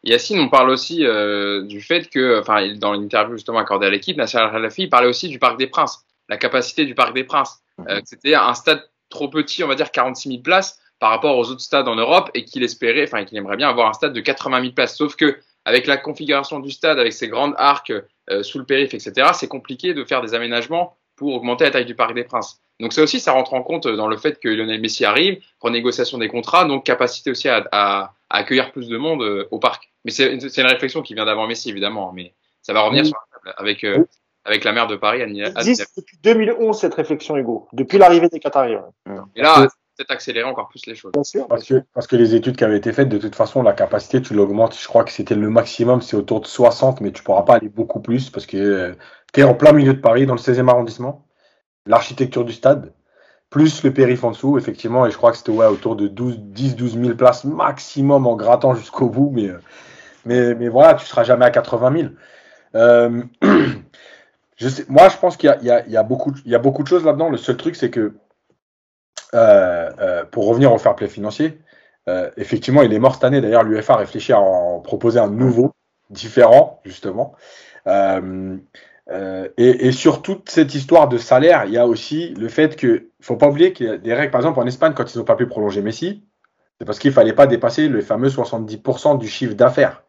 Yacine, 0.06 0.38
on 0.38 0.48
parle 0.48 0.70
aussi 0.70 1.04
euh, 1.04 1.62
du 1.62 1.80
fait 1.80 2.08
que, 2.08 2.38
enfin, 2.38 2.72
dans 2.76 2.92
l'interview 2.92 3.34
justement 3.34 3.58
accordée 3.58 3.86
à 3.86 3.90
l'équipe, 3.90 4.16
Nasser 4.16 4.38
Al-Khelaifi 4.38 4.84
il 4.84 4.88
parlait 4.88 5.08
aussi 5.08 5.28
du 5.28 5.40
Parc 5.40 5.58
des 5.58 5.66
Princes, 5.66 6.04
la 6.28 6.36
capacité 6.36 6.84
du 6.84 6.94
Parc 6.94 7.12
des 7.12 7.24
Princes. 7.24 7.60
Euh, 7.80 8.00
que 8.00 8.06
C'était 8.06 8.34
un 8.34 8.54
stade 8.54 8.88
trop 9.10 9.28
petit, 9.28 9.64
on 9.64 9.68
va 9.68 9.74
dire 9.74 9.90
46 9.90 10.28
000 10.28 10.42
places 10.42 10.80
par 11.00 11.10
rapport 11.10 11.36
aux 11.36 11.50
autres 11.50 11.60
stades 11.60 11.88
en 11.88 11.96
Europe 11.96 12.30
et 12.34 12.44
qu'il 12.44 12.62
espérait, 12.62 13.02
enfin, 13.02 13.24
qu'il 13.24 13.36
aimerait 13.36 13.56
bien 13.56 13.68
avoir 13.68 13.88
un 13.88 13.92
stade 13.92 14.12
de 14.12 14.20
80 14.20 14.60
000 14.60 14.72
places. 14.74 14.96
Sauf 14.96 15.16
que 15.16 15.38
avec 15.64 15.88
la 15.88 15.96
configuration 15.96 16.60
du 16.60 16.70
stade, 16.70 17.00
avec 17.00 17.12
ses 17.12 17.26
grandes 17.26 17.54
arcs 17.58 17.92
euh, 18.30 18.42
sous 18.44 18.58
le 18.60 18.64
périph', 18.64 18.94
etc., 18.94 19.30
c'est 19.34 19.48
compliqué 19.48 19.92
de 19.92 20.04
faire 20.04 20.22
des 20.22 20.34
aménagements 20.34 20.96
pour 21.16 21.34
augmenter 21.34 21.64
la 21.64 21.72
taille 21.72 21.84
du 21.84 21.96
Parc 21.96 22.14
des 22.14 22.24
Princes. 22.24 22.60
Donc 22.78 22.92
ça 22.92 23.02
aussi, 23.02 23.18
ça 23.18 23.32
rentre 23.32 23.54
en 23.54 23.62
compte 23.62 23.88
dans 23.88 24.06
le 24.06 24.16
fait 24.16 24.38
que 24.38 24.48
Lionel 24.48 24.80
Messi 24.80 25.04
arrive, 25.04 25.42
renégociation 25.60 26.18
des 26.18 26.28
contrats, 26.28 26.64
donc 26.64 26.84
capacité 26.84 27.30
aussi 27.30 27.48
à, 27.48 27.66
à, 27.72 28.12
à 28.30 28.38
accueillir 28.38 28.70
plus 28.70 28.88
de 28.88 28.96
monde 28.96 29.22
euh, 29.22 29.48
au 29.50 29.58
parc. 29.58 29.90
Mais 30.06 30.12
c'est 30.12 30.60
une, 30.60 30.66
réflexion 30.66 31.02
qui 31.02 31.14
vient 31.14 31.26
d'avant 31.26 31.48
Messi, 31.48 31.68
évidemment, 31.68 32.12
mais 32.12 32.32
ça 32.62 32.72
va 32.72 32.82
revenir 32.82 33.02
Oui. 33.02 33.08
sur 33.08 33.18
la 33.18 33.38
table 33.52 33.54
avec, 33.58 33.82
euh, 33.82 33.98
Oui. 33.98 34.04
avec 34.44 34.62
la 34.62 34.72
maire 34.72 34.86
de 34.86 34.94
Paris, 34.94 35.20
Anne 35.20 35.34
Il 35.34 35.44
existe 35.44 35.94
depuis 35.96 36.16
2011 36.22 36.78
cette 36.78 36.94
réflexion, 36.94 37.36
Hugo, 37.36 37.66
depuis 37.72 37.98
l'arrivée 37.98 38.28
des 38.28 38.38
Qataris. 38.38 38.76
ouais. 38.76 39.14
Et 39.34 39.42
là, 39.42 39.54
c'est 39.56 40.04
peut-être 40.04 40.12
accélérer 40.12 40.48
encore 40.48 40.68
plus 40.68 40.86
les 40.86 40.94
choses. 40.94 41.10
Bien 41.12 41.24
sûr. 41.24 41.48
Parce 41.48 41.64
que, 41.64 41.82
parce 41.92 42.06
que 42.06 42.14
les 42.14 42.36
études 42.36 42.56
qui 42.56 42.62
avaient 42.62 42.76
été 42.76 42.92
faites, 42.92 43.08
de 43.08 43.18
toute 43.18 43.34
façon, 43.34 43.64
la 43.64 43.72
capacité, 43.72 44.22
tu 44.22 44.32
l'augmentes. 44.32 44.78
Je 44.78 44.86
crois 44.86 45.02
que 45.02 45.10
c'était 45.10 45.34
le 45.34 45.50
maximum, 45.50 46.00
c'est 46.00 46.16
autour 46.16 46.40
de 46.40 46.46
60, 46.46 47.00
mais 47.00 47.10
tu 47.10 47.24
pourras 47.24 47.42
pas 47.42 47.56
aller 47.56 47.68
beaucoup 47.68 47.98
plus 48.00 48.30
parce 48.30 48.46
que 48.46 48.94
tu 49.34 49.40
es 49.40 49.42
en 49.42 49.54
plein 49.54 49.72
milieu 49.72 49.92
de 49.94 50.00
Paris, 50.00 50.24
dans 50.24 50.34
le 50.34 50.40
16e 50.40 50.68
arrondissement. 50.68 51.26
L'architecture 51.84 52.44
du 52.44 52.52
stade, 52.52 52.92
plus 53.50 53.82
le 53.82 53.92
périph' 53.92 54.24
en 54.24 54.30
dessous, 54.30 54.58
effectivement, 54.58 55.06
et 55.06 55.10
je 55.10 55.16
crois 55.16 55.30
que 55.32 55.38
c'était 55.38 55.50
ouais, 55.52 55.66
autour 55.66 55.96
de 55.96 56.08
12, 56.08 56.38
10, 56.38 56.76
12 56.76 56.98
000 57.00 57.14
places 57.16 57.44
maximum 57.44 58.26
en 58.26 58.36
grattant 58.36 58.74
jusqu'au 58.74 59.08
bout, 59.08 59.30
mais, 59.32 59.48
euh, 59.48 59.58
mais, 60.26 60.54
mais 60.54 60.68
voilà, 60.68 60.94
tu 60.94 61.06
seras 61.06 61.24
jamais 61.24 61.44
à 61.44 61.50
80 61.50 61.92
000. 62.00 62.08
Euh, 62.74 63.22
je 64.56 64.68
sais, 64.68 64.84
moi, 64.88 65.08
je 65.08 65.16
pense 65.16 65.36
qu'il 65.36 65.56
y 65.62 65.96
a, 65.96 66.02
beaucoup, 66.02 66.34
y 66.44 66.54
a 66.54 66.58
beaucoup 66.58 66.82
de 66.82 66.88
choses 66.88 67.04
là-dedans. 67.04 67.30
Le 67.30 67.38
seul 67.38 67.56
truc, 67.56 67.76
c'est 67.76 67.90
que 67.90 68.14
euh, 69.34 69.90
euh, 70.00 70.24
pour 70.24 70.46
revenir 70.46 70.72
au 70.72 70.78
fair 70.78 70.94
play 70.94 71.08
financier, 71.08 71.58
effectivement, 72.36 72.82
il 72.82 72.92
est 72.92 73.00
mort 73.00 73.14
cette 73.14 73.24
année. 73.24 73.40
D'ailleurs, 73.40 73.64
l'UFA 73.64 73.96
réfléchit 73.96 74.32
à 74.32 74.38
en 74.38 74.78
proposer 74.80 75.18
un 75.18 75.28
nouveau, 75.28 75.72
différent, 76.10 76.80
justement. 76.84 77.34
Et, 77.88 78.60
et, 79.58 79.92
sur 79.92 80.22
toute 80.22 80.48
cette 80.48 80.74
histoire 80.74 81.08
de 81.08 81.18
salaire, 81.18 81.64
il 81.64 81.72
y 81.72 81.78
a 81.78 81.86
aussi 81.86 82.30
le 82.34 82.48
fait 82.48 82.76
que, 82.76 83.08
faut 83.20 83.36
pas 83.36 83.48
oublier 83.48 83.72
qu'il 83.72 83.86
y 83.86 83.90
a 83.90 83.96
des 83.96 84.14
règles, 84.14 84.30
par 84.30 84.40
exemple 84.40 84.60
en 84.60 84.66
Espagne, 84.66 84.92
quand 84.94 85.12
ils 85.12 85.18
n'ont 85.18 85.24
pas 85.24 85.34
pu 85.34 85.46
prolonger 85.46 85.82
Messi, 85.82 86.24
c'est 86.78 86.84
parce 86.84 86.98
qu'il 86.98 87.12
fallait 87.12 87.32
pas 87.32 87.46
dépasser 87.46 87.88
le 87.88 88.00
fameux 88.02 88.28
70% 88.28 89.18
du 89.18 89.28
chiffre 89.28 89.54
d'affaires. 89.54 90.02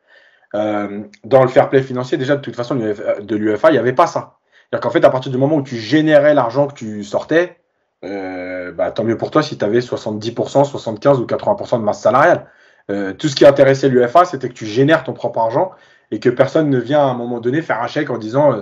Euh, 0.55 1.03
dans 1.23 1.43
le 1.43 1.49
fair 1.49 1.69
play 1.69 1.81
financier, 1.81 2.17
déjà 2.17 2.35
de 2.35 2.41
toute 2.41 2.55
façon 2.55 2.75
de 2.75 3.35
l'UFA, 3.35 3.69
il 3.69 3.73
n'y 3.73 3.79
avait 3.79 3.93
pas 3.93 4.07
ça. 4.07 4.37
C'est-à-dire 4.69 4.83
qu'en 4.83 4.89
fait, 4.89 5.03
à 5.05 5.09
partir 5.09 5.31
du 5.31 5.37
moment 5.37 5.57
où 5.57 5.63
tu 5.63 5.77
générais 5.77 6.33
l'argent 6.33 6.67
que 6.67 6.73
tu 6.73 7.03
sortais, 7.03 7.57
euh, 8.03 8.71
bah, 8.71 8.91
tant 8.91 9.03
mieux 9.03 9.17
pour 9.17 9.31
toi 9.31 9.41
si 9.41 9.57
tu 9.57 9.65
avais 9.65 9.79
70%, 9.79 10.63
75% 10.63 11.19
ou 11.19 11.25
80% 11.25 11.79
de 11.79 11.83
masse 11.83 12.01
salariale. 12.01 12.47
Euh, 12.89 13.13
tout 13.13 13.27
ce 13.27 13.35
qui 13.35 13.45
intéressait 13.45 13.89
l'UFA, 13.89 14.25
c'était 14.25 14.49
que 14.49 14.53
tu 14.53 14.65
génères 14.65 15.03
ton 15.03 15.13
propre 15.13 15.39
argent 15.39 15.71
et 16.11 16.19
que 16.19 16.29
personne 16.29 16.69
ne 16.69 16.79
vient 16.79 16.99
à 16.99 17.09
un 17.09 17.13
moment 17.13 17.39
donné 17.39 17.61
faire 17.61 17.81
un 17.81 17.87
chèque 17.87 18.09
en 18.09 18.17
disant 18.17 18.53
euh, 18.53 18.61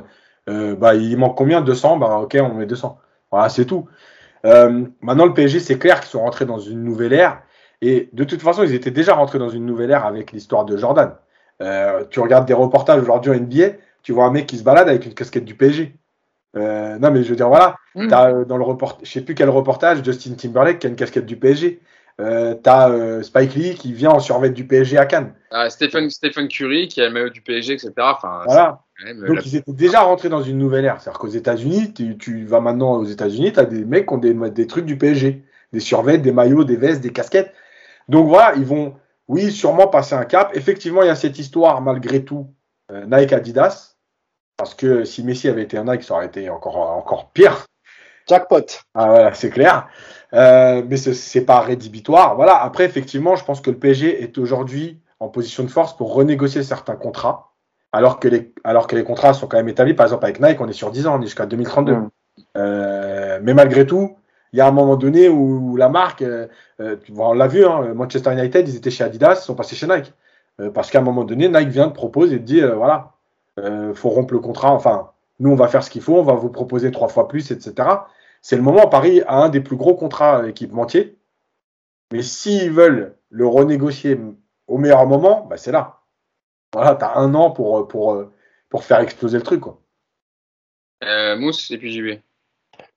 euh, 0.50 0.76
bah, 0.76 0.96
il 0.96 1.18
manque 1.18 1.38
combien? 1.38 1.62
200 1.62 1.98
Bah 1.98 2.20
ok, 2.20 2.38
on 2.42 2.54
met 2.54 2.66
200. 2.66 2.98
Voilà, 3.32 3.50
c'est 3.50 3.66
tout. 3.66 3.88
Euh, 4.46 4.86
maintenant, 5.02 5.26
le 5.26 5.34
PSG, 5.34 5.60
c'est 5.60 5.78
clair 5.80 6.00
qu'ils 6.00 6.10
sont 6.10 6.22
rentrés 6.22 6.46
dans 6.46 6.60
une 6.60 6.84
nouvelle 6.84 7.14
ère. 7.14 7.42
Et 7.82 8.10
de 8.14 8.24
toute 8.24 8.42
façon, 8.42 8.64
ils 8.64 8.74
étaient 8.74 8.92
déjà 8.92 9.16
rentrés 9.16 9.40
dans 9.40 9.50
une 9.50 9.66
nouvelle 9.66 9.92
ère 9.92 10.06
avec 10.06 10.32
l'histoire 10.32 10.66
de 10.66 10.78
Jordan. 10.78 11.16
Euh, 11.62 12.04
tu 12.10 12.20
regardes 12.20 12.46
des 12.46 12.54
reportages 12.54 13.02
aujourd'hui 13.02 13.32
en 13.32 13.36
NBA, 13.36 13.78
tu 14.04 14.12
vois 14.12 14.26
un 14.26 14.32
mec 14.32 14.46
qui 14.48 14.58
se 14.58 14.64
balade 14.64 14.90
avec 14.90 15.06
une 15.06 15.14
casquette 15.14 15.46
du 15.46 15.56
PSG. 15.56 15.96
Euh, 16.58 16.98
non, 17.00 17.12
mais 17.12 17.24
je 17.24 17.30
veux 17.30 17.36
dire, 17.36 17.50
voilà, 17.50 17.76
mmh. 17.96 18.14
as, 18.14 18.30
euh, 18.30 18.46
dans 18.46 18.58
le 18.58 18.64
report, 18.64 19.00
je 19.04 19.10
sais 19.10 19.22
plus 19.22 19.36
quel 19.36 19.50
reportage, 19.50 20.04
Justin 20.04 20.36
Timberlake 20.36 20.80
qui 20.80 20.88
a 20.88 20.90
une 20.90 20.96
casquette 20.96 21.26
du 21.26 21.38
PSG. 21.38 21.82
Euh, 22.22 22.56
t'as 22.56 23.24
Spike 23.24 23.56
Lee 23.56 23.76
qui 23.76 23.92
vient 23.92 24.12
en 24.12 24.20
survêt 24.20 24.50
du 24.50 24.66
PSG 24.66 24.98
à 24.98 25.06
Cannes. 25.06 25.34
Ah, 25.52 25.70
Stephen, 25.70 26.10
Stephen 26.10 26.48
Curry 26.48 26.88
qui 26.88 27.02
a 27.02 27.08
le 27.08 27.14
maillot 27.14 27.30
du 27.30 27.42
PSG, 27.42 27.74
etc. 27.74 27.92
Enfin, 27.98 28.42
voilà. 28.46 28.80
Donc 29.28 29.36
la... 29.36 29.42
ils 29.42 29.58
étaient 29.58 29.74
déjà 29.74 30.00
rentrés 30.00 30.30
dans 30.30 30.42
une 30.42 30.58
nouvelle 30.58 30.86
ère. 30.86 31.02
C'est-à-dire 31.02 31.20
qu'aux 31.20 31.28
États-Unis, 31.28 31.94
tu, 31.94 32.18
tu, 32.18 32.46
vas 32.46 32.62
maintenant 32.62 32.94
aux 32.94 33.06
États-Unis, 33.06 33.52
tu 33.52 33.60
as 33.60 33.66
des 33.66 33.84
mecs 33.84 34.08
qui 34.08 34.14
ont 34.14 34.18
des, 34.18 34.34
des, 34.34 34.68
trucs 34.68 34.86
du 34.86 34.98
PSG, 34.98 35.44
des 35.74 35.80
survêtements, 35.82 36.24
des 36.24 36.32
maillots, 36.32 36.64
des 36.64 36.78
vestes, 36.78 37.02
des 37.02 37.12
casquettes. 37.12 37.54
Donc 38.08 38.30
voilà, 38.30 38.54
ils 38.56 38.66
vont, 38.66 38.96
oui, 39.28 39.52
sûrement 39.52 39.88
passer 39.88 40.16
un 40.16 40.26
cap. 40.26 40.52
Effectivement, 40.54 41.02
il 41.02 41.08
y 41.08 41.12
a 41.12 41.16
cette 41.16 41.40
histoire 41.40 41.82
malgré 41.82 42.24
tout 42.24 42.54
euh, 42.92 43.06
Nike 43.06 43.34
Adidas, 43.34 43.96
parce 44.58 44.74
que 44.74 45.04
si 45.04 45.24
Messi 45.24 45.50
avait 45.50 45.64
été 45.64 45.78
un 45.78 45.86
Nike, 45.86 46.04
ça 46.04 46.14
aurait 46.14 46.28
été 46.28 46.50
encore 46.50 46.78
encore 46.78 47.32
pire. 47.32 47.66
Jackpot. 48.28 48.66
Ah 48.94 49.08
voilà, 49.08 49.34
c'est 49.34 49.50
clair. 49.50 49.88
Euh, 50.34 50.84
mais 50.88 50.98
c'est 50.98 51.46
pas 51.46 51.62
rédhibitoire. 51.62 52.36
Voilà. 52.36 52.62
Après, 52.62 52.86
effectivement, 52.86 53.36
je 53.36 53.46
pense 53.46 53.62
que 53.62 53.70
le 53.70 53.78
PSG 53.78 54.24
est 54.24 54.38
aujourd'hui 54.38 55.00
en 55.20 55.30
position 55.30 55.64
de 55.64 55.70
force 55.70 55.96
pour 55.96 56.14
renégocier 56.14 56.64
certains 56.64 56.96
contrats, 56.96 57.54
alors 57.92 58.20
que 58.20 58.28
les, 58.28 58.54
alors 58.64 58.88
que 58.88 58.96
les 58.96 59.04
contrats 59.04 59.34
sont 59.34 59.48
quand 59.48 59.58
même 59.58 59.70
établis. 59.70 59.94
Par 59.94 60.08
exemple, 60.08 60.26
avec 60.26 60.40
Nike, 60.40 60.60
on 60.60 60.68
est 60.68 60.74
sur 60.74 60.92
10 60.92 61.08
ans, 61.08 61.18
on 61.18 61.22
est 61.22 61.26
jusqu'à 61.26 61.46
2032. 61.46 61.94
Mmh. 61.94 62.10
Euh, 62.58 63.40
mais 63.42 63.54
malgré 63.54 63.86
tout, 63.86 64.18
il 64.56 64.58
y 64.58 64.62
a 64.62 64.68
un 64.68 64.72
moment 64.72 64.96
donné 64.96 65.28
où 65.28 65.76
la 65.76 65.90
marque, 65.90 66.22
euh, 66.22 66.48
on 67.18 67.34
l'a 67.34 67.48
vu, 67.48 67.66
hein, 67.66 67.94
Manchester 67.94 68.32
United, 68.32 68.66
ils 68.70 68.78
étaient 68.78 68.90
chez 68.90 69.04
Adidas, 69.04 69.42
ils 69.42 69.44
sont 69.44 69.54
passés 69.54 69.76
chez 69.76 69.86
Nike. 69.86 70.14
Euh, 70.62 70.72
parce 70.72 70.90
qu'à 70.92 71.00
un 71.00 71.02
moment 71.02 71.26
donné, 71.26 71.50
Nike 71.50 71.68
vient 71.68 71.88
de 71.88 71.92
proposer 71.92 72.36
et 72.36 72.40
de 72.40 72.46
dire, 72.46 72.74
voilà, 72.78 73.12
faut 73.96 74.10
rompre 74.10 74.34
le 74.34 74.40
contrat. 74.40 74.72
Enfin, 74.72 75.12
nous, 75.42 75.52
on 75.52 75.56
va 75.56 75.68
faire 75.68 75.84
ce 75.84 75.90
qu'il 75.90 76.02
faut, 76.02 76.16
on 76.16 76.24
va 76.24 76.36
vous 76.36 76.48
proposer 76.48 76.90
trois 76.92 77.10
fois 77.10 77.28
plus, 77.28 77.52
etc. 77.52 77.90
C'est 78.42 78.56
le 78.56 78.62
moment, 78.62 78.88
Paris 78.88 79.24
a 79.28 79.44
un 79.44 79.50
des 79.50 79.60
plus 79.60 79.76
gros 79.76 79.96
contrats 79.96 80.48
équipementiers. 80.48 81.18
Mais 82.14 82.22
s'ils 82.22 82.72
veulent 82.72 83.18
le 83.30 83.46
renégocier 83.46 84.18
au 84.68 84.78
meilleur 84.78 85.06
moment, 85.06 85.46
bah 85.50 85.58
c'est 85.58 85.74
là. 85.74 86.00
Voilà, 86.74 86.96
tu 86.96 87.04
as 87.04 87.18
un 87.18 87.34
an 87.36 87.52
pour, 87.52 87.90
pour, 87.90 88.24
pour 88.70 88.84
faire 88.86 89.02
exploser 89.02 89.36
le 89.36 89.44
truc. 89.44 89.60
Quoi. 89.60 89.82
Euh, 91.04 91.36
Mousse 91.36 91.72
et 91.72 91.78
puis. 91.78 92.22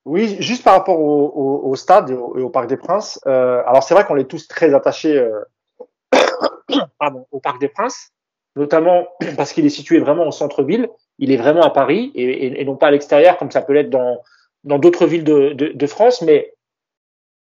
Oui, 0.09 0.39
juste 0.40 0.64
par 0.64 0.72
rapport 0.72 0.98
au, 0.98 1.76
stade 1.76 2.09
et 2.09 2.14
au, 2.14 2.48
Parc 2.48 2.66
des 2.66 2.78
Princes. 2.78 3.20
Euh, 3.26 3.62
alors 3.66 3.82
c'est 3.82 3.93
vrai 3.93 4.06
qu'on 4.06 4.16
est 4.16 4.24
tous 4.24 4.48
très 4.48 4.72
attachés 4.72 5.18
euh, 5.18 5.39
au 7.30 7.40
Parc 7.40 7.60
des 7.60 7.68
Princes, 7.68 8.10
notamment 8.56 9.06
parce 9.36 9.52
qu'il 9.52 9.66
est 9.66 9.70
situé 9.70 9.98
vraiment 9.98 10.26
au 10.26 10.30
centre-ville. 10.30 10.89
Il 11.18 11.30
est 11.30 11.36
vraiment 11.36 11.60
à 11.60 11.68
Paris 11.68 12.10
et, 12.14 12.64
non 12.64 12.76
pas 12.76 12.86
à 12.86 12.90
l'extérieur 12.90 13.36
comme 13.36 13.51
ça 13.51 13.60
peut 13.60 13.74
l'être 13.74 13.90
dans 13.90 14.78
d'autres 14.78 15.05
villes 15.05 15.24
de, 15.24 15.52
de, 15.52 15.72
de, 15.74 15.86
France. 15.86 16.22
Mais 16.22 16.55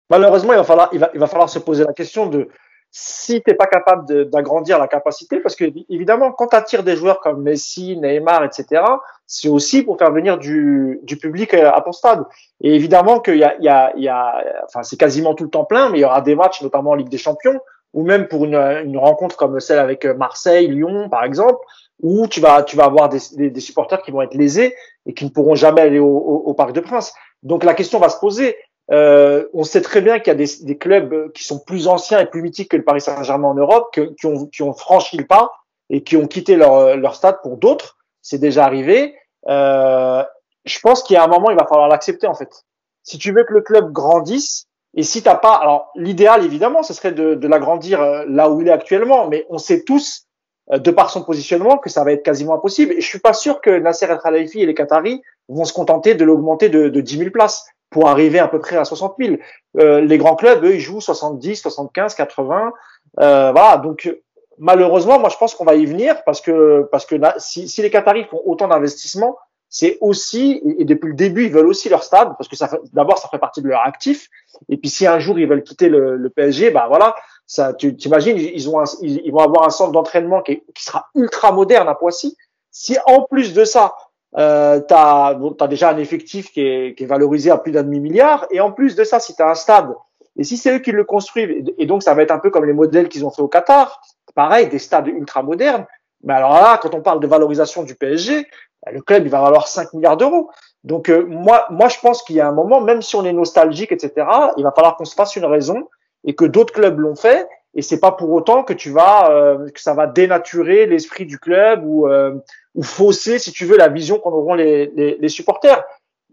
malheureusement, 0.08 0.54
il 0.54 0.56
va 0.56 0.64
falloir 0.64 0.88
il 0.94 1.00
va, 1.00 1.10
il 1.12 1.20
va 1.20 1.26
falloir 1.26 1.50
se 1.50 1.58
poser 1.58 1.84
la 1.84 1.92
question 1.92 2.28
de 2.28 2.48
si 2.96 3.42
tu 3.42 3.50
n'es 3.50 3.56
pas 3.56 3.66
capable 3.66 4.30
d'agrandir 4.30 4.78
la 4.78 4.86
capacité, 4.86 5.40
parce 5.40 5.56
que 5.56 5.64
évidemment, 5.88 6.30
quand 6.30 6.46
tu 6.46 6.54
attires 6.54 6.84
des 6.84 6.94
joueurs 6.94 7.18
comme 7.18 7.42
Messi, 7.42 7.96
Neymar, 7.96 8.44
etc., 8.44 8.84
c'est 9.26 9.48
aussi 9.48 9.82
pour 9.82 9.98
faire 9.98 10.12
venir 10.12 10.38
du, 10.38 11.00
du, 11.02 11.16
public 11.16 11.54
à 11.54 11.80
ton 11.84 11.90
stade. 11.90 12.24
Et 12.60 12.72
évidemment 12.72 13.18
qu'il 13.18 13.38
y 13.38 13.42
a, 13.42 13.56
il 13.58 13.64
y 13.64 13.68
a, 13.68 13.92
il 13.96 14.04
y 14.04 14.08
a 14.08 14.44
enfin, 14.64 14.84
c'est 14.84 14.96
quasiment 14.96 15.34
tout 15.34 15.42
le 15.42 15.50
temps 15.50 15.64
plein, 15.64 15.90
mais 15.90 15.98
il 15.98 16.02
y 16.02 16.04
aura 16.04 16.20
des 16.20 16.36
matchs, 16.36 16.62
notamment 16.62 16.90
en 16.90 16.94
Ligue 16.94 17.08
des 17.08 17.18
Champions, 17.18 17.58
ou 17.94 18.04
même 18.04 18.28
pour 18.28 18.44
une, 18.44 18.54
une 18.54 18.96
rencontre 18.96 19.36
comme 19.36 19.58
celle 19.58 19.80
avec 19.80 20.04
Marseille, 20.04 20.68
Lyon, 20.68 21.08
par 21.08 21.24
exemple, 21.24 21.58
où 22.00 22.28
tu 22.28 22.38
vas, 22.40 22.62
tu 22.62 22.76
vas 22.76 22.84
avoir 22.84 23.08
des, 23.08 23.18
des, 23.32 23.50
des 23.50 23.60
supporters 23.60 24.02
qui 24.02 24.12
vont 24.12 24.22
être 24.22 24.34
lésés 24.34 24.72
et 25.06 25.14
qui 25.14 25.24
ne 25.24 25.30
pourront 25.30 25.56
jamais 25.56 25.80
aller 25.80 25.98
au, 25.98 26.06
au, 26.06 26.42
au 26.46 26.54
Parc 26.54 26.70
de 26.70 26.80
Prince. 26.80 27.12
Donc 27.42 27.64
la 27.64 27.74
question 27.74 27.98
va 27.98 28.08
se 28.08 28.20
poser 28.20 28.56
euh, 28.90 29.46
on 29.54 29.64
sait 29.64 29.80
très 29.80 30.02
bien 30.02 30.18
qu'il 30.18 30.28
y 30.28 30.30
a 30.30 30.34
des, 30.34 30.50
des, 30.62 30.76
clubs 30.76 31.32
qui 31.32 31.44
sont 31.44 31.58
plus 31.58 31.88
anciens 31.88 32.20
et 32.20 32.26
plus 32.26 32.42
mythiques 32.42 32.70
que 32.70 32.76
le 32.76 32.84
Paris 32.84 33.00
Saint-Germain 33.00 33.48
en 33.48 33.54
Europe, 33.54 33.88
qui, 33.92 34.26
ont, 34.26 34.46
qui, 34.46 34.62
ont, 34.62 34.72
franchi 34.74 35.16
le 35.16 35.26
pas 35.26 35.52
et 35.88 36.02
qui 36.02 36.16
ont 36.16 36.26
quitté 36.26 36.56
leur, 36.56 36.96
leur 36.96 37.14
stade 37.14 37.38
pour 37.42 37.56
d'autres. 37.56 37.96
C'est 38.20 38.38
déjà 38.38 38.64
arrivé. 38.64 39.14
Euh, 39.48 40.22
je 40.64 40.78
pense 40.80 41.02
qu'il 41.02 41.14
y 41.14 41.16
a 41.16 41.24
un 41.24 41.28
moment, 41.28 41.50
il 41.50 41.56
va 41.56 41.66
falloir 41.66 41.88
l'accepter 41.88 42.26
en 42.26 42.34
fait. 42.34 42.64
Si 43.02 43.18
tu 43.18 43.32
veux 43.32 43.44
que 43.44 43.52
le 43.52 43.60
club 43.62 43.92
grandisse, 43.92 44.66
et 44.94 45.02
si 45.02 45.22
t'as 45.22 45.34
pas, 45.34 45.54
alors 45.54 45.90
l'idéal 45.94 46.44
évidemment, 46.44 46.82
ce 46.82 46.94
serait 46.94 47.12
de, 47.12 47.34
de 47.34 47.48
l'agrandir 47.48 48.00
euh, 48.00 48.24
là 48.28 48.50
où 48.50 48.60
il 48.60 48.68
est 48.68 48.72
actuellement, 48.72 49.28
mais 49.28 49.46
on 49.48 49.58
sait 49.58 49.82
tous, 49.82 50.26
euh, 50.72 50.78
de 50.78 50.90
par 50.90 51.10
son 51.10 51.22
positionnement, 51.22 51.78
que 51.78 51.90
ça 51.90 52.04
va 52.04 52.12
être 52.12 52.22
quasiment 52.22 52.54
impossible. 52.54 52.92
Et 52.92 53.00
je 53.00 53.06
suis 53.06 53.18
pas 53.18 53.34
sûr 53.34 53.60
que 53.60 53.70
Nasser 53.70 54.06
El 54.06 54.18
Khalifi 54.18 54.60
et 54.60 54.66
les 54.66 54.74
Qataris 54.74 55.22
vont 55.48 55.64
se 55.64 55.72
contenter 55.72 56.14
de 56.14 56.24
l'augmenter 56.24 56.68
de, 56.68 56.88
de 56.88 57.00
10 57.00 57.18
000 57.18 57.30
places 57.30 57.66
pour 57.94 58.08
arriver 58.08 58.40
à 58.40 58.48
peu 58.48 58.58
près 58.58 58.76
à 58.76 58.84
60 58.84 59.14
000. 59.20 59.36
Euh, 59.78 60.00
les 60.00 60.18
grands 60.18 60.34
clubs, 60.34 60.64
eux, 60.64 60.74
ils 60.74 60.80
jouent 60.80 61.00
70, 61.00 61.54
75, 61.54 62.16
80. 62.16 62.72
Euh, 63.20 63.52
voilà, 63.52 63.76
donc 63.76 64.12
malheureusement, 64.58 65.20
moi 65.20 65.28
je 65.28 65.36
pense 65.36 65.54
qu'on 65.54 65.64
va 65.64 65.76
y 65.76 65.86
venir 65.86 66.24
parce 66.24 66.40
que 66.40 66.88
parce 66.90 67.06
que 67.06 67.14
si, 67.38 67.68
si 67.68 67.82
les 67.82 67.90
Qataris 67.90 68.24
font 68.24 68.42
autant 68.44 68.66
d'investissements, 68.66 69.38
c'est 69.68 69.96
aussi 70.00 70.60
et 70.76 70.84
depuis 70.84 71.10
le 71.10 71.14
début 71.14 71.44
ils 71.44 71.52
veulent 71.52 71.68
aussi 71.68 71.88
leur 71.88 72.02
stade 72.02 72.32
parce 72.36 72.48
que 72.48 72.56
ça 72.56 72.68
d'abord 72.92 73.18
ça 73.18 73.28
fait 73.28 73.38
partie 73.38 73.62
de 73.62 73.68
leur 73.68 73.86
actif 73.86 74.28
et 74.68 74.76
puis 74.76 74.90
si 74.90 75.06
un 75.06 75.20
jour 75.20 75.38
ils 75.38 75.46
veulent 75.46 75.62
quitter 75.62 75.88
le, 75.88 76.16
le 76.16 76.30
PSG, 76.30 76.70
bah 76.70 76.86
voilà, 76.88 77.14
ça 77.46 77.74
tu 77.74 77.96
t'imagines 77.96 78.36
ils 78.36 78.60
ils, 79.02 79.32
vont 79.32 79.38
avoir 79.38 79.64
un 79.66 79.70
centre 79.70 79.92
d'entraînement 79.92 80.42
qui, 80.42 80.64
qui 80.74 80.82
sera 80.82 81.06
ultra 81.14 81.52
moderne 81.52 81.88
à 81.88 81.94
Poissy. 81.94 82.36
Si 82.72 82.96
en 83.06 83.22
plus 83.22 83.54
de 83.54 83.64
ça 83.64 83.94
euh, 84.36 84.80
tu 84.80 84.94
as, 84.94 85.38
as, 85.60 85.68
déjà 85.68 85.90
un 85.90 85.98
effectif 85.98 86.52
qui 86.52 86.60
est, 86.60 86.96
qui 86.96 87.04
est 87.04 87.06
valorisé 87.06 87.50
à 87.50 87.58
plus 87.58 87.72
d'un 87.72 87.82
demi-milliard. 87.82 88.46
Et 88.50 88.60
en 88.60 88.72
plus 88.72 88.96
de 88.96 89.04
ça, 89.04 89.20
si 89.20 89.34
tu 89.34 89.42
as 89.42 89.50
un 89.50 89.54
stade, 89.54 89.94
et 90.36 90.44
si 90.44 90.56
c'est 90.56 90.74
eux 90.74 90.78
qui 90.80 90.92
le 90.92 91.04
construisent, 91.04 91.72
et 91.78 91.86
donc 91.86 92.02
ça 92.02 92.14
va 92.14 92.22
être 92.22 92.32
un 92.32 92.38
peu 92.38 92.50
comme 92.50 92.64
les 92.64 92.72
modèles 92.72 93.08
qu'ils 93.08 93.24
ont 93.24 93.30
fait 93.30 93.42
au 93.42 93.48
Qatar, 93.48 94.00
pareil, 94.34 94.68
des 94.68 94.78
stades 94.78 95.06
ultra 95.06 95.42
modernes. 95.42 95.86
Mais 96.24 96.34
alors 96.34 96.54
là, 96.54 96.78
quand 96.82 96.94
on 96.94 97.02
parle 97.02 97.20
de 97.20 97.26
valorisation 97.26 97.84
du 97.84 97.94
PSG, 97.94 98.46
bah, 98.84 98.92
le 98.92 99.00
club, 99.02 99.24
il 99.24 99.30
va 99.30 99.40
valoir 99.40 99.68
5 99.68 99.92
milliards 99.92 100.16
d'euros. 100.16 100.50
Donc 100.82 101.08
euh, 101.08 101.24
moi, 101.26 101.66
moi, 101.70 101.88
je 101.88 101.98
pense 102.00 102.22
qu'il 102.22 102.36
y 102.36 102.40
a 102.40 102.48
un 102.48 102.52
moment, 102.52 102.80
même 102.80 103.02
si 103.02 103.16
on 103.16 103.24
est 103.24 103.32
nostalgique, 103.32 103.92
etc., 103.92 104.26
il 104.56 104.64
va 104.64 104.72
falloir 104.72 104.96
qu'on 104.96 105.04
se 105.04 105.14
fasse 105.14 105.36
une 105.36 105.44
raison 105.44 105.88
et 106.24 106.34
que 106.34 106.44
d'autres 106.44 106.72
clubs 106.72 106.98
l'ont 106.98 107.16
fait. 107.16 107.48
Et 107.74 107.82
c'est 107.82 108.00
pas 108.00 108.12
pour 108.12 108.30
autant 108.30 108.62
que 108.62 108.72
tu 108.72 108.90
vas, 108.90 109.30
euh, 109.30 109.68
que 109.70 109.80
ça 109.80 109.94
va 109.94 110.06
dénaturer 110.06 110.86
l'esprit 110.86 111.26
du 111.26 111.38
club 111.38 111.82
ou 111.84 112.06
euh, 112.06 112.34
ou 112.74 112.82
fausser, 112.82 113.38
si 113.38 113.52
tu 113.52 113.66
veux, 113.66 113.76
la 113.76 113.88
vision 113.88 114.18
qu'en 114.18 114.32
auront 114.32 114.54
les, 114.54 114.86
les, 114.94 115.16
les, 115.20 115.28
supporters. 115.28 115.82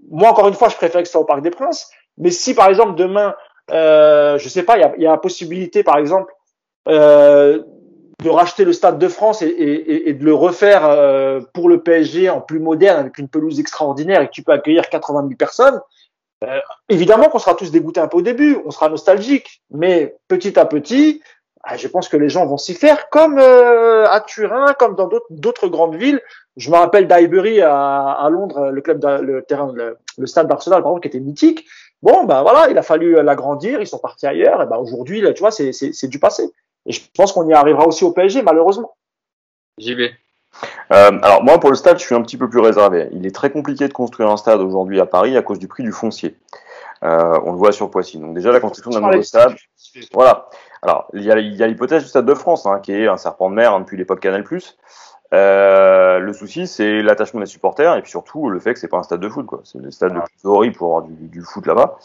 Moi, 0.09 0.29
encore 0.29 0.47
une 0.47 0.53
fois, 0.53 0.69
je 0.69 0.75
préfère 0.75 1.01
que 1.01 1.07
ce 1.07 1.11
soit 1.11 1.21
au 1.21 1.25
Parc 1.25 1.41
des 1.41 1.51
Princes. 1.51 1.91
Mais 2.17 2.31
si, 2.31 2.53
par 2.53 2.67
exemple, 2.69 2.95
demain, 2.95 3.35
euh, 3.71 4.37
je 4.37 4.49
sais 4.49 4.63
pas, 4.63 4.77
il 4.77 4.81
y 4.81 4.83
a, 4.83 4.93
y 4.97 5.05
a, 5.05 5.11
la 5.11 5.17
possibilité, 5.17 5.83
par 5.83 5.97
exemple, 5.97 6.33
euh, 6.87 7.61
de 8.23 8.29
racheter 8.29 8.65
le 8.65 8.73
Stade 8.73 8.99
de 8.99 9.07
France 9.07 9.41
et, 9.41 9.47
et, 9.47 10.09
et 10.09 10.13
de 10.13 10.23
le 10.23 10.33
refaire 10.33 10.85
euh, 10.85 11.41
pour 11.53 11.69
le 11.69 11.81
PSG 11.81 12.29
en 12.29 12.41
plus 12.41 12.59
moderne, 12.59 12.99
avec 12.99 13.17
une 13.17 13.27
pelouse 13.27 13.59
extraordinaire 13.59 14.21
et 14.21 14.27
que 14.27 14.31
tu 14.31 14.43
peux 14.43 14.51
accueillir 14.51 14.89
80 14.89 15.21
000 15.21 15.35
personnes, 15.35 15.79
euh, 16.43 16.59
évidemment 16.89 17.29
qu'on 17.29 17.39
sera 17.39 17.53
tous 17.53 17.71
dégoûtés 17.71 17.99
un 17.99 18.07
peu 18.07 18.17
au 18.17 18.21
début, 18.21 18.57
on 18.65 18.71
sera 18.71 18.89
nostalgique, 18.89 19.61
mais 19.69 20.15
petit 20.27 20.57
à 20.59 20.65
petit, 20.65 21.21
ah, 21.63 21.77
je 21.77 21.87
pense 21.87 22.09
que 22.09 22.17
les 22.17 22.29
gens 22.29 22.45
vont 22.45 22.57
s'y 22.57 22.73
faire, 22.73 23.09
comme 23.09 23.37
euh, 23.37 24.05
à 24.07 24.21
Turin, 24.21 24.73
comme 24.73 24.95
dans 24.95 25.09
d'autres 25.29 25.67
grandes 25.67 25.95
villes. 25.95 26.21
Je 26.57 26.69
me 26.71 26.75
rappelle 26.75 27.07
d'Highbury 27.07 27.61
à, 27.61 28.11
à, 28.11 28.29
Londres, 28.29 28.71
le 28.71 28.81
club, 28.81 29.03
le 29.21 29.43
terrain, 29.43 29.71
le, 29.73 29.97
le 30.17 30.27
stade 30.27 30.47
d'Arsenal, 30.47 30.81
par 30.81 30.91
exemple, 30.91 31.01
qui 31.01 31.07
était 31.07 31.23
mythique. 31.23 31.65
Bon, 32.01 32.23
ben 32.23 32.41
voilà, 32.41 32.69
il 32.69 32.77
a 32.77 32.81
fallu 32.81 33.21
l'agrandir, 33.21 33.79
ils 33.79 33.87
sont 33.87 33.99
partis 33.99 34.25
ailleurs. 34.25 34.61
Et 34.61 34.65
ben 34.65 34.77
aujourd'hui, 34.77 35.23
tu 35.35 35.39
vois, 35.39 35.51
c'est 35.51 36.07
du 36.07 36.19
passé. 36.19 36.51
Et 36.85 36.91
je 36.91 37.01
pense 37.15 37.31
qu'on 37.31 37.47
y 37.47 37.53
arrivera 37.53 37.87
aussi 37.87 38.03
au 38.03 38.11
PSG, 38.11 38.41
malheureusement. 38.41 38.95
J'y 39.77 39.93
vais. 39.93 40.11
Euh, 40.91 41.19
alors 41.21 41.43
moi, 41.43 41.59
pour 41.59 41.69
le 41.69 41.75
stade, 41.75 41.99
je 41.99 42.03
suis 42.03 42.15
un 42.15 42.21
petit 42.21 42.37
peu 42.37 42.49
plus 42.49 42.59
réservé. 42.59 43.07
Il 43.13 43.25
est 43.25 43.33
très 43.33 43.51
compliqué 43.51 43.87
de 43.87 43.93
construire 43.93 44.29
un 44.29 44.37
stade 44.37 44.61
aujourd'hui 44.61 44.99
à 44.99 45.05
Paris 45.05 45.37
à 45.37 45.41
cause 45.41 45.59
du 45.59 45.67
prix 45.67 45.83
du 45.83 45.91
foncier. 45.91 46.35
Euh, 47.03 47.39
on 47.45 47.51
le 47.51 47.57
voit 47.57 47.71
sur 47.71 47.89
Poissy. 47.89 48.17
Donc 48.17 48.33
déjà, 48.33 48.51
la 48.51 48.59
construction 48.59 48.91
d'un 48.91 49.07
nouveau 49.07 49.23
stade, 49.23 49.55
voilà. 50.13 50.49
Alors, 50.81 51.07
il 51.13 51.23
y 51.23 51.31
a 51.31 51.67
l'hypothèse 51.67 52.03
du 52.03 52.09
Stade 52.09 52.25
de 52.25 52.33
France, 52.33 52.65
hein, 52.65 52.79
qui 52.81 52.91
est 52.91 53.07
un 53.07 53.17
serpent 53.17 53.49
de 53.49 53.55
mer 53.55 53.73
hein, 53.73 53.81
depuis 53.81 53.97
l'époque 53.97 54.19
Canal+. 54.19 54.43
Euh, 55.33 56.19
le 56.19 56.33
souci, 56.33 56.67
c'est 56.67 57.01
l'attachement 57.01 57.39
des 57.39 57.45
supporters 57.45 57.95
et 57.95 58.01
puis 58.01 58.11
surtout 58.11 58.49
le 58.49 58.59
fait 58.59 58.73
que 58.73 58.79
c'est 58.79 58.89
pas 58.89 58.97
un 58.97 59.03
stade 59.03 59.21
de 59.21 59.29
foot, 59.29 59.45
quoi. 59.45 59.61
C'est 59.63 59.77
le 59.77 59.89
stade 59.89 60.13
le 60.13 60.19
plus 60.19 60.49
horrible 60.49 60.75
pour 60.75 60.87
avoir 60.87 61.03
du, 61.03 61.13
du 61.13 61.41
foot 61.41 61.65
là-bas. 61.65 61.97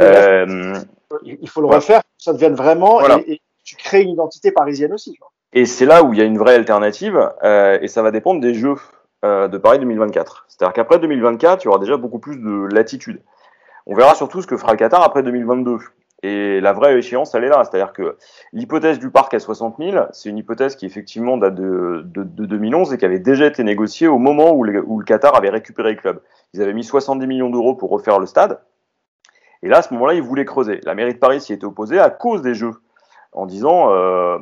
Euh, 0.00 0.74
il 1.22 1.48
faut 1.48 1.62
le 1.62 1.66
refaire, 1.66 2.02
ça 2.18 2.34
devienne 2.34 2.54
vraiment 2.54 2.98
voilà. 2.98 3.20
et, 3.26 3.34
et, 3.34 3.40
tu 3.64 3.76
crées 3.76 4.02
une 4.02 4.10
identité 4.10 4.52
parisienne 4.52 4.92
aussi. 4.92 5.14
Quoi. 5.16 5.30
Et 5.52 5.64
c'est 5.64 5.86
là 5.86 6.02
où 6.02 6.12
il 6.12 6.18
y 6.18 6.22
a 6.22 6.24
une 6.24 6.38
vraie 6.38 6.54
alternative 6.54 7.30
euh, 7.42 7.78
et 7.80 7.88
ça 7.88 8.02
va 8.02 8.10
dépendre 8.10 8.40
des 8.40 8.54
jeux 8.54 8.76
euh, 9.24 9.48
de 9.48 9.56
Paris 9.58 9.78
2024. 9.78 10.46
C'est-à-dire 10.48 10.72
qu'après 10.74 10.98
2024, 10.98 11.64
il 11.64 11.66
y 11.66 11.68
aura 11.68 11.78
déjà 11.78 11.96
beaucoup 11.96 12.18
plus 12.18 12.36
de 12.36 12.74
latitude. 12.74 13.22
On 13.86 13.94
verra 13.94 14.14
surtout 14.14 14.42
ce 14.42 14.46
que 14.46 14.56
fera 14.56 14.72
le 14.72 14.78
Qatar 14.78 15.02
après 15.02 15.22
2022. 15.22 15.78
Et 16.22 16.60
la 16.60 16.72
vraie 16.72 16.98
échéance, 16.98 17.34
elle 17.34 17.44
est 17.44 17.48
là. 17.48 17.62
C'est-à-dire 17.64 17.92
que 17.92 18.16
l'hypothèse 18.52 18.98
du 18.98 19.10
parc 19.10 19.34
à 19.34 19.38
60 19.38 19.76
000, 19.78 20.06
c'est 20.10 20.28
une 20.28 20.38
hypothèse 20.38 20.74
qui 20.74 20.84
effectivement 20.84 21.36
date 21.36 21.54
de, 21.54 22.02
de, 22.04 22.24
de, 22.24 22.44
2011 22.44 22.92
et 22.92 22.98
qui 22.98 23.04
avait 23.04 23.20
déjà 23.20 23.46
été 23.46 23.62
négociée 23.62 24.08
au 24.08 24.18
moment 24.18 24.52
où 24.52 24.64
le, 24.64 24.82
Qatar 25.04 25.36
avait 25.36 25.50
récupéré 25.50 25.90
le 25.90 25.96
club. 25.96 26.20
Ils 26.54 26.62
avaient 26.62 26.74
mis 26.74 26.82
70 26.82 27.26
millions 27.26 27.50
d'euros 27.50 27.74
pour 27.74 27.90
refaire 27.90 28.18
le 28.18 28.26
stade. 28.26 28.60
Et 29.62 29.68
là, 29.68 29.78
à 29.78 29.82
ce 29.82 29.92
moment-là, 29.94 30.14
ils 30.14 30.22
voulaient 30.22 30.44
creuser. 30.44 30.80
La 30.84 30.94
mairie 30.94 31.14
de 31.14 31.18
Paris 31.18 31.40
s'y 31.40 31.52
était 31.52 31.64
opposée 31.64 32.00
à 32.00 32.10
cause 32.10 32.42
des 32.42 32.54
jeux. 32.54 32.74
En 33.32 33.46
disant, 33.46 33.92
euh, 33.92 34.38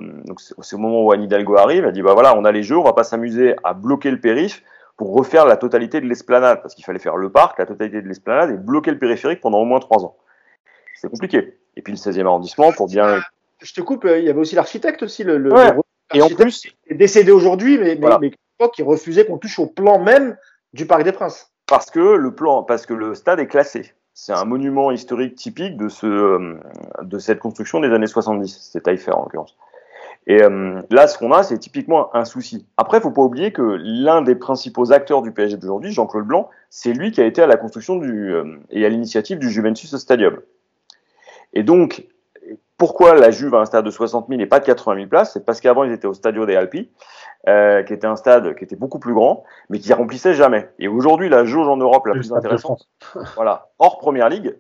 c'est 0.63 0.77
au 0.77 0.79
moment 0.79 1.03
où 1.03 1.13
Anne 1.13 1.25
Hidalgo 1.25 1.57
arrive, 1.57 1.85
elle 1.85 1.93
dit, 1.93 2.03
bah 2.03 2.15
voilà, 2.15 2.37
on 2.39 2.45
a 2.45 2.53
les 2.53 2.63
jeux, 2.63 2.79
on 2.79 2.85
va 2.85 2.93
pas 2.93 3.03
s'amuser 3.03 3.57
à 3.65 3.75
bloquer 3.75 4.11
le 4.11 4.21
périph' 4.21 4.63
pour 4.97 5.13
refaire 5.13 5.45
la 5.45 5.57
totalité 5.57 6.01
de 6.01 6.07
l'esplanade, 6.07 6.63
parce 6.63 6.75
qu'il 6.75 6.85
fallait 6.85 7.01
faire 7.01 7.17
le 7.17 7.31
parc, 7.31 7.59
la 7.59 7.67
totalité 7.67 8.01
de 8.01 8.09
l'esplanade, 8.09 8.51
et 8.51 8.57
bloquer 8.57 8.93
le 8.93 8.99
périphérique 8.99 9.41
pendant 9.41 9.59
au 9.59 9.65
moins 9.65 9.81
trois 9.81 10.05
ans. 10.05 10.17
C'est 10.95 11.11
compliqué 11.11 11.59
et 11.77 11.83
puis 11.83 11.93
le 11.93 11.99
16e 11.99 12.27
arrondissement 12.27 12.73
pour 12.73 12.87
bien. 12.89 13.21
Je 13.63 13.73
te 13.73 13.81
coupe, 13.81 14.07
il 14.07 14.25
y 14.25 14.29
avait 14.29 14.39
aussi 14.39 14.55
l'architecte 14.55 15.03
aussi, 15.03 15.25
le, 15.25 15.39
le, 15.39 15.53
ouais. 15.53 15.73
et 16.15 16.23
en 16.23 16.29
plus 16.29 16.67
est 16.89 16.95
décédé 16.95 17.33
aujourd'hui, 17.33 17.79
mais, 17.79 17.95
voilà. 17.97 18.19
mais, 18.19 18.31
mais 18.61 18.69
qui 18.71 18.83
refusait 18.83 19.27
qu'on 19.27 19.39
touche 19.39 19.59
au 19.59 19.67
plan 19.67 19.99
même 19.99 20.37
du 20.73 20.87
Parc 20.87 21.05
des 21.05 21.13
Princes. 21.13 21.51
Parce 21.67 21.91
que 21.91 21.99
le 21.99 22.35
plan, 22.35 22.63
parce 22.63 22.87
que 22.87 22.95
le 22.95 23.15
stade 23.15 23.41
est 23.41 23.47
classé. 23.47 23.93
C'est 24.15 24.33
un 24.33 24.45
monument 24.45 24.91
historique 24.91 25.35
typique 25.35 25.77
de 25.77 25.89
ce, 25.89 26.57
de 27.03 27.19
cette 27.19 27.39
construction 27.39 27.81
des 27.81 27.89
années 27.89 28.07
70. 28.07 28.71
C'est 28.73 28.83
Taillefer 28.83 29.13
en 29.13 29.25
l'occurrence. 29.25 29.57
Et 30.27 30.43
euh, 30.43 30.81
là, 30.91 31.07
ce 31.07 31.19
qu'on 31.19 31.33
a, 31.33 31.43
c'est 31.43 31.59
typiquement 31.59 32.15
un 32.15 32.25
souci. 32.25 32.67
Après, 32.77 32.99
il 32.99 33.01
faut 33.01 33.13
pas 33.13 33.23
oublier 33.23 33.53
que 33.53 33.63
l'un 33.79 34.23
des 34.23 34.35
principaux 34.35 34.93
acteurs 34.93 35.23
du 35.23 35.33
PSG 35.33 35.57
d'aujourd'hui, 35.57 35.93
Jean-Claude 35.93 36.25
Blanc, 36.25 36.51
c'est 36.69 36.93
lui 36.93 37.13
qui 37.13 37.21
a 37.21 37.27
été 37.27 37.43
à 37.43 37.47
la 37.47 37.57
construction 37.57 37.97
du 37.97 38.35
euh, 38.35 38.59
et 38.71 38.85
à 38.85 38.89
l'initiative 38.89 39.39
du 39.39 39.51
Juventus 39.51 39.95
Stadium. 39.97 40.41
Et 41.53 41.63
donc, 41.63 42.07
pourquoi 42.79 43.15
la 43.15 43.31
Juve 43.31 43.55
a 43.55 43.61
un 43.61 43.65
stade 43.65 43.85
de 43.85 43.91
60 43.91 44.29
000 44.29 44.41
et 44.41 44.47
pas 44.47 44.61
de 44.61 44.65
80 44.65 44.97
000 44.97 45.09
places? 45.09 45.33
C'est 45.33 45.45
parce 45.45 45.61
qu'avant, 45.61 45.85
ils 45.85 45.93
étaient 45.93 46.07
au 46.07 46.15
Stadio 46.15 46.45
dei 46.45 46.57
Alpi, 46.57 46.91
euh, 47.49 47.83
qui 47.83 47.93
était 47.93 48.07
un 48.07 48.17
stade 48.17 48.55
qui 48.57 48.65
était 48.65 48.77
beaucoup 48.77 48.99
plus 48.99 49.15
grand, 49.15 49.45
mais 49.71 49.79
qui 49.79 49.93
remplissait 49.93 50.35
jamais. 50.35 50.69
Et 50.79 50.89
aujourd'hui, 50.89 51.29
la 51.29 51.45
jauge 51.45 51.69
en 51.69 51.77
Europe 51.77 52.07
la 52.07 52.13
plus 52.15 52.33
intéressante, 52.33 52.89
voilà, 53.37 53.71
hors 53.79 53.99
Première 53.99 54.29
Ligue, 54.29 54.59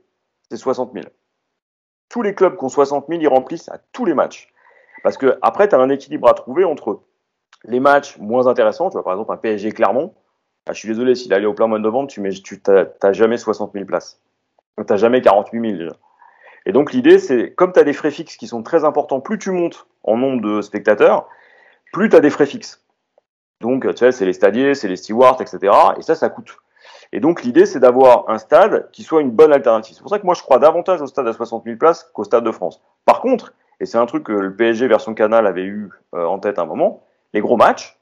c'est 0.50 0.56
60 0.56 0.92
000. 0.94 1.04
Tous 2.08 2.22
les 2.22 2.34
clubs 2.34 2.56
qui 2.56 2.64
ont 2.64 2.68
60 2.68 3.06
000, 3.08 3.20
ils 3.20 3.28
remplissent 3.28 3.68
à 3.68 3.78
tous 3.92 4.04
les 4.04 4.14
matchs. 4.14 4.52
Parce 5.02 5.18
que 5.18 5.38
après, 5.42 5.68
tu 5.68 5.74
as 5.74 5.78
un 5.78 5.90
équilibre 5.90 6.28
à 6.28 6.34
trouver 6.34 6.64
entre 6.64 7.02
les 7.64 7.80
matchs 7.80 8.16
moins 8.18 8.46
intéressants, 8.46 8.88
tu 8.88 8.94
vois, 8.94 9.04
par 9.04 9.12
exemple 9.12 9.32
un 9.32 9.36
PSG 9.36 9.72
Clermont, 9.72 10.14
Ah, 10.66 10.72
je 10.72 10.78
suis 10.78 10.88
désolé, 10.88 11.14
s'il 11.14 11.32
allait 11.34 11.46
au 11.46 11.54
plein 11.54 11.66
mois 11.66 11.78
de 11.78 11.82
novembre, 11.82 12.08
tu 12.08 12.20
mets, 12.20 12.30
tu 12.30 12.62
jamais 13.12 13.36
60 13.36 13.72
000 13.72 13.84
places. 13.84 14.20
T'as 14.86 14.96
jamais 14.96 15.20
48 15.22 15.60
000 15.60 15.72
déjà. 15.76 15.96
Et 16.66 16.72
donc 16.72 16.92
l'idée, 16.92 17.18
c'est 17.18 17.52
comme 17.54 17.72
tu 17.72 17.80
as 17.80 17.84
des 17.84 17.92
frais 17.92 18.10
fixes 18.10 18.36
qui 18.36 18.48
sont 18.48 18.62
très 18.62 18.84
importants, 18.84 19.20
plus 19.20 19.38
tu 19.38 19.50
montes 19.52 19.86
en 20.02 20.16
nombre 20.16 20.42
de 20.42 20.60
spectateurs, 20.60 21.28
plus 21.92 22.08
tu 22.08 22.16
as 22.16 22.20
des 22.20 22.30
frais 22.30 22.46
fixes. 22.46 22.82
Donc, 23.60 23.86
tu 23.86 23.96
sais, 23.96 24.12
c'est 24.12 24.26
les 24.26 24.34
stadiers, 24.34 24.74
c'est 24.74 24.88
les 24.88 24.96
stewards, 24.96 25.40
etc. 25.40 25.72
Et 25.96 26.02
ça, 26.02 26.14
ça 26.14 26.28
coûte. 26.28 26.58
Et 27.12 27.20
donc 27.20 27.42
l'idée, 27.42 27.66
c'est 27.66 27.80
d'avoir 27.80 28.28
un 28.28 28.38
stade 28.38 28.90
qui 28.90 29.02
soit 29.02 29.22
une 29.22 29.30
bonne 29.30 29.52
alternative. 29.52 29.94
C'est 29.94 30.02
pour 30.02 30.10
ça 30.10 30.18
que 30.18 30.26
moi, 30.26 30.34
je 30.34 30.42
crois 30.42 30.58
davantage 30.58 31.00
au 31.00 31.06
stade 31.06 31.26
à 31.28 31.32
60 31.32 31.64
000 31.64 31.76
places 31.76 32.10
qu'au 32.12 32.24
stade 32.24 32.44
de 32.44 32.50
France. 32.50 32.82
Par 33.04 33.20
contre, 33.20 33.54
et 33.80 33.86
c'est 33.86 33.98
un 33.98 34.06
truc 34.06 34.24
que 34.24 34.32
le 34.32 34.54
PSG 34.54 34.88
version 34.88 35.14
Canal 35.14 35.46
avait 35.46 35.64
eu 35.64 35.90
euh, 36.14 36.24
en 36.24 36.38
tête 36.38 36.58
à 36.58 36.62
un 36.62 36.66
moment, 36.66 37.04
les 37.32 37.40
gros 37.40 37.56
matchs, 37.56 37.98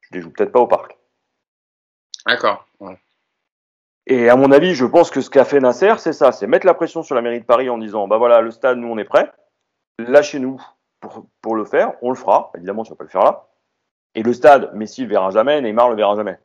je 0.00 0.08
les 0.14 0.20
joue 0.20 0.30
peut-être 0.30 0.52
pas 0.52 0.60
au 0.60 0.66
parc. 0.66 0.96
D'accord. 2.26 2.66
Et 4.10 4.30
à 4.30 4.36
mon 4.36 4.50
avis, 4.52 4.74
je 4.74 4.86
pense 4.86 5.10
que 5.10 5.20
ce 5.20 5.28
qu'a 5.28 5.44
fait 5.44 5.60
Nasser, 5.60 5.92
c'est 5.98 6.14
ça, 6.14 6.32
c'est 6.32 6.46
mettre 6.46 6.66
la 6.66 6.72
pression 6.72 7.02
sur 7.02 7.14
la 7.14 7.20
mairie 7.20 7.40
de 7.40 7.44
Paris 7.44 7.68
en 7.68 7.76
disant, 7.76 8.08
bah 8.08 8.16
voilà, 8.16 8.40
le 8.40 8.50
stade, 8.50 8.78
nous, 8.78 8.88
on 8.88 8.96
est 8.96 9.04
prêt, 9.04 9.30
lâchez-nous 9.98 10.58
pour, 11.00 11.26
pour 11.42 11.54
le 11.54 11.66
faire, 11.66 11.92
on 12.00 12.08
le 12.08 12.16
fera, 12.16 12.50
évidemment, 12.56 12.84
tu 12.84 12.90
vas 12.90 12.96
pas 12.96 13.04
le 13.04 13.10
faire 13.10 13.22
là. 13.22 13.48
Et 14.14 14.22
le 14.22 14.32
stade, 14.32 14.70
Messi 14.74 15.02
le 15.02 15.08
verra 15.08 15.30
jamais, 15.30 15.60
Neymar 15.60 15.90
le 15.90 15.94
verra 15.94 16.16
jamais. 16.16 16.38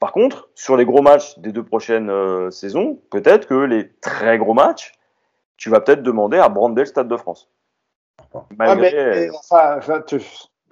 Par 0.00 0.12
contre, 0.12 0.50
sur 0.54 0.76
les 0.76 0.84
gros 0.84 1.00
matchs 1.00 1.38
des 1.38 1.50
deux 1.50 1.64
prochaines 1.64 2.10
euh, 2.10 2.50
saisons, 2.50 3.00
peut-être 3.10 3.46
que 3.46 3.54
les 3.54 3.90
très 3.94 4.36
gros 4.36 4.54
matchs, 4.54 4.92
tu 5.56 5.70
vas 5.70 5.80
peut-être 5.80 6.02
demander 6.02 6.38
à 6.38 6.50
brander 6.50 6.82
le 6.82 6.86
Stade 6.86 7.08
de 7.08 7.16
France. 7.16 7.50
Malgré... 8.56 8.88
Ah, 8.88 9.14
mais, 9.14 9.30
enfin, 9.30 9.80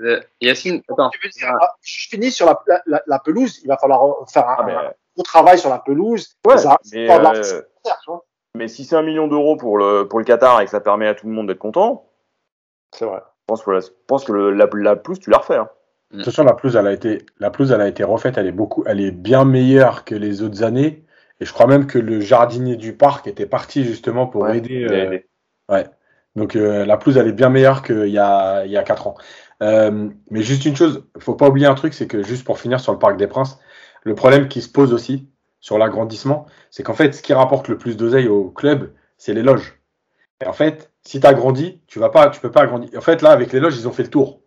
euh, 0.00 0.20
Yacine, 0.40 0.82
attends. 0.88 1.10
Ah, 1.44 1.68
je 1.82 2.08
finis 2.08 2.30
sur 2.30 2.46
la, 2.46 2.82
la, 2.86 3.02
la, 3.06 3.18
pelouse. 3.18 3.60
Il 3.62 3.68
va 3.68 3.76
falloir 3.76 4.28
faire 4.30 4.48
un, 4.48 4.56
ah, 4.58 4.94
mais... 5.16 5.22
travail 5.24 5.58
sur 5.58 5.70
la 5.70 5.78
pelouse. 5.78 6.36
Ouais, 6.46 6.54
mais, 6.92 7.10
euh, 7.10 7.60
mais, 8.54 8.68
si 8.68 8.84
c'est 8.84 8.96
un 8.96 9.02
million 9.02 9.26
d'euros 9.26 9.56
pour 9.56 9.78
le, 9.78 10.04
pour 10.04 10.18
le 10.18 10.24
Qatar 10.24 10.60
et 10.60 10.64
que 10.66 10.70
ça 10.70 10.80
permet 10.80 11.08
à 11.08 11.14
tout 11.14 11.26
le 11.26 11.32
monde 11.32 11.48
d'être 11.48 11.58
content, 11.58 12.06
c'est 12.94 13.04
vrai. 13.04 13.20
Je 13.20 13.44
pense 13.46 13.62
que, 13.62 13.70
la, 13.70 13.80
je 13.80 13.88
pense 14.06 14.24
que 14.24 14.32
le, 14.32 14.52
la, 14.52 14.68
la 14.72 14.96
pelouse, 14.96 15.18
tu 15.18 15.30
la 15.30 15.38
refais. 15.38 15.56
Hein. 15.56 15.68
De 16.10 16.16
toute 16.16 16.26
façon, 16.26 16.44
la 16.44 16.54
pelouse, 16.54 16.76
elle 16.76 16.86
a 16.86 16.92
été, 16.92 17.26
la 17.38 17.50
pelouse, 17.50 17.72
elle 17.72 17.80
a 17.80 17.88
été 17.88 18.04
refaite. 18.04 18.38
Elle 18.38 18.46
est 18.46 18.52
beaucoup, 18.52 18.84
elle 18.86 19.00
est 19.00 19.10
bien 19.10 19.44
meilleure 19.44 20.04
que 20.04 20.14
les 20.14 20.42
autres 20.42 20.62
années. 20.62 21.04
Et 21.40 21.44
je 21.44 21.52
crois 21.52 21.66
même 21.66 21.86
que 21.86 21.98
le 21.98 22.20
jardinier 22.20 22.76
du 22.76 22.96
parc 22.96 23.26
était 23.26 23.46
parti 23.46 23.84
justement 23.84 24.26
pour 24.26 24.48
aider. 24.48 24.86
Euh, 24.90 25.18
ouais. 25.68 25.86
Donc 26.34 26.56
euh, 26.56 26.84
la 26.84 26.96
pelouse, 26.96 27.16
elle 27.16 27.28
est 27.28 27.32
bien 27.32 27.50
meilleure 27.50 27.82
qu'il 27.82 28.08
y 28.08 28.18
a, 28.18 28.64
il 28.64 28.70
y 28.70 28.76
a 28.76 28.82
4 28.82 29.06
ans. 29.06 29.16
Euh, 29.62 30.09
mais 30.30 30.43
juste 30.43 30.64
une 30.64 30.76
chose, 30.76 31.05
faut 31.18 31.35
pas 31.35 31.48
oublier 31.48 31.66
un 31.66 31.74
truc, 31.74 31.94
c'est 31.94 32.06
que 32.06 32.22
juste 32.22 32.44
pour 32.44 32.59
finir 32.59 32.80
sur 32.80 32.93
le 32.93 32.98
Parc 32.98 33.16
des 33.16 33.26
Princes, 33.26 33.59
le 34.05 34.14
problème 34.14 34.48
qui 34.48 34.62
se 34.62 34.68
pose 34.68 34.93
aussi 34.93 35.28
sur 35.60 35.78
l'agrandissement, 35.78 36.47
c'est 36.70 36.82
qu'en 36.82 36.94
fait, 36.94 37.12
ce 37.12 37.22
qui 37.22 37.32
rapporte 37.32 37.68
le 37.68 37.78
plus 37.78 37.97
d'oseille 37.97 38.28
au 38.28 38.51
club, 38.51 38.93
c'est 39.16 39.35
les 39.35 39.43
loges. 39.43 39.80
Et 40.40 40.47
en 40.47 40.52
fait, 40.52 40.93
si 41.02 41.20
tu 41.20 41.26
agrandis, 41.26 41.80
tu 41.86 41.98
vas 41.98 42.10
pas, 42.10 42.30
tu 42.30 42.40
peux 42.40 42.51
pas 42.51 42.62
agrandir. 42.62 42.90
En 42.97 43.01
fait, 43.01 43.22
là, 43.22 43.30
avec 43.30 43.52
les 43.52 43.60
loges, 43.60 43.76
ils 43.76 43.89
ont 43.89 43.93
fait 43.93 44.05
le 44.05 44.10
tour. 44.10 44.40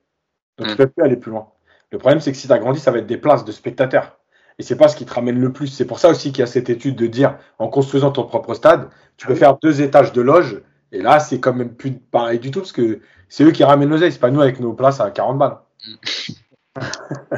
Donc, 0.57 0.67
tu 0.67 0.73
mm. 0.73 0.77
peux 0.77 0.87
plus 0.87 1.03
aller 1.03 1.17
plus 1.17 1.31
loin. 1.31 1.51
Le 1.91 1.97
problème, 1.97 2.21
c'est 2.21 2.31
que 2.31 2.37
si 2.37 2.47
tu 2.47 2.53
agrandis, 2.53 2.79
ça 2.79 2.91
va 2.91 2.99
être 2.99 3.07
des 3.07 3.17
places 3.17 3.43
de 3.43 3.51
spectateurs. 3.51 4.17
Et 4.57 4.63
c'est 4.63 4.77
pas 4.77 4.87
ce 4.87 4.95
qui 4.95 5.05
te 5.05 5.13
ramène 5.13 5.39
le 5.39 5.51
plus. 5.51 5.67
C'est 5.67 5.85
pour 5.85 5.99
ça 5.99 6.09
aussi 6.09 6.31
qu'il 6.31 6.39
y 6.39 6.43
a 6.43 6.47
cette 6.47 6.69
étude 6.69 6.95
de 6.95 7.07
dire, 7.07 7.37
en 7.59 7.67
construisant 7.67 8.11
ton 8.11 8.25
propre 8.25 8.53
stade, 8.53 8.89
tu 9.17 9.27
peux 9.27 9.35
faire 9.35 9.57
deux 9.57 9.81
étages 9.81 10.13
de 10.13 10.21
loge. 10.21 10.61
Et 10.91 11.01
là, 11.01 11.19
c'est 11.19 11.39
quand 11.39 11.53
même 11.53 11.75
plus 11.75 11.93
pareil 11.93 12.39
du 12.39 12.51
tout, 12.51 12.59
parce 12.59 12.71
que 12.71 12.99
c'est 13.29 13.43
eux 13.43 13.51
qui 13.51 13.63
ramènent 13.63 13.89
l'oseille, 13.89 14.11
c'est 14.11 14.19
pas 14.19 14.31
nous 14.31 14.41
avec 14.41 14.59
nos 14.59 14.73
places 14.73 14.99
à 14.99 15.11
40 15.11 15.37
balles. 15.37 15.57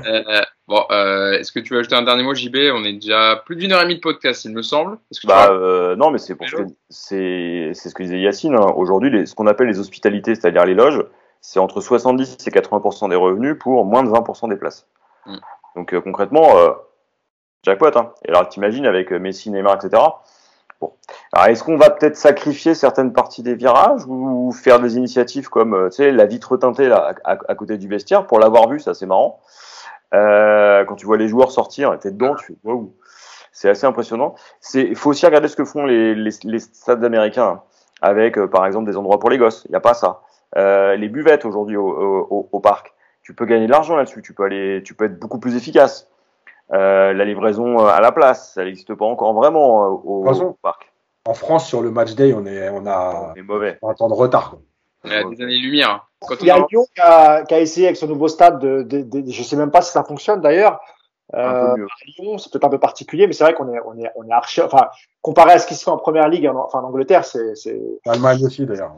euh, 0.06 0.42
bon, 0.68 0.84
euh, 0.92 1.34
est-ce 1.34 1.52
que 1.52 1.60
tu 1.60 1.74
veux 1.74 1.80
ajouter 1.80 1.96
un 1.96 2.04
dernier 2.04 2.24
mot, 2.24 2.34
JB 2.34 2.56
On 2.74 2.84
est 2.84 2.94
déjà 2.94 3.42
plus 3.46 3.56
d'une 3.56 3.72
heure 3.72 3.82
et 3.82 3.84
demie 3.84 3.96
de 3.96 4.02
podcast, 4.02 4.46
il 4.46 4.54
me 4.54 4.62
semble. 4.62 4.98
bah, 5.26 5.50
euh, 5.52 5.96
non, 5.96 6.12
mais 6.12 6.18
c'est 6.18 6.36
pour 6.36 6.48
ce 6.48 6.56
que 6.56 6.64
c'est 6.90 7.74
ce 7.74 7.94
que 7.94 8.04
disait 8.04 8.20
Yacine. 8.20 8.56
Hein. 8.56 8.74
Aujourd'hui, 8.76 9.26
ce 9.28 9.36
qu'on 9.36 9.48
appelle 9.48 9.68
les 9.68 9.80
hospitalités, 9.80 10.36
c'est-à-dire 10.36 10.66
les 10.66 10.76
loges, 10.76 11.04
c'est 11.44 11.60
entre 11.60 11.82
70 11.82 12.38
et 12.48 12.52
80% 12.52 13.10
des 13.10 13.16
revenus 13.16 13.58
pour 13.60 13.86
moins 13.86 14.04
de 14.04 14.10
20% 14.10 14.50
des 14.50 14.56
places. 14.56 14.88
Mm. 15.26 15.38
Donc 15.76 15.94
euh, 15.94 16.02
concrètement, 16.02 16.58
euh, 16.58 16.72
jackpot. 17.64 17.96
Hein. 17.96 18.14
Et 18.26 18.30
alors 18.30 18.48
t'imagines 18.50 18.86
avec 18.86 19.12
euh, 19.12 19.20
Messi, 19.20 19.52
Neymar, 19.52 19.76
etc. 19.76 20.02
Alors 21.32 21.48
est-ce 21.48 21.64
qu'on 21.64 21.78
va 21.78 21.90
peut-être 21.90 22.16
sacrifier 22.16 22.76
certaines 22.76 23.14
parties 23.14 23.44
des 23.44 23.56
virages 23.56 24.06
ou 24.08 24.52
faire 24.52 24.80
des 24.80 24.98
initiatives 24.98 25.50
comme 25.50 25.90
sais 25.92 26.12
la 26.12 26.26
vitre 26.26 26.58
teintée 26.58 26.88
là 26.88 27.14
à, 27.24 27.56
côté 27.56 27.78
du 27.78 27.88
vestiaire 27.88 28.28
pour 28.28 28.40
l'avoir 28.40 28.70
vu, 28.70 28.80
ça 28.80 28.94
c'est 28.94 29.06
marrant. 29.06 29.40
quand 30.12 30.96
tu 30.96 31.06
vois 31.06 31.18
les 31.18 31.28
joueurs 31.28 31.52
sortir, 31.52 31.98
t'es 32.00 32.12
dedans, 32.12 32.36
tu 32.36 32.46
fais 32.46 32.56
wow. 32.64 32.94
C'est 33.56 33.70
assez 33.70 33.86
impressionnant. 33.86 34.34
Il 34.74 34.96
faut 34.96 35.12
aussi 35.12 35.28
regarder 35.28 35.48
ce 35.48 35.56
que 35.56 35.64
font 35.64 35.86
les, 35.86 36.32
stades 36.60 37.04
américains 37.04 37.48
hein, 37.48 37.62
avec, 38.02 38.44
par 38.48 38.66
exemple, 38.66 38.90
des 38.90 38.98
endroits 38.98 39.20
pour 39.20 39.30
les 39.30 39.38
gosses. 39.38 39.64
Il 39.66 39.72
n'y 39.72 39.78
a 39.78 39.80
pas 39.80 39.94
ça. 39.94 40.22
Euh, 40.58 40.96
les 40.96 41.10
buvettes 41.10 41.46
aujourd'hui 41.46 41.78
au, 41.78 42.48
au, 42.52 42.60
parc. 42.60 42.94
Tu 43.22 43.34
peux 43.34 43.46
gagner 43.46 43.66
de 43.66 43.72
l'argent 43.72 43.96
là-dessus, 43.96 44.22
tu 44.22 44.34
peux 44.34 44.44
aller, 44.44 44.82
tu 44.84 44.94
peux 44.94 45.06
être 45.06 45.20
beaucoup 45.20 45.40
plus 45.40 45.56
efficace. 45.56 46.10
Euh, 46.72 47.14
la 47.14 47.26
livraison 47.26 47.80
euh, 47.80 47.90
à 47.90 48.00
la 48.00 48.12
place, 48.12 48.54
ça 48.54 48.64
n'existe 48.64 48.94
pas 48.96 49.06
encore 49.06 49.34
vraiment 49.34 49.88
au, 49.88 50.56
parc. 50.62 50.92
En 51.26 51.34
France, 51.34 51.68
sur 51.68 51.82
le 51.82 51.92
match 51.92 52.16
day, 52.16 52.34
on 52.34 52.46
est, 52.46 52.70
on 52.70 52.86
a, 52.86 53.34
mauvais. 53.44 53.78
un 53.82 53.94
temps 53.94 54.10
de 54.10 54.14
retard. 54.14 54.58
On 55.04 55.12
a 55.12 55.24
des 55.24 55.42
années-lumière. 55.42 56.08
Il 56.40 56.48
y 56.48 56.52
a 56.52 56.58
Lyon 56.58 56.86
qui 56.96 57.02
a, 57.02 57.44
qui 57.44 57.54
a, 57.54 57.60
essayé 57.60 57.88
avec 57.88 57.98
son 57.98 58.08
nouveau 58.08 58.28
stade, 58.28 58.60
de, 58.60 58.84
de, 58.84 59.02
de, 59.02 59.30
je 59.30 59.44
sais 59.44 59.56
même 59.56 59.72
pas 59.72 59.82
si 59.82 59.92
ça 59.92 60.04
fonctionne 60.04 60.42
d'ailleurs, 60.42 60.80
euh, 61.36 61.76
Lyon, 62.20 62.38
c'est 62.38 62.52
peut-être 62.52 62.66
un 62.66 62.70
peu 62.70 62.80
particulier, 62.80 63.26
mais 63.26 63.34
c'est 63.34 63.44
vrai 63.44 63.54
qu'on 63.54 63.74
est, 63.74 63.80
on 63.86 63.98
est, 63.98 64.10
on 64.16 64.28
est 64.28 64.32
archi, 64.32 64.62
enfin, 64.62 64.90
comparé 65.22 65.54
à 65.54 65.60
ce 65.60 65.66
qui 65.66 65.76
se 65.76 65.84
fait 65.84 65.90
en 65.90 65.98
première 65.98 66.30
ligue, 66.30 66.48
en, 66.48 66.56
enfin, 66.56 66.80
en 66.80 66.86
Angleterre, 66.86 67.26
c'est, 67.26 67.56
c'est. 67.56 67.80
Allemagne 68.06 68.46
aussi, 68.46 68.66
d'ailleurs. 68.66 68.96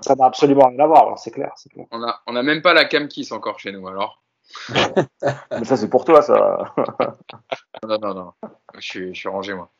Ça 0.00 0.14
n'a 0.14 0.26
absolument 0.26 0.68
rien 0.68 0.78
à 0.78 0.86
voir, 0.86 1.18
c'est 1.18 1.30
clair, 1.30 1.52
c'est 1.56 1.70
clair. 1.70 1.86
On 1.90 2.02
a, 2.02 2.20
on 2.26 2.36
a 2.36 2.42
même 2.42 2.62
pas 2.62 2.72
la 2.72 2.84
cam 2.86 3.08
kiss 3.08 3.32
encore 3.32 3.58
chez 3.58 3.72
nous, 3.72 3.86
alors. 3.86 4.22
Mais 5.50 5.64
ça, 5.64 5.76
c'est 5.76 5.88
pour 5.88 6.04
toi, 6.04 6.22
ça. 6.22 6.74
non, 7.86 7.98
non, 7.98 8.14
non. 8.14 8.32
Je 8.78 9.12
suis, 9.12 9.28
rangé, 9.28 9.54
moi. 9.54 9.70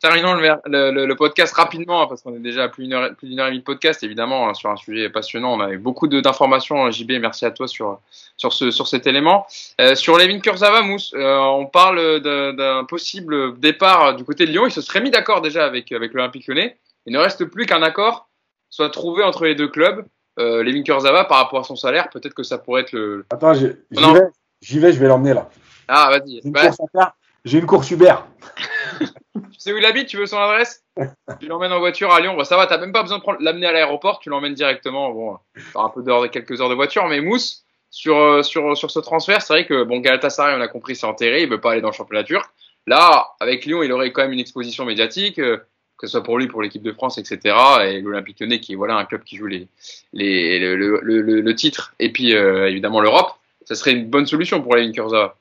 Terminons 0.00 0.34
le, 0.66 1.14
podcast 1.14 1.54
rapidement, 1.54 2.02
hein, 2.02 2.06
parce 2.08 2.22
qu'on 2.22 2.34
est 2.34 2.40
déjà 2.40 2.64
à 2.64 2.68
plus 2.68 2.84
d'une 2.84 2.92
heure, 2.92 3.14
plus 3.16 3.28
d'une 3.28 3.40
heure 3.40 3.46
et 3.46 3.50
demie 3.50 3.60
de 3.60 3.64
podcast, 3.64 4.02
évidemment, 4.02 4.48
hein, 4.48 4.54
sur 4.54 4.70
un 4.70 4.76
sujet 4.76 5.10
passionnant. 5.10 5.54
On 5.54 5.60
a 5.60 5.70
eu 5.70 5.78
beaucoup 5.78 6.06
d'informations, 6.06 6.90
JB, 6.90 7.12
merci 7.20 7.44
à 7.44 7.50
toi 7.50 7.66
sur, 7.66 8.00
sur, 8.36 8.52
ce, 8.52 8.70
sur 8.70 8.86
cet 8.86 9.06
élément. 9.06 9.46
Euh, 9.80 9.94
sur 9.94 10.18
Levin 10.18 10.40
Kurzava, 10.40 10.82
Mousse, 10.82 11.12
euh, 11.14 11.38
on 11.38 11.66
parle 11.66 12.20
d'un 12.20 12.84
possible 12.84 13.58
départ 13.58 14.14
du 14.14 14.24
côté 14.24 14.46
de 14.46 14.52
Lyon. 14.52 14.66
Il 14.66 14.72
se 14.72 14.80
serait 14.80 15.00
mis 15.00 15.10
d'accord 15.10 15.40
déjà 15.40 15.64
avec, 15.64 15.90
avec 15.92 16.12
l'Olympique 16.14 16.46
lyonnais. 16.46 16.78
Il 17.06 17.12
ne 17.12 17.18
reste 17.18 17.44
plus 17.46 17.66
qu'un 17.66 17.82
accord 17.82 18.28
soit 18.70 18.90
trouvé 18.90 19.22
entre 19.22 19.44
les 19.44 19.54
deux 19.54 19.68
clubs. 19.68 20.04
Euh, 20.38 20.62
Levin 20.62 20.82
Kurzava, 20.82 21.24
par 21.24 21.38
rapport 21.38 21.60
à 21.60 21.64
son 21.64 21.76
salaire, 21.76 22.08
peut-être 22.10 22.34
que 22.34 22.42
ça 22.42 22.58
pourrait 22.58 22.82
être 22.82 22.92
le. 22.92 23.26
Attends, 23.30 23.54
j'y 23.54 23.66
vais, 23.66 23.76
j'y 24.60 24.78
vais, 24.78 24.92
je 24.92 24.98
vais 24.98 25.08
l'emmener 25.08 25.34
là. 25.34 25.48
Ah, 25.88 26.08
vas-y. 26.10 26.40
J'ai 27.44 27.58
une 27.58 27.66
course 27.66 27.90
Uber. 27.90 28.14
tu 29.00 29.58
sais 29.58 29.72
où 29.72 29.78
il 29.78 29.84
habite 29.84 30.08
Tu 30.08 30.16
veux 30.16 30.26
son 30.26 30.38
adresse? 30.38 30.84
Tu 31.40 31.46
l'emmènes 31.46 31.72
en 31.72 31.80
voiture 31.80 32.12
à 32.12 32.20
Lyon. 32.20 32.36
Bah, 32.36 32.44
ça 32.44 32.56
va, 32.56 32.66
t'as 32.66 32.78
même 32.78 32.92
pas 32.92 33.02
besoin 33.02 33.18
de 33.18 33.44
l'amener 33.44 33.66
à 33.66 33.72
l'aéroport. 33.72 34.20
Tu 34.20 34.30
l'emmènes 34.30 34.54
directement. 34.54 35.10
Bon, 35.10 35.38
un 35.74 35.88
peu 35.88 36.02
d'heures, 36.02 36.30
quelques 36.30 36.60
heures 36.60 36.68
de 36.68 36.74
voiture. 36.74 37.06
Mais 37.08 37.20
Mousse, 37.20 37.64
sur, 37.90 38.16
euh, 38.16 38.42
sur, 38.42 38.76
sur 38.76 38.90
ce 38.90 39.00
transfert, 39.00 39.42
c'est 39.42 39.52
vrai 39.52 39.66
que 39.66 39.82
bon, 39.82 39.98
Galatasaray, 39.98 40.56
on 40.56 40.60
a 40.60 40.68
compris, 40.68 40.94
c'est 40.94 41.06
enterré. 41.06 41.42
Il 41.42 41.48
veut 41.48 41.60
pas 41.60 41.72
aller 41.72 41.80
dans 41.80 41.90
le 41.90 41.94
championnat 41.94 42.24
turc. 42.24 42.48
Là, 42.86 43.34
avec 43.40 43.64
Lyon, 43.64 43.82
il 43.82 43.92
aurait 43.92 44.12
quand 44.12 44.22
même 44.22 44.32
une 44.32 44.40
exposition 44.40 44.84
médiatique, 44.84 45.38
euh, 45.38 45.58
que 46.02 46.08
ce 46.08 46.12
soit 46.12 46.24
pour 46.24 46.36
lui, 46.36 46.48
pour 46.48 46.60
l'équipe 46.62 46.82
de 46.82 46.90
France, 46.90 47.16
etc. 47.16 47.54
Et 47.84 48.00
l'Olympique 48.00 48.40
Lyonnais, 48.40 48.58
qui 48.58 48.72
est 48.72 48.76
voilà 48.76 48.96
un 48.96 49.04
club 49.04 49.22
qui 49.22 49.36
joue 49.36 49.46
les, 49.46 49.68
les, 50.12 50.58
le, 50.58 50.74
le, 51.00 51.20
le, 51.20 51.54
titre 51.54 51.94
et 52.00 52.10
puis 52.10 52.34
euh, 52.34 52.68
évidemment 52.68 53.00
l'Europe. 53.00 53.30
Ça 53.64 53.76
serait 53.76 53.92
une 53.92 54.10
bonne 54.10 54.26
solution 54.26 54.60
pour 54.60 54.74
les 54.74 54.90
Kurzawa. 54.90 55.36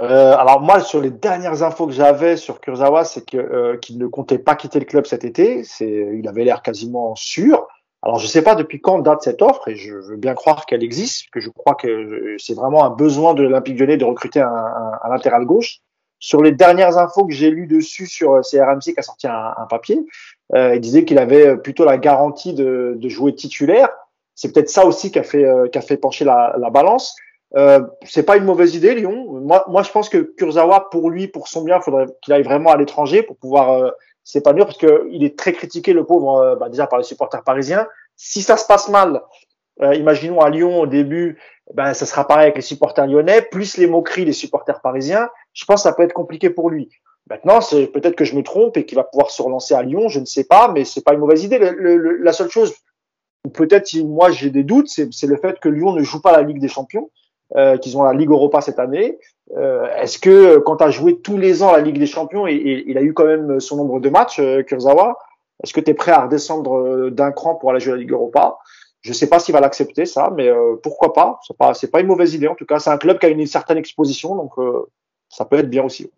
Euh, 0.00 0.36
alors 0.36 0.60
moi, 0.60 0.80
sur 0.80 1.00
les 1.00 1.10
dernières 1.10 1.62
infos 1.62 1.86
que 1.86 1.92
j'avais 1.92 2.36
sur 2.36 2.60
Kurzawa, 2.60 3.04
c'est 3.04 3.32
euh, 3.34 3.76
qu'il 3.76 3.98
ne 3.98 4.08
comptait 4.08 4.38
pas 4.38 4.56
quitter 4.56 4.80
le 4.80 4.84
club 4.84 5.06
cet 5.06 5.24
été. 5.24 5.62
Il 5.80 6.26
avait 6.26 6.42
l'air 6.42 6.62
quasiment 6.62 7.14
sûr. 7.14 7.68
Alors 8.02 8.18
je 8.18 8.24
ne 8.24 8.30
sais 8.30 8.42
pas 8.42 8.56
depuis 8.56 8.80
quand 8.80 8.98
date 8.98 9.22
cette 9.22 9.42
offre, 9.42 9.68
et 9.68 9.76
je 9.76 9.94
veux 9.94 10.16
bien 10.16 10.34
croire 10.34 10.66
qu'elle 10.66 10.82
existe, 10.82 11.30
que 11.30 11.38
je 11.38 11.50
crois 11.50 11.76
que 11.76 12.36
c'est 12.38 12.54
vraiment 12.54 12.84
un 12.84 12.90
besoin 12.90 13.34
de 13.34 13.44
l'Olympique 13.44 13.78
Lyonnais 13.78 13.96
de 13.96 14.04
recruter 14.04 14.40
un, 14.40 14.48
un, 14.48 14.98
un, 15.04 15.08
latéral 15.08 15.44
gauche. 15.44 15.82
Sur 16.20 16.42
les 16.42 16.52
dernières 16.52 16.98
infos 16.98 17.26
que 17.26 17.32
j'ai 17.32 17.50
lues 17.50 17.66
dessus 17.66 18.06
sur 18.06 18.40
CRMC 18.40 18.92
qui 18.92 18.98
a 18.98 19.02
sorti 19.02 19.26
un, 19.26 19.54
un 19.56 19.66
papier, 19.66 20.04
euh, 20.54 20.74
il 20.74 20.80
disait 20.80 21.04
qu'il 21.04 21.18
avait 21.18 21.56
plutôt 21.56 21.84
la 21.84 21.98
garantie 21.98 22.54
de, 22.54 22.94
de 22.96 23.08
jouer 23.08 23.34
titulaire. 23.34 23.90
C'est 24.34 24.52
peut-être 24.52 24.70
ça 24.70 24.84
aussi 24.84 25.10
qui 25.10 25.18
a 25.18 25.22
fait, 25.22 25.44
euh, 25.44 25.68
qui 25.68 25.78
a 25.78 25.80
fait 25.80 25.96
pencher 25.96 26.24
la, 26.24 26.54
la 26.58 26.70
balance. 26.70 27.16
Euh, 27.56 27.80
c'est 28.04 28.24
pas 28.24 28.36
une 28.36 28.44
mauvaise 28.44 28.74
idée, 28.74 28.94
Lyon. 28.94 29.40
Moi, 29.40 29.64
moi, 29.68 29.82
je 29.82 29.90
pense 29.90 30.08
que 30.08 30.18
Kurzawa, 30.18 30.90
pour 30.90 31.10
lui, 31.10 31.28
pour 31.28 31.48
son 31.48 31.62
bien, 31.62 31.80
faudrait 31.80 32.06
qu'il 32.22 32.34
aille 32.34 32.42
vraiment 32.42 32.70
à 32.70 32.76
l'étranger 32.76 33.22
pour 33.22 33.36
pouvoir 33.36 33.72
euh, 33.72 33.90
s'épanouir, 34.24 34.66
parce 34.66 34.78
que 34.78 35.08
il 35.10 35.24
est 35.24 35.38
très 35.38 35.52
critiqué, 35.52 35.92
le 35.92 36.04
pauvre, 36.04 36.40
euh, 36.40 36.56
bah, 36.56 36.68
déjà 36.68 36.86
par 36.86 36.98
les 36.98 37.04
supporters 37.04 37.42
parisiens. 37.42 37.86
Si 38.16 38.42
ça 38.42 38.56
se 38.56 38.66
passe 38.66 38.88
mal 38.88 39.22
euh, 39.82 39.94
imaginons 39.94 40.40
à 40.40 40.50
Lyon 40.50 40.80
au 40.80 40.86
début, 40.86 41.38
ben 41.74 41.94
ça 41.94 42.06
sera 42.06 42.26
pareil 42.26 42.44
avec 42.44 42.56
les 42.56 42.62
supporters 42.62 43.06
lyonnais, 43.06 43.42
plus 43.42 43.76
les 43.76 43.86
moqueries 43.86 44.24
des 44.24 44.32
supporters 44.32 44.80
parisiens. 44.80 45.28
Je 45.52 45.64
pense 45.64 45.82
que 45.82 45.88
ça 45.88 45.92
peut 45.92 46.02
être 46.02 46.12
compliqué 46.12 46.50
pour 46.50 46.70
lui. 46.70 46.88
Maintenant, 47.30 47.60
c'est 47.60 47.88
peut-être 47.88 48.16
que 48.16 48.24
je 48.24 48.34
me 48.34 48.42
trompe 48.42 48.76
et 48.76 48.86
qu'il 48.86 48.96
va 48.96 49.04
pouvoir 49.04 49.30
se 49.30 49.42
relancer 49.42 49.74
à 49.74 49.82
Lyon, 49.82 50.08
je 50.08 50.20
ne 50.20 50.24
sais 50.24 50.44
pas, 50.44 50.70
mais 50.72 50.84
c'est 50.84 51.04
pas 51.04 51.12
une 51.12 51.20
mauvaise 51.20 51.44
idée. 51.44 51.58
la 51.58 52.32
seule 52.32 52.50
chose, 52.50 52.74
peut-être 53.52 53.94
moi 54.04 54.30
j'ai 54.30 54.50
des 54.50 54.64
doutes, 54.64 54.88
c'est 54.88 55.26
le 55.26 55.36
fait 55.36 55.60
que 55.60 55.68
Lyon 55.68 55.92
ne 55.92 56.02
joue 56.02 56.20
pas 56.20 56.32
la 56.32 56.42
Ligue 56.42 56.60
des 56.60 56.68
Champions, 56.68 57.10
euh, 57.56 57.76
qu'ils 57.76 57.96
ont 57.98 58.02
la 58.02 58.14
Ligue 58.14 58.30
Europa 58.30 58.60
cette 58.60 58.78
année. 58.78 59.18
Euh, 59.56 59.86
Est-ce 59.96 60.18
que 60.18 60.58
quand 60.58 60.76
tu 60.76 60.84
as 60.84 60.90
joué 60.90 61.20
tous 61.20 61.36
les 61.36 61.62
ans 61.62 61.72
la 61.72 61.80
Ligue 61.80 61.98
des 61.98 62.06
Champions 62.06 62.46
et, 62.46 62.84
il 62.86 62.96
a 62.96 63.02
eu 63.02 63.12
quand 63.12 63.24
même 63.24 63.60
son 63.60 63.76
nombre 63.76 64.00
de 64.00 64.08
matchs, 64.08 64.38
euh, 64.40 64.62
Kurzawa, 64.62 65.18
est-ce 65.62 65.72
que 65.72 65.80
tu 65.80 65.90
es 65.90 65.94
prêt 65.94 66.12
à 66.12 66.22
redescendre 66.22 66.78
euh, 66.78 67.10
d'un 67.10 67.32
cran 67.32 67.56
pour 67.56 67.70
aller 67.70 67.80
jouer 67.80 67.92
la 67.92 67.98
Ligue 67.98 68.12
Europa? 68.12 68.58
Je 69.00 69.12
sais 69.12 69.28
pas 69.28 69.38
s'il 69.38 69.52
va 69.52 69.60
l'accepter 69.60 70.06
ça, 70.06 70.32
mais 70.34 70.48
euh, 70.48 70.76
pourquoi 70.82 71.12
pas 71.12 71.40
C'est 71.46 71.56
pas 71.56 71.72
pas 71.92 72.00
une 72.00 72.06
mauvaise 72.06 72.34
idée 72.34 72.48
en 72.48 72.54
tout 72.54 72.66
cas. 72.66 72.78
C'est 72.78 72.90
un 72.90 72.98
club 72.98 73.18
qui 73.18 73.26
a 73.26 73.28
une 73.28 73.46
certaine 73.46 73.78
exposition, 73.78 74.34
donc 74.34 74.52
ça 75.28 75.44
peut 75.44 75.58
être 75.58 75.70
bien 75.70 75.82
aussi. 75.82 76.10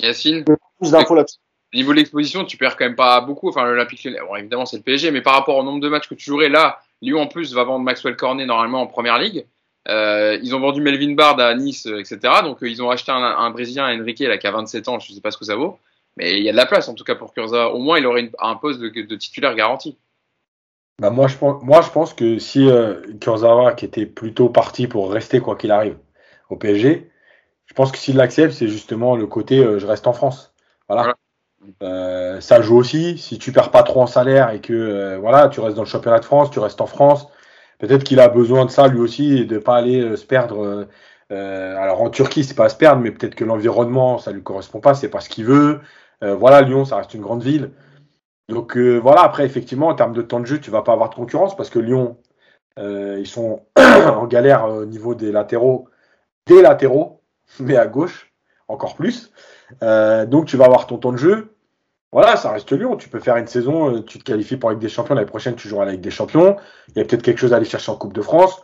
Yacine 0.00 0.44
Plus 0.44 0.90
d'infos 0.90 1.14
là-dessus. 1.14 1.38
Niveau 1.74 1.92
de 1.92 1.98
l'exposition, 1.98 2.44
tu 2.44 2.56
perds 2.56 2.76
quand 2.76 2.86
même 2.86 2.96
pas 2.96 3.20
beaucoup. 3.20 3.48
Enfin, 3.48 3.64
l'Olympique 3.64 4.04
Lyonnais, 4.04 4.20
bon, 4.26 4.36
évidemment, 4.36 4.64
c'est 4.64 4.78
le 4.78 4.82
PSG, 4.82 5.10
mais 5.10 5.20
par 5.20 5.34
rapport 5.34 5.56
au 5.56 5.62
nombre 5.62 5.80
de 5.80 5.88
matchs 5.88 6.08
que 6.08 6.14
tu 6.14 6.24
jouerais 6.24 6.48
là, 6.48 6.80
Lyon 7.02 7.20
en 7.20 7.26
plus 7.26 7.52
va 7.52 7.64
vendre 7.64 7.84
Maxwell 7.84 8.16
Cornet 8.16 8.46
normalement 8.46 8.80
en 8.80 8.86
première 8.86 9.18
ligue. 9.18 9.46
Euh, 9.88 10.38
ils 10.42 10.54
ont 10.54 10.60
vendu 10.60 10.80
Melvin 10.80 11.14
Bard 11.14 11.38
à 11.40 11.54
Nice, 11.54 11.86
euh, 11.86 11.98
etc. 11.98 12.18
Donc 12.42 12.62
euh, 12.62 12.68
ils 12.68 12.82
ont 12.82 12.90
acheté 12.90 13.12
un, 13.12 13.16
un 13.16 13.50
Brésilien, 13.50 13.86
Enrique, 13.98 14.20
là, 14.20 14.38
qui 14.38 14.46
a 14.46 14.50
27 14.50 14.88
ans, 14.88 14.98
je 14.98 15.10
ne 15.10 15.14
sais 15.14 15.20
pas 15.20 15.30
ce 15.30 15.38
que 15.38 15.44
ça 15.44 15.56
vaut. 15.56 15.78
Mais 16.18 16.38
il 16.38 16.42
y 16.42 16.48
a 16.48 16.52
de 16.52 16.56
la 16.56 16.66
place 16.66 16.88
en 16.88 16.94
tout 16.94 17.04
cas 17.04 17.14
pour 17.14 17.32
Kurza. 17.32 17.68
Au 17.68 17.78
moins, 17.78 17.98
il 17.98 18.06
aurait 18.06 18.30
un 18.40 18.56
poste 18.56 18.80
de, 18.80 18.88
de, 18.88 19.16
titulaire 19.16 19.54
garanti. 19.54 19.96
Bah 21.00 21.10
moi, 21.10 21.28
je 21.28 21.36
pense, 21.36 21.62
moi, 21.62 21.80
je 21.80 21.90
pense 21.90 22.12
que 22.12 22.38
si 22.38 22.68
euh, 22.68 23.00
Kurzawa, 23.20 23.72
qui 23.74 23.84
était 23.84 24.04
plutôt 24.04 24.48
parti 24.48 24.88
pour 24.88 25.12
rester 25.12 25.38
quoi 25.38 25.54
qu'il 25.54 25.70
arrive 25.70 25.96
au 26.50 26.56
PSG, 26.56 27.08
pense 27.78 27.92
que 27.92 27.98
s'il 27.98 28.16
l'accepte, 28.16 28.52
c'est 28.52 28.68
justement 28.68 29.16
le 29.16 29.26
côté 29.26 29.64
je 29.78 29.86
reste 29.86 30.06
en 30.06 30.12
France. 30.12 30.52
Voilà. 30.88 31.14
Euh, 31.82 32.40
ça 32.40 32.60
joue 32.60 32.76
aussi. 32.76 33.16
Si 33.16 33.38
tu 33.38 33.52
perds 33.52 33.70
pas 33.70 33.82
trop 33.82 34.02
en 34.02 34.06
salaire 34.06 34.50
et 34.50 34.60
que 34.60 35.16
voilà, 35.16 35.48
tu 35.48 35.60
restes 35.60 35.76
dans 35.76 35.84
le 35.84 35.88
championnat 35.88 36.18
de 36.18 36.24
France, 36.24 36.50
tu 36.50 36.58
restes 36.58 36.80
en 36.80 36.86
France, 36.86 37.28
Peut-être 37.78 38.04
qu'il 38.04 38.20
a 38.20 38.28
besoin 38.28 38.64
de 38.64 38.70
ça 38.70 38.88
lui 38.88 38.98
aussi 38.98 39.38
et 39.38 39.44
de 39.44 39.58
pas 39.58 39.76
aller 39.76 40.00
euh, 40.00 40.16
se 40.16 40.26
perdre. 40.26 40.64
Euh, 40.64 40.84
euh, 41.30 41.76
alors 41.76 42.02
en 42.02 42.10
Turquie, 42.10 42.44
c'est 42.44 42.54
pas 42.54 42.66
à 42.66 42.68
se 42.68 42.76
perdre, 42.76 43.02
mais 43.02 43.12
peut-être 43.12 43.34
que 43.34 43.44
l'environnement, 43.44 44.18
ça 44.18 44.32
lui 44.32 44.42
correspond 44.42 44.80
pas, 44.80 44.94
c'est 44.94 45.08
pas 45.08 45.20
ce 45.20 45.28
qu'il 45.28 45.44
veut. 45.44 45.80
voilà, 46.22 46.62
Lyon, 46.62 46.84
ça 46.84 46.96
reste 46.96 47.14
une 47.14 47.20
grande 47.20 47.42
ville. 47.42 47.70
Donc 48.48 48.76
voilà, 48.78 49.22
après, 49.22 49.44
effectivement, 49.44 49.88
en 49.88 49.94
termes 49.94 50.14
de 50.14 50.22
temps 50.22 50.40
de 50.40 50.46
jeu, 50.46 50.58
tu 50.58 50.70
vas 50.70 50.82
pas 50.82 50.92
avoir 50.94 51.10
de 51.10 51.14
concurrence 51.14 51.54
parce 51.56 51.70
que 51.70 51.78
Lyon, 51.78 52.16
ils 52.78 53.26
sont 53.26 53.62
en 53.76 54.26
galère 54.26 54.64
au 54.64 54.86
niveau 54.86 55.14
des 55.14 55.32
latéraux, 55.32 55.88
des 56.46 56.62
latéraux, 56.62 57.17
mais 57.60 57.76
à 57.76 57.86
gauche, 57.86 58.32
encore 58.68 58.96
plus. 58.96 59.32
donc 59.80 60.46
tu 60.46 60.56
vas 60.56 60.66
avoir 60.66 60.86
ton 60.86 60.98
temps 60.98 61.12
de 61.12 61.18
jeu. 61.18 61.54
Voilà, 62.12 62.36
ça 62.36 62.52
reste 62.52 62.72
Lyon. 62.72 62.96
Tu 62.96 63.08
peux 63.08 63.20
faire 63.20 63.36
une 63.36 63.46
saison, 63.46 63.96
euh, 63.96 64.02
tu 64.02 64.18
te 64.18 64.24
qualifies 64.24 64.56
pour 64.56 64.70
la 64.70 64.76
des 64.76 64.88
Champions. 64.88 65.14
L'année 65.14 65.26
prochaine, 65.26 65.56
tu 65.56 65.68
joueras 65.68 65.84
la 65.84 65.92
Ligue 65.92 66.00
des 66.00 66.10
Champions. 66.10 66.56
Il 66.88 66.98
y 66.98 67.00
a 67.00 67.04
peut-être 67.04 67.22
quelque 67.22 67.38
chose 67.38 67.52
à 67.52 67.56
aller 67.56 67.66
chercher 67.66 67.92
en 67.92 67.96
Coupe 67.96 68.14
de 68.14 68.22
France. 68.22 68.62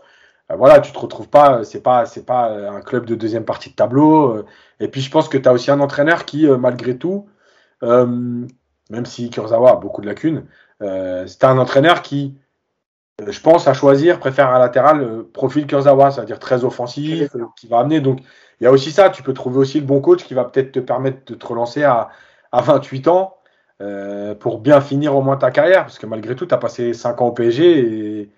Euh, 0.50 0.56
voilà, 0.56 0.80
tu 0.80 0.92
te 0.92 0.98
retrouves 0.98 1.28
pas, 1.28 1.64
c'est 1.64 1.82
pas, 1.82 2.06
c'est 2.06 2.24
pas 2.24 2.50
euh, 2.50 2.70
un 2.70 2.80
club 2.80 3.06
de 3.06 3.14
deuxième 3.14 3.44
partie 3.44 3.70
de 3.70 3.74
tableau. 3.74 4.44
et 4.80 4.88
puis, 4.88 5.00
je 5.02 5.10
pense 5.10 5.28
que 5.28 5.38
tu 5.38 5.48
as 5.48 5.52
aussi 5.52 5.70
un 5.70 5.80
entraîneur 5.80 6.24
qui, 6.24 6.46
malgré 6.46 6.96
tout, 6.98 7.28
même 7.82 9.06
si 9.06 9.30
Kurzawa 9.30 9.72
a 9.72 9.76
beaucoup 9.76 10.00
de 10.00 10.06
lacunes, 10.06 10.46
c'est 10.80 11.44
un 11.44 11.58
entraîneur 11.58 12.02
qui, 12.02 12.34
je 13.26 13.40
pense, 13.40 13.68
à 13.68 13.74
choisir, 13.74 14.18
préfère 14.18 14.50
un 14.50 14.58
latéral 14.58 15.24
profil 15.32 15.66
Kurzawa, 15.66 16.10
c'est-à-dire 16.10 16.38
très 16.38 16.64
offensif, 16.64 17.30
qui 17.56 17.66
va 17.68 17.78
amener. 17.78 18.00
Donc, 18.00 18.20
il 18.60 18.64
y 18.64 18.66
a 18.66 18.72
aussi 18.72 18.90
ça. 18.90 19.10
Tu 19.10 19.22
peux 19.22 19.34
trouver 19.34 19.58
aussi 19.58 19.80
le 19.80 19.86
bon 19.86 20.00
coach 20.00 20.24
qui 20.24 20.34
va 20.34 20.44
peut-être 20.44 20.72
te 20.72 20.80
permettre 20.80 21.24
de 21.26 21.34
te 21.34 21.46
relancer 21.46 21.84
à 21.84 22.10
à 22.54 22.60
28 22.60 23.08
ans 23.08 23.36
euh, 23.82 24.34
pour 24.34 24.60
bien 24.60 24.80
finir 24.80 25.16
au 25.16 25.22
moins 25.22 25.36
ta 25.36 25.50
carrière 25.50 25.82
Parce 25.82 25.98
que 25.98 26.06
malgré 26.06 26.36
tout, 26.36 26.46
tu 26.46 26.54
as 26.54 26.58
passé 26.58 26.94
5 26.94 27.20
ans 27.20 27.26
au 27.26 27.32
PSG 27.32 27.78
et 27.78 28.30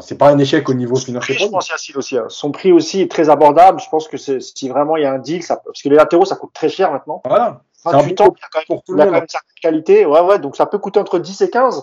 c'est 0.00 0.18
pas 0.18 0.30
un 0.30 0.38
échec 0.38 0.68
au 0.68 0.74
niveau 0.74 0.96
financier. 0.96 1.34
je 1.34 1.46
pense 1.46 1.72
aussi, 1.94 2.18
hein. 2.18 2.26
Son 2.28 2.50
prix 2.50 2.70
aussi 2.70 3.00
est 3.00 3.10
très 3.10 3.28
abordable. 3.28 3.80
Je 3.80 3.88
pense 3.88 4.08
que 4.08 4.16
si 4.16 4.68
vraiment 4.68 4.96
il 4.96 5.02
y 5.02 5.06
a 5.06 5.12
un 5.12 5.18
deal, 5.18 5.42
ça, 5.42 5.56
parce 5.56 5.82
que 5.82 5.88
les 5.88 5.96
latéraux, 5.96 6.24
ça 6.24 6.36
coûte 6.36 6.52
très 6.52 6.68
cher 6.68 6.92
maintenant. 6.92 7.22
Voilà. 7.24 7.62
28 7.84 8.20
ans, 8.20 8.34
il 8.36 8.44
a 8.44 8.48
quand 8.52 8.58
même, 8.58 8.80
il 8.88 8.96
y 8.96 9.00
a 9.00 9.04
quand 9.04 9.12
même 9.12 9.22
une 9.22 9.28
certaine 9.28 9.60
qualité. 9.62 10.06
Ouais, 10.06 10.20
ouais, 10.20 10.38
donc 10.38 10.56
ça 10.56 10.66
peut 10.66 10.78
coûter 10.78 11.00
entre 11.00 11.18
10 11.18 11.40
et 11.40 11.50
15 11.50 11.82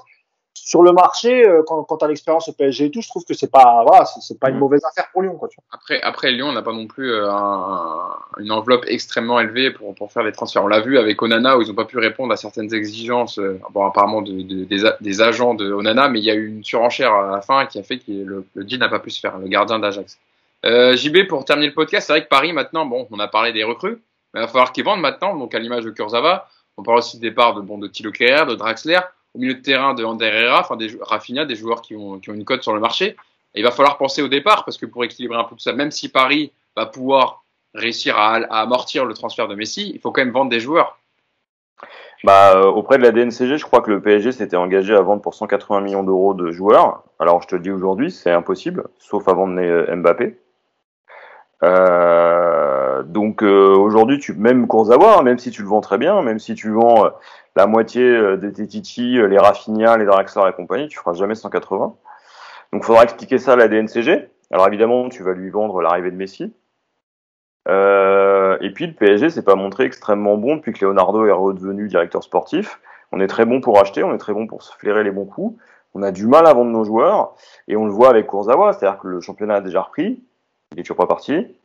sur 0.54 0.84
le 0.84 0.92
marché, 0.92 1.48
euh, 1.48 1.64
quand, 1.66 1.84
quand 1.84 1.98
tu 1.98 2.06
as 2.06 2.08
l'expérience 2.08 2.48
au 2.48 2.54
PSG 2.54 2.86
et 2.86 2.92
tout, 2.92 3.02
je 3.02 3.08
trouve 3.08 3.26
que 3.26 3.34
c'est 3.34 3.52
pas, 3.52 3.84
voilà, 3.86 4.06
c'est 4.06 4.40
pas 4.40 4.50
une 4.50 4.58
mm. 4.58 4.60
mauvaise 4.60 4.82
affaire 4.86 5.10
pour 5.12 5.22
Lyon. 5.22 5.36
Quoi, 5.36 5.50
Après, 5.72 6.02
après, 6.02 6.32
Lyon 6.32 6.52
n'a 6.52 6.62
pas 6.62 6.74
non 6.74 6.88
plus 6.88 7.12
euh, 7.12 7.28
une 8.38 8.52
enveloppe 8.52 8.86
extrêmement 8.88 9.40
élevée 9.40 9.72
pour, 9.72 9.96
pour 9.96 10.12
faire 10.12 10.24
des 10.24 10.32
transferts. 10.32 10.64
On 10.64 10.68
l'a 10.68 10.80
vu 10.80 10.98
avec 10.98 11.22
Onana 11.22 11.58
où 11.58 11.62
ils 11.62 11.68
n'ont 11.68 11.74
pas 11.74 11.86
pu 11.86 11.98
répondre 11.98 12.32
à 12.32 12.38
certaines 12.38 12.74
exigences, 12.74 13.40
euh, 13.40 13.60
bon, 13.72 13.86
apparemment 13.86 14.22
de, 14.22 14.32
des, 14.32 14.84
des, 15.02 15.22
agents 15.22 15.54
de 15.54 15.72
Onana, 15.72 16.08
mais 16.08 16.20
il 16.20 16.26
y 16.26 16.32
a 16.32 16.36
eu 16.36 16.48
une 16.48 16.64
surenchère 16.64 17.14
à 17.14 17.32
la 17.32 17.42
fin 17.42 17.66
qui 17.66 17.80
a 17.80 17.84
fait 17.84 17.98
que 17.98 18.12
le, 18.12 18.46
le 18.54 18.64
deal 18.64 18.80
n'a 18.80 18.90
pas 18.90 19.00
pu 19.00 19.10
se 19.10 19.20
faire, 19.20 19.38
le 19.40 19.48
gardien 19.48 19.80
d'Ajax. 19.80 20.18
Euh, 20.66 20.96
JB, 20.96 21.28
pour 21.28 21.44
terminer 21.46 21.68
le 21.68 21.74
podcast, 21.74 22.08
c'est 22.08 22.14
vrai 22.14 22.24
que 22.24 22.30
Paris 22.30 22.54
maintenant, 22.54 22.86
bon, 22.86 23.08
on 23.12 23.20
a 23.20 23.28
parlé 23.28 23.52
des 23.52 23.64
recrues, 23.64 24.02
mais 24.34 24.40
il 24.40 24.44
va 24.44 24.48
falloir 24.48 24.72
qu'ils 24.72 24.86
vendent 24.86 25.02
maintenant, 25.02 25.36
donc 25.36 25.54
à 25.56 25.60
l'image 25.60 25.84
de 25.84 25.90
Kurzawa. 25.90 26.48
On 26.78 26.84
parle 26.84 27.00
aussi 27.00 27.18
du 27.18 27.22
départ 27.22 27.54
de, 27.54 27.62
bon, 27.62 27.78
de 27.78 27.88
Thilo 27.88 28.12
de 28.12 28.56
Draxler 28.56 29.00
au 29.34 29.39
milieu 29.39 29.55
de 29.55 29.61
terrain 29.61 29.93
de 29.93 30.03
Ander 30.03 30.49
enfin 30.53 30.76
des 30.76 30.95
Rafinha, 31.01 31.45
des 31.45 31.55
joueurs 31.55 31.81
qui 31.81 31.95
ont, 31.95 32.19
une 32.19 32.45
cote 32.45 32.64
sur 32.64 32.73
le 32.73 32.80
marché. 32.80 33.15
Il 33.55 33.64
va 33.64 33.72
falloir 33.72 33.97
penser 33.97 34.22
au 34.22 34.27
départ 34.27 34.65
parce 34.65 34.77
que 34.77 34.85
pour 34.85 35.03
équilibrer 35.03 35.38
un 35.38 35.43
peu 35.43 35.55
tout 35.55 35.61
ça, 35.61 35.73
même 35.73 35.91
si 35.91 36.10
Paris 36.10 36.51
va 36.76 36.85
pouvoir 36.85 37.43
réussir 37.76 38.18
à, 38.18 38.35
amortir 38.61 39.05
le 39.05 39.14
transfert 39.14 39.47
de 39.47 39.55
Messi, 39.55 39.91
il 39.93 39.99
faut 39.99 40.11
quand 40.11 40.22
même 40.22 40.34
vendre 40.34 40.49
des 40.49 40.60
joueurs. 40.60 40.97
Bah, 42.23 42.55
euh, 42.55 42.65
auprès 42.65 42.97
de 42.97 43.03
la 43.03 43.11
DNCG, 43.11 43.57
je 43.57 43.65
crois 43.65 43.81
que 43.81 43.91
le 43.91 44.01
PSG 44.01 44.31
s'était 44.31 44.55
engagé 44.55 44.95
à 44.95 45.01
vendre 45.01 45.22
pour 45.22 45.34
180 45.34 45.81
millions 45.81 46.03
d'euros 46.03 46.34
de 46.34 46.51
joueurs. 46.51 47.03
Alors, 47.19 47.41
je 47.41 47.47
te 47.47 47.55
le 47.55 47.61
dis 47.61 47.72
aujourd'hui, 47.72 48.11
c'est 48.11 48.31
impossible, 48.31 48.85
sauf 48.97 49.27
à 49.27 49.34
vendre 49.34 49.53
Mbappé. 49.93 50.38
Euh, 51.64 52.73
donc 53.08 53.44
euh, 53.44 53.76
aujourd'hui, 53.76 54.20
tu 54.20 54.34
même 54.34 54.68
Kurzawa, 54.68 55.22
même 55.24 55.38
si 55.38 55.52
tu 55.52 55.62
le 55.62 55.68
vends 55.68 55.82
très 55.82 55.98
bien, 55.98 56.22
même 56.22 56.40
si 56.40 56.56
tu 56.56 56.72
vends 56.72 57.12
la 57.56 57.68
moitié 57.68 58.04
euh, 58.04 58.38
de 58.38 58.50
tes 58.50 58.68
Titi, 58.68 59.18
euh, 59.18 59.28
les 59.28 59.38
Rafinha, 59.38 59.98
les 59.98 60.06
Draxler 60.06 60.50
et 60.50 60.54
compagnie, 60.54 60.88
tu 60.88 60.98
feras 60.98 61.14
jamais 61.14 61.36
180. 61.36 61.96
Donc 62.72 62.84
faudra 62.84 63.04
expliquer 63.04 63.38
ça 63.38 63.54
à 63.54 63.56
la 63.56 63.68
DNCG. 63.68 64.30
Alors 64.52 64.68
évidemment, 64.68 65.10
tu 65.10 65.24
vas 65.24 65.34
lui 65.34 65.50
vendre 65.50 65.82
l'arrivée 65.82 66.12
de 66.12 66.16
Messi. 66.16 66.54
Euh, 67.70 68.58
et 68.62 68.72
puis 68.72 68.88
le 68.88 68.94
PSG 68.94 69.30
s'est 69.30 69.44
pas 69.44 69.56
montré 69.56 69.86
extrêmement 69.86 70.38
bon 70.38 70.58
depuis 70.58 70.74
que 70.74 70.86
Leonardo 70.86 71.26
est 71.26 71.32
redevenu 71.32 71.88
directeur 71.88 72.24
sportif. 72.24 72.80
On 73.12 73.20
est 73.20 73.28
très 73.28 73.46
bon 73.46 73.62
pour 73.62 73.80
acheter, 73.80 74.04
on 74.04 74.14
est 74.14 74.18
très 74.18 74.34
bon 74.34 74.48
pour 74.48 74.64
se 74.64 74.76
flairer 74.76 75.04
les 75.04 75.12
bons 75.12 75.26
coups. 75.26 75.58
On 75.94 76.02
a 76.02 76.12
du 76.12 76.26
mal 76.26 76.48
à 76.48 76.54
vendre 76.54 76.72
nos 76.72 76.84
joueurs 76.84 77.36
et 77.68 77.76
on 77.76 77.86
le 77.86 77.92
voit 77.92 78.10
avec 78.10 78.28
Kurzawa, 78.28 78.74
c'est-à-dire 78.74 79.00
que 79.00 79.08
le 79.08 79.22
championnat 79.22 79.56
a 79.56 79.62
déjà 79.62 79.84
repris, 79.84 80.24
il 80.72 80.80
est 80.80 80.84
toujours 80.84 80.98
pas 80.98 81.06
parti. 81.06 81.56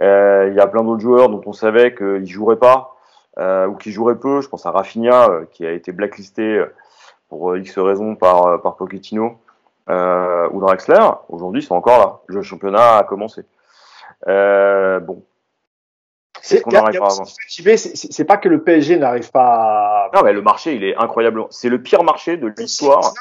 Euh, 0.00 0.48
il 0.50 0.56
y 0.56 0.60
a 0.60 0.66
plein 0.66 0.82
d'autres 0.82 1.00
joueurs 1.00 1.28
dont 1.28 1.40
on 1.46 1.52
savait 1.52 1.94
qu'ils 1.94 2.26
joueraient 2.26 2.56
pas 2.56 2.96
euh, 3.38 3.66
ou 3.66 3.74
qui 3.74 3.92
jouerait 3.92 4.18
peu. 4.18 4.40
Je 4.40 4.48
pense 4.48 4.64
à 4.64 4.70
Rafinha 4.70 5.28
euh, 5.28 5.44
qui 5.52 5.66
a 5.66 5.72
été 5.72 5.92
blacklisté 5.92 6.42
euh, 6.42 6.74
pour 7.28 7.54
X 7.56 7.78
raisons 7.78 8.16
par, 8.16 8.62
par 8.62 8.76
Pochettino 8.76 9.38
ou 9.88 10.60
Drexler. 10.60 11.06
Aujourd'hui, 11.28 11.60
ils 11.62 11.64
sont 11.64 11.74
encore 11.74 11.98
là. 11.98 12.20
Le 12.26 12.42
championnat 12.42 12.98
a 12.98 13.04
commencé. 13.04 13.44
bon, 14.26 15.22
c'est 16.40 16.62
C'est 18.06 18.24
pas 18.24 18.36
que 18.38 18.48
le 18.48 18.62
PSG 18.62 18.96
n'arrive 18.96 19.30
pas. 19.30 20.08
À... 20.08 20.10
Non, 20.14 20.22
mais 20.22 20.32
le 20.32 20.40
marché, 20.40 20.74
il 20.74 20.84
est 20.84 20.96
incroyable. 20.96 21.44
C'est 21.50 21.68
le 21.68 21.82
pire 21.82 22.04
marché 22.04 22.38
de 22.38 22.52
l'histoire. 22.56 23.12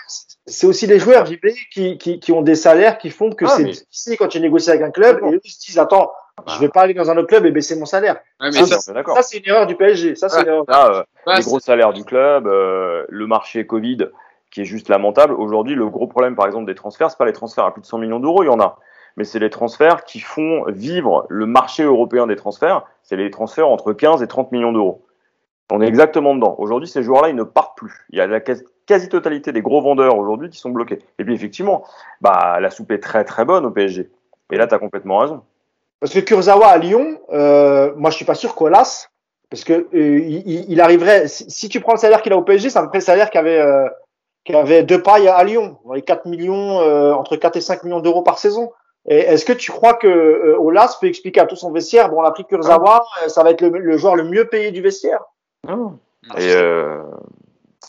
C'est 0.45 0.67
aussi 0.67 0.87
les 0.87 0.99
joueurs 0.99 1.25
JB 1.25 1.47
qui, 1.73 1.97
qui, 1.97 2.19
qui, 2.19 2.31
ont 2.31 2.43
des 2.43 2.55
salaires 2.55 2.99
qui 2.99 3.09
font 3.09 3.31
que 3.31 3.45
ah, 3.45 3.49
c'est 3.49 3.63
difficile 3.63 4.15
quand 4.17 4.27
tu 4.27 4.39
négocies 4.39 4.69
avec 4.69 4.83
un 4.83 4.91
club 4.91 5.19
et 5.25 5.33
eux 5.33 5.41
ils 5.43 5.51
se 5.51 5.59
disent 5.65 5.79
attends, 5.79 6.11
je 6.47 6.59
vais 6.59 6.69
pas 6.69 6.81
aller 6.81 6.93
dans 6.93 7.09
un 7.09 7.17
autre 7.17 7.27
club 7.27 7.45
et 7.45 7.51
baisser 7.51 7.77
mon 7.77 7.85
salaire. 7.85 8.17
ça, 9.15 9.21
c'est 9.21 9.37
une 9.37 9.47
erreur 9.47 9.67
du 9.67 9.75
PSG. 9.75 10.15
Ça, 10.15 10.29
c'est 10.29 10.41
une 10.41 10.47
erreur. 10.47 10.65
Euh, 10.69 11.03
les 11.35 11.43
gros 11.43 11.59
salaires 11.59 11.93
du 11.93 12.03
club, 12.03 12.47
euh, 12.47 13.05
le 13.09 13.27
marché 13.27 13.65
Covid 13.65 14.09
qui 14.51 14.61
est 14.61 14.65
juste 14.65 14.89
lamentable. 14.89 15.33
Aujourd'hui, 15.33 15.75
le 15.75 15.89
gros 15.89 16.07
problème, 16.07 16.35
par 16.35 16.45
exemple, 16.45 16.65
des 16.65 16.75
transferts, 16.75 17.11
c'est 17.11 17.17
pas 17.17 17.25
les 17.25 17.33
transferts 17.33 17.65
à 17.65 17.73
plus 17.73 17.81
de 17.81 17.85
100 17.85 17.97
millions 17.97 18.19
d'euros, 18.19 18.43
il 18.43 18.47
y 18.47 18.49
en 18.49 18.59
a. 18.59 18.79
Mais 19.17 19.23
c'est 19.23 19.39
les 19.39 19.49
transferts 19.49 20.03
qui 20.03 20.19
font 20.19 20.65
vivre 20.67 21.25
le 21.29 21.45
marché 21.45 21.83
européen 21.83 22.27
des 22.27 22.35
transferts. 22.35 22.83
C'est 23.03 23.15
les 23.15 23.29
transferts 23.31 23.67
entre 23.67 23.93
15 23.93 24.21
et 24.21 24.27
30 24.27 24.51
millions 24.51 24.71
d'euros. 24.71 25.05
On 25.71 25.81
est 25.81 25.87
exactement 25.87 26.35
dedans. 26.35 26.55
Aujourd'hui, 26.57 26.87
ces 26.87 27.01
joueurs-là, 27.01 27.29
ils 27.29 27.35
ne 27.35 27.43
partent 27.43 27.77
plus. 27.77 28.05
Il 28.11 28.17
y 28.17 28.21
a 28.21 28.27
la 28.27 28.39
quasi-totalité 28.39 29.51
des 29.51 29.61
gros 29.61 29.81
vendeurs 29.81 30.17
aujourd'hui 30.17 30.49
qui 30.49 30.59
sont 30.59 30.69
bloqués. 30.69 30.99
Et 31.17 31.23
puis, 31.23 31.33
effectivement, 31.33 31.85
bah, 32.21 32.59
la 32.59 32.69
soupe 32.69 32.91
est 32.91 32.99
très 32.99 33.23
très 33.23 33.45
bonne 33.45 33.65
au 33.65 33.71
PSG. 33.71 34.09
Et 34.51 34.57
là, 34.57 34.67
tu 34.67 34.75
as 34.75 34.79
complètement 34.79 35.17
raison. 35.19 35.43
Parce 35.99 36.13
que 36.13 36.19
Kurzawa 36.19 36.67
à 36.67 36.77
Lyon, 36.77 37.19
euh, 37.31 37.93
moi 37.95 38.09
je 38.11 38.15
suis 38.15 38.25
pas 38.25 38.35
sûr 38.35 38.55
qu'Olas, 38.55 39.07
parce 39.49 39.63
que 39.63 39.73
euh, 39.73 39.87
il, 39.93 40.69
il, 40.69 40.81
arriverait, 40.81 41.27
si, 41.27 41.69
tu 41.69 41.79
prends 41.79 41.93
le 41.93 41.99
salaire 41.99 42.21
qu'il 42.21 42.33
a 42.33 42.37
au 42.37 42.41
PSG, 42.41 42.69
c'est 42.69 42.79
un 42.79 42.87
peu 42.87 42.97
le 42.97 43.03
salaire 43.03 43.29
qu'avait 43.29 43.59
euh, 43.59 43.87
qui 44.45 44.55
avait 44.55 44.83
deux 44.83 45.01
pailles 45.01 45.27
à 45.27 45.43
Lyon, 45.43 45.77
dans 45.85 45.93
les 45.93 46.03
4 46.03 46.27
millions, 46.27 46.79
euh, 46.79 47.11
entre 47.13 47.35
4 47.35 47.57
et 47.57 47.61
5 47.61 47.83
millions 47.83 47.99
d'euros 47.99 48.21
par 48.21 48.37
saison. 48.37 48.71
Et 49.07 49.17
est-ce 49.17 49.43
que 49.43 49.53
tu 49.53 49.71
crois 49.71 49.95
que 49.95 50.07
euh, 50.07 50.57
Olas 50.59 50.97
peut 51.01 51.07
expliquer 51.07 51.41
à 51.41 51.45
tout 51.45 51.55
son 51.55 51.71
vestiaire, 51.71 52.09
bon, 52.09 52.21
on 52.21 52.23
a 52.23 52.31
pris 52.31 52.45
Kurzawa, 52.45 53.03
euh, 53.23 53.27
ça 53.27 53.43
va 53.43 53.51
être 53.51 53.61
le, 53.61 53.69
le 53.69 53.97
joueur 53.97 54.15
le 54.15 54.23
mieux 54.23 54.45
payé 54.45 54.71
du 54.71 54.81
vestiaire? 54.81 55.23
Non. 55.67 55.97
Et 56.37 56.53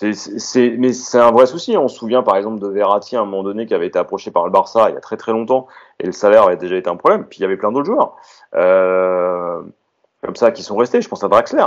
euh, 0.03 0.13
c'est, 0.13 0.39
c'est, 0.39 0.75
mais 0.79 0.93
c'est 0.93 1.19
un 1.19 1.31
vrai 1.31 1.47
souci. 1.47 1.77
On 1.77 1.89
se 1.89 1.97
souvient 1.97 2.23
par 2.23 2.37
exemple 2.37 2.61
de 2.61 2.69
Verratti 2.69 3.17
à 3.17 3.21
un 3.21 3.25
moment 3.25 3.43
donné 3.43 3.67
qui 3.67 3.75
avait 3.75 3.87
été 3.87 3.99
approché 3.99 4.31
par 4.31 4.45
le 4.45 4.51
Barça 4.51 4.91
il 4.91 4.95
y 4.95 4.97
a 4.97 5.01
très 5.01 5.17
très 5.17 5.33
longtemps 5.33 5.67
et 6.01 6.07
le 6.07 6.13
salaire 6.13 6.45
avait 6.45 6.57
déjà 6.57 6.77
été 6.77 6.89
un 6.89 6.97
problème. 6.97 7.25
Puis 7.25 7.39
il 7.39 7.43
y 7.43 7.45
avait 7.45 7.57
plein 7.57 7.73
d'autres 7.73 7.87
joueurs 7.87 8.17
euh, 8.55 9.63
comme 10.25 10.37
ça 10.37 10.51
qui 10.51 10.63
sont 10.63 10.77
restés. 10.77 11.01
Je 11.01 11.09
pense 11.09 11.23
à 11.25 11.29
Draxler. 11.29 11.67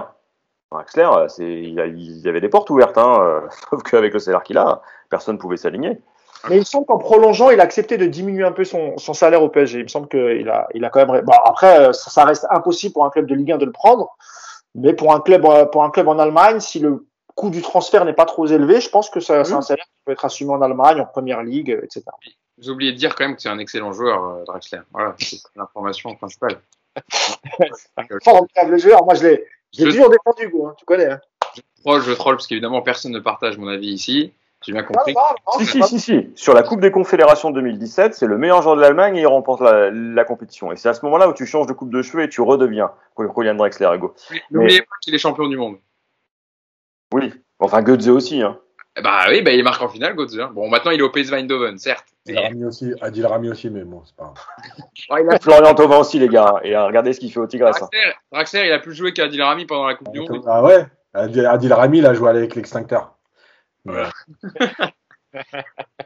Draxler, 0.72 1.10
c'est, 1.30 1.43
il 1.43 1.73
y, 1.73 2.30
avait 2.30 2.41
des 2.41 2.49
portes 2.49 2.69
ouvertes, 2.69 2.97
hein, 2.97 3.18
euh, 3.22 3.41
sauf 3.69 3.81
qu'avec 3.84 4.14
le 4.14 4.19
salaire 4.19 4.43
qu'il 4.43 4.57
a, 4.57 4.81
personne 5.10 5.35
ne 5.35 5.39
pouvait 5.39 5.57
s'aligner. 5.57 5.99
Mais 6.47 6.57
il 6.57 6.65
semble 6.65 6.85
qu'en 6.85 6.99
prolongeant, 6.99 7.49
il 7.49 7.60
a 7.60 7.64
accepté 7.64 7.97
de 7.97 8.06
diminuer 8.06 8.45
un 8.45 8.51
peu 8.51 8.64
son, 8.64 8.95
salaire 8.97 9.43
au 9.43 9.49
PSG. 9.49 9.80
Il 9.80 9.84
me 9.84 9.88
semble 9.89 10.07
qu'il 10.07 10.49
a, 10.49 10.68
il 10.73 10.85
a 10.85 10.89
quand 10.89 11.06
même. 11.06 11.26
Bon, 11.26 11.34
après, 11.43 11.88
euh, 11.88 11.91
ça, 11.91 12.11
ça 12.11 12.23
reste 12.23 12.47
impossible 12.49 12.93
pour 12.93 13.03
un 13.03 13.10
club 13.10 13.26
de 13.26 13.35
Ligue 13.35 13.51
1 13.51 13.57
de 13.57 13.65
le 13.65 13.72
prendre. 13.72 14.15
Mais 14.76 14.93
pour 14.93 15.14
un 15.14 15.19
club, 15.19 15.45
euh, 15.45 15.65
pour 15.65 15.84
un 15.84 15.89
club 15.89 16.07
en 16.07 16.19
Allemagne, 16.19 16.60
si 16.60 16.80
le 16.80 17.06
coût 17.39 17.49
du 17.49 17.61
transfert 17.61 18.03
n'est 18.05 18.13
pas 18.13 18.25
trop 18.25 18.45
élevé, 18.47 18.81
je 18.81 18.89
pense 18.89 19.09
que 19.09 19.19
ça, 19.19 19.43
c'est 19.45 19.53
un 19.53 19.61
salaire 19.61 19.85
qui 19.85 19.91
peut 20.05 20.11
être 20.11 20.25
assumé 20.25 20.51
en 20.51 20.61
Allemagne, 20.61 20.99
en 20.99 21.05
Première 21.05 21.41
Ligue, 21.41 21.69
etc. 21.83 22.03
Vous 22.57 22.69
oubliez 22.69 22.91
de 22.91 22.97
dire 22.97 23.15
quand 23.15 23.23
même 23.23 23.35
que 23.37 23.41
c'est 23.41 23.47
un 23.49 23.59
excellent 23.59 23.93
joueur, 23.93 24.21
euh, 24.23 24.43
Draxler. 24.45 24.79
Voilà, 24.91 25.15
c'est 25.19 25.37
l'information 25.55 26.13
principale. 26.15 26.59
Formidable 28.23 28.77
joueur. 28.79 29.03
Moi, 29.05 29.13
je 29.15 29.23
l'ai, 29.27 29.45
je 29.73 29.85
l'ai 29.85 29.91
Je- 29.91 29.95
toujours 29.97 30.09
défendu, 30.09 30.43
Hugo, 30.45 30.67
hein, 30.67 30.73
tu 30.77 30.85
connais. 30.85 31.05
Hein. 31.11 31.19
Troll, 31.83 32.01
je 32.01 32.11
troll 32.11 32.35
parce 32.35 32.47
qu'évidemment 32.47 32.81
personne 32.81 33.13
ne 33.13 33.19
partage 33.19 33.57
mon 33.57 33.67
avis 33.69 33.87
ici. 33.93 34.33
J'ai 34.65 34.73
bien 34.73 34.83
compris. 34.83 35.13
non, 35.13 35.21
non, 35.47 35.59
Si, 35.59 35.65
si, 35.65 35.79
pas- 35.79 35.85
si, 35.87 35.99
si. 36.01 36.29
Sur 36.35 36.53
la 36.53 36.63
Coupe 36.63 36.81
des 36.81 36.91
Confédérations 36.91 37.49
2017, 37.51 38.13
c'est 38.13 38.25
le 38.27 38.37
meilleur 38.37 38.61
joueur 38.61 38.75
de 38.75 38.81
l'Allemagne 38.81 39.15
et 39.15 39.21
il 39.21 39.27
remporte 39.27 39.61
la, 39.61 39.89
la 39.89 40.25
compétition. 40.25 40.73
Et 40.73 40.75
c'est 40.75 40.89
à 40.89 40.93
ce 40.93 41.05
moment-là 41.05 41.29
où 41.29 41.33
tu 41.33 41.45
changes 41.45 41.67
de 41.67 41.71
coupe 41.71 41.89
de 41.91 42.01
cheveux 42.01 42.23
et 42.23 42.29
tu 42.29 42.41
redeviens 42.41 42.91
Julian 43.17 43.55
Drexler, 43.55 43.89
Hugo. 43.95 44.13
N'oubliez 44.51 44.81
pas 44.81 44.95
qu'il 45.01 45.15
est 45.15 45.17
champion 45.17 45.47
du 45.47 45.55
monde. 45.55 45.77
Oui. 47.14 47.34
Enfin, 47.60 47.81
Goetze 47.81 48.10
aussi. 48.10 48.41
Hein. 48.41 48.57
Eh 48.98 49.02
Bah 49.02 49.26
oui, 49.30 49.41
bah, 49.41 49.52
il 49.52 49.64
marque 49.64 49.81
en 49.81 49.90
finale, 49.90 50.15
Götze. 50.15 50.40
hein. 50.40 50.52
Bon, 50.53 50.69
maintenant 50.69 50.91
il 50.91 50.99
est 50.99 51.03
au 51.03 51.10
PSV 51.10 51.38
Eindhoven, 51.38 51.77
certes. 51.77 52.06
Adil 52.27 52.40
Rami 52.40 52.65
aussi, 52.65 52.94
Adil 53.02 53.26
Rami 53.26 53.49
aussi, 53.49 53.69
mais 53.69 53.84
bon, 53.84 54.03
c'est 54.06 54.15
pas 54.15 54.23
grave. 54.26 54.38
Ouais, 55.10 55.23
il 55.23 55.34
a- 55.34 55.40
Florian 55.40 55.73
Thauvin 55.73 55.98
aussi, 55.98 56.19
les 56.19 56.27
gars. 56.27 56.56
Et 56.64 56.76
euh, 56.76 56.86
regardez 56.86 57.14
ce 57.14 57.19
qu'il 57.19 57.31
fait 57.31 57.40
au 57.40 57.48
Tigres. 57.48 57.72
Draxler, 58.31 58.65
il 58.65 58.72
a 58.72 58.80
plus 58.80 58.94
joué 58.94 59.14
qu'Adil 59.14 59.41
Rami 59.41 59.65
pendant 59.65 59.88
la 59.88 59.95
Coupe 59.95 60.11
du 60.11 60.19
Monde. 60.19 60.44
Ah 60.48 60.64
ouais 60.64 60.86
Adil, 61.14 61.45
Adil 61.45 61.73
Rami, 61.73 61.99
il 61.99 62.06
a 62.06 62.14
joué 62.14 62.30
avec 62.30 62.56
l'extincteur. 62.56 63.15
Voilà. 63.86 64.10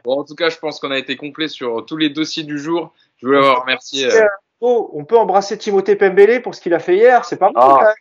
Bon, 0.04 0.20
en 0.20 0.24
tout 0.24 0.34
cas, 0.34 0.48
je 0.50 0.58
pense 0.58 0.78
qu'on 0.80 0.90
a 0.90 0.98
été 0.98 1.16
complet 1.16 1.48
sur 1.48 1.84
tous 1.86 1.96
les 1.96 2.10
dossiers 2.10 2.44
du 2.44 2.58
jour. 2.58 2.92
Je 3.16 3.26
voulais 3.26 3.40
vous 3.40 3.60
remercier. 3.60 4.10
euh, 4.12 4.26
Oh, 4.60 4.90
on 4.94 5.04
peut 5.04 5.18
embrasser 5.18 5.58
Timothée 5.58 5.96
Pembele 5.96 6.40
pour 6.42 6.54
ce 6.54 6.60
qu'il 6.60 6.72
a 6.74 6.78
fait 6.78 6.96
hier. 6.96 7.24
C'est 7.24 7.36
pas 7.36 7.50
mal. 7.50 7.54
Ah. 7.56 7.92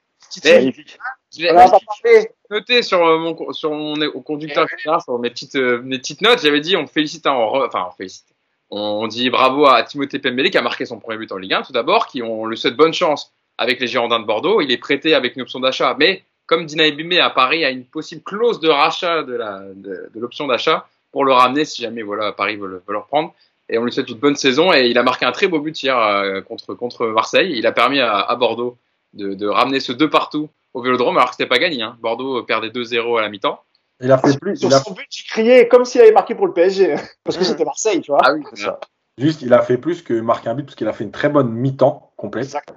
Magnifique. 0.46 0.98
Je 1.38 1.47
parlé. 1.47 2.30
noté. 2.49 2.81
sur 2.81 3.05
euh, 3.05 3.18
mon 3.18 3.51
sur 3.53 3.72
mon 3.72 3.99
au 4.01 4.22
conducteur 4.22 4.65
etc., 4.72 4.97
sur 5.03 5.18
mes 5.19 5.30
petites 5.30 5.55
euh, 5.55 5.81
mes 5.84 5.97
petites 5.97 6.22
notes 6.22 6.41
j'avais 6.41 6.61
dit 6.61 6.76
on 6.77 6.88
félicite 6.88 7.26
hein, 7.27 7.34
on 7.34 7.45
re- 7.47 7.68
enfin 7.68 7.88
on 7.89 7.91
félicite. 7.95 8.26
On 8.69 9.05
dit 9.07 9.30
bravo 9.30 9.68
à 9.68 9.84
Timothée 9.84 10.18
Pembele 10.19 10.49
qui 10.49 10.57
a 10.57 10.61
marqué 10.61 10.85
son 10.85 10.99
premier 10.99 11.18
but 11.18 11.31
en 11.31 11.38
Ligue 11.38 11.53
1 11.53 11.61
tout 11.64 11.73
d'abord 11.73 12.07
qui 12.07 12.22
on 12.23 12.45
lui 12.45 12.57
souhaite 12.57 12.76
bonne 12.76 12.93
chance 12.93 13.31
avec 13.60 13.80
les 13.80 13.85
Girondins 13.88 14.19
de 14.19 14.26
Bordeaux. 14.26 14.61
Il 14.61 14.72
est 14.72 14.77
prêté 14.77 15.14
avec 15.14 15.35
une 15.35 15.43
option 15.43 15.60
d'achat. 15.60 15.95
Mais 15.99 16.23
comme 16.47 16.65
Dina 16.65 16.85
Ebimé 16.88 17.19
à 17.19 17.30
Paris 17.30 17.64
a 17.65 17.69
une 17.69 17.85
possible 17.85 18.23
clause 18.23 18.60
de 18.60 18.69
rachat 18.69 19.22
de 19.23 19.34
la 19.35 19.60
de, 19.76 20.10
de 20.14 20.19
l'option 20.19 20.47
d'achat 20.47 20.88
pour 21.11 21.23
le 21.23 21.34
ramener 21.34 21.65
si 21.65 21.84
jamais 21.84 22.01
voilà 22.01 22.31
Paris 22.31 22.55
veut 22.55 22.68
le, 22.68 22.76
veut 22.77 22.93
le 22.93 22.97
reprendre. 22.97 23.34
Et 23.69 23.77
on 23.77 23.85
lui 23.85 23.93
souhaite 23.93 24.10
une 24.10 24.18
bonne 24.18 24.35
saison. 24.35 24.73
Et 24.73 24.88
il 24.88 24.97
a 24.97 25.03
marqué 25.03 25.26
un 25.26 25.31
très 25.31 25.47
beau 25.47 25.60
but 25.60 25.81
hier 25.84 25.97
euh, 25.97 26.41
contre 26.41 26.73
contre 26.73 27.05
Marseille. 27.07 27.53
Il 27.55 27.68
a 27.68 27.72
permis 27.72 27.99
à, 27.99 28.18
à 28.19 28.35
Bordeaux 28.35 28.76
de, 29.14 29.35
de 29.35 29.47
ramener 29.47 29.80
ce 29.80 29.91
deux 29.91 30.10
partout 30.10 30.49
au 30.74 30.82
Vélodrome 30.82 31.18
alors 31.18 31.30
que 31.30 31.36
c'était 31.36 31.48
pas 31.50 31.60
gagné 31.60 31.82
hein. 31.82 31.98
Bordeaux 32.02 32.44
perdait 32.44 32.70
2-0 32.70 33.18
à 33.18 33.22
la 33.22 33.30
mi-temps 33.30 33.64
Il 34.02 34.12
a 34.12 34.18
fait 34.18 34.38
plus, 34.40 34.58
Sur 34.58 34.70
il 34.70 34.74
a, 34.74 34.80
son 34.80 34.94
but, 34.94 35.06
j'ai 35.10 35.24
crié 35.26 35.68
comme 35.68 35.86
s'il 35.86 36.02
avait 36.02 36.12
marqué 36.12 36.36
pour 36.36 36.48
le 36.48 36.54
PSG. 36.54 36.95
Parce 37.24 37.38
que 37.38 37.44
Mmh. 37.44 37.45
c'était 37.45 37.66
Marseille, 37.66 38.02
tu 38.02 38.12
vois. 38.12 38.20
Ah 38.24 38.34
oui, 38.34 38.44
ça. 38.56 38.80
juste, 39.18 39.41
il 39.41 39.54
a 39.54 39.62
fait 39.62 39.78
plus 39.78 40.02
que 40.02 40.14
marquer 40.14 40.50
un 40.50 40.56
but 40.56 40.64
parce 40.66 40.76
qu'il 40.76 40.88
a 40.88 40.94
fait 40.94 41.04
une 41.04 41.12
très 41.12 41.30
bonne 41.30 41.50
mi-temps 41.52 42.12
complète. 42.18 42.45
Exact. 42.45 42.74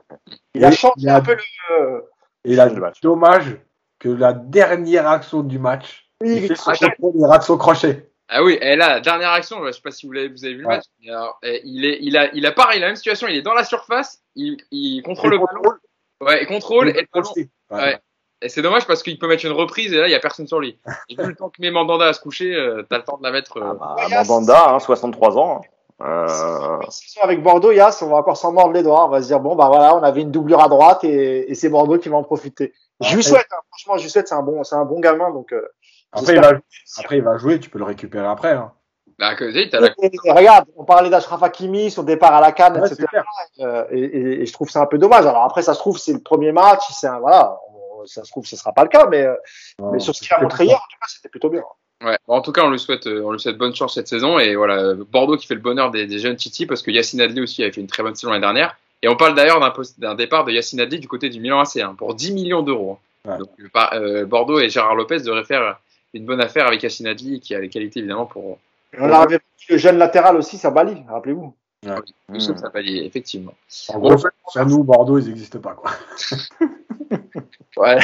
Il 0.54 0.64
a 0.64 0.70
changé 0.72 0.94
il 0.98 1.08
a- 1.08 1.16
un 1.16 1.20
peu 1.20 1.34
le. 1.34 2.04
Et 2.44 2.52
il 2.52 2.60
a 2.60 2.66
Le 2.66 2.80
match. 2.80 3.00
dommage 3.00 3.56
que 3.98 4.08
la 4.08 4.32
dernière 4.32 5.08
action 5.08 5.42
du 5.42 5.58
match, 5.58 6.08
Oui, 6.20 6.36
il 6.36 6.46
fait 6.48 6.54
son 6.54 6.70
contrôle, 6.72 7.12
il 7.16 7.24
rate 7.24 7.42
son 7.42 7.56
crochet. 7.58 8.10
Ah 8.28 8.42
oui, 8.44 8.58
et 8.60 8.76
là, 8.76 8.88
la 8.88 9.00
dernière 9.00 9.30
action, 9.30 9.64
je 9.66 9.72
sais 9.72 9.80
pas 9.80 9.90
si 9.90 10.06
vous 10.06 10.12
avez, 10.16 10.28
vous 10.28 10.44
avez 10.44 10.54
vu 10.54 10.60
le 10.62 10.66
Ouais. 10.68 10.76
match, 10.76 10.84
alors, 11.08 11.38
eh, 11.42 11.60
il, 11.64 11.84
est, 11.84 11.98
il, 12.02 12.16
a, 12.16 12.32
il 12.34 12.44
a 12.46 12.52
pareil, 12.52 12.80
la 12.80 12.86
même 12.88 12.96
situation, 12.96 13.26
il 13.28 13.36
est 13.36 13.42
dans 13.42 13.54
la 13.54 13.62
surface, 13.64 14.20
il, 14.34 14.56
il 14.72 15.02
contrôle 15.02 15.30
le 15.32 15.38
ballon, 15.38 15.62
ouais, 16.22 16.42
il 16.42 16.46
contrôle, 16.46 16.88
et 16.90 16.92
le 17.02 17.06
ballon, 17.12 17.30
Ouais. 17.70 17.98
Et 18.42 18.48
c'est 18.50 18.60
dommage 18.62 18.86
parce 18.86 19.02
qu'il 19.02 19.18
peut 19.18 19.28
mettre 19.28 19.46
une 19.46 19.52
reprise 19.52 19.92
et 19.92 19.96
là, 19.98 20.08
il 20.08 20.10
y 20.10 20.14
a 20.14 20.20
personne 20.20 20.46
sur 20.46 20.60
lui. 20.60 20.78
Et 21.08 21.16
vu 21.16 21.26
le 21.28 21.34
temps 21.34 21.48
que 21.48 21.60
met 21.60 21.70
Mandanda 21.70 22.06
à 22.06 22.12
se 22.12 22.20
coucher, 22.20 22.54
euh, 22.54 22.82
t'as 22.88 22.98
le 22.98 23.02
temps 23.04 23.16
de 23.16 23.22
la 23.22 23.30
mettre. 23.30 23.56
euh, 23.56 23.72
Ah, 23.80 23.94
Ouais, 23.96 24.10
bah, 24.10 24.24
Mandanda, 24.24 24.74
hein, 24.74 24.78
63 24.78 25.38
ans. 25.38 25.62
Euh, 26.02 26.78
saison 26.90 27.22
avec 27.22 27.42
Bordeaux, 27.42 27.72
Yass, 27.72 28.02
on 28.02 28.08
va 28.10 28.16
encore 28.18 28.36
s'en 28.36 28.52
mordre 28.52 28.74
les 28.74 28.82
doigts. 28.82 29.06
On 29.06 29.08
va 29.08 29.22
se 29.22 29.28
dire, 29.28 29.40
bon, 29.40 29.56
bah 29.56 29.68
voilà, 29.68 29.96
on 29.96 30.02
avait 30.02 30.20
une 30.20 30.30
doublure 30.30 30.62
à 30.62 30.68
droite 30.68 31.02
et, 31.04 31.50
et 31.50 31.54
c'est 31.54 31.70
Bordeaux 31.70 31.98
qui 31.98 32.10
va 32.10 32.18
en 32.18 32.22
profiter. 32.22 32.74
Je 33.00 33.16
lui 33.16 33.24
souhaite, 33.24 33.46
hein, 33.50 33.56
franchement, 33.70 33.96
je 33.96 34.02
lui 34.04 34.10
souhaite, 34.10 34.28
c'est 34.28 34.34
un 34.34 34.42
bon, 34.42 34.62
c'est 34.64 34.76
un 34.76 34.84
bon 34.84 35.00
gamin. 35.00 35.30
Donc, 35.30 35.52
euh, 35.54 35.66
Après, 36.12 36.34
il 36.34 36.40
va, 36.40 36.52
après, 36.98 37.16
il 37.16 37.22
va 37.22 37.38
jouer, 37.38 37.58
tu 37.58 37.70
peux 37.70 37.78
le 37.78 37.84
récupérer 37.84 38.26
après. 38.26 38.52
Hein. 38.52 38.72
Bah, 39.18 39.34
que, 39.34 39.44
tu 39.46 39.52
sais, 39.54 39.68
t'as 39.70 39.80
la- 39.80 39.88
Et- 40.02 40.10
et 40.24 40.32
regarde, 40.32 40.66
on 40.76 40.84
parlait 40.84 41.10
d'Ashraf 41.10 41.42
Hakimi, 41.42 41.90
son 41.90 42.02
départ 42.02 42.34
à 42.34 42.40
la 42.40 42.52
Cannes, 42.52 42.80
Ouais, 42.80 42.86
etc. 42.86 43.06
Euh, 43.60 43.84
et, 43.90 43.98
et- 44.00 44.42
et 44.42 44.46
je 44.46 44.52
trouve 44.52 44.70
ça 44.70 44.80
un 44.80 44.86
peu 44.86 44.98
dommage. 44.98 45.24
Alors 45.26 45.42
après, 45.44 45.62
ça 45.62 45.74
se 45.74 45.78
trouve, 45.78 45.98
c'est 45.98 46.12
le 46.12 46.20
premier 46.20 46.52
match, 46.52 46.82
c'est 46.90 47.06
un, 47.06 47.18
voilà, 47.18 47.58
ça 48.06 48.24
se 48.24 48.30
trouve, 48.30 48.46
ce 48.46 48.56
sera 48.56 48.72
pas 48.72 48.82
le 48.82 48.88
cas, 48.88 49.06
mais, 49.08 49.22
euh, 49.22 49.34
mais 49.92 49.98
sur 49.98 50.14
ce 50.14 50.20
qu'il 50.22 50.32
a 50.32 50.40
montré 50.40 50.64
hier, 50.66 50.76
en 50.76 50.80
tout 50.90 50.98
cas, 51.00 51.06
c'était 51.08 51.28
plutôt 51.28 51.48
bien. 51.50 51.62
Ouais. 52.04 52.18
En 52.28 52.42
tout 52.42 52.52
cas, 52.52 52.62
on 52.64 52.70
lui 52.70 52.78
souhaite, 52.78 53.06
euh, 53.06 53.22
on 53.24 53.32
lui 53.32 53.40
souhaite 53.40 53.56
bonne 53.56 53.74
chance 53.74 53.94
cette 53.94 54.06
saison 54.08 54.38
et 54.38 54.54
voilà, 54.54 54.92
Bordeaux 54.94 55.38
qui 55.38 55.46
fait 55.46 55.54
le 55.54 55.60
bonheur 55.60 55.90
des, 55.90 56.06
des 56.06 56.18
jeunes 56.18 56.36
Titi 56.36 56.66
parce 56.66 56.82
que 56.82 56.90
Yacine 56.90 57.22
Adli 57.22 57.40
aussi 57.40 57.62
avait 57.62 57.72
fait 57.72 57.80
une 57.80 57.86
très 57.86 58.02
bonne 58.02 58.14
saison 58.14 58.32
l'année 58.32 58.42
dernière. 58.42 58.76
Et 59.02 59.08
on 59.08 59.16
parle 59.16 59.34
d'ailleurs 59.34 59.60
d'un, 59.98 60.14
départ 60.14 60.44
de 60.44 60.52
Yacine 60.52 60.80
Adli 60.80 60.98
du 61.00 61.08
côté 61.08 61.30
du 61.30 61.40
Milan 61.40 61.60
AC 61.60 61.76
hein, 61.78 61.94
pour 61.96 62.14
10 62.14 62.32
millions 62.32 62.60
d'euros. 62.62 62.98
Ouais. 63.24 63.38
Donc 63.38 63.48
par- 63.72 63.94
euh, 63.94 64.26
Bordeaux 64.26 64.58
et 64.60 64.68
Gérard 64.68 64.94
Lopez 64.94 65.20
devraient 65.20 65.44
faire 65.44 65.78
une 66.12 66.26
bonne 66.26 66.40
affaire 66.40 66.66
avec 66.66 66.82
Yacine 66.82 67.06
Adli 67.06 67.40
qui 67.40 67.54
a 67.54 67.60
les 67.60 67.68
qualités 67.70 68.00
évidemment 68.00 68.26
pour 68.26 68.58
On 68.98 69.10
avait 69.12 69.40
le 69.68 69.76
jeune 69.78 69.98
latéral 69.98 70.36
aussi, 70.36 70.58
ça 70.58 70.70
Bali, 70.70 71.04
rappelez-vous. 71.08 71.54
tout 72.32 72.40
ça, 72.40 72.56
ça 72.56 72.70
pallier, 72.70 73.04
effectivement. 73.04 73.52
En 73.88 73.98
Bon, 73.98 74.14
gros, 74.14 74.28
sur 74.48 74.66
nous, 74.66 74.82
Bordeaux, 74.84 75.18
ils 75.18 75.26
n'existent 75.28 75.60
pas. 75.60 75.74
Quoi. 75.74 75.90
Ouais. 77.76 77.98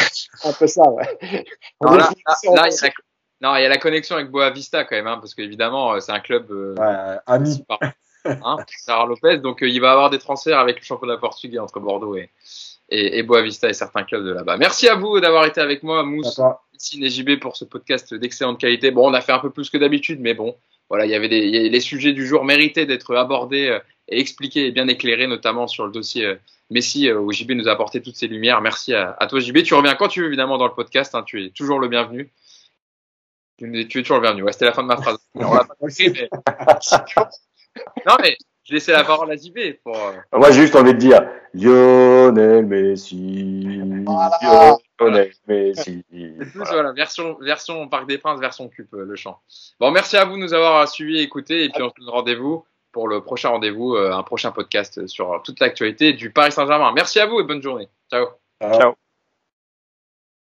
Un 0.45 0.53
peu 0.53 0.67
ça, 0.67 0.83
ouais. 0.91 1.45
On 1.81 1.87
Alors 1.87 1.99
là, 1.99 2.11
est- 2.13 2.23
là, 2.29 2.35
on- 2.51 2.55
là, 2.55 2.69
il 2.69 2.75
y 2.75 2.79
a 2.79 2.87
la, 2.87 2.93
non, 3.41 3.57
il 3.57 3.63
y 3.63 3.67
a 3.67 3.69
la 3.71 3.79
connexion 3.79 4.17
avec 4.17 4.31
Boavista 4.31 4.85
quand 4.85 4.95
même, 4.97 5.07
hein, 5.07 5.17
parce 5.19 5.35
qu'évidemment, 5.35 5.95
euh, 5.95 6.01
c'est 6.01 6.13
un 6.13 6.21
club 6.21 6.51
euh, 6.51 6.75
Ouais, 6.77 7.19
ami. 7.27 7.65
par- 7.67 7.79
hein, 8.25 8.59
Gérard 8.87 9.07
Lopez, 9.07 9.39
donc 9.39 9.63
euh, 9.63 9.69
il 9.69 9.81
va 9.81 9.93
avoir 9.93 10.11
des 10.11 10.19
transferts 10.19 10.59
avec 10.59 10.79
le 10.79 10.85
championnat 10.85 11.17
portugais 11.17 11.59
entre 11.59 11.81
Bordeaux 11.81 12.17
et, 12.17 12.31
et, 12.91 13.19
et 13.19 13.23
Boavista 13.23 13.69
et 13.69 13.73
certains 13.73 14.05
clubs 14.05 14.25
de 14.25 14.33
là-bas. 14.33 14.59
Merci 14.59 14.89
à 14.89 14.95
vous 14.95 15.19
d'avoir 15.21 15.47
été 15.47 15.61
avec 15.61 15.83
moi, 15.83 16.03
Mousse, 16.05 16.39
Sine 16.77 17.03
et 17.05 17.09
JB 17.11 17.41
pour 17.41 17.57
ce 17.57 17.65
podcast 17.65 18.13
d'excellente 18.15 18.61
qualité. 18.61 18.91
Bon, 18.91 19.11
on 19.11 19.15
a 19.15 19.21
fait 19.23 19.33
un 19.33 19.39
peu 19.39 19.51
plus 19.51 19.71
que 19.71 19.79
d'habitude, 19.79 20.21
mais 20.21 20.35
bon, 20.35 20.55
voilà, 20.89 21.07
il 21.07 21.11
y 21.11 21.15
avait 21.15 21.29
des, 21.29 21.41
y 21.47 21.69
les 21.71 21.81
sujets 21.81 22.13
du 22.13 22.27
jour 22.27 22.45
méritaient 22.45 22.87
d'être 22.87 23.15
abordés 23.17 23.69
euh, 23.69 23.79
et 24.09 24.21
expliqués 24.21 24.67
et 24.67 24.71
bien 24.73 24.89
éclairés, 24.89 25.27
notamment 25.27 25.67
sur 25.67 25.87
le 25.87 25.93
dossier 25.93 26.25
euh, 26.27 26.35
Messi, 26.71 27.09
euh, 27.09 27.19
où 27.19 27.33
JB 27.33 27.53
nous 27.53 27.69
a 27.69 27.73
apporté 27.73 28.01
toutes 28.03 28.17
ces 28.17 28.29
lumières. 28.29 28.61
Merci 28.61 28.93
à, 28.95 29.17
à 29.19 29.27
toi, 29.27 29.41
JB. 29.41 29.63
Tu 29.63 29.75
reviens 29.75 29.95
quand 29.95 30.09
tu 30.09 30.21
veux, 30.21 30.27
évidemment, 30.27 30.59
dans 30.59 30.67
le 30.67 30.75
podcast. 30.75 31.15
hein, 31.15 31.23
tu 31.25 31.45
es 31.47 31.51
toujours 31.51 31.79
le 31.79 31.89
bienvenu. 31.89 32.31
Tu, 33.59 33.87
tu 33.89 33.99
es 34.01 34.03
toujours 34.03 34.17
le 34.17 34.23
bienvenu. 34.23 34.43
Ouais, 34.43 34.53
c'était 34.53 34.65
la 34.65 34.73
fin 34.73 34.83
de 34.83 34.89
ma 34.89 34.97
phrase. 34.97 35.19
On 35.35 35.53
l'a 35.55 35.65
pas 35.65 35.75
compris, 35.79 36.11
mais- 36.11 36.29
non, 38.07 38.15
mais 38.21 38.37
je 38.65 38.75
laissais 38.75 38.93
la 38.93 39.05
parole 39.05 39.31
à 39.31 39.37
JB 39.37 39.59
pour. 39.83 39.97
euh, 39.97 40.13
Moi, 40.39 40.51
j'ai 40.53 40.63
juste 40.63 40.77
envie 40.77 40.95
de 40.95 40.99
dire 40.99 41.21
Lionel 41.55 42.65
Messi. 42.67 44.05
Voilà. 44.05 44.77
Lionel 45.01 45.33
Messi. 45.49 46.05
Voilà, 46.55 46.93
version, 46.93 47.37
version 47.41 47.89
Parc 47.89 48.07
des 48.07 48.19
Princes, 48.19 48.41
version 48.41 48.69
Cup, 48.69 48.89
euh, 48.95 49.05
le 49.05 49.17
chant. 49.17 49.41
Bon, 49.81 49.91
merci 49.91 50.17
à 50.17 50.25
vous 50.25 50.37
de 50.37 50.43
nous 50.43 50.55
avoir 50.55 50.89
suivis 50.89 51.19
et 51.19 51.23
écoutés. 51.23 51.65
Et 51.65 51.69
puis, 51.71 51.83
on 51.83 51.89
se 51.91 51.95
donne 52.01 52.11
rendez-vous 52.11 52.65
pour 52.93 53.09
le 53.09 53.23
prochain 53.23 53.49
rendez-vous, 53.49 53.97
euh, 53.97 54.13
un 54.13 54.23
prochain 54.23 54.53
podcast 54.53 55.07
sur 55.07 55.41
toute 55.45 55.59
l'actualité 55.61 56.13
du 56.13 56.31
Paris 56.31 56.53
Saint-Germain. 56.53 56.93
Merci 56.95 57.21
à 57.21 57.27
vous 57.27 57.41
et 57.41 57.45
bonne 57.45 57.63
journée. 57.63 57.89
Ciao. 58.11 58.27
ciao. 58.61 58.79
Ciao. 58.81 59.02